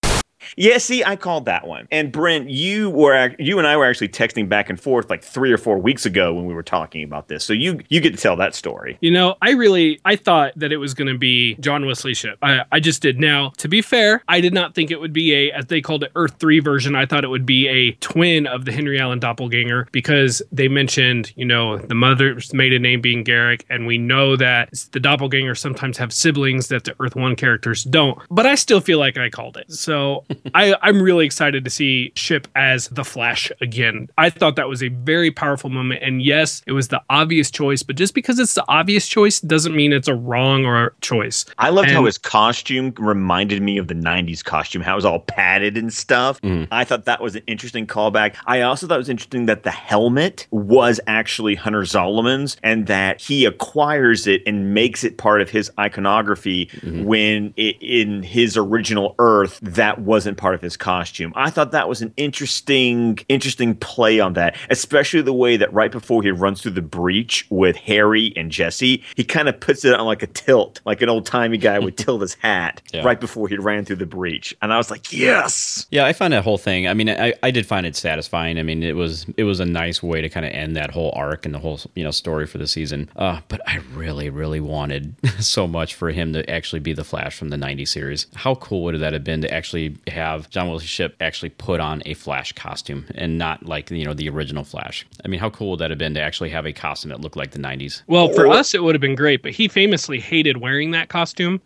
Yeah, 0.59 0.79
see, 0.79 1.05
I 1.05 1.15
called 1.15 1.45
that 1.45 1.69
one. 1.69 1.87
And 1.93 2.11
Brent, 2.11 2.51
you 2.51 2.91
were 2.91 3.33
you 3.39 3.59
and 3.59 3.67
I 3.67 3.77
were 3.77 3.85
actually 3.85 4.09
texting 4.09 4.49
back 4.49 4.69
and 4.69 4.81
forth 4.81 5.09
like 5.09 5.23
three 5.23 5.53
or 5.53 5.57
four 5.57 5.79
weeks 5.79 6.05
ago 6.05 6.35
when 6.35 6.47
we 6.47 6.55
were 6.55 6.65
talking 6.65 7.05
about 7.05 7.29
this. 7.29 7.45
So 7.45 7.53
you 7.53 7.79
you 7.89 8.01
get 8.01 8.11
to 8.11 8.21
tell 8.21 8.35
that 8.37 8.57
story. 8.57 8.99
You 9.01 9.13
know, 9.13 9.37
I 9.41 9.53
really 9.53 10.01
I 10.05 10.17
thought 10.17 10.53
that 10.57 10.73
it 10.73 10.79
was 10.79 10.95
going 10.95 11.13
to 11.13 11.17
be 11.17 11.55
John 11.61 11.87
Wesley 11.87 12.13
Shipp. 12.13 12.39
I, 12.43 12.65
I 12.73 12.81
just 12.81 13.03
did. 13.03 13.21
Now, 13.21 13.53
to 13.59 13.69
be 13.69 13.81
fair, 13.81 14.25
I 14.27 14.41
did 14.41 14.53
not 14.53 14.75
think 14.75 14.91
it 14.91 15.01
would 15.01 15.13
be 15.13 15.33
a 15.33 15.53
as 15.53 15.67
they 15.67 15.81
called 15.81 16.03
it 16.03 16.11
Earth 16.17 16.35
Three 16.41 16.59
version. 16.59 16.97
I 16.97 17.07
thought 17.07 17.23
it 17.23 17.29
would 17.29 17.47
be 17.47 17.69
a 17.69 17.93
twin 17.93 18.49
of 18.49 18.65
the 18.65 18.73
Henry 18.73 18.99
Allen 19.01 19.21
doppelganger 19.21 19.87
because 19.93 20.43
they 20.51 20.67
mentioned 20.67 21.33
you 21.37 21.45
know 21.45 21.79
the 21.79 21.95
mother's 21.95 22.53
maiden 22.53 22.83
name 22.83 23.01
being 23.01 23.23
Garrick, 23.23 23.65
and 23.71 23.87
we 23.87 23.97
know 23.97 24.35
that 24.35 24.71
the 24.91 24.99
doppelgangers 24.99 25.59
sometimes 25.59 25.97
have 25.99 26.13
siblings 26.13 26.67
that 26.67 26.83
the 26.83 26.97
Earth 26.99 27.15
One 27.15 27.37
characters 27.37 27.85
don't. 27.85 28.19
But 28.29 28.45
I 28.45 28.57
still 28.57 28.81
feel 28.81 28.99
like 28.99 29.17
I 29.17 29.31
called 29.31 29.57
it. 29.57 29.71
So 29.71 30.25
I 30.55 30.75
I'm 30.83 31.03
really 31.03 31.27
excited 31.27 31.65
to 31.65 31.71
see 31.71 32.13
Shipp 32.15 32.49
as 32.55 32.89
the 32.89 33.05
Flash 33.05 33.51
again. 33.61 34.09
I 34.19 34.31
thought 34.31 34.57
that 34.57 34.69
was 34.69 34.83
a 34.83 34.89
very 34.89 35.31
powerful 35.31 35.71
moment, 35.71 36.03
and 36.03 36.23
yes, 36.23 36.63
it 36.67 36.73
was 36.73 36.89
the 36.89 37.03
obvious 37.11 37.51
choice. 37.51 37.83
But 37.83 37.97
just 37.97 38.15
because 38.15 38.39
it's 38.39 38.55
the 38.55 38.65
obvious 38.69 39.09
choice 39.09 39.41
doesn't 39.41 39.75
mean 39.75 39.93
it's 39.93 40.09
a 40.09 40.15
wrong 40.15 40.65
or 40.65 40.87
a 40.87 40.91
choice. 41.01 41.45
I 41.59 41.71
loved 41.71 41.91
how 41.91 42.05
his 42.05 42.19
costume 42.19 42.93
reminded 42.99 43.63
me 43.63 43.79
of 43.79 43.89
the 43.89 43.95
90s 43.95 44.45
costume, 44.45 44.83
how 44.83 44.93
it 44.93 44.97
was 44.97 45.05
all 45.05 45.21
padded 45.21 45.77
and 45.77 45.93
stuff. 45.93 46.41
Mm. 46.43 46.69
I 46.71 46.85
thought 46.85 47.05
that 47.07 47.23
was 47.23 47.37
an 47.37 47.43
interesting 47.47 47.87
callback. 47.87 48.37
I 48.47 48.63
also 48.63 48.87
thought 48.87 48.97
it 48.97 48.99
was 48.99 49.09
interesting 49.09 49.47
that 49.47 49.63
the 49.63 49.71
helmet 49.71 50.47
was 50.51 51.01
actually 51.07 51.55
Hunter 51.55 51.85
Zolomon's 51.85 52.57
and 52.63 52.87
that 52.87 53.21
he 53.21 53.45
acquires 53.45 54.27
it 54.27 54.43
and 54.47 54.75
makes 54.75 55.05
it 55.05 55.17
part 55.17 55.41
of 55.41 55.51
his 55.51 55.71
iconography 55.79 56.67
mm-hmm. 56.67 57.05
when 57.05 57.55
it, 57.57 57.77
in 57.81 58.23
his 58.23 58.57
original 58.57 59.15
Earth 59.19 59.59
that 59.63 60.01
wasn't 60.01 60.28
part 60.37 60.55
of 60.55 60.61
his 60.61 60.77
costume. 60.77 61.33
I 61.37 61.51
thought 61.51 61.73
that 61.73 61.89
was 61.89 62.03
an 62.03 62.13
interesting, 62.17 63.19
interesting 63.29 63.75
play 63.75 64.21
on 64.21 64.33
that, 64.35 64.57
especially 64.71 65.23
the 65.23 65.33
way 65.33 65.57
that 65.57 65.73
right 65.73 65.91
before 65.93 66.23
he 66.23 66.31
runs 66.31 66.63
through 66.63 66.73
the 66.73 66.83
breach 66.83 67.47
with 67.51 67.77
Harry 67.77 68.33
and 68.37 68.51
Jesse, 68.51 69.03
he 69.17 69.25
kind 69.25 69.49
of 69.49 69.59
puts 69.61 69.85
it 69.85 69.95
on 69.95 70.07
like 70.07 70.23
a 70.23 70.27
tilt, 70.27 70.81
like 70.85 71.03
an 71.03 71.09
old 71.09 71.27
timey 71.27 71.59
guy 71.59 71.79
would 71.79 71.97
tilt 71.99 72.21
his 72.23 72.35
hat 72.35 72.83
Yeah. 72.93 73.05
right 73.05 73.21
before 73.21 73.49
he 73.49 73.57
ran 73.57 73.85
through 73.85 73.97
the 73.97 74.07
breach. 74.07 74.57
And 74.63 74.73
I 74.73 74.77
was 74.77 74.91
like, 74.91 75.13
yes. 75.13 75.87
Yeah, 75.91 76.05
I 76.07 76.13
find 76.13 76.33
that 76.33 76.45
whole 76.45 76.59
thing. 76.59 76.89
I 76.89 76.95
mean, 76.95 77.09
I, 77.09 77.35
I 77.43 77.51
did 77.51 77.67
find 77.67 77.87
it 77.87 77.97
satisfying. 77.97 78.59
I 78.59 78.63
mean, 78.63 78.83
it 78.83 78.97
was 78.97 79.27
it 79.37 79.45
was 79.45 79.61
a 79.61 79.65
nice 79.67 80.03
way 80.03 80.21
to 80.21 80.29
kind 80.29 80.45
of 80.47 80.53
end 80.53 80.77
that 80.77 80.91
whole 80.91 81.13
arc 81.15 81.45
and 81.47 81.55
the 81.55 81.59
whole 81.59 81.81
you 81.95 82.05
know 82.05 82.11
story 82.11 82.47
for 82.47 82.59
the 82.59 82.67
season. 82.67 83.09
Uh, 83.17 83.41
but 83.49 83.61
I 83.69 83.79
really, 83.95 84.31
really 84.31 84.61
wanted 84.61 85.15
so 85.41 85.67
much 85.67 85.95
for 85.95 86.11
him 86.11 86.33
to 86.33 86.49
actually 86.51 86.81
be 86.81 86.93
the 86.93 87.05
Flash 87.05 87.37
from 87.37 87.49
the 87.51 87.57
'90s 87.57 87.89
series. 87.89 88.27
How 88.35 88.55
cool 88.57 88.83
would 88.85 88.99
that 89.01 89.13
have 89.13 89.25
been 89.25 89.43
to 89.43 89.53
actually 89.53 89.97
have 90.19 90.51
John 90.51 90.69
Wesley 90.69 90.87
Shipp 90.87 91.17
actually 91.21 91.51
put 91.51 91.81
on 91.81 92.03
a 92.07 92.15
Flash 92.15 92.53
costume 92.53 93.07
and 93.15 93.39
not 93.39 93.65
like 93.67 93.91
you 93.91 94.05
know 94.05 94.15
the 94.15 94.29
original 94.29 94.65
Flash? 94.65 95.07
I 95.25 95.29
mean, 95.29 95.41
how 95.41 95.51
cool 95.51 95.71
would 95.71 95.81
that 95.81 95.91
have 95.91 95.99
been 95.99 96.15
to 96.15 96.21
actually 96.21 96.51
have 96.51 96.67
a 96.67 96.73
costume 96.73 97.11
that 97.11 97.21
looked 97.21 97.37
like 97.37 97.53
the 97.53 97.59
'90s? 97.59 98.03
Well, 98.07 98.29
for 98.33 98.47
us, 98.47 98.75
it 98.75 98.83
would 98.83 98.95
have 98.95 99.01
been 99.01 99.15
great, 99.15 99.43
but 99.43 99.53
he 99.53 99.69
famously 99.69 100.21
hated 100.21 100.59
wearing 100.59 100.91
that 100.93 101.09
costume. 101.09 101.61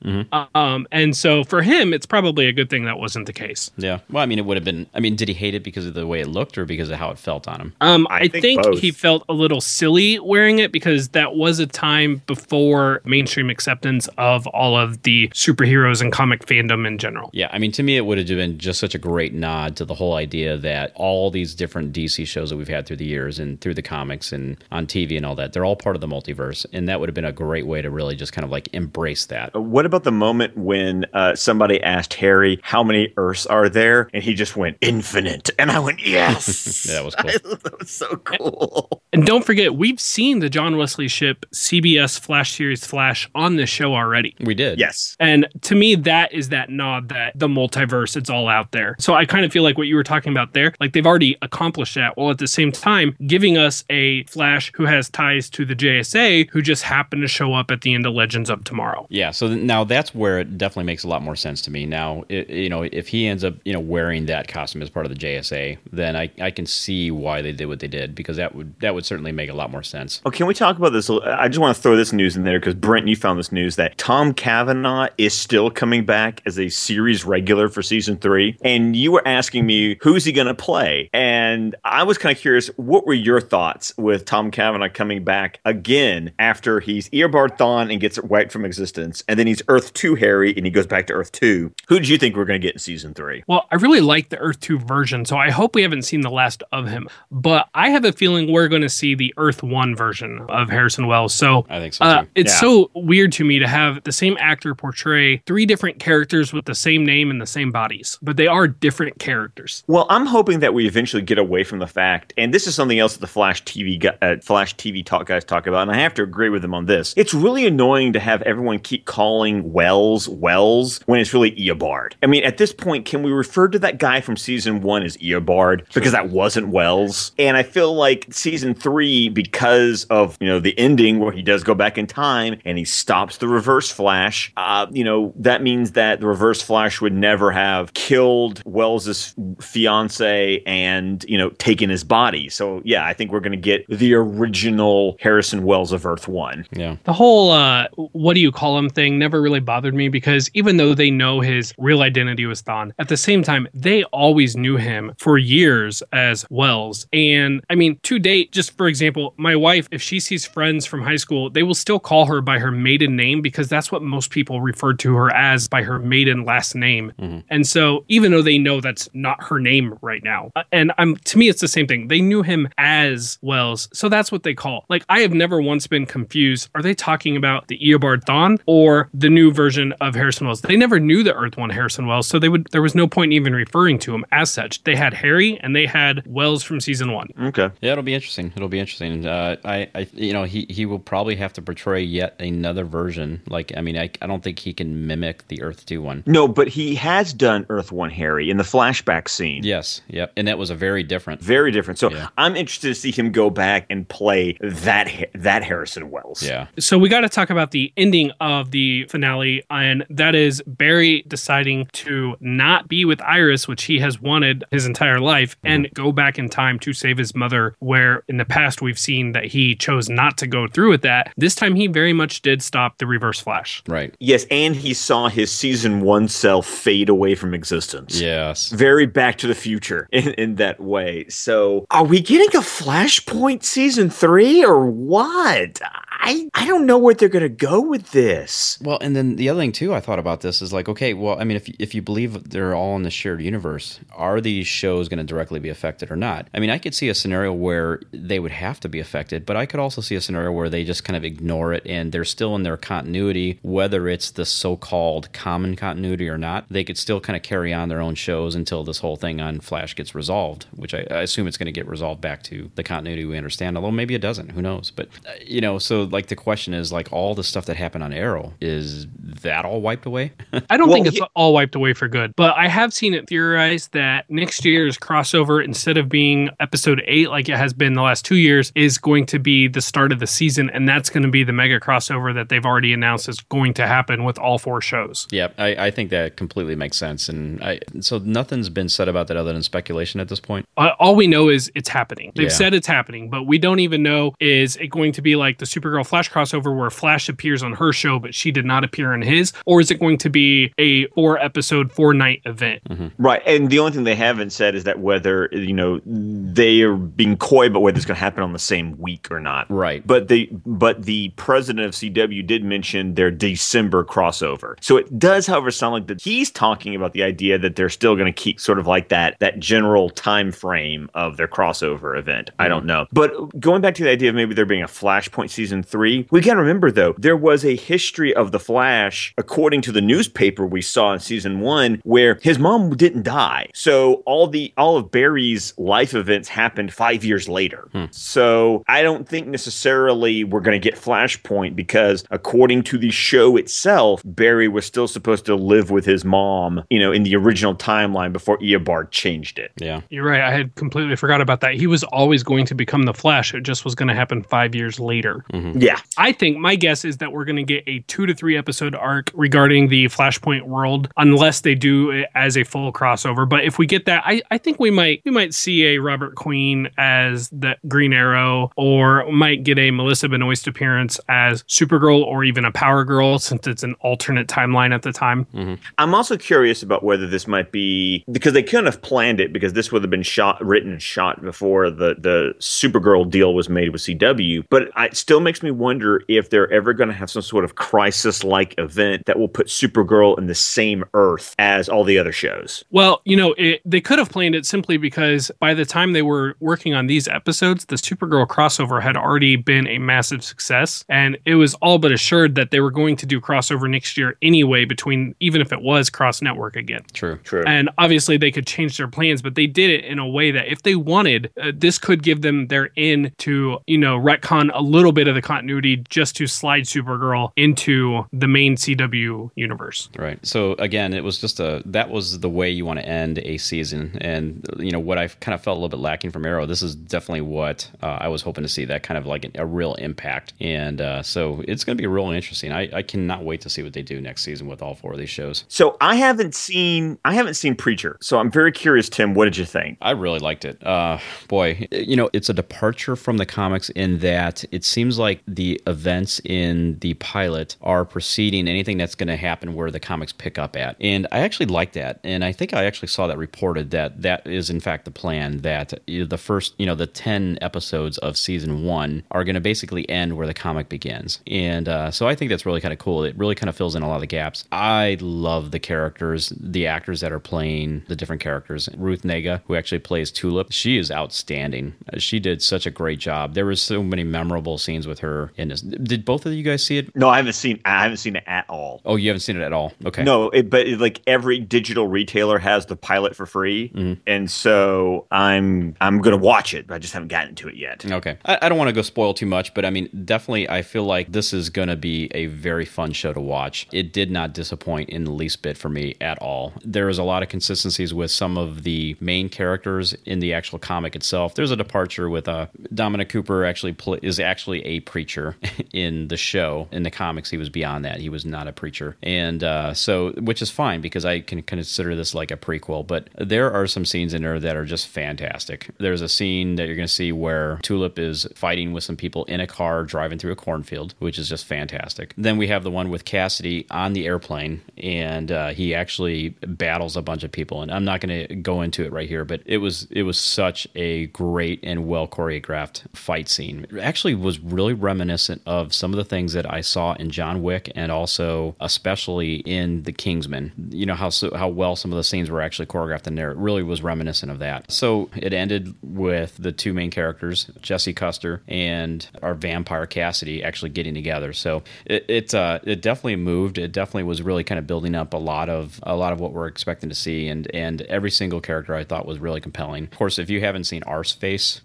Um, 0.55 0.87
and 0.93 1.17
so 1.17 1.45
for 1.45 1.63
him, 1.63 1.93
it's 1.93 2.07
probably 2.07 2.47
a 2.47 2.53
good 2.53 2.71
thing 2.71 2.85
that 2.85 2.99
wasn't 2.99 3.27
the 3.27 3.33
case. 3.33 3.71
Yeah. 3.77 4.01
Well, 4.11 4.23
I 4.23 4.27
mean, 4.27 4.39
it 4.39 4.45
would 4.45 4.57
have 4.57 4.65
been. 4.65 4.87
I 4.95 5.01
mean, 5.01 5.17
did 5.17 5.29
he 5.29 5.35
hate 5.35 5.55
it 5.55 5.63
because 5.63 5.87
of 5.87 5.95
the 5.95 6.07
way 6.07 6.21
it 6.21 6.29
looked 6.29 6.59
or 6.59 6.65
because 6.65 6.91
of 6.91 6.99
how 6.99 7.11
it 7.11 7.19
felt 7.19 7.49
on 7.49 7.61
him? 7.61 7.73
Um, 7.81 8.07
I 8.11 8.23
I, 8.23 8.29
think 8.29 8.63
think, 8.63 8.79
he 8.79 8.91
felt 8.91 9.25
a 9.29 9.33
little 9.33 9.61
silly 9.61 10.19
wearing 10.19 10.59
it 10.59 10.73
because 10.73 11.09
that 11.11 11.35
was 11.35 11.59
a 11.59 11.67
time 11.67 12.23
before 12.27 13.01
mainstream 13.05 13.51
acceptance 13.51 14.09
of 14.19 14.47
all 14.49 14.77
of 14.77 15.03
the 15.03 15.29
superheroes 15.29 16.01
and 16.01 16.13
comic 16.13 16.47
fandom 16.47 16.87
in 16.87 16.99
general. 16.99 17.31
Yeah, 17.33 17.49
I 17.53 17.59
mean, 17.59 17.73
to 17.73 17.83
me, 17.83 17.97
it 17.97 18.03
would 18.03 18.19
have 18.19 18.27
been 18.27 18.42
just 18.51 18.81
such 18.81 18.95
a 18.95 18.99
great 18.99 19.35
nod 19.35 19.77
to 19.77 19.85
the 19.85 19.95
whole 19.95 20.15
idea 20.15 20.57
that 20.59 20.93
all 20.95 21.31
these 21.31 21.55
different 21.55 21.93
DC 21.93 22.27
shows 22.27 22.51
that 22.51 22.57
we've 22.57 22.69
had 22.69 22.87
through 22.87 22.97
the 22.97 23.05
years 23.05 23.39
and 23.39 23.61
through 23.61 23.75
the 23.75 23.83
comics 23.83 24.33
and 24.33 24.63
on 24.71 24.87
TV 24.87 25.17
and 25.17 25.27
all 25.27 25.35
that, 25.35 25.53
they're 25.53 25.65
all 25.65 25.77
part 25.77 25.97
of 25.97 26.01
the 26.01 26.07
multiverse. 26.07 26.67
And 26.73 26.89
that 26.89 27.01
would 27.01 27.09
have 27.09 27.15
been 27.15 27.25
a 27.25 27.33
great 27.33 27.67
way 27.67 27.83
to 27.83 27.91
really 27.91 28.17
just 28.17 28.33
kind 28.33 28.45
of 28.45 28.51
like 28.51 28.69
embrace 28.73 29.27
that. 29.27 29.55
What 29.55 29.87
about 29.87 30.05
the 30.05 30.13
moment 30.13 30.57
when 30.57 31.07
uh, 31.13 31.35
somebody 31.35 31.83
asked 31.83 32.15
Harry 32.15 32.61
how 32.63 32.83
many 32.83 33.13
Earths 33.17 33.47
are 33.47 33.69
there, 33.69 34.09
and 34.13 34.23
he 34.23 34.35
just 34.35 34.57
went 34.57 34.77
infinite, 34.81 35.51
and 35.59 35.71
I 35.71 35.79
went 35.79 36.05
yes. 36.07 36.87
Yeah, 36.93 36.95
that 36.95 37.05
was 37.05 37.15
cool. 37.17 37.31
I 37.31 37.39
that 37.39 37.79
was 37.79 37.91
so 37.91 38.17
cool. 38.17 39.03
And 39.13 39.27
don't 39.27 39.45
forget, 39.45 39.75
we've 39.75 40.01
seen 40.01 40.39
the 40.39 40.49
John 40.49 40.77
Wesley 40.77 41.09
Shipp 41.09 41.47
CBS 41.53 42.19
Flash 42.19 42.57
series 42.57 42.85
Flash 42.87 43.29
on 43.35 43.57
this 43.57 43.71
show 43.71 43.95
already. 43.95 44.35
We 44.41 44.55
did. 44.55 44.79
Yes. 44.79 45.17
And 45.21 45.49
to 45.63 45.75
me, 45.75 45.95
that 45.97 46.33
is 46.33 46.49
that 46.49 46.71
nod 46.71 47.09
that 47.11 47.39
the 47.39 47.49
multiverse, 47.49 48.17
it's 48.17 48.31
all 48.33 48.49
out 48.49 48.73
there. 48.73 48.97
So 48.99 49.15
I 49.15 49.25
kind 49.25 49.45
of 49.45 49.53
feel 49.53 49.63
like 49.63 49.79
what 49.79 49.87
you 49.87 49.97
were 49.97 50.03
talking 50.03 50.33
about 50.33 50.53
there, 50.53 50.75
like 50.81 50.93
they've 50.93 51.07
already 51.07 51.37
accomplished 51.43 51.95
that, 51.95 52.17
while 52.17 52.31
at 52.31 52.39
the 52.39 52.47
same 52.47 52.73
time 52.73 53.17
giving 53.27 53.59
us 53.59 53.85
a 53.91 54.25
Flash 54.25 54.73
who 54.75 54.85
has 54.87 55.09
ties 55.11 55.49
to 55.51 55.65
the 55.65 55.75
JSA 55.75 56.49
who 56.51 56.63
just 56.63 56.83
happened 56.83 57.23
to 57.23 57.29
show 57.29 57.55
up 57.55 57.71
at 57.71 57.83
the 57.83 57.95
end 57.95 58.07
of 58.07 58.15
Legends 58.15 58.51
of 58.51 58.65
Tomorrow. 58.65 59.07
Yeah, 59.11 59.31
so 59.31 59.49
th- 59.49 59.61
now 59.61 59.85
that's 59.85 60.15
where 60.15 60.41
it 60.41 60.59
definitely 60.59 60.85
makes 60.85 61.05
a 61.05 61.09
lot 61.09 61.23
more 61.23 61.37
sense 61.37 61.63
to 61.63 61.71
me. 61.71 61.87
Now, 61.87 62.25
it, 62.29 62.49
you 62.51 62.69
know, 62.69 62.83
if 62.83 63.09
he 63.09 63.27
ends 63.27 63.45
up, 63.45 63.55
you 63.65 63.73
know, 63.73 63.81
wearing 63.81 64.27
that 64.27 64.49
costume 64.49 64.83
as 64.83 64.91
part 64.91 65.07
of 65.07 65.11
the 65.11 65.19
JSA, 65.19 65.79
then 65.93 66.17
I, 66.17 66.31
I 66.41 66.51
can 66.51 66.67
see 66.67 67.11
why 67.11 67.43
they 67.43 67.53
did 67.53 67.67
what 67.67 67.81
they 67.81 67.89
did 67.89 68.15
because 68.15 68.37
that 68.37 68.55
would 68.55 68.79
that 68.81 68.95
would 68.95 69.05
certainly 69.05 69.33
make 69.33 69.51
a 69.51 69.55
lot 69.55 69.71
more 69.71 69.83
sense. 69.83 70.21
Oh, 70.25 70.31
can 70.31 70.47
we 70.47 70.55
talk 70.55 70.77
about 70.77 70.91
this? 70.91 71.11
I 71.11 71.49
just 71.49 71.61
want 71.61 71.77
to 71.77 71.83
throw 71.83 71.97
this 71.97 72.13
news 72.13 72.37
in 72.37 72.45
there 72.45 72.59
because 72.59 72.75
Brent, 72.75 73.09
you 73.09 73.17
found 73.17 73.39
this 73.39 73.53
news 73.53 73.77
that 73.77 73.99
Tom 73.99 74.33
Cavanagh 74.33 75.09
is 75.19 75.35
still 75.35 75.71
coming 75.71 76.05
back 76.05 76.43
as 76.47 76.59
a 76.59 76.69
series 76.69 77.25
regular 77.25 77.69
for 77.69 77.83
season 77.83 78.17
three, 78.23 78.57
and 78.63 78.97
you 78.97 79.13
were 79.13 79.27
asking 79.27 79.67
me 79.67 79.97
who's 80.01 80.25
he 80.25 80.33
going 80.33 80.47
to 80.47 80.55
play, 80.55 81.11
and 81.13 81.75
I 81.85 82.03
was 82.05 82.17
kind 82.19 82.35
of 82.35 82.41
curious. 82.41 82.69
What 82.77 83.07
were 83.07 83.13
your 83.15 83.41
thoughts 83.41 83.93
with 83.99 84.25
Tom 84.25 84.51
Cavanagh 84.51 84.91
coming 84.91 85.25
back 85.25 85.61
again 85.65 86.33
after 86.39 86.81
he's 86.81 87.09
Eobard 87.11 87.59
Thawne 87.59 87.91
and 87.91 88.01
gets 88.01 88.21
wiped 88.23 88.53
from 88.53 88.65
existence, 88.65 89.23
and 89.29 89.39
then 89.39 89.47
he's 89.47 89.63
Earth 89.69 89.93
Two 89.93 90.15
Harry 90.15 90.55
and 90.57 90.65
he 90.65 90.71
goes 90.71 90.87
back 90.87 91.07
to 91.09 91.13
Earth 91.13 91.33
Two? 91.33 91.73
Who 91.89 91.99
did 91.99 92.09
you 92.09 92.17
think 92.19 92.37
we're 92.37 92.45
going 92.45 92.61
to 92.61 92.67
get 92.67 92.75
in 92.75 92.79
season 92.79 93.15
three? 93.15 93.43
Well, 93.47 93.67
I 93.71 93.77
really 93.77 94.01
like 94.01 94.29
the 94.29 94.39
Earth 94.39 94.61
2 94.61 94.79
version, 94.79 95.25
so 95.25 95.37
I 95.37 95.51
hope 95.51 95.75
we 95.75 95.83
haven't 95.83 96.03
seen 96.03 96.21
the 96.21 96.31
last 96.31 96.63
of 96.73 96.87
him. 96.89 97.09
But 97.31 97.69
I 97.75 97.91
have 97.91 98.05
a 98.05 98.13
feeling 98.13 98.51
we're 98.53 98.69
going 98.69 98.83
to 98.83 98.89
see 98.89 99.15
the 99.15 99.35
Earth 99.37 99.63
1 99.63 99.97
version 99.97 100.45
of 100.49 100.69
Harrison 100.71 101.07
Wells. 101.07 101.35
So 101.35 101.67
I 101.69 101.79
think 101.81 101.95
so 101.95 102.05
uh, 102.05 102.23
too. 102.23 102.29
it's 102.35 102.53
Yeah. 102.53 102.61
so 102.61 102.91
weird 102.95 103.33
to 103.33 103.45
me 103.45 103.59
to 103.59 103.67
have 103.69 104.03
the 104.05 104.13
same 104.13 104.37
actor 104.39 104.75
portray 104.75 105.39
three 105.47 105.67
different 105.67 105.99
characters 105.99 106.53
with 106.53 106.65
the 106.67 106.75
same 106.75 107.05
name 107.05 107.31
and 107.31 107.41
the 107.41 107.47
same 107.47 107.71
bodies, 107.73 108.12
but 108.23 108.37
they 108.37 108.47
are 108.47 108.67
different 108.67 109.19
characters. 109.19 109.85
Well, 109.87 110.07
I'm 110.11 110.27
hoping 110.27 110.61
that 110.61 110.75
we 110.75 110.87
eventually 110.87 111.23
get 111.23 111.39
away 111.39 111.65
from 111.65 111.79
the 111.79 111.87
fact, 111.87 112.33
and 112.37 112.53
this 112.53 112.67
is 112.67 112.75
something 112.75 112.99
else 112.99 113.15
that 113.15 113.21
the 113.21 113.27
Flash 113.27 113.63
TV 113.65 114.05
uh, 114.23 114.37
Flash 114.43 114.77
TV 114.77 115.05
talk 115.05 115.27
guys 115.27 115.45
talk 115.45 115.67
about, 115.67 115.83
and 115.83 115.91
I 115.91 116.01
have 116.01 116.15
to 116.15 116.23
agree 116.23 116.49
with 116.49 116.63
them 116.63 116.75
on 116.75 116.87
this. 116.87 117.15
It's 117.17 117.35
really 117.35 117.67
annoying 117.67 118.13
to 118.15 118.21
have 118.21 118.43
everyone 118.43 118.79
keep 118.79 119.05
calling 119.05 119.73
Wells 119.73 120.29
Wells 120.29 121.01
when 121.07 121.21
it's 121.21 121.33
really 121.33 121.53
Eobard. 121.53 122.15
I 122.23 122.27
mean, 122.27 122.45
at 122.45 122.59
this 122.59 122.73
point, 122.73 123.07
can 123.07 123.23
we 123.23 123.33
refer 123.33 123.69
to 123.69 123.79
that 123.81 123.99
guy 123.99 124.21
from 124.21 124.37
season 124.37 124.81
one 124.81 125.03
as 125.03 125.17
Eobard 125.19 125.93
because 125.93 126.13
that 126.13 126.31
wasn't 126.31 126.69
Wells? 126.69 127.33
And 127.39 127.57
I 127.57 127.63
feel 127.63 127.95
like 127.95 128.27
season 128.31 128.75
three, 128.75 129.29
because 129.29 130.05
of 130.05 130.37
you 130.41 130.47
know 130.47 130.61
the 130.61 130.79
ending 130.79 131.19
where 131.19 131.33
he 131.33 131.43
does 131.43 131.63
go 131.63 131.75
back 131.75 131.99
in 131.99 132.07
time 132.07 132.61
and 132.65 132.79
he 132.79 132.85
stops 132.85 133.39
the 133.39 133.49
Reverse 133.49 133.91
Flash, 133.91 134.53
uh, 134.57 134.87
you 134.91 135.05
know 135.05 135.33
that 135.37 135.63
means 135.63 135.93
that 135.93 136.21
the 136.21 136.27
Reverse 136.27 136.63
Flash 136.63 137.01
would 137.01 137.13
never 137.13 137.51
have 137.51 137.95
killed 138.03 138.61
Wells's 138.67 139.33
fiance 139.61 140.61
and 140.67 141.25
you 141.29 141.39
know 141.39 141.51
taken 141.51 141.89
his 141.89 142.03
body. 142.03 142.49
So 142.49 142.83
yeah, 142.85 143.07
I 143.07 143.15
think 143.15 143.31
we're 143.31 143.39
going 143.39 143.53
to 143.53 143.57
get 143.57 143.87
the 143.89 144.13
original 144.15 145.17
Harrison 145.21 145.63
Wells 145.63 145.93
of 145.93 146.05
Earth 146.05 146.27
One. 146.27 146.67
Yeah. 146.73 146.97
The 147.05 147.13
whole 147.13 147.53
uh, 147.53 147.87
what 147.95 148.35
do 148.35 148.41
you 148.41 148.51
call 148.51 148.77
him 148.77 148.91
thing 148.91 149.21
never 149.21 149.41
really 149.41 149.61
bothered 149.61 149.95
me 149.95 150.09
because 150.09 150.51
even 150.53 150.79
though 150.79 150.95
they 150.95 151.13
know 151.13 151.39
his 151.39 151.73
real 151.79 152.03
identity 152.03 152.45
was 152.45 152.61
Thawne, 152.61 152.91
at 152.99 153.09
the 153.09 153.17
same 153.17 153.45
time, 153.45 153.69
they 153.73 154.03
always 154.07 154.57
knew 154.57 154.77
him 154.77 155.13
for 155.19 155.39
years 155.39 156.03
as 156.13 156.45
Wells. 156.51 157.07
And 157.13 157.63
I 157.71 157.77
mean, 157.77 158.01
to 158.03 158.19
date, 158.19 158.51
just 158.51 158.77
for 158.77 158.89
example, 158.89 159.33
my 159.37 159.55
wife, 159.55 159.87
if 159.93 160.03
she 160.03 160.19
sees 160.19 160.45
friends 160.45 160.87
from 160.87 161.03
high 161.03 161.17
school, 161.17 161.51
they 161.51 161.63
will 161.63 161.73
still 161.73 162.01
call 162.01 162.27
her 162.27 162.41
by 162.41 162.59
her 162.59 162.73
maiden 162.73 163.15
name 163.15 163.43
because 163.43 163.69
that's 163.69 163.93
what 163.93 164.03
most 164.03 164.31
people 164.31 164.61
referred 164.61 164.99
to 165.01 165.15
her 165.15 165.33
as 165.33 165.69
by 165.69 165.83
her 165.85 166.01
maiden 166.01 166.45
last 166.45 166.75
name. 166.75 167.13
And 167.49 167.65
so 167.65 167.92
even 168.09 168.33
though 168.33 168.43
they 168.43 168.59
know 168.59 168.81
that's 168.81 169.09
not 169.13 169.43
her 169.43 169.59
name 169.59 169.99
right 170.03 170.23
now, 170.25 170.51
uh, 170.57 170.63
and 170.73 170.93
I'm 170.99 171.17
to 171.17 171.39
me, 171.39 171.49
it's 171.49 171.61
the 171.61 171.69
same 171.69 171.87
thing. 171.87 172.09
They 172.09 172.21
knew 172.21 172.43
him 172.43 172.69
as 172.79 173.39
Wells. 173.43 173.89
So 173.93 174.09
that's 174.09 174.33
what 174.33 174.43
they 174.43 174.55
call. 174.55 174.85
Like, 174.89 175.05
I 175.09 175.21
have 175.21 175.33
never 175.33 175.61
once 175.61 175.87
been 175.87 176.07
confused. 176.07 176.69
Are 176.75 176.83
they 176.83 176.95
talking 176.95 177.37
about 177.37 177.69
the 177.69 177.79
Eobard 177.79 178.25
Thawne 178.25 178.59
or 178.67 179.09
the 179.15 179.31
new 179.31 179.53
version 179.53 179.93
of 180.01 180.15
Harrison 180.15 180.47
Wells? 180.47 180.61
They 180.61 180.77
never 180.77 180.99
knew 180.99 181.23
the 181.23 181.35
Earth 181.35 181.57
One 181.57 181.71
Harrison 181.71 182.07
Wells, 182.07 182.27
so 182.27 182.39
they 182.39 182.49
would 182.49 182.67
there 182.73 182.83
was 182.83 182.95
no 182.95 183.07
point 183.07 183.33
in 183.33 183.37
even 183.37 183.55
referring 183.55 183.99
to 184.01 184.15
him 184.15 184.25
as 184.33 184.51
such. 184.51 184.83
They 184.85 184.97
had 184.97 185.15
Harry 185.15 185.59
and 185.61 185.75
they 185.75 185.87
had 185.87 186.23
Wells 186.27 186.63
from 186.63 186.81
season 186.81 187.13
one. 187.13 187.29
Okay. 187.41 187.71
Yeah, 187.81 187.93
it'll 187.93 188.05
be 188.05 188.15
interesting. 188.15 188.53
It'll 188.57 188.69
be 188.69 188.79
interesting. 188.79 189.27
Uh, 189.27 189.57
I, 189.65 189.89
I, 189.95 190.09
you 190.13 190.33
know, 190.33 190.45
he, 190.45 190.67
he 190.69 190.87
will 190.87 190.99
probably 190.99 191.37
have 191.37 191.53
to 191.55 191.63
portray 191.63 192.03
yet 192.03 192.41
another 192.41 192.85
version. 192.85 193.43
Like, 193.49 193.73
I 193.77 193.81
mean, 193.81 193.97
I, 193.97 194.11
I 194.21 194.27
don't 194.27 194.43
think 194.43 194.59
he 194.59 194.73
can 194.73 195.07
mimic 195.07 195.49
the 195.49 195.63
Earth 195.63 195.87
Two 195.87 196.03
one. 196.03 196.23
No, 196.27 196.49
but 196.49 196.69
he 196.69 196.95
has 196.97 197.33
done 197.33 197.67
Earth 197.73 197.93
One 197.93 198.11
Harry 198.11 198.51
in 198.51 198.57
the 198.57 198.63
flashback 198.63 199.29
scene. 199.29 199.65
Yes, 199.65 200.01
yep, 200.09 200.33
and 200.37 200.47
that 200.49 200.59
was 200.59 200.71
a 200.71 200.75
very 200.75 201.03
different. 201.03 201.41
Very 201.41 201.71
different. 201.71 201.99
So 201.99 202.11
Yeah. 202.11 202.29
I'm 202.39 202.57
interested 202.57 202.89
to 202.89 202.95
see 202.95 203.11
him 203.11 203.33
go 203.33 203.51
back 203.51 203.87
and 203.91 204.09
play 204.09 204.57
that 204.61 205.11
that 205.35 205.65
Harrison 205.65 206.11
Wells. 206.11 206.43
Yeah, 206.43 206.67
So 206.79 206.99
we 206.99 207.09
got 207.09 207.21
to 207.21 207.29
talk 207.29 207.51
about 207.51 207.71
the 207.71 207.93
ending 207.97 208.31
of 208.41 208.71
the 208.71 209.05
finale, 209.09 209.63
and 209.71 210.05
that 210.11 210.35
is 210.35 210.63
Barry 210.67 211.25
deciding 211.29 211.87
to 211.93 212.37
not 212.41 212.89
be 212.89 213.05
with 213.05 213.21
Iris, 213.23 213.67
which 213.67 213.85
he 213.85 213.99
has 214.01 214.21
wanted 214.21 214.65
his 214.71 214.87
entire 214.87 215.21
life, 215.21 215.57
mm-hmm. 215.59 215.69
and 215.69 215.95
go 215.95 216.13
back 216.13 216.39
in 216.39 216.49
time 216.49 216.79
to 216.81 216.93
save 216.93 217.19
his 217.19 217.35
mother. 217.35 217.75
Where 217.79 218.25
in 218.29 218.37
the 218.37 218.45
past 218.45 218.83
we've 218.83 218.99
seen 218.99 219.33
that 219.33 219.47
he 219.47 219.75
chose 219.75 220.09
not 220.09 220.39
to 220.39 220.47
go 220.47 220.67
through 220.67 220.91
with 220.91 221.03
that. 221.03 221.33
This 221.37 221.55
time 221.55 221.75
he 221.75 221.87
very 221.87 222.13
much 222.13 222.43
did 222.43 222.63
stop 222.63 222.99
the 222.99 223.07
Reverse 223.07 223.41
Flash. 223.41 223.83
right. 223.87 224.15
Yes, 224.21 224.47
and 224.51 224.75
he 224.77 224.95
saw 224.95 225.29
his 225.29 225.51
season 225.51 226.01
one 226.01 226.29
self 226.29 226.67
fade 226.67 227.09
away 227.09 227.35
from 227.35 227.55
existence. 227.63 228.21
Yes. 228.21 228.71
Very 228.71 229.07
Back 229.07 229.39
to 229.39 229.47
the 229.47 229.55
Future 229.55 230.09
in, 230.11 230.33
in 230.35 230.57
that 230.57 230.81
way. 230.81 231.29
So, 231.29 231.87
are 231.93 232.05
we 232.05 232.21
getting 232.21 232.49
a 232.57 232.63
Flashpoint 232.63 233.63
season 233.63 234.11
three 234.11 234.65
or 234.65 234.85
what? 234.85 235.81
I 236.25 236.49
I 236.55 236.67
don't 236.67 236.87
know 236.87 236.99
where 236.99 237.15
they're 237.15 237.29
going 237.29 237.43
to 237.43 237.49
go 237.49 237.81
with 237.81 238.13
this. 238.13 238.79
Well, 238.81 238.99
and 239.01 239.17
then 239.17 239.35
the 239.37 239.49
other 239.49 239.61
thing 239.61 239.73
too, 239.73 239.93
I 239.93 240.01
thought 240.01 240.21
about 240.21 240.41
this 240.41 240.63
is 240.63 240.73
like, 240.73 240.89
okay, 240.89 241.15
well, 241.15 241.39
I 241.41 241.45
mean, 241.45 241.57
if 241.57 241.69
if 241.81 241.95
you 241.95 242.01
believe 242.01 242.51
they're 242.51 242.75
all 242.75 242.95
in 242.95 243.03
the 243.03 243.11
shared 243.11 243.43
universe, 243.43 243.99
are 244.13 244.41
these 244.41 244.69
shows 244.69 245.09
going 245.09 245.19
to 245.19 245.25
directly 245.25 245.59
be 245.59 245.69
affected 245.69 246.13
or 246.13 246.17
not? 246.17 246.49
I 246.55 246.61
mean, 246.61 246.71
I 246.71 246.79
could 246.79 246.95
see 246.95 247.09
a 247.09 247.15
scenario 247.15 247.53
where 247.53 248.01
they 248.13 248.39
would 248.39 248.53
have 248.53 248.79
to 248.81 248.89
be 248.89 249.01
affected, 249.01 249.45
but 249.45 249.57
I 249.57 249.67
could 249.67 249.81
also 249.81 250.01
see 250.01 250.15
a 250.15 250.21
scenario 250.21 250.53
where 250.53 250.69
they 250.69 250.85
just 250.85 251.03
kind 251.03 251.17
of 251.17 251.25
ignore 251.25 251.73
it 251.73 251.85
and 251.87 252.13
they're 252.13 252.25
still 252.25 252.55
in 252.55 252.63
their 252.63 252.77
continuity, 252.77 253.59
whether 253.63 254.09
it's 254.09 254.31
the 254.31 254.47
so-called 254.47 255.33
common 255.33 255.75
continuity 255.75 256.29
or 256.29 256.39
not. 256.39 256.67
They 256.71 256.85
could 256.85 256.99
still 256.99 257.21
kind 257.21 257.37
of 257.37 257.43
carry 257.43 257.73
on 257.73 257.89
their 257.89 258.01
own 258.01 258.15
shows 258.15 258.55
until 258.55 258.85
this 258.85 258.99
whole 258.99 259.17
thing 259.17 259.41
on 259.41 259.59
Flash 259.59 259.97
gets 259.97 260.15
resolved, 260.15 260.67
which 260.73 260.95
I, 260.95 261.05
I 261.11 261.23
assume 261.23 261.49
it's 261.49 261.57
going 261.57 261.67
to 261.67 261.73
get 261.73 261.89
resolved 261.89 262.21
back 262.21 262.45
to 262.45 262.71
the 262.77 262.85
continuity 262.85 263.25
we 263.25 263.37
understand. 263.37 263.77
Although 263.77 263.91
maybe 263.91 264.15
it 264.15 264.21
doesn't, 264.21 264.51
who 264.51 264.63
knows? 264.63 264.93
But 264.95 265.09
uh, 265.27 265.33
you 265.45 265.61
know, 265.61 265.79
so 265.81 266.12
like 266.13 266.27
the 266.27 266.37
question 266.37 266.75
is 266.75 266.93
like 266.93 267.13
all 267.13 267.35
the 267.35 267.43
stuff 267.45 267.65
that 267.67 267.77
happened 267.77 268.05
on 268.05 268.13
Arrow 268.13 268.53
is 268.61 269.07
that 269.43 269.65
all 269.65 269.81
wiped 269.81 270.07
away? 270.07 270.33
I 270.71 270.77
don't 270.77 270.89
Well, 270.89 270.95
think 270.97 271.07
it's 271.09 271.19
yeah- 271.19 271.27
all 271.35 271.53
wiped 271.55 271.75
away 271.75 271.93
for 271.95 272.07
good, 272.09 272.35
but 272.37 272.55
I 272.57 272.69
have 272.69 272.93
seen 272.93 273.15
it 273.15 273.29
theorized 273.29 273.93
that 273.93 274.31
next 274.31 274.65
year's 274.65 274.97
crossover, 274.99 275.65
instead 275.65 275.97
of 275.97 276.09
being 276.09 276.51
episode 276.61 277.03
eight 277.07 277.31
like 277.31 277.49
it 277.49 277.57
has 277.57 277.73
been 277.73 277.95
the 277.95 278.03
last 278.03 278.25
two 278.25 278.37
years, 278.37 278.71
is 278.75 278.99
going 278.99 279.27
to 279.27 279.39
be 279.39 279.69
the 279.69 279.81
start 279.81 280.13
of 280.13 280.21
the 280.21 280.27
season, 280.27 280.71
and 280.71 280.89
that's 280.89 281.11
going 281.11 281.23
to 281.23 281.31
be 281.31 281.43
the 281.45 281.53
mega 281.53 281.81
crossover 281.81 282.35
that 282.35 282.49
they've 282.49 282.67
already 282.67 282.93
announced 282.93 283.29
is 283.29 283.41
going 283.41 283.75
to 283.75 283.87
happen 283.87 284.25
with 284.25 284.39
all 284.39 284.59
four 284.59 284.81
shows. 284.81 285.27
Yep, 285.31 285.55
I, 285.59 285.87
I 285.87 285.91
think 285.91 286.11
that 286.11 286.37
completely 286.37 286.77
makes 286.77 286.97
sense, 286.97 287.29
and 287.29 287.63
I 287.65 287.81
so 288.01 288.19
nothing's 288.19 288.69
been 288.69 288.89
said 288.89 289.09
about 289.09 289.29
that 289.29 289.37
other 289.37 289.53
than 289.53 289.63
speculation 289.63 290.21
at 290.21 290.29
this 290.29 290.41
point. 290.41 290.67
Uh, 290.77 290.91
all 290.99 291.15
we 291.15 291.27
know 291.27 291.49
is 291.49 291.71
it's 291.75 291.89
happening. 291.89 292.33
They've 292.35 292.45
Yeah. 292.45 292.51
said 292.51 292.75
it's 292.75 292.87
happening, 292.87 293.31
but 293.31 293.45
we 293.45 293.59
don't 293.59 293.81
even 293.81 294.03
know 294.03 294.35
is 294.41 294.77
it 294.77 294.89
going 294.89 295.13
to 295.13 295.23
be 295.23 295.37
like 295.37 295.59
the 295.59 295.65
Supergirl 295.65 296.02
Flash 296.05 296.31
crossover 296.31 296.77
where 296.77 296.91
Flash 296.91 297.29
appears 297.29 297.63
on 297.63 297.73
her 297.73 297.93
show, 297.93 298.19
but 298.19 298.35
she 298.35 298.51
did 298.51 298.65
not 298.65 298.85
appear 298.85 299.15
in 299.15 299.23
his, 299.23 299.53
or 299.67 299.81
is 299.81 299.91
it 299.91 300.01
going 300.01 300.19
to 300.19 300.31
be 300.31 300.73
a 300.79 301.07
four 301.09 301.39
episode, 301.39 301.93
four 301.93 302.15
night 302.15 302.43
event? 302.45 302.83
Mm-hmm. 302.89 303.09
Right, 303.19 303.43
and 303.47 303.71
the 303.71 303.79
only 303.79 303.93
thing 303.93 304.05
they 304.05 304.15
haven't 304.15 304.51
said 304.51 304.75
is 304.75 304.85
that 304.85 305.01
whether 305.01 305.49
you 305.53 305.73
know 305.73 306.01
they 306.05 306.83
are 306.83 306.95
being 306.95 307.37
coy 307.37 307.67
about 307.67 307.83
whether 307.83 307.97
it's 307.97 308.07
going 308.07 308.17
to 308.17 308.21
happen 308.21 308.43
on 308.43 308.53
the 308.53 308.59
same 308.59 308.99
week 308.99 309.31
or 309.31 309.41
not. 309.41 309.71
Right. 309.71 310.07
But 310.07 310.29
the 310.29 310.49
but 310.67 311.05
the 311.05 311.31
president 311.31 311.87
of 311.87 311.93
CW 311.93 312.47
did 312.47 312.65
mention 312.65 313.15
their 313.15 313.31
December 313.31 314.05
crossover. 314.05 314.77
So 314.81 314.97
it 314.97 315.19
does, 315.19 315.47
however, 315.47 315.71
sound 315.71 315.95
like 315.95 316.07
that 316.09 316.21
he's 316.21 316.51
talking 316.51 316.95
about 316.95 317.13
the 317.13 317.23
idea 317.23 317.59
that 317.59 317.77
they're 317.77 317.89
still 317.89 318.15
going 318.15 318.33
to 318.33 318.33
keep 318.33 318.61
sort 318.61 318.79
of 318.79 318.87
like 318.87 319.09
that 319.09 319.37
that 319.41 319.59
general 319.59 320.11
time 320.11 320.53
frame 320.53 321.11
of 321.15 321.37
their 321.37 321.49
crossover 321.49 322.19
event. 322.19 322.51
I 322.59 322.65
mm-hmm. 322.65 322.71
don't 322.71 322.87
know. 322.87 323.07
But 323.13 323.61
going 323.61 323.83
back 323.83 323.95
to 323.97 324.05
the 324.05 324.11
idea 324.11 324.31
of 324.31 324.35
maybe 324.35 324.55
there 324.55 324.67
being 324.67 324.83
a 324.83 324.89
Flashpoint 324.89 325.51
season 325.51 325.83
three, 325.93 326.27
we 326.31 326.41
got 326.41 326.55
to 326.55 326.61
remember 326.61 326.91
though 326.91 327.15
there 327.19 327.37
was 327.37 327.65
a 327.65 327.77
history 327.77 328.35
of 328.35 328.51
the 328.51 328.59
Flash 328.59 329.35
according 329.39 329.83
to 329.83 329.93
the 329.93 330.01
newspaper 330.01 330.67
we 330.67 330.83
saw 330.83 331.13
in 331.13 331.21
season 331.21 331.61
one 331.61 332.01
where 332.05 332.39
his 332.43 332.59
mom 332.59 332.97
didn't 332.97 333.23
die. 333.23 333.69
So 333.75 334.15
all 334.27 334.49
the 334.49 334.73
all 334.77 334.97
of 334.97 335.11
Barry's 335.11 335.75
life 335.79 336.15
events 336.15 336.49
happened 336.49 336.93
five 336.93 337.25
years 337.25 337.49
later. 337.49 337.89
Hmm. 337.93 338.07
So 338.11 338.83
I 338.89 339.03
don't 339.03 339.29
think 339.29 339.47
necessarily 339.47 340.45
we're 340.45 340.61
going 340.61 340.81
to 340.81 340.91
get 340.91 340.99
Flashpoint 340.99 341.77
because 341.77 342.25
according 342.31 342.83
to 342.85 342.99
the 342.99 343.11
show 343.11 343.57
itself, 343.57 344.23
Barry 344.25 344.69
was 344.69 344.87
still 344.87 345.07
supposed 345.07 345.45
to 345.47 345.55
live 345.55 345.91
with 345.91 346.05
his 346.07 346.25
mom, 346.25 346.83
you 346.91 346.99
know, 346.99 347.13
in 347.13 347.23
the 347.23 347.37
original 347.37 347.75
timeline 347.75 348.33
before 348.33 348.59
Eobard 348.59 349.11
changed 349.11 349.59
it. 349.59 349.73
Yeah. 349.77 350.01
You're 350.09 350.25
right. 350.25 350.41
I 350.41 350.51
had 350.51 350.75
completely 350.75 351.17
forgot 351.17 351.41
about 351.41 351.61
that. 351.61 351.75
He 351.75 351.87
was 351.87 352.03
always 352.05 352.43
going 352.43 352.65
to 352.67 352.75
become 352.75 353.03
the 353.03 353.15
Flash. 353.15 353.55
It 353.55 353.63
just 353.63 353.85
was 353.85 353.95
going 353.95 354.09
to 354.09 354.15
happen 354.15 354.43
five 354.43 354.75
years 354.75 354.99
later. 354.99 355.45
Mm-hmm. 355.53 355.82
Yeah. 355.83 355.99
I 356.17 356.33
think 356.33 356.59
my 356.59 356.77
guess 356.77 357.05
is 357.05 357.19
that 357.19 357.33
we're 357.33 357.45
going 357.45 357.57
to 357.57 357.63
get 357.63 357.85
a 357.87 358.01
two 358.01 358.27
to 358.27 358.35
three 358.35 358.57
episode 358.57 358.95
arc 358.95 359.31
regarding 359.35 359.89
the 359.89 360.07
Flashpoint 360.07 360.63
world, 360.63 361.09
unless 361.17 361.61
they 361.61 361.75
do 361.75 362.11
it 362.11 362.29
as 362.35 362.57
a 362.57 362.65
full 362.65 362.93
crossover. 362.93 363.49
But 363.49 363.65
if 363.65 363.79
we 363.79 363.87
get 363.87 364.07
that, 364.07 364.23
I, 364.25 364.43
I 364.51 364.59
think 364.59 364.79
we 364.79 364.91
might 364.91 365.23
we 365.25 365.31
might 365.31 365.55
see 365.55 365.87
a 365.87 365.99
Robert 365.99 366.35
Queen 366.35 366.89
as 366.99 367.49
the 367.51 367.77
Green 367.89 368.13
Arrow, 368.13 368.71
or 368.77 369.31
might 369.33 369.65
get 369.65 369.79
a 369.79 369.91
Melissa 369.91 370.29
Benoist 370.29 370.67
appearance 370.67 371.19
as 371.29 371.63
Supergirl, 371.65 372.23
or 372.23 372.45
even 372.45 372.65
a 372.65 372.73
Power 372.73 373.05
Girl, 373.05 373.39
since 373.39 373.67
it's 373.67 373.83
an 373.83 373.95
alternate 374.01 374.49
timeline 374.49 374.95
at 374.95 375.03
the 375.03 375.13
time. 375.13 375.47
Mm-hmm. 375.47 375.75
I'm 375.99 376.15
also 376.15 376.37
curious 376.37 376.83
about 376.83 377.03
whether 377.03 377.27
this 377.27 377.47
might 377.47 377.73
be 377.73 378.25
because 378.31 378.53
they 378.53 378.63
couldn't 378.63 378.87
have 378.87 379.03
planned 379.03 379.41
it 379.41 379.53
because 379.53 379.73
this 379.73 379.91
would 379.91 380.03
have 380.03 380.11
been 380.11 380.23
shot, 380.23 380.65
written, 380.65 380.93
and 380.93 381.03
shot 381.03 381.43
before 381.43 381.91
the 381.91 382.15
the 382.19 382.55
Supergirl 382.59 383.29
deal 383.29 383.55
was 383.55 383.69
made 383.69 383.91
with 383.91 384.03
CW. 384.03 384.65
But 384.69 384.91
it 384.97 385.17
still 385.17 385.41
makes 385.41 385.62
me 385.63 385.71
wonder 385.71 386.23
if 386.29 386.51
they're 386.51 386.71
ever 386.73 386.93
going 386.93 387.09
to 387.09 387.15
have 387.15 387.31
some 387.31 387.43
sort 387.43 387.65
of 387.65 387.75
crisis-like 387.75 388.75
event 388.79 389.27
that 389.27 389.39
will 389.39 389.49
put 389.49 389.67
Supergirl 389.67 390.39
in 390.39 390.47
the 390.47 390.55
same 390.55 391.05
Earth 391.15 391.55
as 391.59 391.89
all 391.89 392.05
the 392.05 392.19
other 392.19 392.33
shows. 392.33 392.85
Well, 392.91 393.21
you 393.25 393.37
know, 393.37 393.55
it, 393.59 393.81
they 393.85 394.01
could 394.01 394.19
have 394.19 394.31
planned 394.31 394.55
it 394.55 394.67
simply 394.67 394.97
because 394.97 395.51
by 395.59 395.75
the 395.75 395.85
time 395.85 396.13
they 396.13 396.23
were 396.23 396.57
working 396.61 396.95
on 396.95 397.07
these 397.07 397.29
episodes, 397.29 397.87
the 397.87 397.97
Supergirl 397.97 398.47
crossover 398.47 399.03
had 399.03 399.17
already 399.17 399.57
been 399.57 399.87
a 399.87 399.99
massive 399.99 400.43
success. 400.43 401.05
And 401.09 401.39
it 401.45 401.57
was 401.57 401.75
all 401.75 401.99
but 401.99 402.13
assured 402.13 402.55
that 402.55 402.71
they 402.71 402.81
were 402.81 402.91
going 402.91 403.17
to 403.17 403.27
do 403.27 403.41
crossover 403.41 403.89
next 403.89 404.17
year 404.17 404.37
anyway, 404.43 404.85
between 404.85 405.35
even 405.41 405.61
if 405.61 405.73
it 405.73 405.83
was 405.83 406.11
cross 406.11 406.43
network 406.43 406.77
again. 406.77 407.03
True. 407.13 407.39
True. 407.45 407.65
And 407.67 407.91
obviously, 407.99 408.37
they 408.37 408.51
could 408.51 408.67
change 408.67 408.97
their 408.97 409.09
plans, 409.09 409.43
but 409.43 409.55
they 409.55 409.67
did 409.67 409.91
it 409.91 410.05
in 410.05 410.19
a 410.19 410.27
way 410.27 410.51
that 410.51 410.69
if 410.69 410.83
they 410.83 410.95
wanted, 410.95 411.51
uh, 411.61 411.73
this 411.75 411.99
could 411.99 412.23
give 412.23 412.43
them 412.43 412.69
their 412.69 412.91
in 412.97 413.33
to, 413.39 413.79
you 413.87 413.99
know, 413.99 414.19
retcon 414.19 414.71
a 414.75 414.83
little 414.83 415.13
bit 415.13 415.29
of 415.29 415.35
the 415.35 415.43
continuity 415.53 416.05
just 416.09 416.37
to 416.37 416.47
slide 416.47 416.85
Supergirl 416.85 417.53
into 417.57 418.25
the 418.33 418.49
main 418.49 418.77
CW 418.77 419.51
universe. 419.55 420.09
Right. 420.17 420.45
So 420.47 420.73
again, 420.75 421.13
it 421.13 421.23
was 421.23 421.39
just 421.39 421.61
a 421.61 421.83
that 421.87 422.11
was 422.11 422.41
the 422.41 422.49
way 422.49 422.71
you 422.71 422.87
want 422.87 422.99
to 423.01 423.07
end 423.07 423.39
a 423.39 423.59
season, 423.59 424.17
and 424.21 424.67
you 424.79 424.91
know 424.91 424.99
what 424.99 425.19
I 425.19 425.29
kind 425.29 425.55
of 425.55 425.63
felt 425.63 425.75
a 425.77 425.79
little 425.79 425.91
bit 425.91 426.01
lacking 426.01 426.31
from 426.31 426.47
Arrow. 426.47 426.65
This 426.65 426.83
is 426.83 426.95
definitely 426.95 427.43
what 427.43 427.91
uh, 428.03 428.19
I 428.21 428.29
was 428.29 428.41
hoping 428.43 428.63
to 428.63 428.69
see 428.69 428.87
that 428.87 429.03
kind 429.03 429.19
of 429.19 429.27
like 429.27 429.51
a 429.55 429.67
real 429.67 429.95
impact, 429.95 430.55
and 430.61 431.01
uh, 431.01 431.23
so 431.23 431.63
it's 431.69 431.85
going 431.85 431.97
to 431.97 432.01
be 432.01 432.07
real 432.07 432.31
interesting. 432.31 432.73
I, 432.73 432.89
I 432.93 433.03
cannot 433.03 433.45
wait 433.45 433.61
to 433.63 433.71
see 433.71 433.83
what 433.83 433.93
they 433.93 434.03
do 434.03 434.21
next 434.21 434.43
season 434.43 434.67
with 434.67 434.81
all 434.81 434.95
four 434.95 435.13
of 435.13 435.19
these 435.19 435.31
shows. 435.31 435.65
so 435.69 435.97
I 436.01 436.15
haven't 436.15 436.55
seen 436.55 437.19
I 437.25 437.35
haven't 437.35 437.55
seen 437.55 437.75
Preacher, 437.75 438.17
so 438.21 438.39
I'm 438.39 438.51
very 438.51 438.73
curious, 438.73 439.09
Tim. 439.09 439.35
What 439.35 439.45
did 439.45 439.57
you 439.59 439.67
think? 439.67 439.99
I 440.01 440.13
really 440.13 440.39
liked 440.39 440.65
it. 440.65 440.85
Uh, 440.87 441.19
boy, 441.49 441.87
you 441.91 442.17
know, 442.17 442.31
it's 442.33 442.49
a 442.49 442.55
departure 442.55 443.17
from 443.17 443.37
the 443.37 443.47
comics 443.47 443.91
in 443.91 444.21
that 444.21 444.65
it 444.73 444.85
seems 444.85 445.19
like 445.19 445.42
the 445.47 445.81
events 445.87 446.41
in 446.45 446.99
the 447.01 447.15
pilot 447.15 447.77
are 447.83 448.05
preceding 448.05 448.69
anything 448.69 448.99
that's 448.99 449.15
going 449.15 449.29
to 449.29 449.37
happen 449.37 449.75
where 449.75 449.91
the 449.91 450.01
comics 450.01 450.33
pick 450.33 450.59
up 450.59 450.77
at. 450.77 450.97
And 451.01 451.27
I 451.33 451.41
actually 451.41 451.67
like 451.67 451.93
that. 451.93 452.21
And 452.25 452.45
I 452.45 452.53
think 452.53 452.75
I 452.75 452.85
actually 452.85 453.09
saw 453.09 453.27
that 453.27 453.39
reported 453.39 453.91
that 453.91 454.23
that 454.23 454.47
is, 454.47 454.71
in 454.71 454.81
fact, 454.81 455.05
the 455.05 455.11
plan 455.11 455.59
that 455.59 455.93
the 456.07 456.39
first, 456.39 456.75
you 456.79 456.87
know, 456.87 456.95
the 456.95 457.07
10 457.07 457.59
episodes 457.61 458.19
of 458.19 458.37
season 458.37 458.85
one 458.85 459.23
are 459.31 459.45
going 459.45 459.55
to 459.55 459.61
basically 459.61 460.09
end 460.09 460.37
where 460.37 460.47
the 460.47 460.55
comic 460.55 460.89
begins. 460.89 461.41
And 461.47 461.89
uh, 461.89 462.11
so 462.11 462.29
I 462.29 462.35
think 462.35 462.49
that's 462.49 462.67
really 462.67 462.81
kind 462.81 462.93
of 462.93 462.99
cool. 462.99 463.25
It 463.25 463.37
really 463.37 463.55
kind 463.55 463.69
of 463.69 463.77
fills 463.77 463.95
in 463.95 464.03
a 464.03 464.09
lot 464.09 464.17
of 464.17 464.21
the 464.21 464.27
gaps. 464.27 464.65
I 464.71 465.17
love 465.21 465.71
the 465.71 465.81
characters, 465.81 466.53
the 466.59 466.87
actors 466.87 467.21
that 467.21 467.33
are 467.33 467.41
playing 467.41 468.05
the 468.09 468.17
different 468.17 468.43
characters. 468.43 468.89
Ruth 468.97 469.23
Negga, 469.23 469.63
who 469.67 469.75
actually 469.75 470.01
plays 470.01 470.31
Tulip, 470.31 470.73
she 470.73 470.99
is 470.99 471.11
outstanding. 471.11 471.95
She 472.19 472.39
did 472.39 472.63
such 472.63 472.87
a 472.87 472.91
great 472.91 473.19
job. 473.19 473.55
There 473.55 473.67
was 473.67 473.83
so 473.83 474.03
many 474.03 474.25
memorable 474.25 474.79
scenes 474.79 475.07
with 475.07 475.21
her 475.21 475.32
in 475.57 475.69
this. 475.69 475.81
Did 475.83 476.25
both 476.25 476.47
of 476.47 476.53
you 476.53 476.63
guys 476.63 476.85
see 476.85 476.99
it? 476.99 477.15
No, 477.17 477.29
I 477.29 477.37
haven't 477.37 477.53
seen 477.55 477.81
I 477.85 478.03
haven't 478.03 478.19
seen 478.19 478.37
it 478.37 478.45
at 478.47 478.65
all. 478.69 479.01
Oh, 479.05 479.17
you 479.17 479.29
haven't 479.29 479.41
seen 479.41 479.57
it 479.57 479.63
at 479.63 479.73
all. 479.73 479.93
Okay. 480.05 480.23
No, 480.23 480.49
it, 480.51 480.69
but 480.71 480.87
it, 480.87 481.01
like 481.01 481.21
every 481.27 481.59
digital 481.59 482.07
retailer 482.09 482.59
has 482.59 482.87
the 482.87 482.97
pilot 482.97 483.35
for 483.37 483.47
free, 483.47 483.91
Mm-hmm. 483.91 484.21
and 484.27 484.51
so 484.51 485.27
I'm 485.31 485.97
I'm 486.01 486.21
gonna 486.21 486.37
watch 486.37 486.75
it, 486.75 486.87
but 486.87 486.95
I 486.95 486.99
just 486.99 487.13
haven't 487.15 487.29
gotten 487.29 487.55
to 487.57 487.69
it 487.69 487.77
yet. 487.77 488.05
Okay. 488.11 488.39
I, 488.45 488.59
I 488.63 488.69
don't 488.69 488.79
want 488.79 488.89
to 488.89 488.95
go 488.95 489.03
spoil 489.03 489.35
too 489.35 489.47
much, 489.47 489.75
but 489.75 489.85
I 489.85 489.91
mean, 489.91 490.09
definitely, 490.25 490.69
I 490.69 490.83
feel 490.83 491.05
like 491.05 491.33
this 491.33 491.53
is 491.53 491.71
going 491.71 491.89
to 491.89 491.97
be 491.97 492.31
a 492.35 492.47
very 492.47 492.85
fun 492.85 493.13
show 493.13 493.33
to 493.33 493.41
watch. 493.41 493.87
It 493.93 494.13
did 494.13 494.31
not 494.31 494.53
disappoint 494.55 495.11
in 495.11 495.25
the 495.25 495.31
least 495.33 495.63
bit 495.63 495.77
for 495.77 495.89
me 495.89 496.15
at 496.21 496.39
all. 496.39 496.73
There 496.85 497.09
is 497.09 497.19
a 497.19 497.23
lot 497.23 497.43
of 497.43 497.49
consistencies 497.49 498.13
with 498.15 498.31
some 498.31 498.57
of 498.59 498.83
the 498.83 499.17
main 499.21 499.49
characters 499.49 500.15
in 500.25 500.41
the 500.41 500.53
actual 500.55 500.79
comic 500.79 501.15
itself. 501.17 501.55
There's 501.55 501.71
a 501.71 501.77
departure 501.77 502.29
with 502.29 502.49
uh, 502.49 502.67
Dominic 502.95 503.29
Cooper 503.29 503.65
actually 503.65 503.93
pl- 503.93 504.19
is 504.23 504.39
actually 504.41 504.85
a 504.85 505.01
preacher 505.23 505.55
in 505.93 506.27
the 506.29 506.37
show. 506.37 506.89
In 506.91 507.05
the 507.05 507.11
comics, 507.11 507.49
he 507.49 507.57
was 507.57 507.69
beyond 507.69 508.05
that. 508.05 508.19
He 508.19 508.29
was 508.29 508.45
not 508.45 508.67
a 508.67 508.73
preacher, 508.73 509.17
and 509.23 509.63
uh, 509.63 509.95
so 509.95 510.33
which 510.33 510.61
is 510.61 510.71
fine 510.71 511.01
because 511.01 511.25
I 511.25 511.41
can 511.41 511.63
consider 511.63 512.17
this 512.17 512.35
like 512.35 512.51
a 512.51 512.57
prequel. 512.57 513.07
But 513.07 513.29
there 513.39 513.73
are 513.73 513.87
some 513.87 514.05
scenes 514.05 514.35
in 514.35 514.43
there 514.43 514.59
that 514.59 514.77
are 514.77 514.85
just 514.85 515.07
fantastic. 515.07 515.91
There's 515.99 516.23
a 516.23 516.29
scene 516.29 516.75
that 516.75 516.87
you're 516.87 516.97
going 516.97 517.07
to 517.07 517.15
see 517.15 517.31
where 517.31 517.79
Tulip 517.83 518.19
is 518.19 518.49
fighting 518.57 518.93
with 518.93 519.05
some 519.05 519.17
people 519.17 519.45
in 519.45 519.61
a 519.61 519.67
car 519.67 520.03
driving 520.03 520.39
through 520.39 520.53
a 520.53 520.57
cornfield, 520.57 521.15
which 521.21 521.39
is 521.39 521.49
just 521.49 521.67
fantastic. 521.67 522.35
Then 522.37 522.57
we 522.57 522.67
have 522.67 522.83
the 522.83 522.91
one 522.91 523.09
with 523.09 523.25
Cassidy 523.25 523.87
on 523.91 524.13
the 524.13 524.27
airplane, 524.27 524.83
and 524.99 525.53
uh, 525.53 525.69
he 525.69 525.95
actually 525.95 526.51
battles 526.67 527.17
a 527.17 527.23
bunch 527.23 527.45
of 527.45 527.53
people. 527.53 527.83
And 527.83 527.93
I'm 527.93 528.05
not 528.05 528.21
going 528.21 528.49
to 528.49 528.57
go 528.57 528.83
into 528.83 529.05
it 529.05 529.13
right 529.13 529.29
here, 529.29 529.45
but 529.45 529.63
it 529.67 529.79
was 529.79 530.09
it 530.11 530.25
was 530.25 530.41
such 530.41 530.89
a 530.97 531.27
great 531.27 531.79
and 531.85 532.09
well 532.09 532.27
choreographed 532.27 533.05
fight 533.15 533.49
scene. 533.49 533.87
It 533.89 533.99
actually 533.99 534.35
was 534.35 534.59
really 534.59 534.95
reminiscent 535.13 535.61
of 535.67 535.93
some 535.93 536.13
of 536.13 536.17
the 536.17 536.25
things 536.25 536.55
that 536.55 536.73
I 536.73 536.81
saw 536.81 537.13
in 537.15 537.29
John 537.31 537.63
Wick 537.63 537.93
and 537.95 538.11
also 538.11 538.75
especially 538.81 539.57
in 539.57 540.05
The 540.05 540.13
Kingsman. 540.13 540.73
You 540.91 541.05
know 541.05 541.15
how 541.15 541.29
so, 541.29 541.55
how 541.55 541.69
well 541.69 541.97
some 541.97 542.13
of 542.13 542.17
the 542.17 542.25
scenes 542.25 542.51
were 542.51 542.63
actually 542.63 542.87
choreographed 542.87 543.27
in 543.27 543.35
there. 543.35 543.51
It 543.51 543.59
really 543.59 543.83
was 543.83 544.03
reminiscent 544.03 544.51
of 544.51 544.59
that. 544.61 544.91
So 544.91 545.29
it 545.37 545.53
ended 545.53 545.95
with 546.03 546.57
the 546.57 546.73
two 546.73 546.95
main 546.95 547.11
characters, 547.11 547.71
Jesse 547.83 548.15
Custer 548.15 548.63
and 548.67 549.29
our 549.43 549.53
vampire 549.53 550.07
Cassidy, 550.07 550.65
actually 550.65 550.91
getting 550.91 551.13
together. 551.13 551.53
So 551.53 551.83
it 552.07 552.25
it, 552.29 552.55
uh, 552.55 552.79
it 552.85 553.03
definitely 553.03 553.37
moved. 553.37 553.77
It 553.77 553.93
definitely 553.93 554.25
was 554.25 554.41
really 554.41 554.65
kind 554.65 554.79
of 554.79 554.87
building 554.87 555.15
up 555.15 555.35
a 555.35 555.39
lot 555.39 555.69
of 555.69 556.01
a 556.05 556.17
lot 556.17 556.33
of 556.33 556.41
what 556.41 556.53
we're 556.53 556.69
expecting 556.69 557.11
to 557.11 557.15
see, 557.15 557.49
and 557.49 557.71
and 557.75 558.01
every 558.03 558.31
single 558.31 558.63
character 558.63 558.95
I 558.95 559.05
thought 559.05 559.27
was 559.27 559.39
really 559.39 559.61
compelling. 559.61 560.05
Of 560.05 560.19
course, 560.19 560.39
if 560.39 560.49
you 560.49 560.61
haven't 560.61 560.85
seen 560.85 561.03
Arseface, 561.03 561.83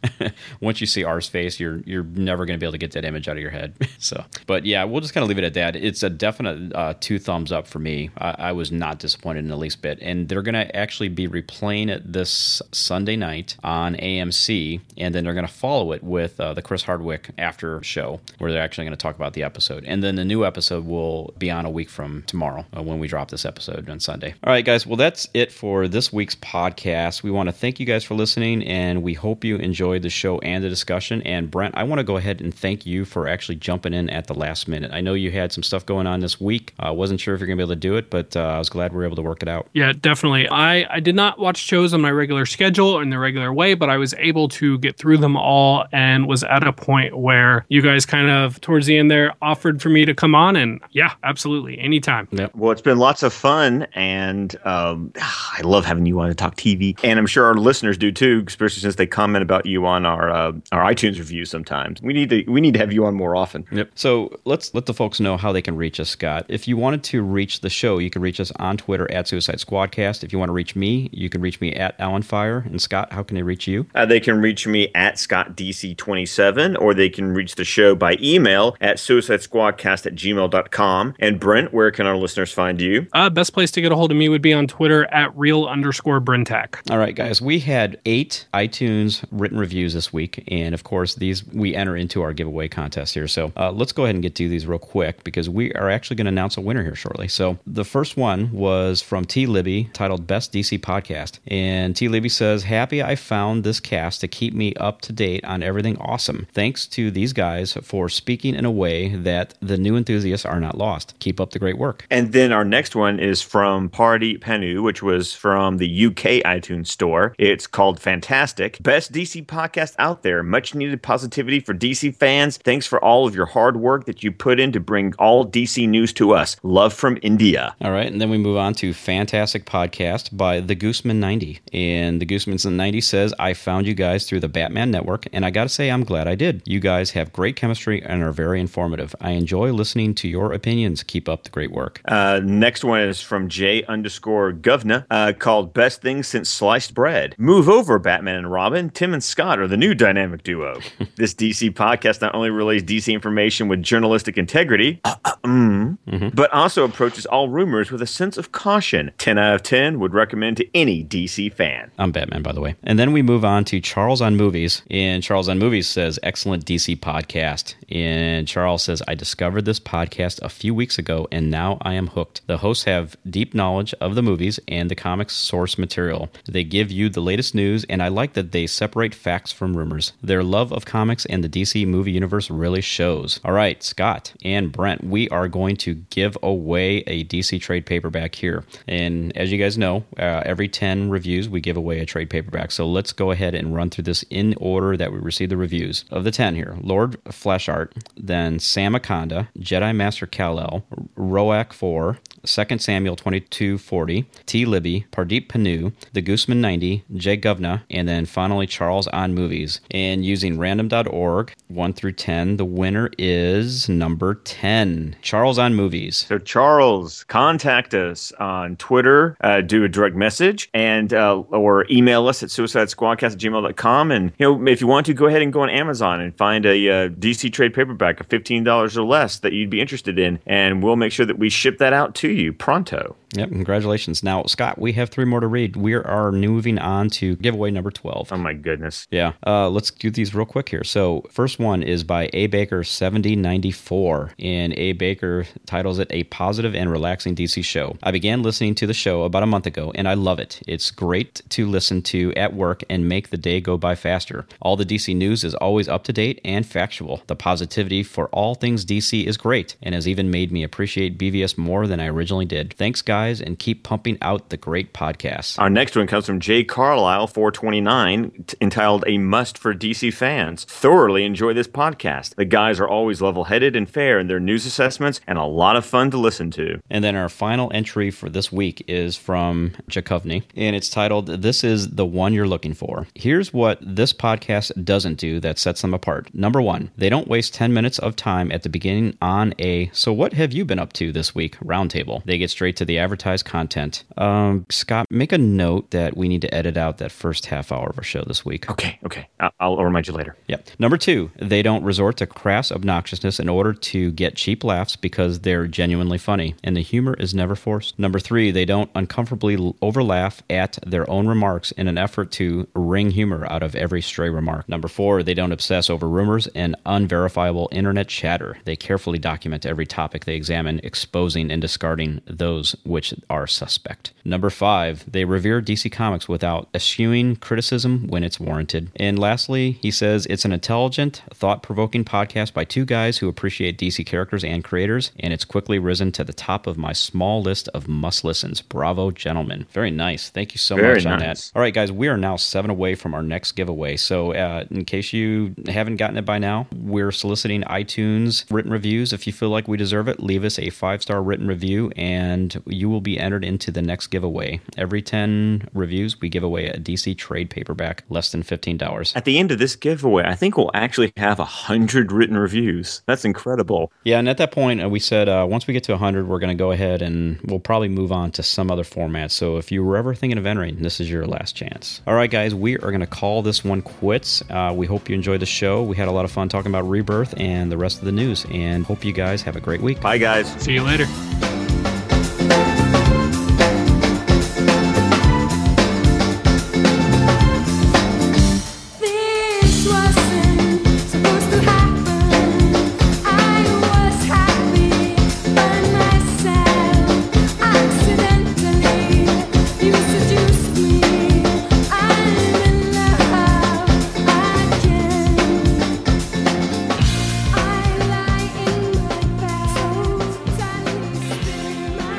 once 0.62 0.80
you 0.80 0.88
see 0.88 1.04
Arseface, 1.04 1.60
you're 1.60 1.80
you're 1.80 2.06
never 2.06 2.46
going 2.46 2.58
to 2.58 2.60
be 2.60 2.66
able 2.66 2.72
to 2.72 2.78
get 2.78 2.94
that 2.94 3.04
image 3.04 3.17
out 3.26 3.38
of 3.38 3.42
your 3.42 3.52
head. 3.52 3.74
so, 4.00 4.24
but 4.46 4.66
yeah, 4.66 4.84
we'll 4.84 5.00
just 5.00 5.14
kind 5.14 5.24
of 5.24 5.30
leave 5.30 5.38
it 5.38 5.44
at 5.46 5.54
that. 5.54 5.76
It's 5.76 6.04
a 6.04 6.10
definite 6.10 6.76
uh, 6.76 6.96
two 7.00 7.20
thumbs 7.20 7.52
up 7.52 7.68
for 7.68 7.80
me. 7.80 8.10
I, 8.18 8.36
I, 8.50 8.52
was 8.52 8.72
not 8.72 9.00
disappointed 9.00 9.40
in 9.40 9.48
the 9.48 9.56
least 9.56 9.82
bit, 9.82 10.00
and 10.02 10.28
they're 10.28 10.42
going 10.42 10.56
to 10.56 10.76
actually 10.76 11.10
be 11.10 11.28
replaying 11.28 11.90
it 11.90 12.12
this 12.12 12.62
Sunday 12.72 13.16
night 13.16 13.56
on 13.64 13.96
AMC, 13.96 14.82
and 14.98 15.16
then 15.16 15.24
they're 15.24 15.34
going 15.34 15.48
to 15.48 15.54
follow 15.54 15.94
it 15.94 16.04
with 16.04 16.40
uh, 16.40 16.54
the 16.54 16.62
Chris 16.62 16.84
Hardwick 16.84 17.30
after 17.38 17.82
show, 17.84 18.20
where 18.40 18.52
they're 18.52 18.62
actually 18.62 18.86
going 18.86 18.98
to 18.98 19.02
talk 19.02 19.16
about 19.16 19.34
the 19.34 19.44
episode, 19.44 19.86
and 19.86 20.04
then 20.04 20.16
the 20.16 20.26
new 20.26 20.46
episode 20.46 20.86
will 20.86 21.34
be 21.38 21.50
on 21.50 21.66
a 21.66 21.70
week 21.70 21.90
from 21.90 22.24
tomorrow 22.24 22.66
uh, 22.76 22.82
when 22.82 23.00
we 23.00 23.08
drop 23.08 23.30
this 23.30 23.46
episode 23.46 23.90
on 23.90 24.00
Sunday. 24.00 24.34
All 24.44 24.52
right, 24.52 24.66
guys. 24.66 24.86
Well, 24.86 24.98
that's 24.98 25.28
it 25.34 25.52
for 25.52 25.88
this 25.88 26.12
week's 26.12 26.36
podcast. 26.36 27.24
We 27.24 27.32
want 27.32 27.48
to 27.48 27.54
thank 27.54 27.80
you 27.80 27.86
guys 27.86 28.04
for 28.04 28.16
listening, 28.16 28.64
and 28.64 29.04
we 29.04 29.14
hope 29.14 29.44
you 29.44 29.58
enjoyed 29.58 30.02
the 30.02 30.10
show 30.10 30.40
and 30.40 30.64
the 30.64 30.70
discussion. 30.70 31.22
And 31.24 31.50
Brent, 31.50 31.78
I 31.78 31.84
want 31.84 32.00
to 32.00 32.04
go 32.04 32.18
ahead 32.18 32.42
and 32.42 32.54
thank 32.54 32.86
you 32.86 33.06
for 33.08 33.28
actually 33.28 33.56
jumping 33.56 33.94
in 33.94 34.10
at 34.10 34.28
the 34.28 34.34
last 34.34 34.68
minute. 34.68 34.92
I 34.94 35.02
know 35.02 35.14
you 35.14 35.32
had 35.32 35.52
some 35.52 35.64
stuff 35.64 35.86
going 35.86 36.08
on 36.08 36.20
this 36.20 36.40
week. 36.40 36.74
I 36.80 36.90
uh, 36.90 36.94
wasn't 36.94 37.20
sure 37.20 37.34
if 37.34 37.40
you're 37.40 37.48
going 37.48 37.58
to 37.58 37.66
be 37.66 37.66
able 37.66 37.76
to 37.76 37.80
do 37.80 37.96
it, 37.96 38.10
but 38.10 38.36
uh, 38.36 38.42
I 38.42 38.60
was 38.60 38.70
glad 38.70 38.92
we 38.92 38.98
were 38.98 39.06
able 39.06 39.16
to 39.16 39.22
work 39.22 39.42
it 39.42 39.50
out. 39.50 39.68
Yeah, 39.74 39.94
definitely. 39.94 40.48
I, 40.50 40.86
I 40.96 41.00
did 41.00 41.16
not 41.16 41.40
watch 41.40 41.58
shows 41.58 41.94
on 41.94 42.02
my 42.02 42.12
regular 42.12 42.46
schedule 42.46 42.90
or 42.90 43.02
in 43.02 43.10
the 43.10 43.20
regular 43.20 43.54
way, 43.54 43.74
but 43.74 43.90
I 43.90 43.98
was 43.98 44.14
able 44.16 44.50
to 44.50 44.78
get 44.80 44.98
through 44.98 45.18
them 45.18 45.36
all 45.36 45.86
and 45.92 46.28
was 46.28 46.44
at 46.44 46.66
a 46.68 46.74
point 46.74 47.18
where 47.18 47.66
you 47.70 47.82
guys 47.82 48.06
kind 48.06 48.30
of, 48.30 48.60
towards 48.62 48.86
the 48.86 48.98
end 48.98 49.10
there, 49.10 49.34
offered 49.42 49.82
for 49.82 49.90
me 49.90 50.06
to 50.06 50.14
come 50.14 50.36
on. 50.36 50.56
And 50.56 50.82
yeah, 50.92 51.14
absolutely. 51.24 51.80
Anytime. 51.80 52.28
Yep. 52.32 52.56
Well, 52.56 52.72
it's 52.72 52.82
been 52.82 52.98
lots 52.98 53.24
of 53.24 53.34
fun. 53.34 53.88
And 53.94 54.56
um, 54.66 55.12
I 55.22 55.62
love 55.64 55.86
having 55.86 56.06
you 56.06 56.20
on 56.20 56.30
to 56.30 56.36
talk 56.36 56.56
TV. 56.56 56.98
And 57.04 57.20
I'm 57.20 57.28
sure 57.28 57.46
our 57.46 57.56
listeners 57.56 57.98
do 57.98 58.12
too, 58.12 58.44
especially 58.48 58.82
since 58.82 58.96
they 58.96 59.08
comment 59.08 59.44
about 59.44 59.66
you 59.66 59.86
on 59.86 60.06
our 60.06 60.30
uh, 60.30 60.52
our 60.72 60.84
iTunes 60.92 61.18
reviews 61.18 61.50
sometimes. 61.50 62.02
We 62.02 62.14
need 62.14 62.30
to 62.30 62.44
we 62.48 62.62
need 62.62 62.74
to 62.74 62.80
have 62.80 62.92
you 62.92 62.97
on 63.06 63.16
more 63.16 63.36
often. 63.36 63.66
Yep. 63.72 63.92
So 63.96 64.40
let's 64.46 64.74
let 64.74 64.86
the 64.86 64.94
folks 64.94 65.20
know 65.20 65.38
how 65.38 65.52
they 65.52 65.62
can 65.62 65.76
reach 65.76 66.00
us, 66.00 66.10
Scott. 66.10 66.46
If 66.50 66.68
you 66.68 66.78
wanted 66.78 67.04
to 67.06 67.22
reach 67.22 67.62
the 67.62 67.70
show, 67.70 67.98
you 67.98 68.10
can 68.10 68.22
reach 68.22 68.40
us 68.40 68.52
on 68.58 68.78
Twitter 68.78 69.10
at 69.12 69.28
Suicide 69.28 69.58
Squadcast. 69.58 70.24
If 70.24 70.32
you 70.32 70.40
want 70.40 70.50
to 70.50 70.54
reach 70.54 70.76
me, 70.76 71.10
you 71.12 71.30
can 71.30 71.42
reach 71.42 71.62
me 71.62 71.74
at 71.74 71.98
Allenfire. 72.00 72.66
And 72.66 72.82
Scott, 72.82 73.12
how 73.14 73.24
can 73.24 73.36
they 73.36 73.44
reach 73.44 73.68
you? 73.68 73.86
Uh, 73.96 74.06
they 74.06 74.20
can 74.20 74.42
reach 74.42 74.68
me 74.68 74.90
at 74.96 75.16
ScottDC27, 75.16 76.80
or 76.80 76.94
they 76.94 77.10
can 77.10 77.34
reach 77.34 77.56
the 77.56 77.66
show 77.66 77.96
by 77.96 78.18
email 78.22 78.76
at 78.82 78.98
suicidesquadcast 78.98 80.06
at 80.06 80.16
gmail.com. 80.16 81.16
And 81.20 81.40
Brent, 81.40 81.74
where 81.74 81.92
can 81.92 82.06
our 82.08 82.18
listeners 82.18 82.52
find 82.52 82.82
you? 82.82 83.08
Uh, 83.14 83.30
best 83.30 83.54
place 83.54 83.72
to 83.72 83.82
get 83.82 83.92
a 83.92 83.96
hold 83.96 84.12
of 84.12 84.18
me 84.18 84.30
would 84.30 84.42
be 84.42 84.54
on 84.54 84.68
Twitter 84.68 85.06
at 85.06 85.36
real 85.38 85.66
underscore 85.66 86.22
brentac. 86.22 86.90
All 86.90 86.98
right, 86.98 87.16
guys. 87.16 87.42
We 87.42 87.60
had 87.60 88.00
eight 88.06 88.48
iTunes 88.54 89.26
written 89.32 89.58
reviews 89.58 89.94
this 89.94 90.12
week. 90.14 90.44
And 90.48 90.74
of 90.74 90.84
course, 90.84 91.16
these 91.16 91.46
we 91.48 91.76
enter 91.76 91.96
into 91.96 92.22
our 92.22 92.34
giveaway 92.34 92.68
contest 92.78 93.16
here. 93.16 93.28
So 93.28 93.52
uh, 93.58 93.72
let's 93.72 93.92
go 93.92 94.04
ahead 94.04 94.16
and 94.16 94.22
get 94.22 94.36
to 94.36 94.48
these 94.48 94.68
real 94.68 94.78
quick 94.78 95.24
because 95.24 95.50
we 95.50 95.74
are 95.74 95.90
actually 95.90 96.16
going 96.16 96.26
to 96.26 96.30
announce 96.30 96.58
a 96.58 96.62
winner 96.62 96.84
here 96.84 96.94
shortly. 96.94 97.28
So 97.28 97.58
the 97.66 97.84
first 97.84 98.16
one 98.18 98.52
was 98.52 99.02
from 99.02 99.26
T. 99.26 99.48
Libby 99.48 99.90
titled 99.94 100.28
Best 100.28 100.54
DC 100.54 100.80
Podcast. 100.80 101.40
And 101.48 101.96
T. 101.96 102.08
Libby 102.08 102.30
says, 102.30 102.64
Happy 102.64 103.02
I 103.02 103.16
found 103.16 103.64
this 103.64 103.80
cast 103.80 104.22
to 104.22 104.28
keep 104.28 104.54
me 104.54 104.76
up 104.76 105.02
to 105.02 105.12
date 105.12 105.44
on 105.44 105.64
everything 105.64 105.98
awesome. 105.98 106.48
Thanks 106.54 106.86
to 106.90 107.10
these 107.10 107.34
guys 107.34 107.74
for 107.82 108.10
speaking 108.10 108.54
in 108.54 108.64
a 108.64 108.72
way 108.72 109.10
that 109.16 109.56
the 109.60 109.78
new 109.78 109.96
enthusiasts 109.96 110.46
are 110.46 110.60
not 110.60 110.78
lost. 110.78 111.16
Keep 111.20 111.42
up 111.42 111.52
the 111.52 111.60
great 111.60 111.80
work. 111.80 112.06
And 112.12 112.32
then 112.32 112.52
our 112.52 112.66
next 112.66 112.96
one 112.96 113.20
is 113.20 113.42
from 113.42 113.90
Party 113.90 114.38
Penu, 114.38 114.84
which 114.84 115.02
was 115.02 115.34
from 115.34 115.78
the 115.78 116.06
UK 116.06 116.46
iTunes 116.46 116.88
store. 116.88 117.34
It's 117.40 117.66
called 117.66 118.00
Fantastic. 118.00 118.78
Best 118.84 119.12
DC 119.12 119.48
podcast 119.48 119.96
out 119.98 120.22
there. 120.22 120.44
Much 120.44 120.76
needed 120.76 121.02
positivity 121.02 121.60
for 121.60 121.74
DC 121.74 122.16
fans. 122.16 122.60
Thanks 122.68 122.86
for 122.86 123.02
all 123.02 123.26
of 123.26 123.34
your 123.34 123.46
hard 123.46 123.78
work 123.78 124.08
that 124.08 124.24
you 124.24 124.32
put 124.34 124.60
in 124.60 124.74
to 124.74 124.82
bring 124.82 125.14
all 125.18 125.48
DC 125.48 125.88
news 125.88 126.12
to 126.12 126.34
us. 126.34 126.58
Love 126.64 126.94
from 126.94 127.18
India. 127.22 127.74
All 127.80 127.92
right. 127.92 128.12
And 128.12 128.20
then 128.20 128.30
we 128.30 128.38
move 128.38 128.58
on 128.58 128.74
to 128.74 128.94
Fantastic 128.94 129.66
Podcast 129.66 130.36
by 130.36 130.60
The 130.60 130.76
Gooseman 130.76 131.16
90. 131.16 131.62
And 131.72 132.22
The 132.22 132.26
Gooseman 132.26 132.70
90 132.70 133.00
says, 133.00 133.34
I 133.40 133.54
found 133.54 133.88
you 133.88 133.94
guys 133.94 134.28
through 134.28 134.42
the 134.42 134.50
Batman 134.50 134.92
Network, 134.92 135.28
and 135.32 135.46
I 135.46 135.50
got 135.50 135.64
to 135.64 135.70
say, 135.70 135.90
I'm 135.90 136.04
glad 136.04 136.28
I 136.28 136.36
did. 136.36 136.62
You 136.66 136.82
guys 136.82 137.12
have 137.12 137.32
great 137.32 137.56
chemistry 137.56 138.04
and 138.04 138.22
are 138.22 138.34
very 138.34 138.60
informative. 138.60 139.16
I 139.22 139.32
enjoy 139.32 139.72
listening 139.72 140.14
to 140.16 140.28
your 140.28 140.52
opinions. 140.52 141.04
Keep 141.04 141.30
up 141.30 141.46
the 141.46 141.50
great 141.52 141.72
work. 141.72 142.02
Uh, 142.04 142.42
next 142.44 142.84
one 142.84 143.00
is 143.00 143.22
from 143.22 143.48
J 143.48 143.86
underscore 143.86 144.52
Govna 144.52 145.06
uh, 145.10 145.32
called 145.40 145.74
Best 145.74 146.02
Things 146.02 146.28
Since 146.28 146.50
Sliced 146.50 146.94
Bread. 146.94 147.34
Move 147.38 147.70
over, 147.70 147.98
Batman 147.98 148.36
and 148.36 148.52
Robin. 148.52 148.90
Tim 148.90 149.14
and 149.14 149.24
Scott 149.24 149.58
are 149.58 149.70
the 149.70 149.78
new 149.78 149.96
dynamic 149.96 150.44
duo. 150.44 150.82
this 151.16 151.34
DC 151.34 151.72
podcast 151.72 152.20
not 152.20 152.36
only 152.36 152.57
relays 152.58 152.84
DC 152.84 153.14
information 153.14 153.68
with 153.68 153.82
journalistic 153.82 154.38
integrity, 154.38 155.00
uh, 155.06 155.16
uh, 155.24 155.36
mm, 155.44 155.98
mm-hmm. 156.08 156.30
but 156.30 156.52
also 156.52 156.84
approaches 156.84 157.26
all 157.26 157.50
rumors 157.50 157.92
with 157.92 158.02
a 158.02 158.08
sense 158.08 158.38
of 158.38 158.52
caution. 158.52 159.12
10 159.18 159.38
out 159.38 159.56
of 159.56 159.64
10 159.64 160.00
would 160.00 160.14
recommend 160.14 160.58
to 160.58 160.68
any 160.76 161.04
DC 161.06 161.54
fan. 161.54 161.92
I'm 161.98 162.12
Batman, 162.12 162.42
by 162.42 162.52
the 162.52 162.62
way. 162.62 162.76
And 162.84 163.00
then 163.00 163.14
we 163.14 163.22
move 163.22 163.46
on 163.46 163.64
to 163.66 163.80
Charles 163.80 164.22
on 164.22 164.36
Movies. 164.36 164.82
And 164.90 165.24
Charles 165.24 165.48
on 165.48 165.60
Movies 165.60 165.88
says, 165.88 166.20
Excellent 166.24 166.66
DC 166.66 167.00
podcast. 167.00 167.76
And 167.90 168.48
Charles 168.48 168.84
says, 168.84 169.02
I 169.08 169.16
discovered 169.16 169.66
this 169.66 169.80
podcast 169.80 170.42
a 170.42 170.50
few 170.50 170.74
weeks 170.76 170.98
ago 170.98 171.28
and 171.32 171.52
now 171.52 171.78
I 171.82 171.94
am 171.94 172.08
hooked. 172.08 172.42
The 172.48 172.58
hosts 172.58 172.86
have 172.86 173.16
deep 173.30 173.54
knowledge 173.54 173.94
of 174.02 174.16
the 174.16 174.22
movies 174.22 174.60
and 174.68 174.90
the 174.90 174.96
comics 174.96 175.34
source 175.34 175.78
material. 175.78 176.30
They 176.46 176.64
give 176.64 176.92
you 176.92 177.10
the 177.10 177.22
latest 177.22 177.54
news, 177.56 177.86
and 177.86 178.02
I 178.02 178.08
like 178.08 178.34
that 178.34 178.52
they 178.52 178.68
separate 178.68 179.16
facts 179.16 179.52
from 179.52 179.78
rumors. 179.78 180.14
Their 180.22 180.44
love 180.44 180.72
of 180.72 180.86
comics 180.86 181.26
and 181.26 181.44
the 181.44 181.50
DC 181.50 181.88
movie 181.88 182.12
universe 182.12 182.47
really 182.50 182.82
shows. 182.82 183.40
All 183.44 183.54
right, 183.54 183.82
Scott 183.84 184.34
and 184.44 184.72
Brent, 184.72 185.04
we 185.04 185.30
are 185.30 185.48
going 185.48 185.76
to 185.78 185.96
give 186.10 186.38
away 186.42 186.98
a 187.08 187.24
DC 187.26 187.60
trade 187.62 187.86
paperback 187.86 188.36
here. 188.36 188.64
And 188.88 189.36
as 189.38 189.52
you 189.52 189.58
guys 189.58 189.78
know, 189.78 190.04
uh, 190.18 190.44
every 190.46 190.68
10 190.68 191.10
reviews, 191.10 191.50
we 191.50 191.62
give 191.62 191.78
away 191.78 192.00
a 192.00 192.06
trade 192.06 192.30
paperback. 192.30 192.72
So 192.72 192.88
let's 192.88 193.14
go 193.14 193.32
ahead 193.32 193.56
and 193.56 193.76
run 193.76 193.90
through 193.90 194.06
this 194.06 194.24
in 194.30 194.56
order 194.60 194.98
that 194.98 195.12
we 195.12 195.20
receive 195.20 195.50
the 195.50 195.58
reviews. 195.58 196.06
Of 196.12 196.24
the 196.24 196.32
10 196.32 196.56
here, 196.56 196.78
Lord 196.82 197.24
Fleshart, 197.26 197.92
then 198.16 198.60
Sam 198.60 198.94
Akonda, 198.94 199.48
Jedi 199.60 199.96
Master 199.96 200.26
Kal-El, 200.26 200.84
Roak 201.16 201.74
4, 201.74 202.18
2 202.46 202.78
Samuel 202.80 203.16
2240, 203.16 204.26
T. 204.46 204.66
Libby, 204.66 205.06
Pardeep 205.12 205.48
Panu, 205.48 205.94
The 206.14 206.22
Gooseman 206.22 206.58
90, 206.58 207.04
Jay 207.16 207.38
Govna, 207.38 207.84
and 207.90 208.08
then 208.08 208.26
finally 208.26 208.68
Charles 208.68 209.08
on 209.08 209.34
Movies. 209.34 209.82
And 209.92 210.26
using 210.26 210.58
random.org, 210.58 211.54
1 211.68 211.94
through 211.94 212.14
10, 212.14 212.37
the 212.46 212.66
winner 212.66 213.10
is 213.18 213.90
number 213.90 214.36
10, 214.36 215.16
Charles 215.22 215.58
on 215.58 215.74
Movies. 215.76 216.26
So, 216.28 216.38
Charles, 216.38 217.24
contact 217.26 217.94
us 217.94 218.32
on 218.34 218.76
Twitter, 218.78 219.36
uh, 219.42 219.62
do 219.62 219.84
a 219.84 219.90
direct 219.90 220.16
message, 220.16 220.70
and 220.74 221.14
uh, 221.14 221.38
or 221.50 221.86
email 221.90 222.28
us 222.28 222.44
at 222.44 222.50
suicidesquadcast 222.50 223.34
at 223.34 223.38
gmail.com. 223.40 224.12
And, 224.12 224.32
you 224.38 224.46
know, 224.46 224.68
if 224.68 224.82
you 224.82 224.88
want 224.88 225.06
to, 225.08 225.14
go 225.14 225.26
ahead 225.26 225.42
and 225.42 225.52
go 225.52 225.62
on 225.62 225.70
Amazon 225.70 226.22
and 226.22 226.36
find 226.38 226.66
a 226.66 226.90
uh, 226.90 227.10
DC 227.10 227.52
trade 227.52 227.74
paperback 227.74 228.20
of 228.20 228.30
$15 228.30 228.98
or 228.98 229.04
less 229.04 229.40
that 229.40 229.54
you'd 229.54 229.70
be 229.70 229.82
interested 229.82 230.20
in, 230.20 230.40
and 230.46 230.84
we'll 230.84 230.96
make 230.96 231.12
sure 231.12 231.26
that 231.26 231.40
we 231.40 231.50
ship 231.50 231.80
that 231.80 231.94
out 231.94 232.16
to 232.16 232.30
you 232.30 232.54
pronto. 232.54 233.16
Yep, 233.34 233.50
congratulations. 233.50 234.24
Now, 234.24 234.44
Scott, 234.44 234.80
we 234.80 234.94
have 234.94 235.10
three 235.10 235.26
more 235.26 235.42
to 235.42 235.48
read. 235.48 235.76
We 235.76 235.94
are 235.94 236.32
moving 236.32 236.80
on 236.80 237.10
to 237.12 237.36
giveaway 237.36 237.72
number 237.72 237.92
12. 237.92 238.32
Oh 238.32 238.38
my 238.38 238.54
goodness. 238.54 239.06
Yeah. 239.12 239.34
Uh, 239.46 239.70
let's 239.70 239.92
do 239.92 240.10
these 240.10 240.34
real 240.34 240.46
quick 240.46 240.70
here. 240.70 240.84
So, 240.84 241.24
first 241.30 241.60
one 241.60 241.84
is 241.84 242.04
by 242.04 242.30
A 242.34 242.48
Baker 242.48 242.84
7094, 242.84 244.34
and 244.40 244.74
A 244.74 244.94
Baker 244.94 245.46
titles 245.66 246.00
it 246.00 246.08
A 246.12 246.24
Positive 246.26 246.74
and 246.74 246.90
Relaxing 246.90 247.36
DC 247.36 247.64
Show. 247.66 247.98
I 248.02 248.12
began 248.12 248.44
listening 248.44 248.76
to 248.76 248.88
the 248.88 248.94
show 248.94 249.24
about 249.24 249.44
a 249.44 249.48
month 249.48 249.66
ago, 249.66 249.92
and 249.94 250.08
I 250.08 250.14
love 250.14 250.40
it. 250.40 250.62
It's 250.66 250.90
great 250.92 251.42
to 251.50 251.68
listen 251.68 252.02
to 252.04 252.34
at 252.36 252.54
work 252.54 252.84
and 252.90 253.10
make 253.10 253.30
the 253.30 253.38
day 253.38 253.60
go 253.60 253.78
by 253.78 253.96
faster. 253.96 254.48
All 254.62 254.78
the 254.78 254.86
DC 254.86 255.16
news 255.16 255.44
is 255.44 255.56
always 255.56 255.90
up 255.90 256.06
to 256.06 256.14
date 256.14 256.40
and 256.46 256.66
factual. 256.66 257.24
The 257.28 257.36
positivity 257.36 258.04
for 258.04 258.28
all 258.30 258.56
things 258.56 258.86
DC 258.86 259.26
is 259.26 259.36
great, 259.36 259.76
and 259.84 259.94
has 259.94 260.08
even 260.08 260.32
made 260.32 260.52
me 260.52 260.64
appreciate 260.64 261.18
BVS 261.18 261.58
more 261.58 261.88
than 261.88 262.00
I 262.00 262.08
originally 262.08 262.46
did. 262.46 262.74
Thanks, 262.74 263.02
guys, 263.02 263.17
and 263.18 263.58
keep 263.58 263.84
pumping 263.84 264.18
out 264.22 264.50
the 264.50 264.58
great 264.58 264.94
podcasts. 264.94 265.58
Our 265.60 265.70
next 265.70 265.96
one 265.96 266.08
comes 266.08 266.26
from 266.26 266.40
Jay 266.40 266.64
Carlisle, 266.64 267.28
429, 267.28 268.44
t- 268.48 268.58
entitled 268.62 269.04
A 269.08 269.18
Must 269.18 269.58
for 269.58 269.74
DC 269.74 270.14
Fans. 270.14 270.66
Thoroughly 270.66 271.26
enjoy 271.26 271.54
this 271.54 271.68
podcast. 271.68 272.36
The 272.36 272.46
guys 272.46 272.80
are 272.80 272.88
always 272.88 273.22
level 273.22 273.46
headed 273.46 273.76
and 273.76 273.90
fair 273.90 274.20
in 274.20 274.28
their 274.28 274.40
news 274.40 274.66
assessments 274.66 275.20
and 275.28 275.38
a 275.38 275.44
lot 275.44 275.76
of 275.76 275.86
fun 275.86 276.12
to 276.12 276.18
listen 276.18 276.52
to. 276.52 276.80
And 276.90 277.04
then 277.04 277.16
our 277.16 277.30
final 277.30 277.72
entry 277.74 278.12
for 278.12 278.30
this 278.30 278.52
week 278.52 278.84
is 278.88 279.16
from 279.18 279.72
Jakovny, 279.90 280.44
and 280.56 280.76
it's 280.76 280.90
titled 280.90 281.28
This 281.28 281.64
is 281.64 281.90
the 281.90 282.06
One 282.06 282.34
You're 282.34 282.48
Looking 282.48 282.74
For. 282.74 283.08
Here's 283.16 283.52
what 283.54 283.80
this 283.82 284.14
podcast 284.14 284.84
doesn't 284.86 285.16
do 285.18 285.40
that 285.40 285.58
sets 285.60 285.82
them 285.82 285.94
apart. 285.94 286.34
Number 286.34 286.62
one, 286.62 286.92
they 286.98 287.10
don't 287.10 287.28
waste 287.28 287.54
10 287.54 287.74
minutes 287.74 288.00
of 288.00 288.16
time 288.16 288.52
at 288.52 288.64
the 288.64 288.70
beginning 288.70 289.18
on 289.22 289.54
a 289.60 289.90
So 289.94 290.14
What 290.14 290.34
Have 290.34 290.54
You 290.54 290.66
Been 290.66 290.80
Up 290.80 290.94
to 290.94 291.12
This 291.12 291.34
Week 291.34 291.58
roundtable. 291.60 292.24
They 292.26 292.38
get 292.38 292.50
straight 292.50 292.76
to 292.78 292.86
the 292.86 292.98
advertised 293.08 293.46
content. 293.46 294.04
Um, 294.18 294.66
Scott, 294.70 295.06
make 295.10 295.32
a 295.32 295.38
note 295.38 295.92
that 295.92 296.18
we 296.18 296.28
need 296.28 296.42
to 296.42 296.54
edit 296.54 296.76
out 296.76 296.98
that 296.98 297.10
first 297.10 297.46
half 297.46 297.72
hour 297.72 297.90
of 297.90 297.98
our 297.98 298.04
show 298.04 298.22
this 298.28 298.44
week. 298.44 298.70
Okay, 298.70 299.00
okay. 299.06 299.30
I- 299.40 299.50
I'll 299.62 299.78
remind 299.78 300.08
you 300.08 300.14
later. 300.14 300.36
Yep. 300.48 300.72
Number 300.78 300.98
two, 300.98 301.32
they 301.38 301.62
don't 301.62 301.86
resort 301.86 302.18
to 302.18 302.28
crass 302.28 302.70
obnoxiousness 302.70 303.40
in 303.40 303.48
order 303.48 303.72
to 303.74 304.12
get 304.12 304.36
cheap 304.36 304.66
laughs 304.66 304.98
because 304.98 305.40
they're 305.40 305.68
genuinely 305.68 306.18
funny, 306.18 306.56
and 306.66 306.76
the 306.76 306.82
humor 306.82 307.14
is 307.14 307.34
never 307.34 307.56
forced. 307.56 307.98
Number 307.98 308.20
three, 308.20 308.52
they 308.52 308.66
don't 308.66 308.92
uncomfortably 308.94 309.56
overlaugh 309.82 310.18
at 310.50 310.78
their 310.86 311.10
own 311.10 311.28
remarks 311.28 311.72
in 311.72 311.88
an 311.88 311.98
effort 311.98 312.32
to 312.32 312.68
wring 312.74 313.12
humor 313.12 313.48
out 313.50 313.64
of 313.64 313.74
every 313.76 314.02
stray 314.02 314.30
remark. 314.30 314.68
Number 314.68 314.90
four, 314.90 315.24
they 315.24 315.34
don't 315.34 315.54
obsess 315.54 315.90
over 315.90 316.10
rumors 316.10 316.48
and 316.48 316.76
unverifiable 316.86 317.70
internet 317.72 318.10
chatter. 318.10 318.58
They 318.66 318.76
carefully 318.76 319.20
document 319.20 319.66
every 319.66 319.86
topic 319.86 320.26
they 320.26 320.36
examine, 320.36 320.82
exposing 320.84 321.52
and 321.52 321.62
discarding 321.62 322.20
those 322.26 322.76
which 322.98 323.14
are 323.30 323.46
suspect. 323.46 324.12
Number 324.26 324.50
five, 324.50 325.06
they 325.08 325.24
revere 325.24 325.62
DC 325.62 325.92
Comics 325.92 326.28
without 326.28 326.68
eschewing 326.74 327.36
criticism 327.36 328.08
when 328.08 328.24
it's 328.24 328.40
warranted. 328.40 328.90
And 328.96 329.20
lastly, 329.20 329.74
he 329.74 329.92
says 329.92 330.26
it's 330.26 330.46
an 330.46 330.52
intelligent, 330.52 331.22
thought 331.32 331.62
provoking 331.62 332.04
podcast 332.04 332.54
by 332.54 332.64
two 332.64 332.86
guys 332.86 333.20
who 333.20 333.30
appreciate 333.30 333.78
DC 333.78 334.04
characters 334.08 334.44
and 334.44 334.64
creators, 334.64 335.12
and 335.20 335.32
it's 335.32 335.46
quickly 335.46 335.78
risen 335.78 336.12
to 336.14 336.24
the 336.24 336.34
top 336.34 336.66
of 336.66 336.76
my 336.76 336.92
small 336.92 337.40
list 337.40 337.68
of 337.76 337.88
must 337.88 338.24
listens. 338.24 338.64
Bravo, 338.64 339.12
gentlemen. 339.12 339.68
Very 339.70 339.92
nice. 339.92 340.32
Thank 340.32 340.56
you 340.56 340.58
so 340.58 340.76
Very 340.76 340.96
much 340.96 341.06
on 341.06 341.20
that. 341.20 341.52
All 341.54 341.62
right, 341.62 341.76
guys, 341.76 341.92
we 341.92 342.08
are 342.08 342.18
now 342.18 342.36
seven 342.36 342.72
away 342.72 342.96
from 342.96 343.14
our 343.14 343.22
next 343.22 343.52
giveaway. 343.52 343.96
So, 343.96 344.34
uh, 344.34 344.66
in 344.72 344.86
case 344.86 345.14
you 345.14 345.54
haven't 345.68 345.98
gotten 345.98 346.18
it 346.18 346.26
by 346.26 346.40
now, 346.40 346.66
we're 346.76 347.12
soliciting 347.12 347.62
iTunes 347.62 348.44
written 348.50 348.72
reviews. 348.72 349.14
If 349.14 349.28
you 349.28 349.34
feel 349.34 349.50
like 349.50 349.68
we 349.68 349.78
deserve 349.78 350.08
it, 350.08 350.20
leave 350.20 350.44
us 350.44 350.58
a 350.58 350.72
five 350.72 351.04
star 351.04 351.22
written 351.22 351.48
review, 351.48 351.92
and 351.96 352.60
you 352.66 352.87
will 352.88 353.02
be 353.02 353.20
entered 353.20 353.44
into 353.44 353.72
the 353.72 353.82
next 353.82 354.08
giveaway. 354.08 354.60
Every 354.78 355.02
10 355.02 355.70
reviews, 355.74 356.20
we 356.20 356.30
give 356.30 356.44
away 356.44 356.68
a 356.68 356.78
DC 356.78 357.18
trade 357.18 357.50
paperback, 357.50 358.04
less 358.10 358.32
than 358.32 358.44
$15. 358.44 359.16
At 359.16 359.26
the 359.26 359.38
end 359.38 359.52
of 359.52 359.60
this 359.60 359.76
giveaway, 359.76 360.24
I 360.26 360.36
think 360.36 360.58
we'll 360.58 360.72
actually 360.74 361.14
have 361.18 361.40
a 361.40 361.46
hundred 361.46 362.12
written 362.12 362.38
reviews. 362.38 363.02
That's 363.06 363.26
incredible. 363.26 363.92
Yeah, 364.04 364.20
and 364.20 364.30
at 364.30 364.38
that 364.38 364.52
point, 364.52 364.84
uh, 364.84 364.90
we 364.90 365.00
said 365.00 365.30
uh, 365.30 365.46
once 365.50 365.68
we 365.68 365.74
get 365.74 365.84
to 365.86 365.92
100, 365.94 366.28
we're 366.28 366.40
going 366.40 366.56
to 366.56 366.62
go 366.62 366.72
ahead 366.72 367.02
and 367.02 367.40
we'll 367.46 367.60
probably 367.60 367.90
move 367.90 368.12
on 368.12 368.32
to 368.32 368.44
some 368.44 368.72
other 368.72 368.84
format. 368.84 369.32
So 369.32 369.58
if 369.58 369.72
you 369.72 369.84
were 369.84 369.98
ever 369.98 370.14
thinking 370.14 370.38
of 370.38 370.46
entering, 370.46 370.82
this 370.82 371.00
is 371.00 371.10
your 371.10 371.26
last 371.26 371.56
chance. 371.56 372.02
All 372.08 372.16
right, 372.16 372.30
guys, 372.30 372.54
we 372.56 372.76
are 372.76 372.92
going 372.92 373.00
to 373.02 373.08
call 373.08 373.42
this 373.42 373.64
one 373.64 373.82
quits. 373.82 374.44
Uh, 374.50 374.74
we 374.76 374.86
hope 374.86 375.10
you 375.10 375.16
enjoyed 375.16 375.42
the 375.42 375.46
show. 375.46 375.84
We 375.84 375.96
had 375.96 376.08
a 376.08 376.12
lot 376.12 376.26
of 376.26 376.32
fun 376.32 376.50
talking 376.50 376.72
about 376.72 376.88
Rebirth 376.88 377.34
and 377.38 377.72
the 377.72 377.78
rest 377.78 378.00
of 378.00 378.06
the 378.06 378.12
news, 378.12 378.46
and 378.50 378.86
hope 378.86 379.04
you 379.04 379.14
guys 379.14 379.42
have 379.42 379.56
a 379.56 379.62
great 379.62 379.82
week. 379.82 380.02
Bye, 380.02 380.18
guys. 380.18 380.52
See 380.62 380.74
you 380.74 380.84
later. 380.84 381.06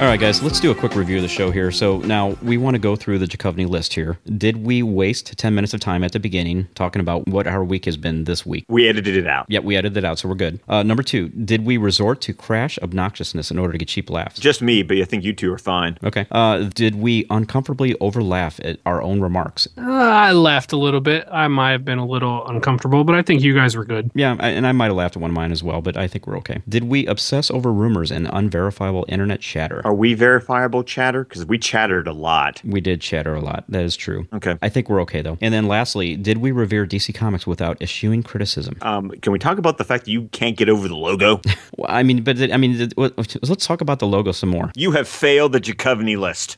Right, 0.08 0.20
guys, 0.20 0.42
let's 0.42 0.58
do 0.58 0.70
a 0.70 0.74
quick 0.74 0.94
review 0.94 1.16
of 1.16 1.22
the 1.22 1.28
show 1.28 1.50
here. 1.50 1.70
So 1.70 1.98
now 1.98 2.30
we 2.42 2.56
want 2.56 2.74
to 2.74 2.78
go 2.78 2.96
through 2.96 3.18
the 3.18 3.26
Jakovny 3.26 3.68
list 3.68 3.92
here. 3.92 4.18
Did 4.38 4.64
we 4.64 4.82
waste 4.82 5.36
10 5.36 5.54
minutes 5.54 5.74
of 5.74 5.80
time 5.80 6.02
at 6.02 6.12
the 6.12 6.18
beginning 6.18 6.66
talking 6.74 7.00
about 7.00 7.28
what 7.28 7.46
our 7.46 7.62
week 7.62 7.84
has 7.84 7.98
been 7.98 8.24
this 8.24 8.46
week? 8.46 8.64
We 8.70 8.88
edited 8.88 9.18
it 9.18 9.26
out. 9.26 9.44
Yep, 9.50 9.64
we 9.64 9.76
edited 9.76 9.98
it 9.98 10.04
out, 10.06 10.18
so 10.18 10.28
we're 10.28 10.34
good. 10.34 10.60
Uh, 10.66 10.82
number 10.82 11.02
two, 11.02 11.28
did 11.28 11.66
we 11.66 11.76
resort 11.76 12.22
to 12.22 12.32
crash 12.32 12.78
obnoxiousness 12.80 13.50
in 13.50 13.58
order 13.58 13.72
to 13.72 13.78
get 13.78 13.88
cheap 13.88 14.08
laughs? 14.08 14.40
Just 14.40 14.62
me, 14.62 14.82
but 14.82 14.96
I 14.96 15.04
think 15.04 15.24
you 15.24 15.34
two 15.34 15.52
are 15.52 15.58
fine. 15.58 15.98
Okay. 16.02 16.26
Uh, 16.30 16.70
did 16.74 16.94
we 16.94 17.26
uncomfortably 17.28 17.94
overlaugh 18.00 18.52
at 18.60 18.78
our 18.86 19.02
own 19.02 19.20
remarks? 19.20 19.68
Uh, 19.76 19.82
I 19.82 20.32
laughed 20.32 20.72
a 20.72 20.78
little 20.78 21.00
bit. 21.00 21.28
I 21.30 21.48
might 21.48 21.72
have 21.72 21.84
been 21.84 21.98
a 21.98 22.06
little 22.06 22.46
uncomfortable, 22.46 23.04
but 23.04 23.14
I 23.14 23.20
think 23.20 23.42
you 23.42 23.54
guys 23.54 23.76
were 23.76 23.84
good. 23.84 24.10
Yeah, 24.14 24.36
I, 24.40 24.50
and 24.50 24.66
I 24.66 24.72
might 24.72 24.86
have 24.86 24.96
laughed 24.96 25.16
at 25.16 25.22
one 25.22 25.32
of 25.32 25.34
mine 25.34 25.52
as 25.52 25.62
well, 25.62 25.82
but 25.82 25.98
I 25.98 26.08
think 26.08 26.26
we're 26.26 26.38
okay. 26.38 26.62
Did 26.66 26.84
we 26.84 27.04
obsess 27.04 27.50
over 27.50 27.70
rumors 27.70 28.10
and 28.10 28.26
unverifiable 28.32 29.04
internet 29.08 29.40
chatter? 29.40 29.82
Are 29.84 29.97
we 29.98 30.14
verifiable 30.14 30.82
chatter? 30.84 31.24
Because 31.24 31.44
we 31.44 31.58
chattered 31.58 32.06
a 32.08 32.12
lot. 32.12 32.60
We 32.64 32.80
did 32.80 33.00
chatter 33.00 33.34
a 33.34 33.40
lot. 33.40 33.64
That 33.68 33.82
is 33.84 33.96
true. 33.96 34.26
Okay. 34.32 34.56
I 34.62 34.68
think 34.68 34.88
we're 34.88 35.02
okay 35.02 35.20
though. 35.22 35.36
And 35.40 35.52
then 35.52 35.66
lastly, 35.66 36.16
did 36.16 36.38
we 36.38 36.52
revere 36.52 36.86
DC 36.86 37.14
Comics 37.14 37.46
without 37.46 37.80
eschewing 37.82 38.22
criticism? 38.22 38.76
Um, 38.82 39.10
can 39.10 39.32
we 39.32 39.38
talk 39.38 39.58
about 39.58 39.78
the 39.78 39.84
fact 39.84 40.04
that 40.06 40.10
you 40.10 40.28
can't 40.32 40.56
get 40.56 40.68
over 40.68 40.88
the 40.88 40.96
logo? 40.96 41.40
Well, 41.76 41.86
I 41.90 42.02
mean, 42.02 42.24
but 42.24 42.40
I 42.52 42.56
mean, 42.56 42.90
let's 42.96 43.66
talk 43.66 43.80
about 43.80 43.98
the 44.00 44.06
logo 44.06 44.32
some 44.32 44.48
more. 44.48 44.72
you 44.74 44.90
have 44.92 45.06
failed 45.06 45.52
the 45.52 45.60
Jakovny 45.60 46.18
list. 46.18 46.56